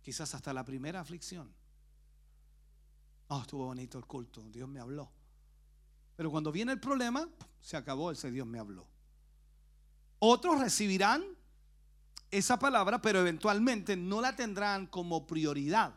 quizás 0.01 0.33
hasta 0.33 0.53
la 0.53 0.65
primera 0.65 1.01
aflicción. 1.01 1.53
Oh, 3.27 3.41
estuvo 3.41 3.67
bonito 3.67 3.99
el 3.99 4.07
culto, 4.07 4.45
Dios 4.45 4.69
me 4.69 4.79
habló. 4.79 5.24
Pero 6.17 6.31
cuando 6.31 6.53
viene 6.53 6.73
el 6.73 6.81
problema, 6.81 7.29
se 7.61 7.77
acabó 7.77 8.11
ese 8.11 8.31
Dios 8.31 8.47
me 8.47 8.59
habló. 8.59 8.87
Otros 10.19 10.61
recibirán 10.61 11.25
esa 12.31 12.59
palabra, 12.59 13.01
pero 13.01 13.21
eventualmente 13.21 13.97
no 13.97 14.21
la 14.21 14.35
tendrán 14.35 14.87
como 14.87 15.27
prioridad, 15.27 15.95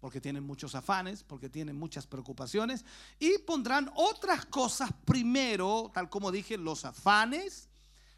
porque 0.00 0.20
tienen 0.20 0.44
muchos 0.44 0.74
afanes, 0.74 1.22
porque 1.22 1.48
tienen 1.48 1.78
muchas 1.78 2.06
preocupaciones, 2.06 2.84
y 3.18 3.38
pondrán 3.38 3.90
otras 3.94 4.46
cosas 4.46 4.90
primero, 5.04 5.90
tal 5.94 6.10
como 6.10 6.30
dije, 6.30 6.58
los 6.58 6.84
afanes, 6.84 7.68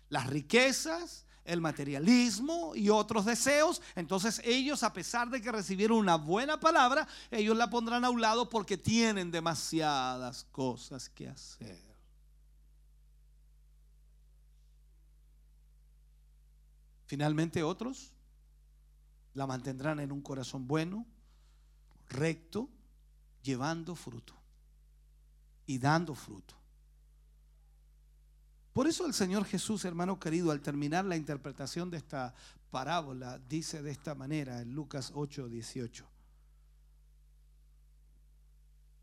las 0.09 0.27
riquezas, 0.27 1.27
el 1.49 1.63
materialismo 1.63 2.77
y 2.77 2.91
otros 2.91 3.25
deseos. 3.25 3.81
Entonces 3.97 4.41
ellos, 4.45 4.83
a 4.83 4.93
pesar 4.93 5.31
de 5.31 5.41
que 5.41 5.51
recibieron 5.51 5.97
una 5.97 6.17
buena 6.17 6.61
palabra, 6.61 7.09
ellos 7.31 7.57
la 7.57 7.71
pondrán 7.71 8.05
a 8.05 8.11
un 8.11 8.21
lado 8.21 8.51
porque 8.51 8.77
tienen 8.77 9.31
demasiadas 9.31 10.47
cosas 10.53 11.09
que 11.09 11.29
hacer. 11.29 11.81
Finalmente 17.07 17.63
otros 17.63 18.13
la 19.33 19.47
mantendrán 19.47 20.01
en 20.01 20.13
un 20.13 20.21
corazón 20.21 20.69
bueno, 20.69 21.07
recto, 22.11 22.69
llevando 23.43 23.95
fruto 23.95 24.35
y 25.65 25.79
dando 25.79 26.15
fruto. 26.15 26.58
Por 28.73 28.87
eso 28.87 29.07
el 29.07 29.15
Señor 29.15 29.45
Jesús, 29.45 29.85
hermano 29.85 30.19
querido, 30.19 30.51
al 30.51 30.61
terminar 30.61 31.05
la 31.05 31.17
interpretación 31.17 31.91
de 31.91 31.97
esta 31.97 32.35
parábola, 32.71 33.39
dice 33.49 33.83
de 33.83 33.91
esta 33.91 34.15
manera 34.15 34.61
en 34.61 34.75
Lucas 34.75 35.13
8, 35.15 35.49
18. 35.49 36.07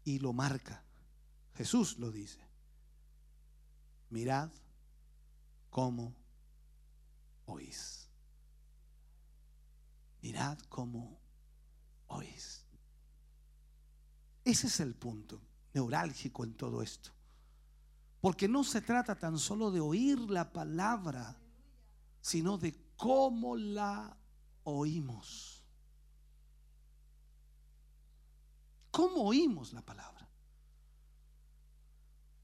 Y 0.05 0.19
lo 0.19 0.33
marca. 0.33 0.83
Jesús 1.55 1.97
lo 1.97 2.11
dice. 2.11 2.39
Mirad 4.09 4.49
cómo 5.69 6.15
oís. 7.47 8.07
Mirad 10.21 10.57
cómo 10.69 11.19
oís. 12.07 12.63
Ese 14.43 14.67
es 14.67 14.79
el 14.79 14.93
punto 14.93 15.41
neurálgico 15.73 16.43
en 16.43 16.53
todo 16.53 16.81
esto. 16.81 17.14
Porque 18.25 18.47
no 18.47 18.63
se 18.63 18.81
trata 18.81 19.13
tan 19.13 19.37
solo 19.37 19.69
de 19.69 19.79
oír 19.79 20.17
la 20.31 20.51
palabra, 20.51 21.37
sino 22.21 22.57
de 22.57 22.75
cómo 22.97 23.55
la 23.55 24.17
oímos. 24.63 25.63
¿Cómo 28.89 29.25
oímos 29.25 29.73
la 29.73 29.83
palabra? 29.83 30.27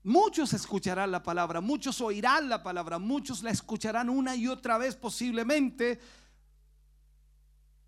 Muchos 0.03 0.53
escucharán 0.53 1.09
la 1.09 1.23
palabra, 1.23 1.61
muchos 1.61 1.99
oirán 1.99 2.47
la 2.47 2.61
palabra, 2.61 2.99
muchos 2.99 3.41
la 3.41 3.49
escucharán 3.49 4.07
una 4.07 4.35
y 4.35 4.47
otra 4.47 4.77
vez 4.77 4.95
posiblemente. 4.95 5.99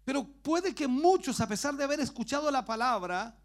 Pero 0.04 0.26
puede 0.42 0.74
que 0.74 0.88
muchos, 0.88 1.40
a 1.40 1.48
pesar 1.48 1.76
de 1.76 1.84
haber 1.84 2.00
escuchado 2.00 2.50
la 2.50 2.66
palabra, 2.66 3.38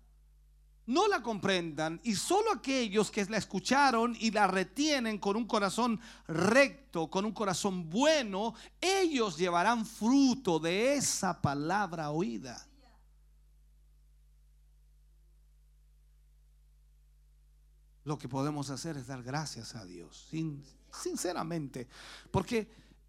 no 0.89 1.07
la 1.07 1.23
comprendan 1.23 2.01
y 2.03 2.15
solo 2.15 2.51
aquellos 2.51 3.11
que 3.11 3.25
la 3.27 3.37
escucharon 3.37 4.17
y 4.19 4.31
la 4.31 4.47
retienen 4.47 5.19
con 5.19 5.37
un 5.37 5.47
corazón 5.47 6.01
recto, 6.27 7.09
con 7.11 7.27
un 7.27 7.33
corazón 7.33 7.91
bueno, 7.91 8.55
ellos 8.81 9.37
llevarán 9.37 9.85
fruto 9.85 10.59
de 10.59 10.95
esa 10.95 11.41
palabra 11.43 12.11
oída. 12.11 12.67
Lo 18.05 18.17
que 18.17 18.29
podemos 18.29 18.71
hacer 18.71 18.97
es 18.97 19.07
dar 19.07 19.23
gracias 19.23 19.75
a 19.75 19.85
Dios, 19.85 20.27
sin- 20.31 20.65
sinceramente, 20.91 21.87
porque 22.31 22.67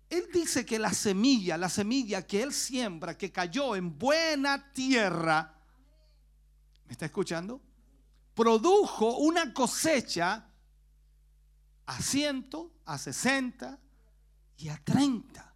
él 0.10 0.26
dice 0.34 0.66
que 0.66 0.78
la 0.80 0.92
semilla, 0.92 1.58
la 1.58 1.70
semilla 1.70 2.28
que 2.28 2.44
él 2.44 2.52
siembra, 2.52 3.18
que 3.18 3.32
cayó 3.32 3.78
en 3.78 3.98
buena 3.98 4.74
tierra, 4.74 5.56
¿me 6.86 6.92
está 6.92 7.06
escuchando? 7.06 7.62
Produjo 8.40 9.18
una 9.18 9.54
cosecha 9.54 10.48
a 11.86 12.02
ciento, 12.02 12.72
a 12.86 12.98
60 12.98 13.78
y 14.60 14.70
a 14.70 14.82
30. 14.82 15.54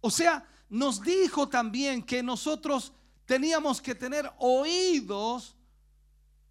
O 0.00 0.10
sea, 0.10 0.44
nos 0.70 1.00
dijo 1.02 1.48
también 1.48 2.02
que 2.02 2.20
nosotros 2.20 2.92
teníamos 3.26 3.80
que 3.80 3.94
tener 3.94 4.28
oídos 4.38 5.54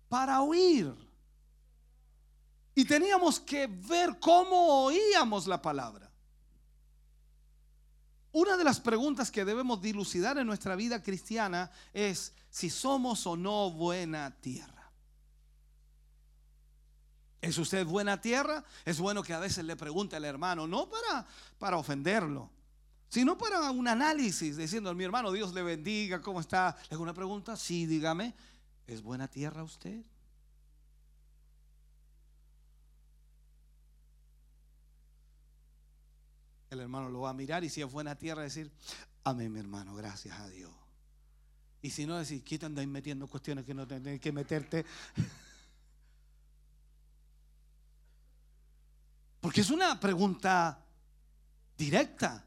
para 0.07 0.41
oír. 0.41 0.95
Y 2.74 2.86
teníamos 2.86 3.38
que 3.38 3.68
ver 3.68 4.18
cómo 4.18 4.86
oíamos 4.86 5.45
la 5.45 5.61
palabra. 5.61 6.09
Una 8.32 8.58
de 8.58 8.64
las 8.64 8.80
preguntas 8.80 9.32
que 9.32 9.46
debemos 9.46 9.82
dilucidar 9.82 10.38
en 10.38 10.46
nuestra 10.46 10.76
vida 10.76 11.02
cristiana 11.02 11.72
es 11.94 12.34
si 12.50 12.70
somos 12.70 13.26
o 13.26 13.36
no 13.36 13.72
buena 13.72 14.36
tierra. 14.40 14.92
¿Es 17.42 17.58
usted 17.58 17.86
buena 17.86 18.22
tierra? 18.22 18.64
Es 18.86 19.00
bueno 19.00 19.24
que 19.24 19.34
a 19.34 19.40
veces 19.40 19.66
le 19.66 19.76
pregunte 19.76 20.16
al 20.16 20.26
hermano, 20.26 20.68
no 20.68 20.90
para, 20.90 21.26
para 21.58 21.78
ofenderlo, 21.78 22.52
sino 23.08 23.38
para 23.38 23.72
un 23.72 23.88
análisis, 23.88 24.58
diciendo, 24.58 24.94
mi 24.94 25.06
hermano, 25.06 25.32
Dios 25.32 25.54
le 25.54 25.64
bendiga, 25.64 26.22
¿cómo 26.22 26.42
está? 26.42 26.78
Le 26.90 26.96
hago 26.96 27.04
una 27.04 27.14
pregunta, 27.14 27.56
sí, 27.56 27.86
dígame, 27.86 28.36
¿es 28.86 29.02
buena 29.02 29.28
tierra 29.28 29.64
usted? 29.64 30.04
El 36.70 36.80
hermano 36.82 37.10
lo 37.10 37.22
va 37.22 37.32
a 37.32 37.34
mirar 37.34 37.64
y 37.64 37.70
si 37.70 37.82
es 37.82 37.91
buena 37.91 38.16
tierra 38.16 38.44
decir, 38.44 38.72
amén 39.24 39.52
mi 39.52 39.60
hermano, 39.60 39.96
gracias 39.96 40.40
a 40.40 40.48
Dios. 40.50 40.72
Y 41.82 41.90
si 41.90 42.06
no 42.06 42.18
decir, 42.18 42.44
¿qué 42.44 42.60
te 42.60 42.66
andáis 42.66 42.88
metiendo 42.88 43.26
cuestiones 43.28 43.66
que 43.66 43.74
no 43.74 43.88
tenés 43.88 44.20
que 44.20 44.32
meterte? 44.32 44.86
Porque 49.41 49.62
es 49.62 49.70
una 49.70 50.00
pregunta 50.00 50.86
directa. 51.78 52.46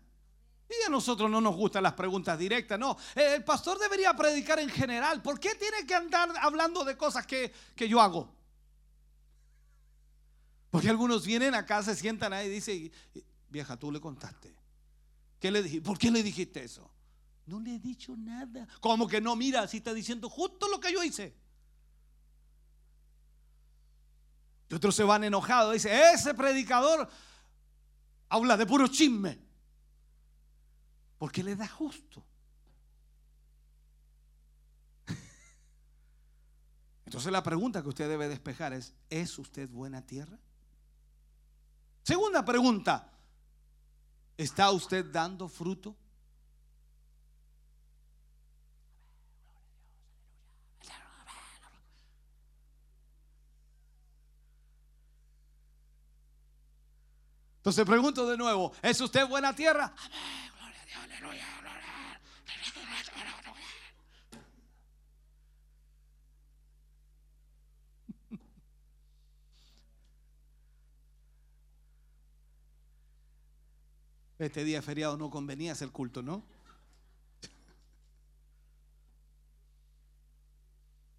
Y 0.68 0.86
a 0.86 0.90
nosotros 0.90 1.30
no 1.30 1.40
nos 1.40 1.56
gustan 1.56 1.82
las 1.82 1.94
preguntas 1.94 2.38
directas, 2.38 2.78
no. 2.78 2.96
El 3.14 3.42
pastor 3.44 3.78
debería 3.78 4.14
predicar 4.14 4.58
en 4.58 4.68
general. 4.68 5.22
¿Por 5.22 5.40
qué 5.40 5.54
tiene 5.54 5.86
que 5.86 5.94
andar 5.94 6.30
hablando 6.40 6.84
de 6.84 6.96
cosas 6.96 7.26
que, 7.26 7.52
que 7.74 7.88
yo 7.88 8.00
hago? 8.00 8.32
Porque 10.70 10.88
algunos 10.88 11.26
vienen 11.26 11.54
acá, 11.54 11.82
se 11.82 11.94
sientan 11.94 12.32
ahí 12.32 12.46
y 12.46 12.50
dicen, 12.50 12.90
vieja, 13.52 13.76
tú 13.76 13.92
le 13.92 14.00
contaste. 14.00 14.54
¿Qué 15.38 15.50
le 15.50 15.62
dijiste? 15.62 15.86
¿Por 15.86 15.98
qué 15.98 16.10
le 16.10 16.22
dijiste 16.22 16.64
eso? 16.64 16.90
No 17.46 17.60
le 17.60 17.76
he 17.76 17.78
dicho 17.78 18.16
nada. 18.16 18.66
¿Cómo 18.80 19.06
que 19.06 19.20
no? 19.20 19.36
Mira, 19.36 19.68
si 19.68 19.76
está 19.76 19.92
diciendo 19.92 20.28
justo 20.28 20.68
lo 20.68 20.80
que 20.80 20.92
yo 20.92 21.04
hice. 21.04 21.34
Y 24.68 24.74
otros 24.74 24.94
se 24.94 25.04
van 25.04 25.22
enojados. 25.24 25.74
Dice, 25.74 26.12
ese 26.12 26.32
predicador 26.34 27.08
habla 28.28 28.56
de 28.56 28.64
puro 28.66 28.88
chisme. 28.88 29.38
Porque 31.18 31.42
le 31.42 31.54
da 31.54 31.68
justo. 31.68 32.24
Entonces 37.04 37.30
la 37.30 37.42
pregunta 37.42 37.82
que 37.82 37.90
usted 37.90 38.08
debe 38.08 38.28
despejar 38.28 38.72
es, 38.72 38.94
¿es 39.10 39.38
usted 39.38 39.68
buena 39.68 40.00
tierra? 40.06 40.38
Segunda 42.02 42.44
pregunta, 42.44 43.11
¿está 44.36 44.70
usted 44.70 45.04
dando 45.04 45.48
fruto? 45.48 45.96
Entonces 57.62 57.86
pregunto 57.86 58.28
de 58.28 58.36
nuevo, 58.36 58.72
¿es 58.82 59.00
usted 59.00 59.24
buena 59.28 59.54
tierra? 59.54 59.94
Amén, 59.96 60.52
gloria 60.58 60.82
a 60.82 60.84
Dios, 60.84 60.98
aleluya, 61.04 61.46
gloria. 61.60 61.82
Este 74.42 74.64
día 74.64 74.82
feriado 74.82 75.16
no 75.16 75.30
convenía 75.30 75.70
hacer 75.70 75.92
culto, 75.92 76.20
¿no? 76.20 76.42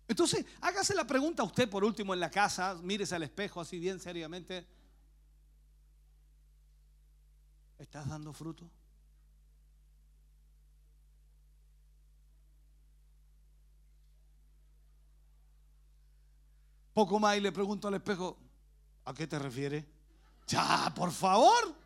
Entonces, 0.10 0.46
hágase 0.60 0.94
la 0.94 1.08
pregunta 1.08 1.42
a 1.42 1.46
usted 1.46 1.70
por 1.70 1.86
último 1.86 2.14
en 2.14 2.20
la 2.20 2.30
casa, 2.30 2.76
mírese 2.84 3.16
al 3.16 3.24
espejo 3.24 3.62
así 3.62 3.80
bien 3.80 3.98
seriamente. 4.02 4.68
¿Estás 7.80 8.10
dando 8.10 8.34
fruto? 8.34 8.70
Poco 16.94 17.20
más 17.22 17.38
y 17.38 17.40
le 17.40 17.54
pregunto 17.54 17.88
al 17.88 17.94
espejo, 17.94 18.38
¿a 19.06 19.14
qué 19.14 19.26
te 19.28 19.40
refieres? 19.40 19.86
Ya, 20.48 20.92
por 20.94 21.10
favor. 21.12 21.84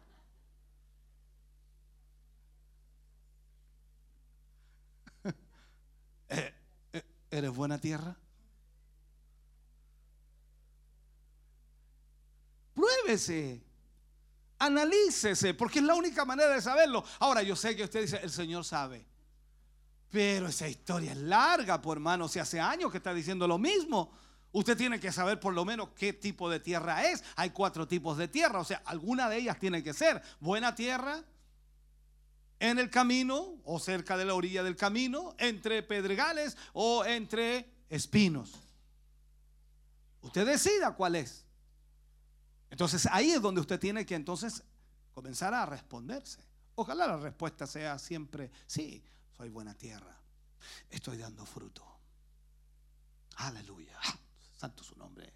Eh, 5.24 5.30
eh, 5.30 5.34
¿Eres 7.30 7.52
buena 7.52 7.80
tierra? 7.80 8.16
Pruébese. 12.74 13.64
Analícese, 14.60 15.54
porque 15.54 15.80
es 15.80 15.86
la 15.86 15.94
única 15.94 16.26
manera 16.26 16.50
de 16.50 16.62
saberlo. 16.62 17.04
Ahora, 17.20 17.44
yo 17.44 17.56
sé 17.56 17.76
que 17.76 17.84
usted 17.84 18.02
dice, 18.02 18.20
el 18.24 18.32
Señor 18.32 18.66
sabe. 18.66 19.06
Pero 20.10 20.48
esa 20.48 20.68
historia 20.68 21.12
es 21.12 21.18
larga, 21.18 21.82
por 21.82 21.98
hermano. 21.98 22.28
Si 22.28 22.40
hace 22.40 22.60
años 22.60 22.92
que 22.92 22.98
está 22.98 23.14
diciendo 23.14 23.48
lo 23.48 23.58
mismo. 23.58 24.12
Usted 24.52 24.78
tiene 24.78 25.00
que 25.00 25.12
saber 25.12 25.40
por 25.40 25.54
lo 25.54 25.66
menos 25.66 25.90
qué 25.90 26.14
tipo 26.14 26.50
de 26.50 26.60
tierra 26.60 27.04
es. 27.06 27.24
Hay 27.36 27.52
cuatro 27.52 27.88
tipos 27.88 28.18
de 28.18 28.28
tierra. 28.28 28.60
O 28.60 28.64
sea, 28.64 28.82
alguna 28.86 29.30
de 29.30 29.38
ellas 29.38 29.60
tiene 29.60 29.84
que 29.84 29.94
ser 29.94 30.22
buena 30.40 30.74
tierra, 30.74 31.24
en 32.60 32.80
el 32.80 32.90
camino 32.90 33.60
o 33.64 33.80
cerca 33.80 34.18
de 34.18 34.26
la 34.26 34.34
orilla 34.34 34.64
del 34.64 34.76
camino, 34.76 35.36
entre 35.38 35.84
pedregales 35.84 36.58
o 36.74 37.06
entre 37.06 37.70
espinos. 37.90 38.52
Usted 40.22 40.46
decida 40.46 40.96
cuál 40.96 41.16
es. 41.16 41.46
Entonces 42.70 43.08
ahí 43.12 43.32
es 43.32 43.42
donde 43.42 43.62
usted 43.62 43.80
tiene 43.80 44.06
que 44.06 44.16
entonces 44.16 44.64
comenzar 45.14 45.54
a 45.54 45.66
responderse. 45.66 46.42
Ojalá 46.76 47.08
la 47.08 47.18
respuesta 47.18 47.66
sea 47.66 47.98
siempre, 47.98 48.52
sí, 48.68 49.04
soy 49.36 49.50
buena 49.50 49.74
tierra, 49.74 50.16
estoy 50.90 51.18
dando 51.18 51.46
fruto. 51.46 51.84
Aleluya, 53.38 53.98
santo 54.58 54.84
su 54.84 54.96
nombre. 54.96 55.34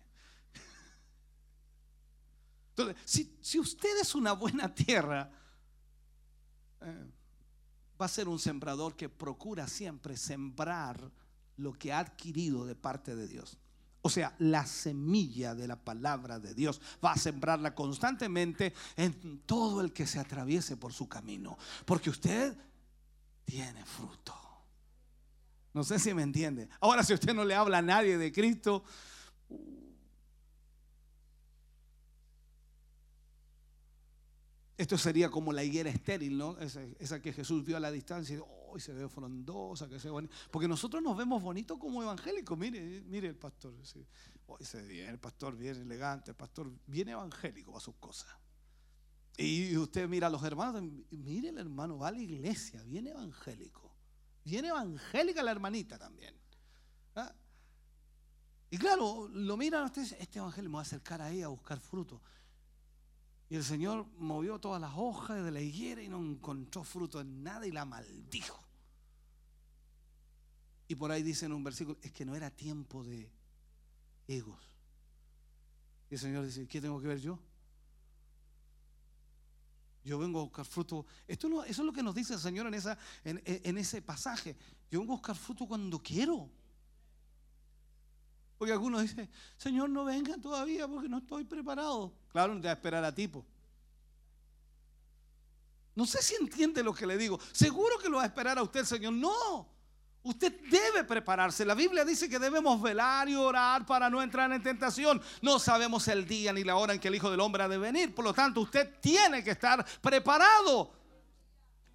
Entonces, 2.69 2.95
si, 3.05 3.37
si 3.41 3.59
usted 3.59 3.99
es 3.99 4.13
una 4.13 4.33
buena 4.33 4.73
tierra, 4.73 5.31
eh, 6.81 7.11
va 7.99 8.05
a 8.05 8.09
ser 8.09 8.27
un 8.27 8.39
sembrador 8.39 8.95
que 8.95 9.09
procura 9.09 9.67
siempre 9.67 10.17
sembrar 10.17 11.11
lo 11.57 11.73
que 11.73 11.93
ha 11.93 11.99
adquirido 11.99 12.65
de 12.65 12.75
parte 12.75 13.15
de 13.15 13.27
Dios. 13.27 13.57
O 14.01 14.09
sea, 14.09 14.33
la 14.39 14.65
semilla 14.65 15.53
de 15.53 15.67
la 15.67 15.75
palabra 15.75 16.39
de 16.39 16.55
Dios 16.55 16.81
va 17.03 17.11
a 17.11 17.17
sembrarla 17.17 17.75
constantemente 17.75 18.73
en 18.95 19.39
todo 19.45 19.81
el 19.81 19.93
que 19.93 20.07
se 20.07 20.19
atraviese 20.19 20.75
por 20.75 20.91
su 20.91 21.07
camino. 21.07 21.57
Porque 21.85 22.09
usted 22.09 22.57
tiene 23.45 23.85
fruto. 23.85 24.35
No 25.73 25.83
sé 25.83 25.99
si 25.99 26.13
me 26.13 26.23
entiende. 26.23 26.67
Ahora, 26.79 27.03
si 27.03 27.13
usted 27.13 27.33
no 27.33 27.45
le 27.45 27.53
habla 27.53 27.77
a 27.77 27.83
nadie 27.83 28.17
de 28.17 28.31
Cristo, 28.31 28.83
esto 34.77 34.97
sería 34.97 35.29
como 35.29 35.53
la 35.53 35.63
higuera 35.63 35.89
estéril, 35.89 36.37
¿no? 36.37 36.57
Esa, 36.59 37.21
que 37.21 37.33
Jesús 37.33 37.63
vio 37.63 37.77
a 37.77 37.79
la 37.79 37.91
distancia 37.91 38.35
y 38.35 38.39
oh, 38.41 38.79
se 38.79 38.93
ve 38.93 39.07
frondosa, 39.07 39.87
que 39.87 39.99
se 39.99 40.07
ve 40.07 40.11
bonita. 40.11 40.33
Porque 40.49 40.67
nosotros 40.67 41.03
nos 41.03 41.15
vemos 41.15 41.41
bonitos 41.41 41.77
como 41.77 42.01
evangélicos. 42.01 42.57
Mire, 42.57 43.01
mire 43.01 43.27
el 43.27 43.35
pastor. 43.35 43.73
sí. 43.83 44.05
Hoy 44.47 44.65
se 44.65 44.81
ve 44.81 44.87
bien, 44.87 45.09
el 45.09 45.19
pastor 45.19 45.55
bien 45.55 45.77
elegante, 45.77 46.31
el 46.31 46.37
pastor 46.37 46.71
bien 46.87 47.09
evangélico 47.09 47.77
a 47.77 47.79
sus 47.79 47.95
cosas. 47.95 48.29
Y 49.37 49.77
usted 49.77 50.07
mira 50.09 50.27
a 50.27 50.29
los 50.29 50.43
hermanos, 50.43 50.83
mire 51.11 51.49
el 51.49 51.57
hermano, 51.57 51.97
va 51.97 52.09
a 52.09 52.11
la 52.11 52.21
iglesia, 52.21 52.83
bien 52.83 53.07
evangélico. 53.07 53.95
Bien 54.43 54.65
evangélica 54.65 55.41
la 55.41 55.51
hermanita 55.51 55.97
también. 55.97 56.35
¿Ah? 57.15 57.33
Y 58.69 58.77
claro, 58.77 59.27
lo 59.27 59.57
miran 59.57 59.85
ustedes, 59.85 60.13
este 60.13 60.39
evangelio 60.39 60.69
me 60.69 60.75
va 60.75 60.79
a 60.81 60.83
acercar 60.83 61.21
ahí 61.21 61.41
a 61.41 61.47
buscar 61.47 61.79
fruto. 61.79 62.21
Y 63.51 63.57
el 63.57 63.65
Señor 63.65 64.07
movió 64.17 64.59
todas 64.59 64.79
las 64.79 64.93
hojas 64.95 65.43
de 65.43 65.51
la 65.51 65.59
higuera 65.59 66.01
y 66.01 66.07
no 66.07 66.19
encontró 66.23 66.85
fruto 66.85 67.19
en 67.19 67.43
nada 67.43 67.67
y 67.67 67.71
la 67.71 67.83
maldijo. 67.83 68.63
Y 70.87 70.95
por 70.95 71.11
ahí 71.11 71.21
dice 71.21 71.47
en 71.47 71.51
un 71.51 71.61
versículo, 71.61 71.97
es 72.01 72.13
que 72.13 72.23
no 72.23 72.33
era 72.33 72.49
tiempo 72.49 73.03
de 73.03 73.29
egos. 74.25 74.57
Y 76.09 76.13
el 76.13 76.19
Señor 76.21 76.45
dice, 76.45 76.65
¿qué 76.65 76.79
tengo 76.79 77.01
que 77.01 77.07
ver 77.07 77.19
yo? 77.19 77.37
Yo 80.05 80.17
vengo 80.17 80.39
a 80.39 80.43
buscar 80.43 80.63
fruto. 80.63 81.05
Esto 81.27 81.49
no- 81.49 81.65
eso 81.65 81.81
es 81.81 81.85
lo 81.85 81.91
que 81.91 82.03
nos 82.03 82.15
dice 82.15 82.35
el 82.35 82.39
Señor 82.39 82.73
en, 82.73 83.41
en 83.45 83.77
ese 83.77 84.01
pasaje. 84.01 84.55
Yo 84.89 85.01
vengo 85.01 85.11
a 85.11 85.17
buscar 85.17 85.35
fruto 85.35 85.67
cuando 85.67 86.01
quiero. 86.01 86.49
Porque 88.61 88.73
algunos 88.73 89.01
dicen, 89.01 89.27
Señor, 89.57 89.89
no 89.89 90.05
venga 90.05 90.37
todavía 90.37 90.87
porque 90.87 91.09
no 91.09 91.17
estoy 91.17 91.43
preparado. 91.45 92.13
Claro, 92.31 92.53
no 92.53 92.61
te 92.61 92.67
va 92.67 92.73
a 92.73 92.75
esperar 92.75 93.03
a 93.03 93.11
tipo. 93.11 93.43
No 95.95 96.05
sé 96.05 96.21
si 96.21 96.35
entiende 96.35 96.83
lo 96.83 96.93
que 96.93 97.07
le 97.07 97.17
digo. 97.17 97.39
Seguro 97.53 97.97
que 97.97 98.07
lo 98.07 98.17
va 98.17 98.23
a 98.23 98.27
esperar 98.27 98.59
a 98.59 98.61
usted, 98.61 98.85
Señor. 98.85 99.13
No. 99.13 99.67
Usted 100.21 100.61
debe 100.69 101.03
prepararse. 101.05 101.65
La 101.65 101.73
Biblia 101.73 102.05
dice 102.05 102.29
que 102.29 102.37
debemos 102.37 102.79
velar 102.79 103.27
y 103.27 103.35
orar 103.35 103.83
para 103.83 104.11
no 104.11 104.21
entrar 104.21 104.51
en 104.51 104.61
tentación. 104.61 105.19
No 105.41 105.57
sabemos 105.57 106.07
el 106.07 106.27
día 106.27 106.53
ni 106.53 106.63
la 106.63 106.75
hora 106.75 106.93
en 106.93 106.99
que 106.99 107.07
el 107.07 107.15
Hijo 107.15 107.31
del 107.31 107.39
Hombre 107.39 107.63
ha 107.63 107.67
de 107.67 107.79
venir. 107.79 108.13
Por 108.13 108.25
lo 108.25 108.31
tanto, 108.31 108.61
usted 108.61 108.99
tiene 109.01 109.43
que 109.43 109.49
estar 109.49 109.83
preparado. 110.01 110.93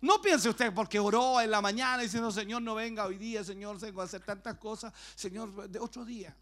No 0.00 0.20
piense 0.20 0.48
usted 0.48 0.74
porque 0.74 0.98
oró 0.98 1.40
en 1.40 1.52
la 1.52 1.60
mañana 1.60 2.02
diciendo, 2.02 2.32
Señor, 2.32 2.60
no 2.62 2.74
venga 2.74 3.06
hoy 3.06 3.18
día, 3.18 3.44
Señor, 3.44 3.78
tengo 3.78 4.00
que 4.00 4.04
hacer 4.04 4.22
tantas 4.22 4.58
cosas. 4.58 4.92
Señor, 5.14 5.68
de 5.68 5.78
otro 5.78 6.04
día. 6.04 6.36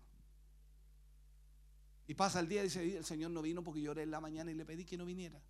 Y 2.07 2.15
pasa 2.15 2.41
el 2.41 2.49
día 2.49 2.61
y 2.61 2.65
dice, 2.65 2.97
el 2.99 3.05
Señor 3.05 3.31
no 3.31 3.41
vino 3.41 3.63
porque 3.63 3.81
yo 3.81 3.93
oré 3.93 4.03
en 4.03 4.11
la 4.11 4.21
mañana 4.21 4.51
y 4.51 4.55
le 4.55 4.65
pedí 4.65 4.85
que 4.85 4.97
no 4.97 5.07
viniera. 5.07 5.41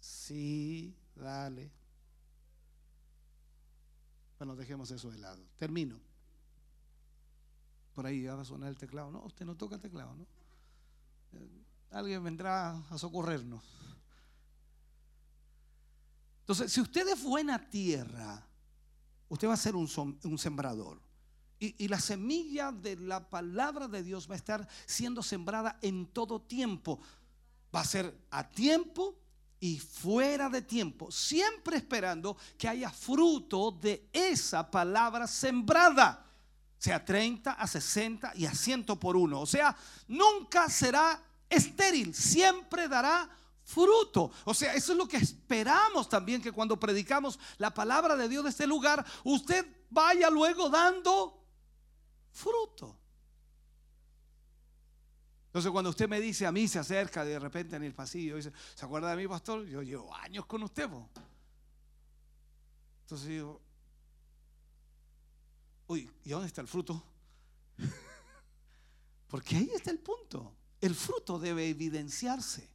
Sí, 0.00 0.96
dale. 1.14 1.70
Bueno, 4.38 4.56
dejemos 4.56 4.90
eso 4.90 5.10
de 5.10 5.18
lado. 5.18 5.44
Termino. 5.56 6.00
Por 7.94 8.06
ahí 8.06 8.24
va 8.24 8.40
a 8.40 8.44
sonar 8.44 8.70
el 8.70 8.76
teclado. 8.76 9.12
No, 9.12 9.22
usted 9.24 9.46
no 9.46 9.56
toca 9.56 9.76
el 9.76 9.80
teclado, 9.80 10.14
¿no? 10.16 10.26
Eh, 11.34 11.62
Alguien 11.92 12.24
vendrá 12.24 12.70
a 12.90 12.98
socorrernos. 12.98 13.62
Entonces, 16.40 16.72
si 16.72 16.80
usted 16.80 17.06
es 17.06 17.22
buena 17.22 17.68
tierra, 17.70 18.44
usted 19.28 19.46
va 19.46 19.54
a 19.54 19.58
ser 19.58 19.76
un 19.76 20.38
sembrador. 20.38 21.00
Y, 21.64 21.86
la 21.86 22.00
semilla 22.00 22.72
de 22.72 22.96
la 22.96 23.30
palabra 23.30 23.86
de 23.86 24.02
Dios 24.02 24.28
va 24.28 24.34
a 24.34 24.36
estar 24.36 24.66
siendo 24.84 25.22
sembrada 25.22 25.78
en 25.80 26.06
todo 26.06 26.40
tiempo. 26.40 26.98
Va 27.72 27.82
a 27.82 27.84
ser 27.84 28.18
a 28.32 28.50
tiempo 28.50 29.16
y 29.60 29.78
fuera 29.78 30.48
de 30.48 30.62
tiempo, 30.62 31.12
siempre 31.12 31.76
esperando 31.76 32.36
que 32.58 32.66
haya 32.66 32.90
fruto 32.90 33.70
de 33.70 34.08
esa 34.12 34.68
palabra 34.68 35.28
sembrada, 35.28 36.26
sea 36.78 37.04
30 37.04 37.52
a 37.52 37.66
60 37.68 38.32
y 38.34 38.46
a 38.46 38.52
100 38.52 38.84
por 38.98 39.16
uno. 39.16 39.40
O 39.40 39.46
sea, 39.46 39.76
nunca 40.08 40.68
será 40.68 41.22
estéril, 41.48 42.12
siempre 42.12 42.88
dará 42.88 43.30
fruto. 43.62 44.32
O 44.44 44.52
sea, 44.52 44.74
eso 44.74 44.90
es 44.90 44.98
lo 44.98 45.06
que 45.06 45.18
esperamos 45.18 46.08
también, 46.08 46.42
que 46.42 46.50
cuando 46.50 46.80
predicamos 46.80 47.38
la 47.58 47.72
palabra 47.72 48.16
de 48.16 48.28
Dios 48.28 48.42
de 48.42 48.50
este 48.50 48.66
lugar, 48.66 49.06
usted 49.22 49.64
vaya 49.90 50.28
luego 50.28 50.68
dando 50.68 51.41
fruto. 52.32 52.96
Entonces 55.46 55.70
cuando 55.70 55.90
usted 55.90 56.08
me 56.08 56.20
dice 56.20 56.46
a 56.46 56.52
mí, 56.52 56.66
se 56.66 56.78
acerca 56.78 57.24
de 57.24 57.38
repente 57.38 57.76
en 57.76 57.82
el 57.82 57.94
pasillo, 57.94 58.36
dice, 58.36 58.52
¿se 58.74 58.84
acuerda 58.86 59.10
de 59.10 59.16
mí, 59.16 59.28
pastor? 59.28 59.66
Yo 59.66 59.82
llevo 59.82 60.14
años 60.14 60.46
con 60.46 60.62
usted. 60.62 60.88
po". 60.88 61.10
Entonces 63.02 63.28
digo, 63.28 63.60
uy, 65.88 66.10
¿y 66.24 66.30
dónde 66.30 66.46
está 66.46 66.62
el 66.62 66.68
fruto? 66.68 67.04
Porque 69.28 69.56
ahí 69.56 69.70
está 69.74 69.90
el 69.90 69.98
punto. 69.98 70.56
El 70.80 70.94
fruto 70.94 71.38
debe 71.38 71.68
evidenciarse. 71.68 72.71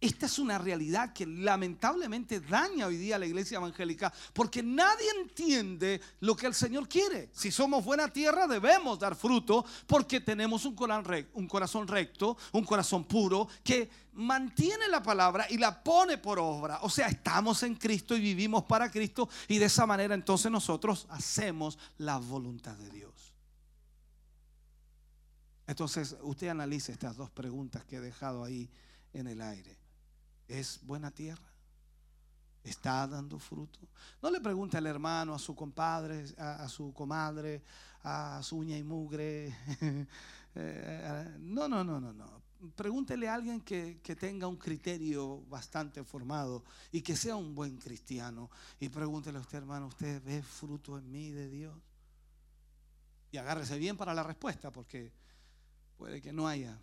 Esta 0.00 0.24
es 0.24 0.38
una 0.38 0.56
realidad 0.56 1.12
que 1.12 1.26
lamentablemente 1.26 2.40
daña 2.40 2.86
hoy 2.86 2.96
día 2.96 3.16
a 3.16 3.18
la 3.18 3.26
iglesia 3.26 3.58
evangélica 3.58 4.10
porque 4.32 4.62
nadie 4.62 5.06
entiende 5.20 6.00
lo 6.20 6.34
que 6.34 6.46
el 6.46 6.54
Señor 6.54 6.88
quiere. 6.88 7.28
Si 7.34 7.50
somos 7.50 7.84
buena 7.84 8.08
tierra 8.08 8.46
debemos 8.46 8.98
dar 8.98 9.14
fruto 9.14 9.62
porque 9.86 10.22
tenemos 10.22 10.64
un 10.64 10.74
corazón 10.74 11.86
recto, 11.86 12.38
un 12.52 12.64
corazón, 12.64 13.04
puro 13.04 13.46
que 13.62 13.90
mantiene 14.14 14.88
la 14.88 15.02
palabra 15.02 15.46
y 15.50 15.58
la 15.58 15.82
pone 15.82 16.16
por 16.16 16.38
obra. 16.38 16.78
O 16.80 16.88
sea, 16.88 17.08
estamos 17.08 17.62
en 17.62 17.74
Cristo 17.74 18.16
y 18.16 18.20
vivimos 18.20 18.64
para 18.64 18.90
Cristo 18.90 19.28
y 19.48 19.58
de 19.58 19.66
esa 19.66 19.84
manera 19.84 20.14
entonces 20.14 20.50
nosotros 20.50 21.06
hacemos 21.10 21.78
la 21.98 22.16
voluntad 22.16 22.74
de 22.78 22.88
Dios. 22.88 23.34
Entonces, 25.66 26.16
usted 26.22 26.48
analice 26.48 26.90
estas 26.90 27.18
dos 27.18 27.30
preguntas 27.30 27.84
que 27.84 27.96
he 27.96 28.00
dejado 28.00 28.42
ahí 28.42 28.70
en 29.12 29.26
el 29.26 29.42
aire. 29.42 29.79
¿Es 30.50 30.80
buena 30.82 31.12
tierra? 31.12 31.48
¿Está 32.64 33.06
dando 33.06 33.38
fruto? 33.38 33.78
No 34.20 34.30
le 34.30 34.40
pregunte 34.40 34.76
al 34.76 34.86
hermano, 34.86 35.32
a 35.32 35.38
su 35.38 35.54
compadre, 35.54 36.24
a, 36.36 36.68
su 36.68 36.92
comadre, 36.92 37.62
a 38.02 38.40
su 38.42 38.56
uña 38.58 38.76
y 38.76 38.82
mugre. 38.82 39.56
Eh, 40.52 41.36
no, 41.38 41.68
no, 41.68 41.84
no, 41.84 42.00
no, 42.00 42.12
no. 42.12 42.42
Pregúntele 42.74 43.28
a 43.28 43.34
alguien 43.34 43.60
que, 43.60 44.00
que 44.02 44.16
tenga 44.16 44.48
un 44.48 44.56
criterio 44.56 45.42
bastante 45.42 46.02
formado 46.02 46.64
y 46.90 47.02
que 47.02 47.14
sea 47.14 47.36
un 47.36 47.54
buen 47.54 47.76
cristiano. 47.76 48.50
Y 48.80 48.88
pregúntele 48.88 49.38
a 49.38 49.42
usted, 49.42 49.58
hermano, 49.58 49.86
¿usted 49.86 50.20
ve 50.24 50.42
fruto 50.42 50.98
en 50.98 51.08
mí 51.08 51.30
de 51.30 51.48
Dios? 51.48 51.78
Y 53.30 53.36
agárrese 53.36 53.78
bien 53.78 53.96
para 53.96 54.12
la 54.12 54.24
respuesta, 54.24 54.72
porque 54.72 55.12
puede 55.96 56.20
que 56.20 56.32
no 56.32 56.48
haya. 56.48 56.76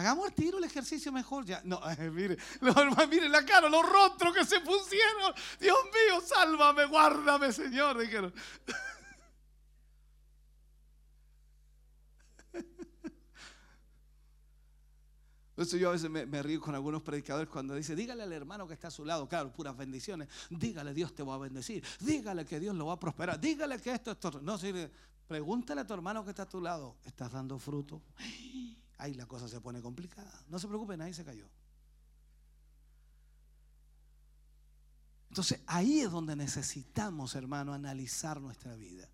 Hagamos 0.00 0.28
el 0.28 0.34
tiro 0.34 0.56
el 0.56 0.64
ejercicio 0.64 1.12
mejor 1.12 1.44
ya. 1.44 1.60
No, 1.62 1.78
mire, 2.12 2.38
los 2.60 2.74
hermanos, 2.74 3.08
mire 3.08 3.28
la 3.28 3.44
cara, 3.44 3.68
los 3.68 3.86
rostros 3.86 4.34
que 4.34 4.46
se 4.46 4.60
pusieron. 4.60 5.34
Dios 5.60 5.76
mío, 5.84 6.22
sálvame, 6.24 6.86
guárdame, 6.86 7.52
Señor. 7.52 7.98
Dijeron. 7.98 8.32
Entonces 15.50 15.78
yo 15.78 15.90
a 15.90 15.92
veces 15.92 16.08
me, 16.08 16.42
río 16.42 16.58
con 16.62 16.74
algunos 16.74 17.02
predicadores 17.02 17.50
cuando 17.50 17.74
dice, 17.74 17.94
dígale 17.94 18.22
al 18.22 18.32
hermano 18.32 18.66
que 18.66 18.72
está 18.72 18.88
a 18.88 18.90
su 18.90 19.04
lado, 19.04 19.28
claro, 19.28 19.52
puras 19.52 19.76
bendiciones, 19.76 20.26
dígale 20.48 20.94
Dios 20.94 21.14
te 21.14 21.22
va 21.22 21.34
a 21.34 21.38
bendecir, 21.38 21.84
dígale 22.00 22.46
que 22.46 22.58
Dios 22.58 22.74
lo 22.74 22.86
va 22.86 22.94
a 22.94 22.98
prosperar, 22.98 23.38
dígale 23.38 23.78
que 23.78 23.92
esto, 23.92 24.12
esto, 24.12 24.40
no 24.40 24.56
sirve. 24.56 24.90
Pregúntale 25.28 25.82
a 25.82 25.86
tu 25.86 25.92
hermano 25.92 26.24
que 26.24 26.30
está 26.30 26.44
a 26.44 26.48
tu 26.48 26.62
lado, 26.62 26.96
¿estás 27.04 27.32
dando 27.32 27.58
fruto? 27.58 28.00
Ahí 29.00 29.14
la 29.14 29.26
cosa 29.26 29.48
se 29.48 29.60
pone 29.60 29.80
complicada. 29.80 30.44
No 30.48 30.58
se 30.58 30.68
preocupe, 30.68 30.96
nadie 30.96 31.14
se 31.14 31.24
cayó. 31.24 31.46
Entonces 35.30 35.60
ahí 35.66 36.00
es 36.00 36.10
donde 36.10 36.36
necesitamos, 36.36 37.34
hermano, 37.34 37.72
analizar 37.72 38.40
nuestra 38.40 38.74
vida. 38.74 39.08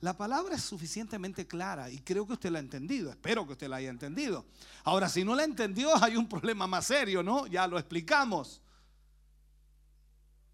La 0.00 0.16
palabra 0.16 0.56
es 0.56 0.62
suficientemente 0.62 1.46
clara 1.46 1.90
y 1.90 2.00
creo 2.00 2.26
que 2.26 2.34
usted 2.34 2.50
la 2.50 2.58
ha 2.58 2.62
entendido. 2.62 3.10
Espero 3.10 3.46
que 3.46 3.52
usted 3.52 3.68
la 3.68 3.76
haya 3.76 3.88
entendido. 3.88 4.44
Ahora, 4.84 5.08
si 5.08 5.24
no 5.24 5.34
la 5.34 5.44
entendió, 5.44 5.90
hay 6.02 6.16
un 6.16 6.28
problema 6.28 6.66
más 6.66 6.86
serio, 6.86 7.22
¿no? 7.22 7.46
Ya 7.46 7.66
lo 7.66 7.78
explicamos. 7.78 8.60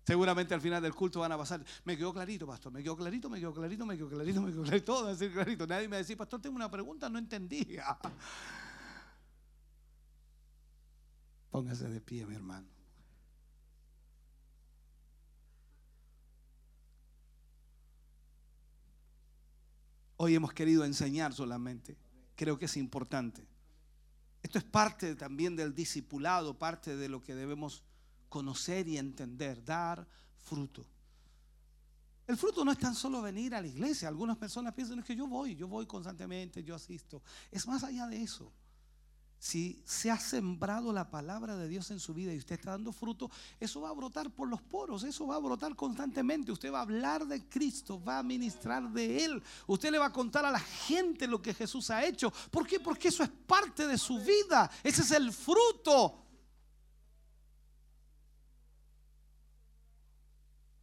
Seguramente 0.06 0.54
al 0.54 0.60
final 0.60 0.80
del 0.80 0.94
culto 0.94 1.20
van 1.20 1.32
a 1.32 1.38
pasar. 1.38 1.64
Me 1.84 1.96
quedó 1.96 2.12
clarito, 2.12 2.46
pastor. 2.46 2.72
Me 2.72 2.82
quedó 2.82 2.96
clarito, 2.96 3.28
me 3.28 3.40
quedó 3.40 3.52
clarito, 3.52 3.84
me 3.84 3.96
quedó 3.96 4.08
clarito, 4.08 4.40
me 4.40 4.50
quedó 4.52 4.62
clarito. 4.62 4.84
Todo 4.92 5.06
decir 5.08 5.32
clarito. 5.32 5.66
Nadie 5.66 5.88
me 5.88 5.92
va 5.92 5.96
a 5.96 5.98
decir, 5.98 6.16
pastor, 6.16 6.40
tengo 6.40 6.54
una 6.54 6.70
pregunta, 6.70 7.08
no 7.08 7.18
entendía. 7.18 7.98
Póngase 11.57 11.89
de 11.89 12.03
pie, 12.03 12.27
mi 12.27 12.35
hermano. 12.35 12.66
Hoy 20.19 20.35
hemos 20.35 20.53
querido 20.53 20.85
enseñar 20.85 21.33
solamente. 21.33 21.97
Creo 22.35 22.59
que 22.59 22.66
es 22.66 22.77
importante. 22.77 23.43
Esto 24.43 24.59
es 24.59 24.65
parte 24.65 25.15
también 25.16 25.57
del 25.57 25.74
discipulado, 25.74 26.59
parte 26.59 26.95
de 26.95 27.09
lo 27.09 27.23
que 27.23 27.35
debemos 27.35 27.83
conocer 28.28 28.87
y 28.87 28.99
entender, 28.99 29.65
dar 29.65 30.07
fruto. 30.37 30.85
El 32.27 32.37
fruto 32.37 32.66
no 32.66 32.73
es 32.73 32.78
tan 32.78 32.95
solo 32.95 33.23
venir 33.23 33.55
a 33.55 33.62
la 33.62 33.69
iglesia. 33.69 34.09
Algunas 34.09 34.37
personas 34.37 34.74
piensan 34.74 34.99
"Es 34.99 35.07
que 35.07 35.16
yo 35.16 35.27
voy, 35.27 35.57
yo 35.57 35.69
voy 35.69 35.87
constantemente, 35.87 36.62
yo 36.62 36.74
asisto. 36.74 37.23
Es 37.51 37.66
más 37.66 37.83
allá 37.83 38.07
de 38.09 38.23
eso. 38.23 38.53
Si 39.47 39.81
se 39.85 40.10
ha 40.10 40.18
sembrado 40.18 40.93
la 40.93 41.09
palabra 41.09 41.56
de 41.56 41.68
Dios 41.68 41.93
en 41.93 42.01
su 42.01 42.12
vida 42.12 42.35
y 42.35 42.39
usted 42.39 42.56
está 42.56 42.73
dando 42.73 42.90
fruto, 42.93 43.31
eso 43.60 43.81
va 43.81 43.90
a 43.90 43.93
brotar 43.93 44.28
por 44.28 44.48
los 44.48 44.60
poros, 44.60 45.05
eso 45.05 45.24
va 45.24 45.36
a 45.36 45.39
brotar 45.39 45.77
constantemente. 45.77 46.51
Usted 46.51 46.73
va 46.73 46.81
a 46.81 46.82
hablar 46.82 47.24
de 47.28 47.48
Cristo, 47.48 48.02
va 48.02 48.18
a 48.18 48.23
ministrar 48.24 48.90
de 48.90 49.24
Él. 49.24 49.40
Usted 49.68 49.93
le 49.93 49.98
va 49.98 50.06
a 50.06 50.12
contar 50.12 50.44
a 50.44 50.51
la 50.51 50.59
gente 50.59 51.28
lo 51.28 51.40
que 51.40 51.55
Jesús 51.55 51.90
ha 51.90 52.05
hecho. 52.05 52.32
¿Por 52.51 52.66
qué? 52.66 52.81
Porque 52.81 53.06
eso 53.06 53.23
es 53.23 53.28
parte 53.28 53.86
de 53.86 53.97
su 53.97 54.18
vida. 54.18 54.68
Ese 54.82 55.02
es 55.02 55.12
el 55.12 55.32
fruto. 55.32 56.27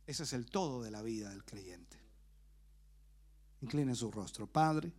Ese 0.07 0.23
es 0.23 0.31
el 0.31 0.45
todo 0.45 0.81
de 0.81 0.90
la 0.90 1.02
vida 1.02 1.31
del 1.31 1.44
creyente. 1.44 1.98
Incline 3.60 3.94
su 3.94 4.10
rostro, 4.10 4.48
Padre. 4.48 4.94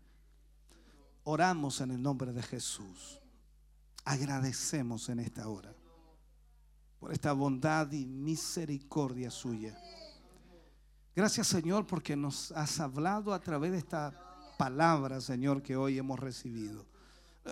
Oramos 1.22 1.80
en 1.80 1.92
el 1.92 2.02
nombre 2.02 2.30
de 2.34 2.42
Jesús. 2.42 3.23
Agradecemos 4.04 5.08
en 5.08 5.20
esta 5.20 5.48
hora 5.48 5.72
por 7.00 7.12
esta 7.12 7.32
bondad 7.32 7.90
y 7.92 8.06
misericordia 8.06 9.30
suya. 9.30 9.78
Gracias 11.14 11.46
Señor 11.48 11.86
porque 11.86 12.16
nos 12.16 12.50
has 12.52 12.80
hablado 12.80 13.32
a 13.32 13.40
través 13.40 13.72
de 13.72 13.78
esta 13.78 14.12
palabra, 14.58 15.20
Señor, 15.20 15.62
que 15.62 15.76
hoy 15.76 15.98
hemos 15.98 16.18
recibido. 16.18 16.86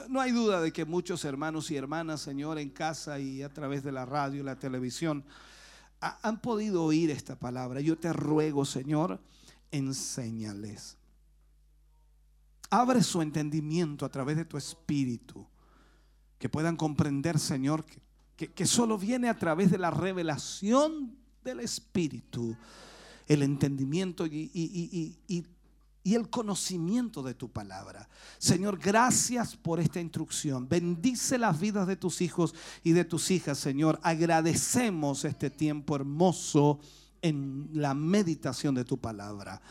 No 0.09 0.21
hay 0.21 0.33
duda 0.33 0.61
de 0.63 0.73
que 0.73 0.85
muchos 0.87 1.25
hermanos 1.25 1.71
y 1.71 1.77
hermanas, 1.77 2.21
Señor, 2.23 2.59
en 2.59 2.71
casa 2.71 3.19
y 3.19 3.43
a 3.43 3.53
través 3.53 3.83
de 3.83 3.93
la 3.93 4.07
radio 4.07 4.41
y 4.41 4.45
la 4.45 4.59
televisión, 4.59 5.23
ha- 6.01 6.19
han 6.27 6.41
podido 6.41 6.83
oír 6.85 7.11
esta 7.11 7.37
palabra. 7.39 7.81
Yo 7.83 7.99
te 7.99 8.11
ruego, 8.13 8.65
Señor, 8.65 9.21
enséñales. 9.71 10.97
Abre 12.71 13.03
su 13.03 13.21
entendimiento 13.21 14.07
a 14.07 14.09
través 14.09 14.37
de 14.39 14.47
tu 14.47 14.57
espíritu. 14.57 15.47
Que 16.43 16.49
puedan 16.49 16.75
comprender, 16.75 17.39
Señor, 17.39 17.85
que, 18.37 18.49
que- 18.51 18.67
solo 18.67 18.99
viene 18.99 19.29
a 19.29 19.39
través 19.39 19.71
de 19.71 19.79
la 19.79 19.93
revelación 19.93 21.15
del 21.45 21.61
espíritu. 21.61 22.57
El 23.29 23.45
entendimiento 23.45 24.27
y- 24.27 24.51
y- 24.53 25.15
y- 25.29 25.47
y 26.03 26.15
el 26.17 26.29
conocimiento 26.31 27.23
de 27.23 27.35
tu 27.35 27.49
palabra. 27.49 28.09
Señor, 28.39 28.77
gracias 28.81 29.55
por 29.55 29.79
esta 29.79 30.01
instrucción. 30.01 30.69
Bendice 30.69 31.39
las 31.39 31.61
vidas 31.61 31.87
de 31.87 31.95
tus 31.95 32.21
hijos 32.21 32.57
y 32.83 32.91
de 32.91 33.05
tus 33.05 33.31
hijas, 33.31 33.57
Señor. 33.59 34.01
Agradecemos 34.03 35.25
este 35.25 35.49
tiempo 35.49 35.95
hermoso 35.95 36.81
en 37.23 37.71
la 37.73 37.95
meditación 37.95 38.75
de 38.75 38.85
tu 38.85 38.99
palabra. 38.99 39.63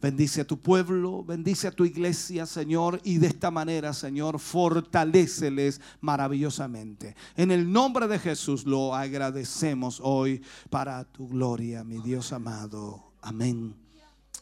Bendice 0.00 0.42
a 0.42 0.46
tu 0.46 0.60
pueblo, 0.60 1.24
bendice 1.24 1.66
a 1.66 1.72
tu 1.72 1.84
iglesia, 1.84 2.46
Señor, 2.46 3.00
y 3.02 3.18
de 3.18 3.26
esta 3.26 3.50
manera, 3.50 3.92
Señor, 3.92 4.38
fortaléceles 4.38 5.80
maravillosamente. 6.00 7.16
En 7.36 7.50
el 7.50 7.70
nombre 7.70 8.06
de 8.06 8.20
Jesús 8.20 8.64
lo 8.64 8.94
agradecemos 8.94 10.00
hoy 10.00 10.40
para 10.70 11.02
tu 11.04 11.26
gloria, 11.26 11.82
mi 11.82 12.00
Dios 12.00 12.32
amado. 12.32 13.12
Amén 13.22 13.74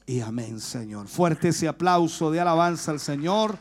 y 0.05 0.21
amén, 0.21 0.61
Señor. 0.61 1.09
Fuerte 1.09 1.49
ese 1.49 1.69
aplauso 1.69 2.31
de 2.31 2.39
alabanza 2.39 2.93
al 2.93 3.01
Señor. 3.01 3.59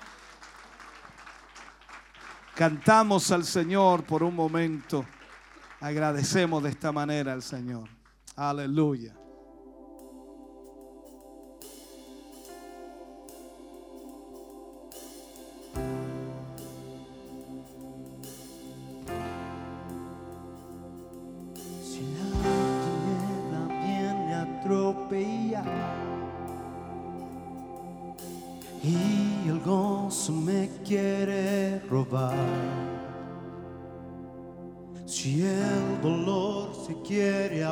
Cantamos 2.55 3.31
al 3.31 3.45
Señor 3.45 4.03
por 4.03 4.21
un 4.21 4.35
momento. 4.35 5.05
Agradecemos 5.79 6.61
de 6.61 6.69
esta 6.69 6.91
manera 6.91 7.31
al 7.31 7.41
Señor. 7.41 7.89
Aleluya. 8.35 9.15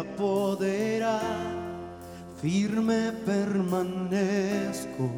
Quiere 0.04 0.14
apoderar, 0.14 1.22
firme 2.42 3.12
permanezco, 3.26 5.10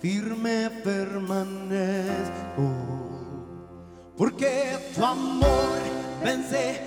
firme 0.00 0.70
permanezco. 0.82 2.32
Porque 4.16 4.78
tu 4.94 5.04
amor 5.04 5.78
vence 6.22 6.80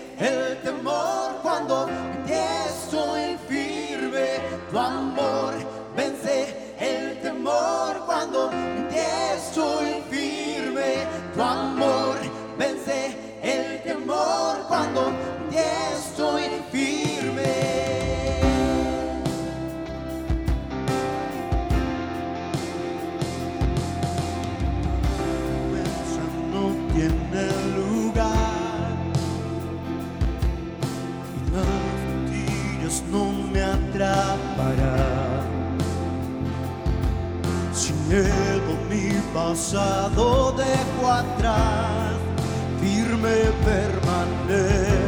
pasado 39.55 40.51
dejo 40.51 41.09
atrás, 41.09 42.11
firme 42.81 43.53
permanezco, 43.63 45.04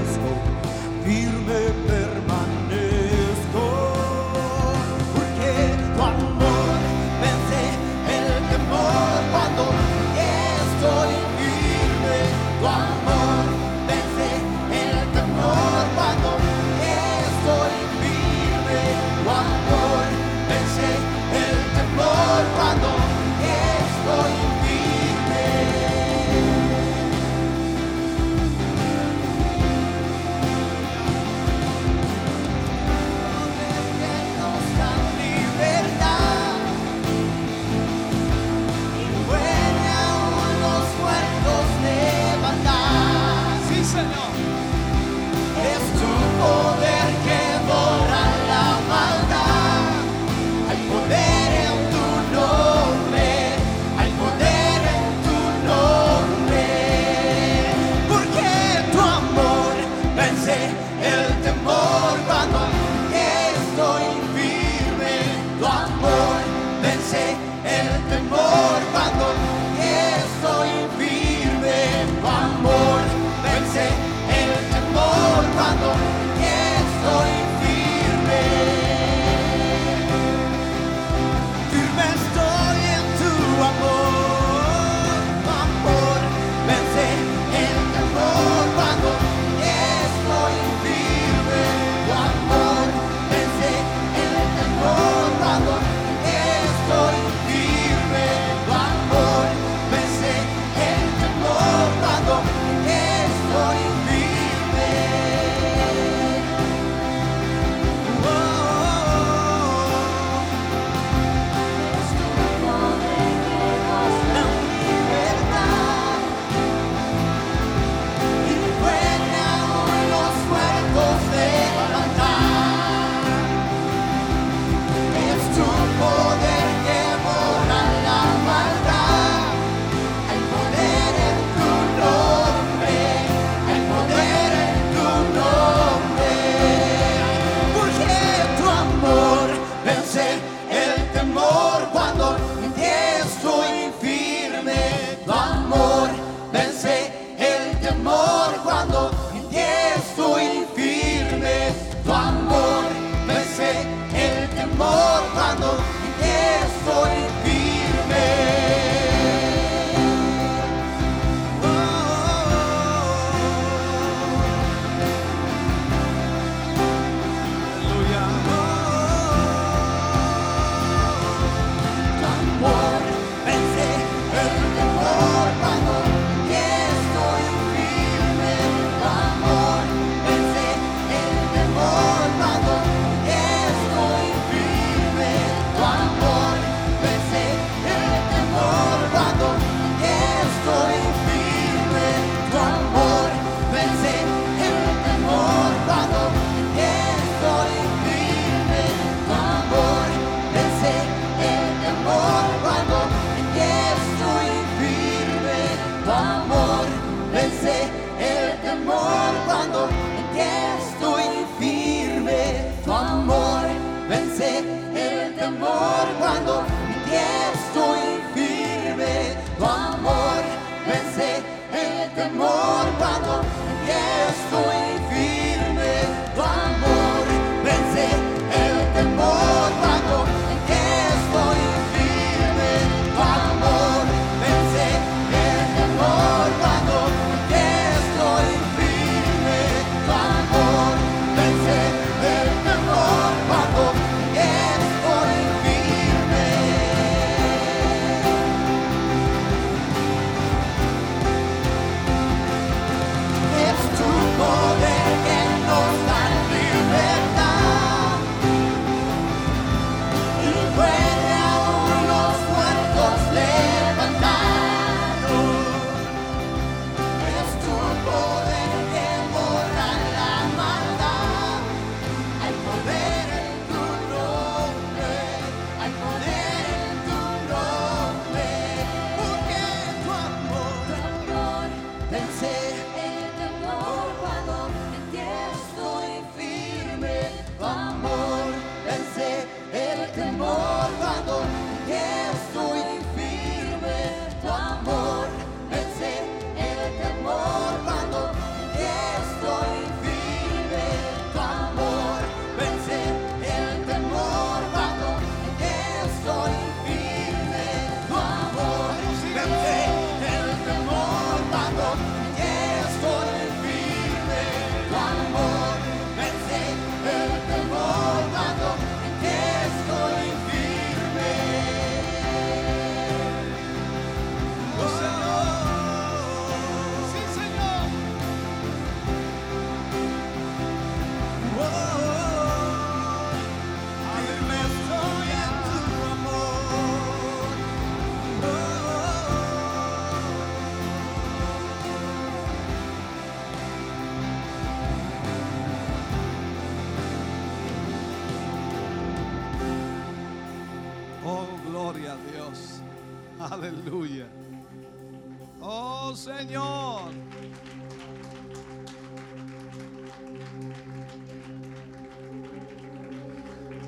Señor. 356.38 357.12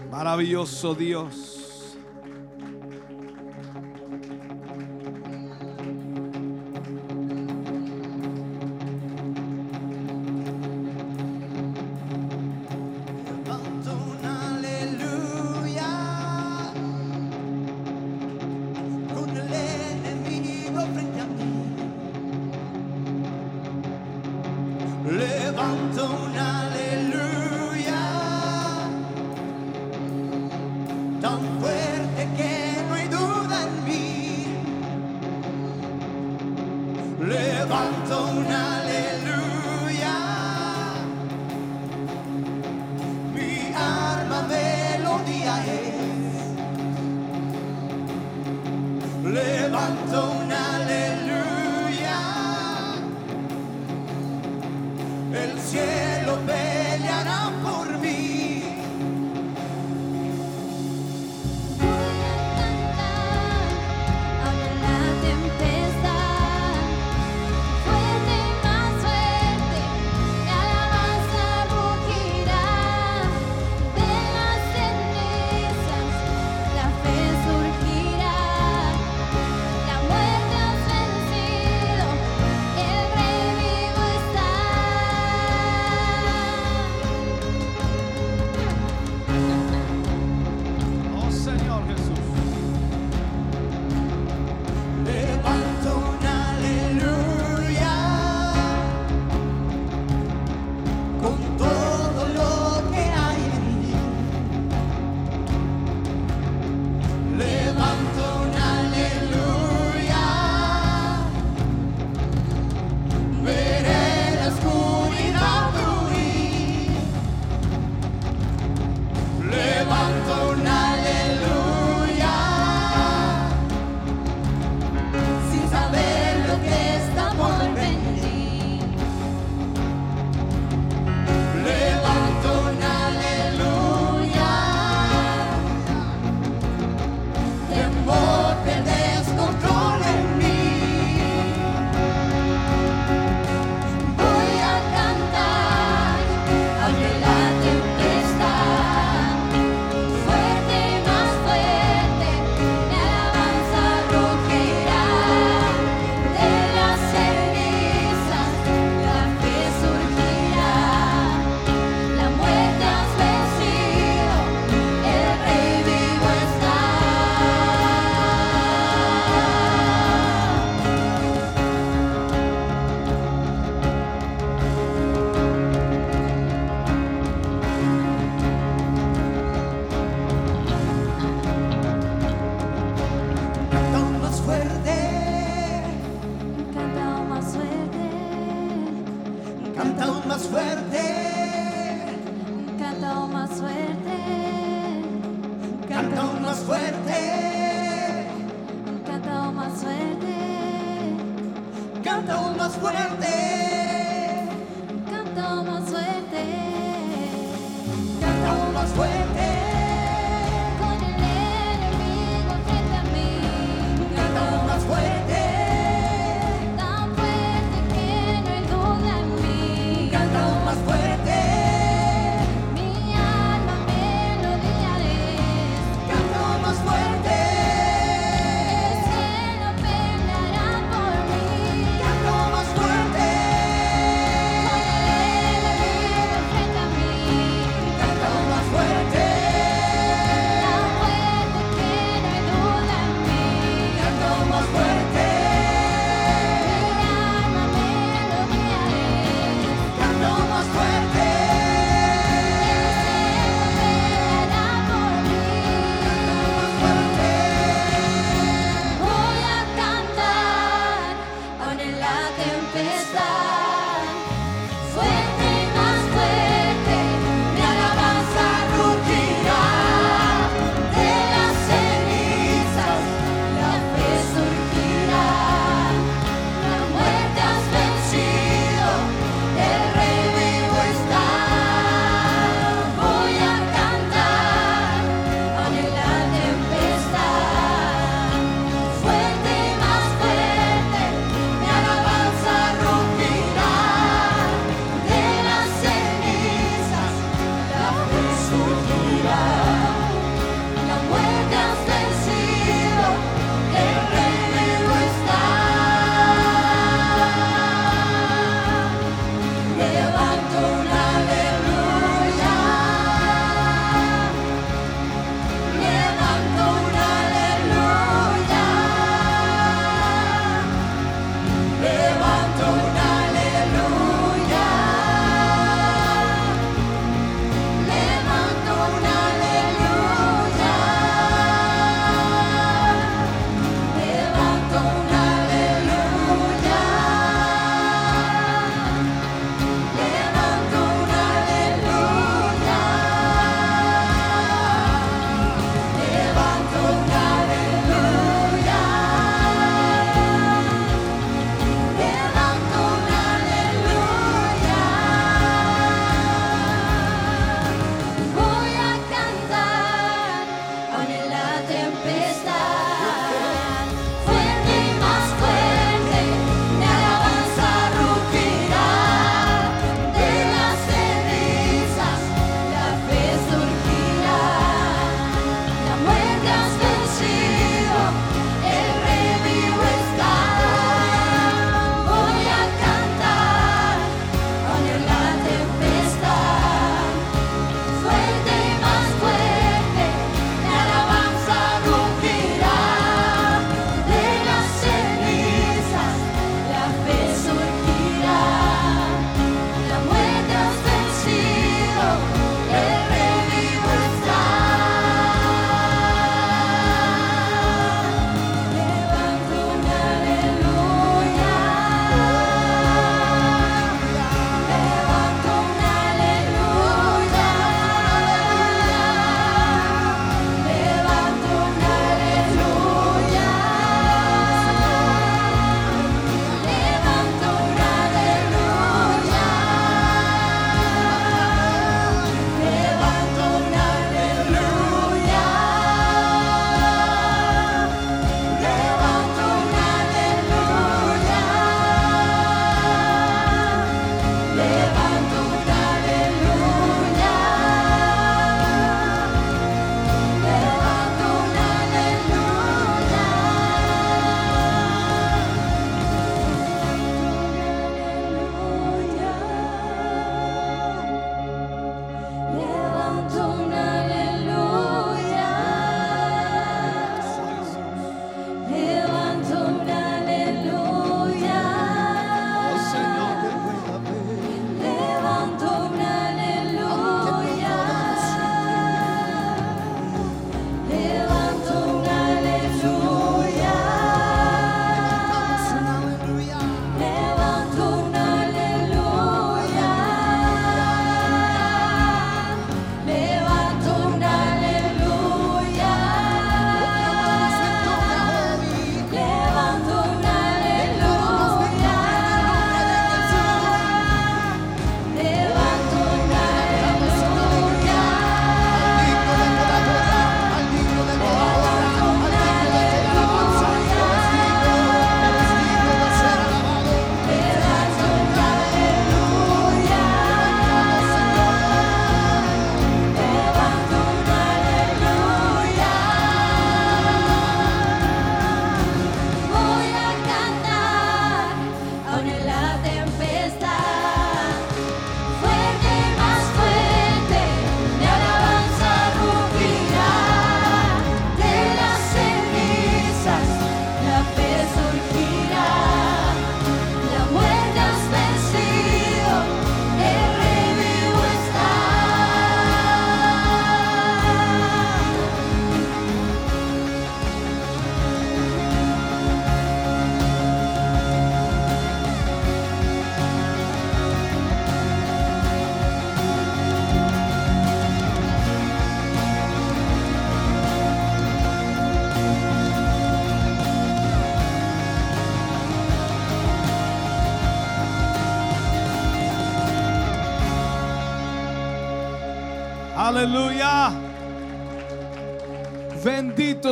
Maravilloso 0.10 0.96
Dios. 0.96 1.59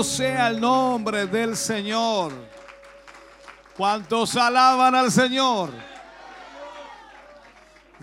Sea 0.03 0.49
el 0.49 0.61
nombre 0.61 1.25
del 1.25 1.55
Señor. 1.57 2.31
¿Cuántos 3.75 4.35
alaban 4.35 4.93
al 4.93 5.11
Señor? 5.11 5.71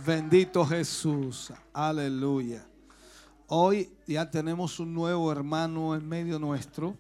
Bendito 0.05 0.67
Jesús. 0.67 1.53
Aleluya. 1.73 2.67
Hoy 3.47 3.93
ya 4.07 4.29
tenemos 4.29 4.81
un 4.81 4.93
nuevo 4.93 5.31
hermano 5.31 5.95
en 5.95 6.09
medio 6.09 6.39
nuestro. 6.39 6.97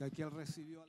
Y 0.00 0.04
aquí 0.04 0.22
él 0.22 0.30
recibió. 0.30 0.86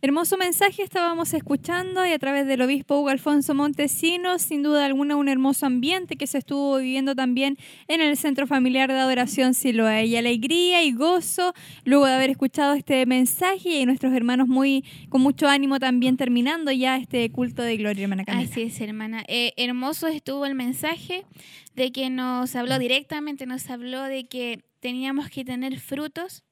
Hermoso 0.00 0.36
mensaje 0.36 0.84
estábamos 0.84 1.34
escuchando 1.34 2.06
y 2.06 2.12
a 2.12 2.18
través 2.20 2.46
del 2.46 2.62
obispo 2.62 3.00
Hugo 3.00 3.08
Alfonso 3.08 3.52
Montesinos, 3.52 4.42
sin 4.42 4.62
duda 4.62 4.86
alguna 4.86 5.16
un 5.16 5.28
hermoso 5.28 5.66
ambiente 5.66 6.14
que 6.14 6.28
se 6.28 6.38
estuvo 6.38 6.78
viviendo 6.78 7.16
también 7.16 7.56
en 7.88 8.00
el 8.00 8.16
Centro 8.16 8.46
Familiar 8.46 8.92
de 8.92 8.98
Adoración 9.00 9.54
Siloé. 9.54 10.06
Y 10.06 10.14
alegría 10.14 10.84
y 10.84 10.92
gozo 10.92 11.52
luego 11.84 12.06
de 12.06 12.12
haber 12.12 12.30
escuchado 12.30 12.74
este 12.74 13.06
mensaje 13.06 13.80
y 13.80 13.86
nuestros 13.86 14.14
hermanos 14.14 14.46
muy 14.46 14.84
con 15.08 15.20
mucho 15.20 15.48
ánimo 15.48 15.80
también 15.80 16.16
terminando 16.16 16.70
ya 16.70 16.96
este 16.96 17.28
culto 17.32 17.62
de 17.62 17.76
gloria, 17.76 18.04
hermana 18.04 18.24
Camila. 18.24 18.48
Así 18.48 18.62
es, 18.62 18.80
hermana. 18.80 19.24
Eh, 19.26 19.52
hermoso 19.56 20.06
estuvo 20.06 20.46
el 20.46 20.54
mensaje 20.54 21.26
de 21.74 21.90
que 21.90 22.08
nos 22.08 22.54
habló 22.54 22.78
directamente, 22.78 23.46
nos 23.46 23.68
habló 23.68 24.04
de 24.04 24.28
que 24.28 24.62
teníamos 24.78 25.28
que 25.28 25.44
tener 25.44 25.80
frutos 25.80 26.44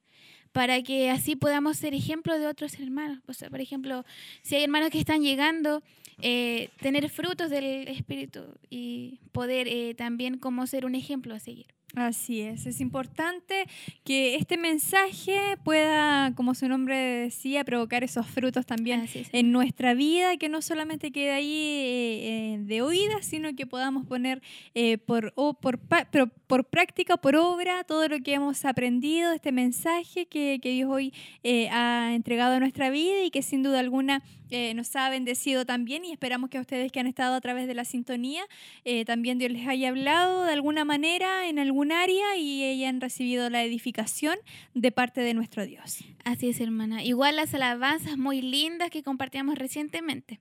para 0.57 0.81
que 0.81 1.11
así 1.11 1.35
podamos 1.35 1.77
ser 1.77 1.93
ejemplo 1.93 2.39
de 2.39 2.47
otros 2.47 2.79
hermanos. 2.79 3.19
O 3.27 3.33
sea, 3.33 3.47
por 3.47 3.61
ejemplo, 3.61 4.03
si 4.41 4.55
hay 4.55 4.63
hermanos 4.63 4.89
que 4.89 4.97
están 4.97 5.21
llegando, 5.21 5.83
eh, 6.23 6.69
tener 6.81 7.07
frutos 7.09 7.51
del 7.51 7.87
Espíritu 7.87 8.39
y 8.71 9.19
poder 9.33 9.67
eh, 9.67 9.93
también 9.93 10.39
como 10.39 10.65
ser 10.65 10.87
un 10.87 10.95
ejemplo 10.95 11.35
a 11.35 11.39
seguir. 11.39 11.76
Así 11.97 12.41
es, 12.41 12.67
es 12.67 12.79
importante 12.79 13.65
que 14.03 14.35
este 14.35 14.55
mensaje 14.55 15.57
pueda, 15.63 16.31
como 16.35 16.53
su 16.53 16.69
nombre 16.69 16.95
decía, 16.95 17.63
provocar 17.63 18.03
esos 18.03 18.27
frutos 18.27 18.67
también 18.67 19.09
en 19.31 19.51
nuestra 19.51 19.95
vida, 19.95 20.37
que 20.37 20.47
no 20.47 20.61
solamente 20.61 21.11
quede 21.11 21.31
ahí 21.31 21.55
eh, 21.55 22.53
eh, 22.53 22.57
de 22.59 22.83
oídas, 22.83 23.25
sino 23.25 23.55
que 23.55 23.65
podamos 23.65 24.05
poner 24.05 24.43
eh, 24.75 24.99
por, 24.99 25.33
o 25.35 25.55
por, 25.55 25.79
pero 26.11 26.27
por 26.47 26.65
práctica, 26.65 27.17
por 27.17 27.35
obra, 27.35 27.83
todo 27.83 28.07
lo 28.07 28.19
que 28.19 28.33
hemos 28.33 28.63
aprendido, 28.65 29.33
este 29.33 29.51
mensaje 29.51 30.25
que, 30.27 30.59
que 30.61 30.69
Dios 30.69 30.89
hoy 30.91 31.13
eh, 31.43 31.67
ha 31.69 32.13
entregado 32.13 32.55
a 32.55 32.59
nuestra 32.59 32.89
vida 32.89 33.23
y 33.23 33.31
que 33.31 33.41
sin 33.41 33.63
duda 33.63 33.79
alguna 33.79 34.23
eh, 34.49 34.73
nos 34.73 34.95
ha 34.95 35.09
bendecido 35.09 35.65
también 35.65 36.05
y 36.05 36.11
esperamos 36.11 36.49
que 36.49 36.57
a 36.57 36.61
ustedes 36.61 36.91
que 36.91 36.99
han 36.99 37.07
estado 37.07 37.35
a 37.35 37.41
través 37.41 37.67
de 37.67 37.73
la 37.73 37.85
sintonía, 37.85 38.43
eh, 38.85 39.05
también 39.05 39.37
Dios 39.37 39.51
les 39.51 39.67
haya 39.67 39.89
hablado 39.89 40.43
de 40.43 40.53
alguna 40.53 40.85
manera 40.85 41.47
en 41.47 41.59
algún 41.59 41.91
área 41.91 42.37
y 42.37 42.63
hayan 42.63 43.01
recibido 43.01 43.49
la 43.49 43.63
edificación 43.63 44.37
de 44.73 44.91
parte 44.91 45.21
de 45.21 45.33
nuestro 45.33 45.65
Dios. 45.65 46.03
Así 46.23 46.49
es, 46.49 46.59
hermana. 46.59 47.03
Igual 47.03 47.37
las 47.37 47.53
alabanzas 47.53 48.17
muy 48.17 48.41
lindas 48.41 48.89
que 48.89 49.03
compartíamos 49.03 49.57
recientemente. 49.57 50.39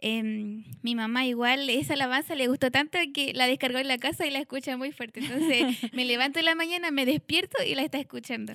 Em, 0.00 0.62
mi 0.82 0.94
mamá 0.94 1.26
igual 1.26 1.68
esa 1.68 1.94
alabanza 1.94 2.36
le 2.36 2.46
gustó 2.46 2.70
tanto 2.70 2.98
que 3.12 3.32
la 3.34 3.48
descargó 3.48 3.78
en 3.78 3.88
la 3.88 3.98
casa 3.98 4.26
y 4.26 4.30
la 4.30 4.38
escucha 4.38 4.76
muy 4.76 4.92
fuerte. 4.92 5.20
Entonces 5.20 5.62
me 5.92 6.04
levanto 6.04 6.38
en 6.38 6.44
la 6.44 6.54
mañana, 6.54 6.90
me 6.92 7.04
despierto 7.04 7.56
y 7.64 7.74
la 7.74 7.82
está 7.82 7.98
escuchando. 7.98 8.52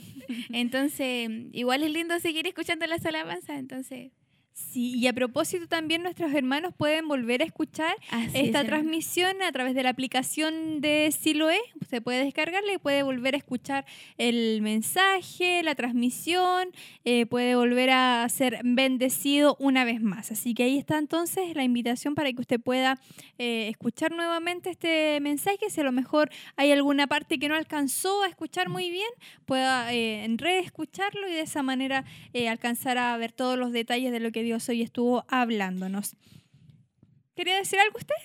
Entonces 0.51 1.29
igual 1.51 1.83
es 1.83 1.91
lindo 1.91 2.17
seguir 2.19 2.47
escuchando 2.47 2.87
las 2.87 3.05
alabanzas. 3.05 3.59
Entonces 3.59 4.11
Sí, 4.53 4.93
y 4.99 5.07
a 5.07 5.13
propósito 5.13 5.67
también 5.67 6.03
nuestros 6.03 6.31
hermanos 6.31 6.75
pueden 6.77 7.07
volver 7.07 7.41
a 7.41 7.45
escuchar 7.45 7.95
así 8.11 8.37
esta 8.37 8.63
transmisión 8.63 9.41
a 9.41 9.51
través 9.51 9.73
de 9.73 9.81
la 9.81 9.89
aplicación 9.89 10.79
de 10.79 11.11
Siloé. 11.11 11.59
Usted 11.81 12.03
puede 12.03 12.23
descargarla 12.23 12.73
y 12.73 12.77
puede 12.77 13.01
volver 13.01 13.33
a 13.33 13.37
escuchar 13.37 13.83
el 14.19 14.61
mensaje, 14.61 15.63
la 15.63 15.73
transmisión, 15.73 16.69
eh, 17.03 17.25
puede 17.25 17.55
volver 17.55 17.89
a 17.89 18.29
ser 18.29 18.61
bendecido 18.63 19.57
una 19.59 19.85
vez 19.85 20.01
más. 20.01 20.31
Así 20.31 20.53
que 20.53 20.63
ahí 20.63 20.77
está 20.77 20.99
entonces 20.99 21.55
la 21.55 21.63
invitación 21.63 22.13
para 22.13 22.31
que 22.31 22.41
usted 22.41 22.59
pueda 22.59 22.99
eh, 23.39 23.69
escuchar 23.69 24.11
nuevamente 24.11 24.69
este 24.69 25.19
mensaje. 25.19 25.71
Si 25.71 25.81
a 25.81 25.83
lo 25.83 25.91
mejor 25.91 26.29
hay 26.57 26.71
alguna 26.71 27.07
parte 27.07 27.39
que 27.39 27.49
no 27.49 27.55
alcanzó 27.55 28.21
a 28.21 28.27
escuchar 28.27 28.69
muy 28.69 28.91
bien, 28.91 29.09
pueda 29.47 29.91
eh, 29.93 30.27
reescucharlo 30.37 31.27
y 31.27 31.33
de 31.33 31.41
esa 31.41 31.63
manera 31.63 32.05
alcanzar 32.49 32.99
a 32.99 33.17
ver 33.17 33.31
todos 33.31 33.57
los 33.57 33.71
detalles 33.71 34.11
de 34.11 34.19
lo 34.19 34.31
que 34.31 34.42
Dios 34.43 34.67
hoy 34.69 34.81
estuvo 34.81 35.25
hablándonos. 35.27 36.15
¿Quería 37.35 37.55
decir 37.55 37.79
algo 37.79 37.97
usted? 37.97 38.15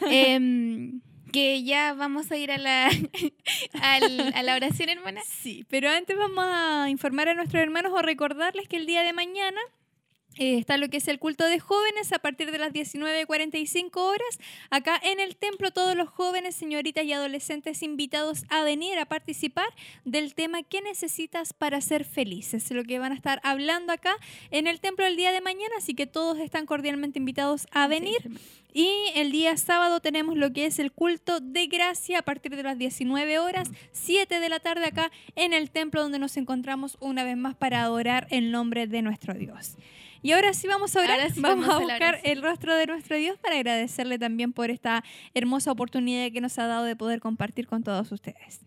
Em, 0.10 1.00
que 1.32 1.62
ya 1.62 1.94
vamos 1.94 2.30
a 2.32 2.36
ir 2.36 2.50
a 2.50 2.58
la, 2.58 2.88
a 3.82 4.42
la 4.42 4.54
oración, 4.54 4.88
hermana. 4.88 5.20
Sí, 5.24 5.64
pero 5.68 5.90
antes 5.90 6.16
vamos 6.16 6.44
a 6.48 6.88
informar 6.88 7.28
a 7.28 7.34
nuestros 7.34 7.62
hermanos 7.62 7.92
o 7.92 8.02
recordarles 8.02 8.68
que 8.68 8.76
el 8.76 8.86
día 8.86 9.02
de 9.02 9.12
mañana 9.12 9.60
eh, 10.38 10.58
está 10.58 10.76
lo 10.76 10.88
que 10.88 10.98
es 10.98 11.08
el 11.08 11.18
culto 11.18 11.46
de 11.46 11.60
jóvenes 11.60 12.12
a 12.12 12.18
partir 12.18 12.50
de 12.50 12.58
las 12.58 12.72
19.45 12.72 13.96
horas. 13.96 14.38
Acá 14.70 15.00
en 15.02 15.20
el 15.20 15.36
templo 15.36 15.70
todos 15.70 15.96
los 15.96 16.08
jóvenes, 16.08 16.54
señoritas 16.54 17.04
y 17.04 17.12
adolescentes 17.12 17.82
invitados 17.82 18.44
a 18.48 18.62
venir 18.62 18.98
a 18.98 19.06
participar 19.06 19.68
del 20.04 20.34
tema 20.34 20.62
¿Qué 20.62 20.80
necesitas 20.82 21.52
para 21.52 21.80
ser 21.80 22.04
feliz? 22.04 22.54
Es 22.54 22.70
lo 22.70 22.84
que 22.84 22.98
van 22.98 23.12
a 23.12 23.14
estar 23.14 23.40
hablando 23.44 23.92
acá 23.92 24.16
en 24.50 24.66
el 24.66 24.80
templo 24.80 25.06
el 25.06 25.16
día 25.16 25.32
de 25.32 25.40
mañana, 25.40 25.74
así 25.78 25.94
que 25.94 26.06
todos 26.06 26.38
están 26.38 26.66
cordialmente 26.66 27.18
invitados 27.18 27.66
a 27.70 27.86
venir. 27.86 28.18
Y 28.72 28.90
el 29.14 29.32
día 29.32 29.56
sábado 29.56 30.00
tenemos 30.00 30.36
lo 30.36 30.52
que 30.52 30.66
es 30.66 30.78
el 30.78 30.92
culto 30.92 31.40
de 31.40 31.66
gracia 31.66 32.18
a 32.18 32.22
partir 32.22 32.54
de 32.54 32.62
las 32.62 32.76
19 32.76 33.38
horas, 33.38 33.70
7 33.92 34.38
de 34.38 34.48
la 34.50 34.60
tarde 34.60 34.84
acá 34.84 35.10
en 35.34 35.54
el 35.54 35.70
templo 35.70 36.02
donde 36.02 36.18
nos 36.18 36.36
encontramos 36.36 36.98
una 37.00 37.24
vez 37.24 37.38
más 37.38 37.54
para 37.54 37.82
adorar 37.82 38.26
el 38.30 38.50
nombre 38.50 38.86
de 38.86 39.00
nuestro 39.00 39.32
Dios. 39.32 39.76
Y 40.26 40.32
ahora 40.32 40.52
sí 40.54 40.66
vamos 40.66 40.96
a 40.96 41.02
orar, 41.02 41.32
sí 41.32 41.40
vamos, 41.40 41.68
vamos 41.68 41.82
a 41.82 41.84
buscar 41.84 42.18
el 42.24 42.42
rostro 42.42 42.74
de 42.74 42.86
nuestro 42.86 43.16
Dios 43.16 43.38
para 43.38 43.54
agradecerle 43.54 44.18
también 44.18 44.52
por 44.52 44.70
esta 44.70 45.04
hermosa 45.34 45.70
oportunidad 45.70 46.32
que 46.32 46.40
nos 46.40 46.58
ha 46.58 46.66
dado 46.66 46.82
de 46.82 46.96
poder 46.96 47.20
compartir 47.20 47.68
con 47.68 47.84
todos 47.84 48.10
ustedes. 48.10 48.65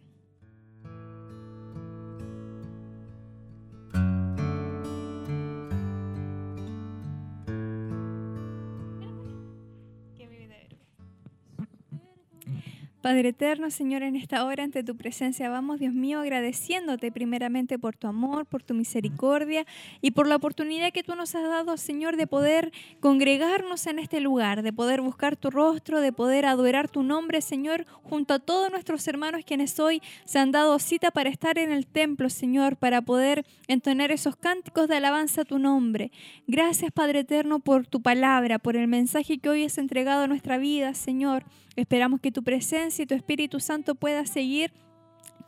Padre 13.02 13.30
eterno, 13.30 13.72
Señor, 13.72 14.04
en 14.04 14.18
esta 14.18 14.44
hora 14.44 14.66
ante 14.66 14.84
tu 14.84 14.98
presencia 14.98 15.50
vamos, 15.50 15.80
Dios 15.80 15.94
mío, 15.94 16.20
agradeciéndote 16.20 17.14
primeramente 17.14 17.80
por 17.80 17.96
tu 17.96 18.08
amor, 18.08 18.46
por 18.46 18.62
tu 18.62 18.74
misericordia 18.74 19.66
y 20.02 20.12
por 20.12 20.28
la 20.28 20.36
oportunidad 20.36 20.92
que 20.92 21.02
tú 21.02 21.16
nos 21.16 21.34
has 21.34 21.44
dado, 21.44 21.78
Señor, 21.78 22.18
de 22.18 22.28
poder 22.28 22.74
congregarnos 23.00 23.88
en 23.88 24.00
este 24.00 24.20
lugar, 24.20 24.64
de 24.64 24.74
poder 24.74 25.00
buscar 25.00 25.38
tu 25.38 25.50
rostro, 25.50 26.02
de 26.02 26.12
poder 26.12 26.46
adorar 26.46 26.90
tu 26.90 27.02
nombre, 27.02 27.40
Señor, 27.40 27.86
junto 28.04 28.34
a 28.34 28.40
todos 28.40 28.70
nuestros 28.70 29.08
hermanos 29.08 29.46
quienes 29.46 29.80
hoy 29.80 30.02
se 30.26 30.40
han 30.40 30.52
dado 30.52 30.78
cita 30.78 31.10
para 31.10 31.30
estar 31.30 31.58
en 31.58 31.72
el 31.72 31.88
templo, 31.88 32.30
Señor, 32.30 32.76
para 32.76 33.02
poder 33.02 33.46
entonar 33.70 34.12
esos 34.12 34.36
cánticos 34.36 34.90
de 34.90 34.98
alabanza 34.98 35.44
a 35.44 35.46
tu 35.46 35.58
nombre. 35.58 36.12
Gracias, 36.48 36.92
Padre 36.92 37.20
eterno, 37.20 37.60
por 37.62 37.88
tu 37.88 38.02
palabra, 38.02 38.60
por 38.60 38.76
el 38.76 38.90
mensaje 38.90 39.38
que 39.38 39.48
hoy 39.48 39.64
has 39.64 39.78
entregado 39.78 40.24
a 40.24 40.28
nuestra 40.28 40.58
vida, 40.58 40.94
Señor. 40.94 41.46
Esperamos 41.78 42.20
que 42.20 42.32
tu 42.32 42.44
presencia 42.44 42.89
y 42.98 43.06
tu 43.06 43.14
Espíritu 43.14 43.60
Santo 43.60 43.96
pueda 43.96 44.26
seguir 44.26 44.72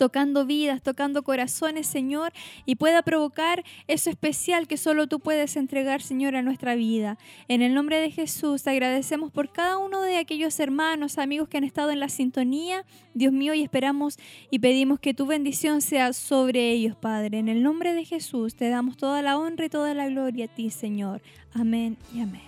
tocando 0.02 0.46
vidas, 0.48 0.82
tocando 0.82 1.22
corazones, 1.22 1.86
Señor, 1.86 2.34
y 2.66 2.76
pueda 2.76 3.04
provocar 3.04 3.64
eso 3.88 4.10
especial 4.10 4.68
que 4.68 4.78
solo 4.78 5.06
tú 5.06 5.20
puedes 5.20 5.56
entregar, 5.56 6.02
Señor, 6.02 6.36
a 6.36 6.42
nuestra 6.42 6.74
vida. 6.74 7.20
En 7.48 7.62
el 7.62 7.76
nombre 7.76 8.00
de 8.00 8.10
Jesús, 8.10 8.64
te 8.64 8.72
agradecemos 8.72 9.32
por 9.32 9.52
cada 9.52 9.78
uno 9.78 10.02
de 10.02 10.18
aquellos 10.18 10.60
hermanos, 10.60 11.20
amigos 11.20 11.50
que 11.50 11.58
han 11.58 11.64
estado 11.64 11.92
en 11.92 12.00
la 12.00 12.10
sintonía, 12.10 12.84
Dios 13.14 13.32
mío, 13.32 13.54
y 13.54 13.62
esperamos 13.62 14.18
y 14.50 14.58
pedimos 14.58 15.00
que 15.00 15.14
tu 15.14 15.28
bendición 15.28 15.82
sea 15.82 16.14
sobre 16.14 16.72
ellos, 16.72 16.96
Padre. 16.96 17.38
En 17.38 17.48
el 17.48 17.62
nombre 17.62 17.94
de 17.94 18.04
Jesús, 18.04 18.56
te 18.56 18.70
damos 18.70 18.98
toda 18.98 19.22
la 19.22 19.38
honra 19.38 19.66
y 19.66 19.70
toda 19.70 19.94
la 19.94 20.08
gloria 20.08 20.46
a 20.46 20.48
ti, 20.48 20.72
Señor. 20.72 21.22
Amén 21.54 21.96
y 22.12 22.22
amén. 22.22 22.42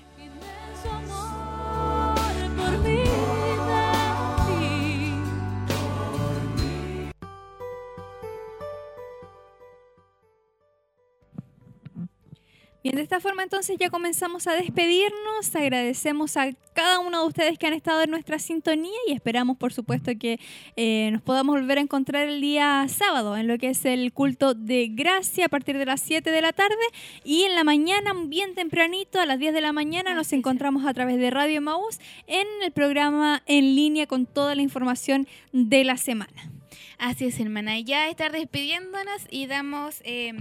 Bien, 12.84 12.98
de 12.98 13.02
esta 13.02 13.22
forma 13.22 13.44
entonces 13.44 13.78
ya 13.80 13.90
comenzamos 13.90 14.46
a 14.46 14.56
despedirnos. 14.56 15.56
Agradecemos 15.56 16.36
a 16.36 16.52
cada 16.74 17.00
uno 17.00 17.22
de 17.22 17.28
ustedes 17.28 17.58
que 17.58 17.66
han 17.66 17.72
estado 17.72 18.02
en 18.02 18.12
nuestra 18.12 18.40
sintonía 18.40 18.92
y 19.08 19.14
esperamos, 19.14 19.56
por 19.56 19.72
supuesto, 19.72 20.12
que 20.20 20.38
eh, 20.76 21.10
nos 21.14 21.22
podamos 21.22 21.56
volver 21.56 21.78
a 21.78 21.82
encontrar 21.82 22.28
el 22.28 22.42
día 22.42 22.86
sábado 22.90 23.38
en 23.38 23.48
lo 23.48 23.58
que 23.58 23.70
es 23.70 23.86
el 23.86 24.12
culto 24.12 24.54
de 24.54 24.90
gracia 24.92 25.46
a 25.46 25.48
partir 25.48 25.78
de 25.78 25.86
las 25.86 26.02
7 26.02 26.30
de 26.30 26.42
la 26.42 26.52
tarde 26.52 26.76
y 27.24 27.44
en 27.44 27.56
la 27.56 27.64
mañana, 27.64 28.12
bien 28.26 28.54
tempranito, 28.54 29.22
a 29.22 29.26
las 29.26 29.40
10 29.40 29.54
de 29.54 29.62
la 29.62 29.72
mañana, 29.72 30.14
nos 30.14 30.34
encontramos 30.34 30.86
a 30.86 30.94
través 30.94 31.18
de 31.20 31.30
Radio 31.30 31.62
Maús 31.62 32.00
en 32.28 32.48
el 32.64 32.74
programa 32.74 33.44
en 33.46 33.78
línea 33.78 34.08
con 34.08 34.26
toda 34.26 34.56
la 34.56 34.62
información 34.62 35.26
de 35.54 35.86
la 35.86 35.96
semana. 35.96 36.52
Así 36.98 37.28
es, 37.28 37.40
hermana. 37.40 37.80
Ya 37.80 38.10
estar 38.10 38.34
despidiéndonos 38.34 39.22
y 39.30 39.48
damos 39.48 40.02
eh, 40.04 40.34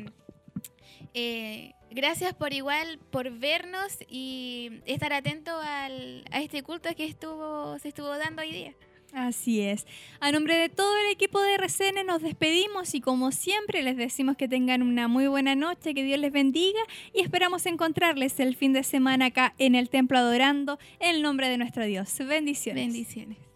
eh, 1.14 1.74
gracias 1.94 2.34
por 2.34 2.52
igual, 2.52 2.98
por 3.10 3.30
vernos 3.30 3.98
y 4.08 4.80
estar 4.86 5.12
atento 5.12 5.52
al, 5.56 6.24
a 6.30 6.40
este 6.40 6.62
culto 6.62 6.88
que 6.96 7.04
estuvo, 7.04 7.78
se 7.78 7.88
estuvo 7.88 8.08
dando 8.08 8.42
hoy 8.42 8.52
día. 8.52 8.74
Así 9.12 9.60
es. 9.60 9.86
A 10.20 10.32
nombre 10.32 10.56
de 10.56 10.70
todo 10.70 10.96
el 11.04 11.12
equipo 11.12 11.38
de 11.40 11.54
RCN 11.54 12.06
nos 12.06 12.22
despedimos 12.22 12.94
y 12.94 13.00
como 13.02 13.30
siempre 13.30 13.82
les 13.82 13.96
decimos 13.96 14.36
que 14.36 14.48
tengan 14.48 14.82
una 14.82 15.06
muy 15.06 15.26
buena 15.26 15.54
noche, 15.54 15.92
que 15.92 16.02
Dios 16.02 16.18
les 16.18 16.32
bendiga 16.32 16.80
y 17.12 17.20
esperamos 17.20 17.66
encontrarles 17.66 18.40
el 18.40 18.56
fin 18.56 18.72
de 18.72 18.82
semana 18.82 19.26
acá 19.26 19.54
en 19.58 19.74
el 19.74 19.90
templo 19.90 20.16
adorando 20.16 20.78
en 20.98 21.16
el 21.16 21.22
nombre 21.22 21.48
de 21.48 21.58
nuestro 21.58 21.84
Dios. 21.84 22.16
Bendiciones. 22.26 22.86
Bendiciones. 22.86 23.51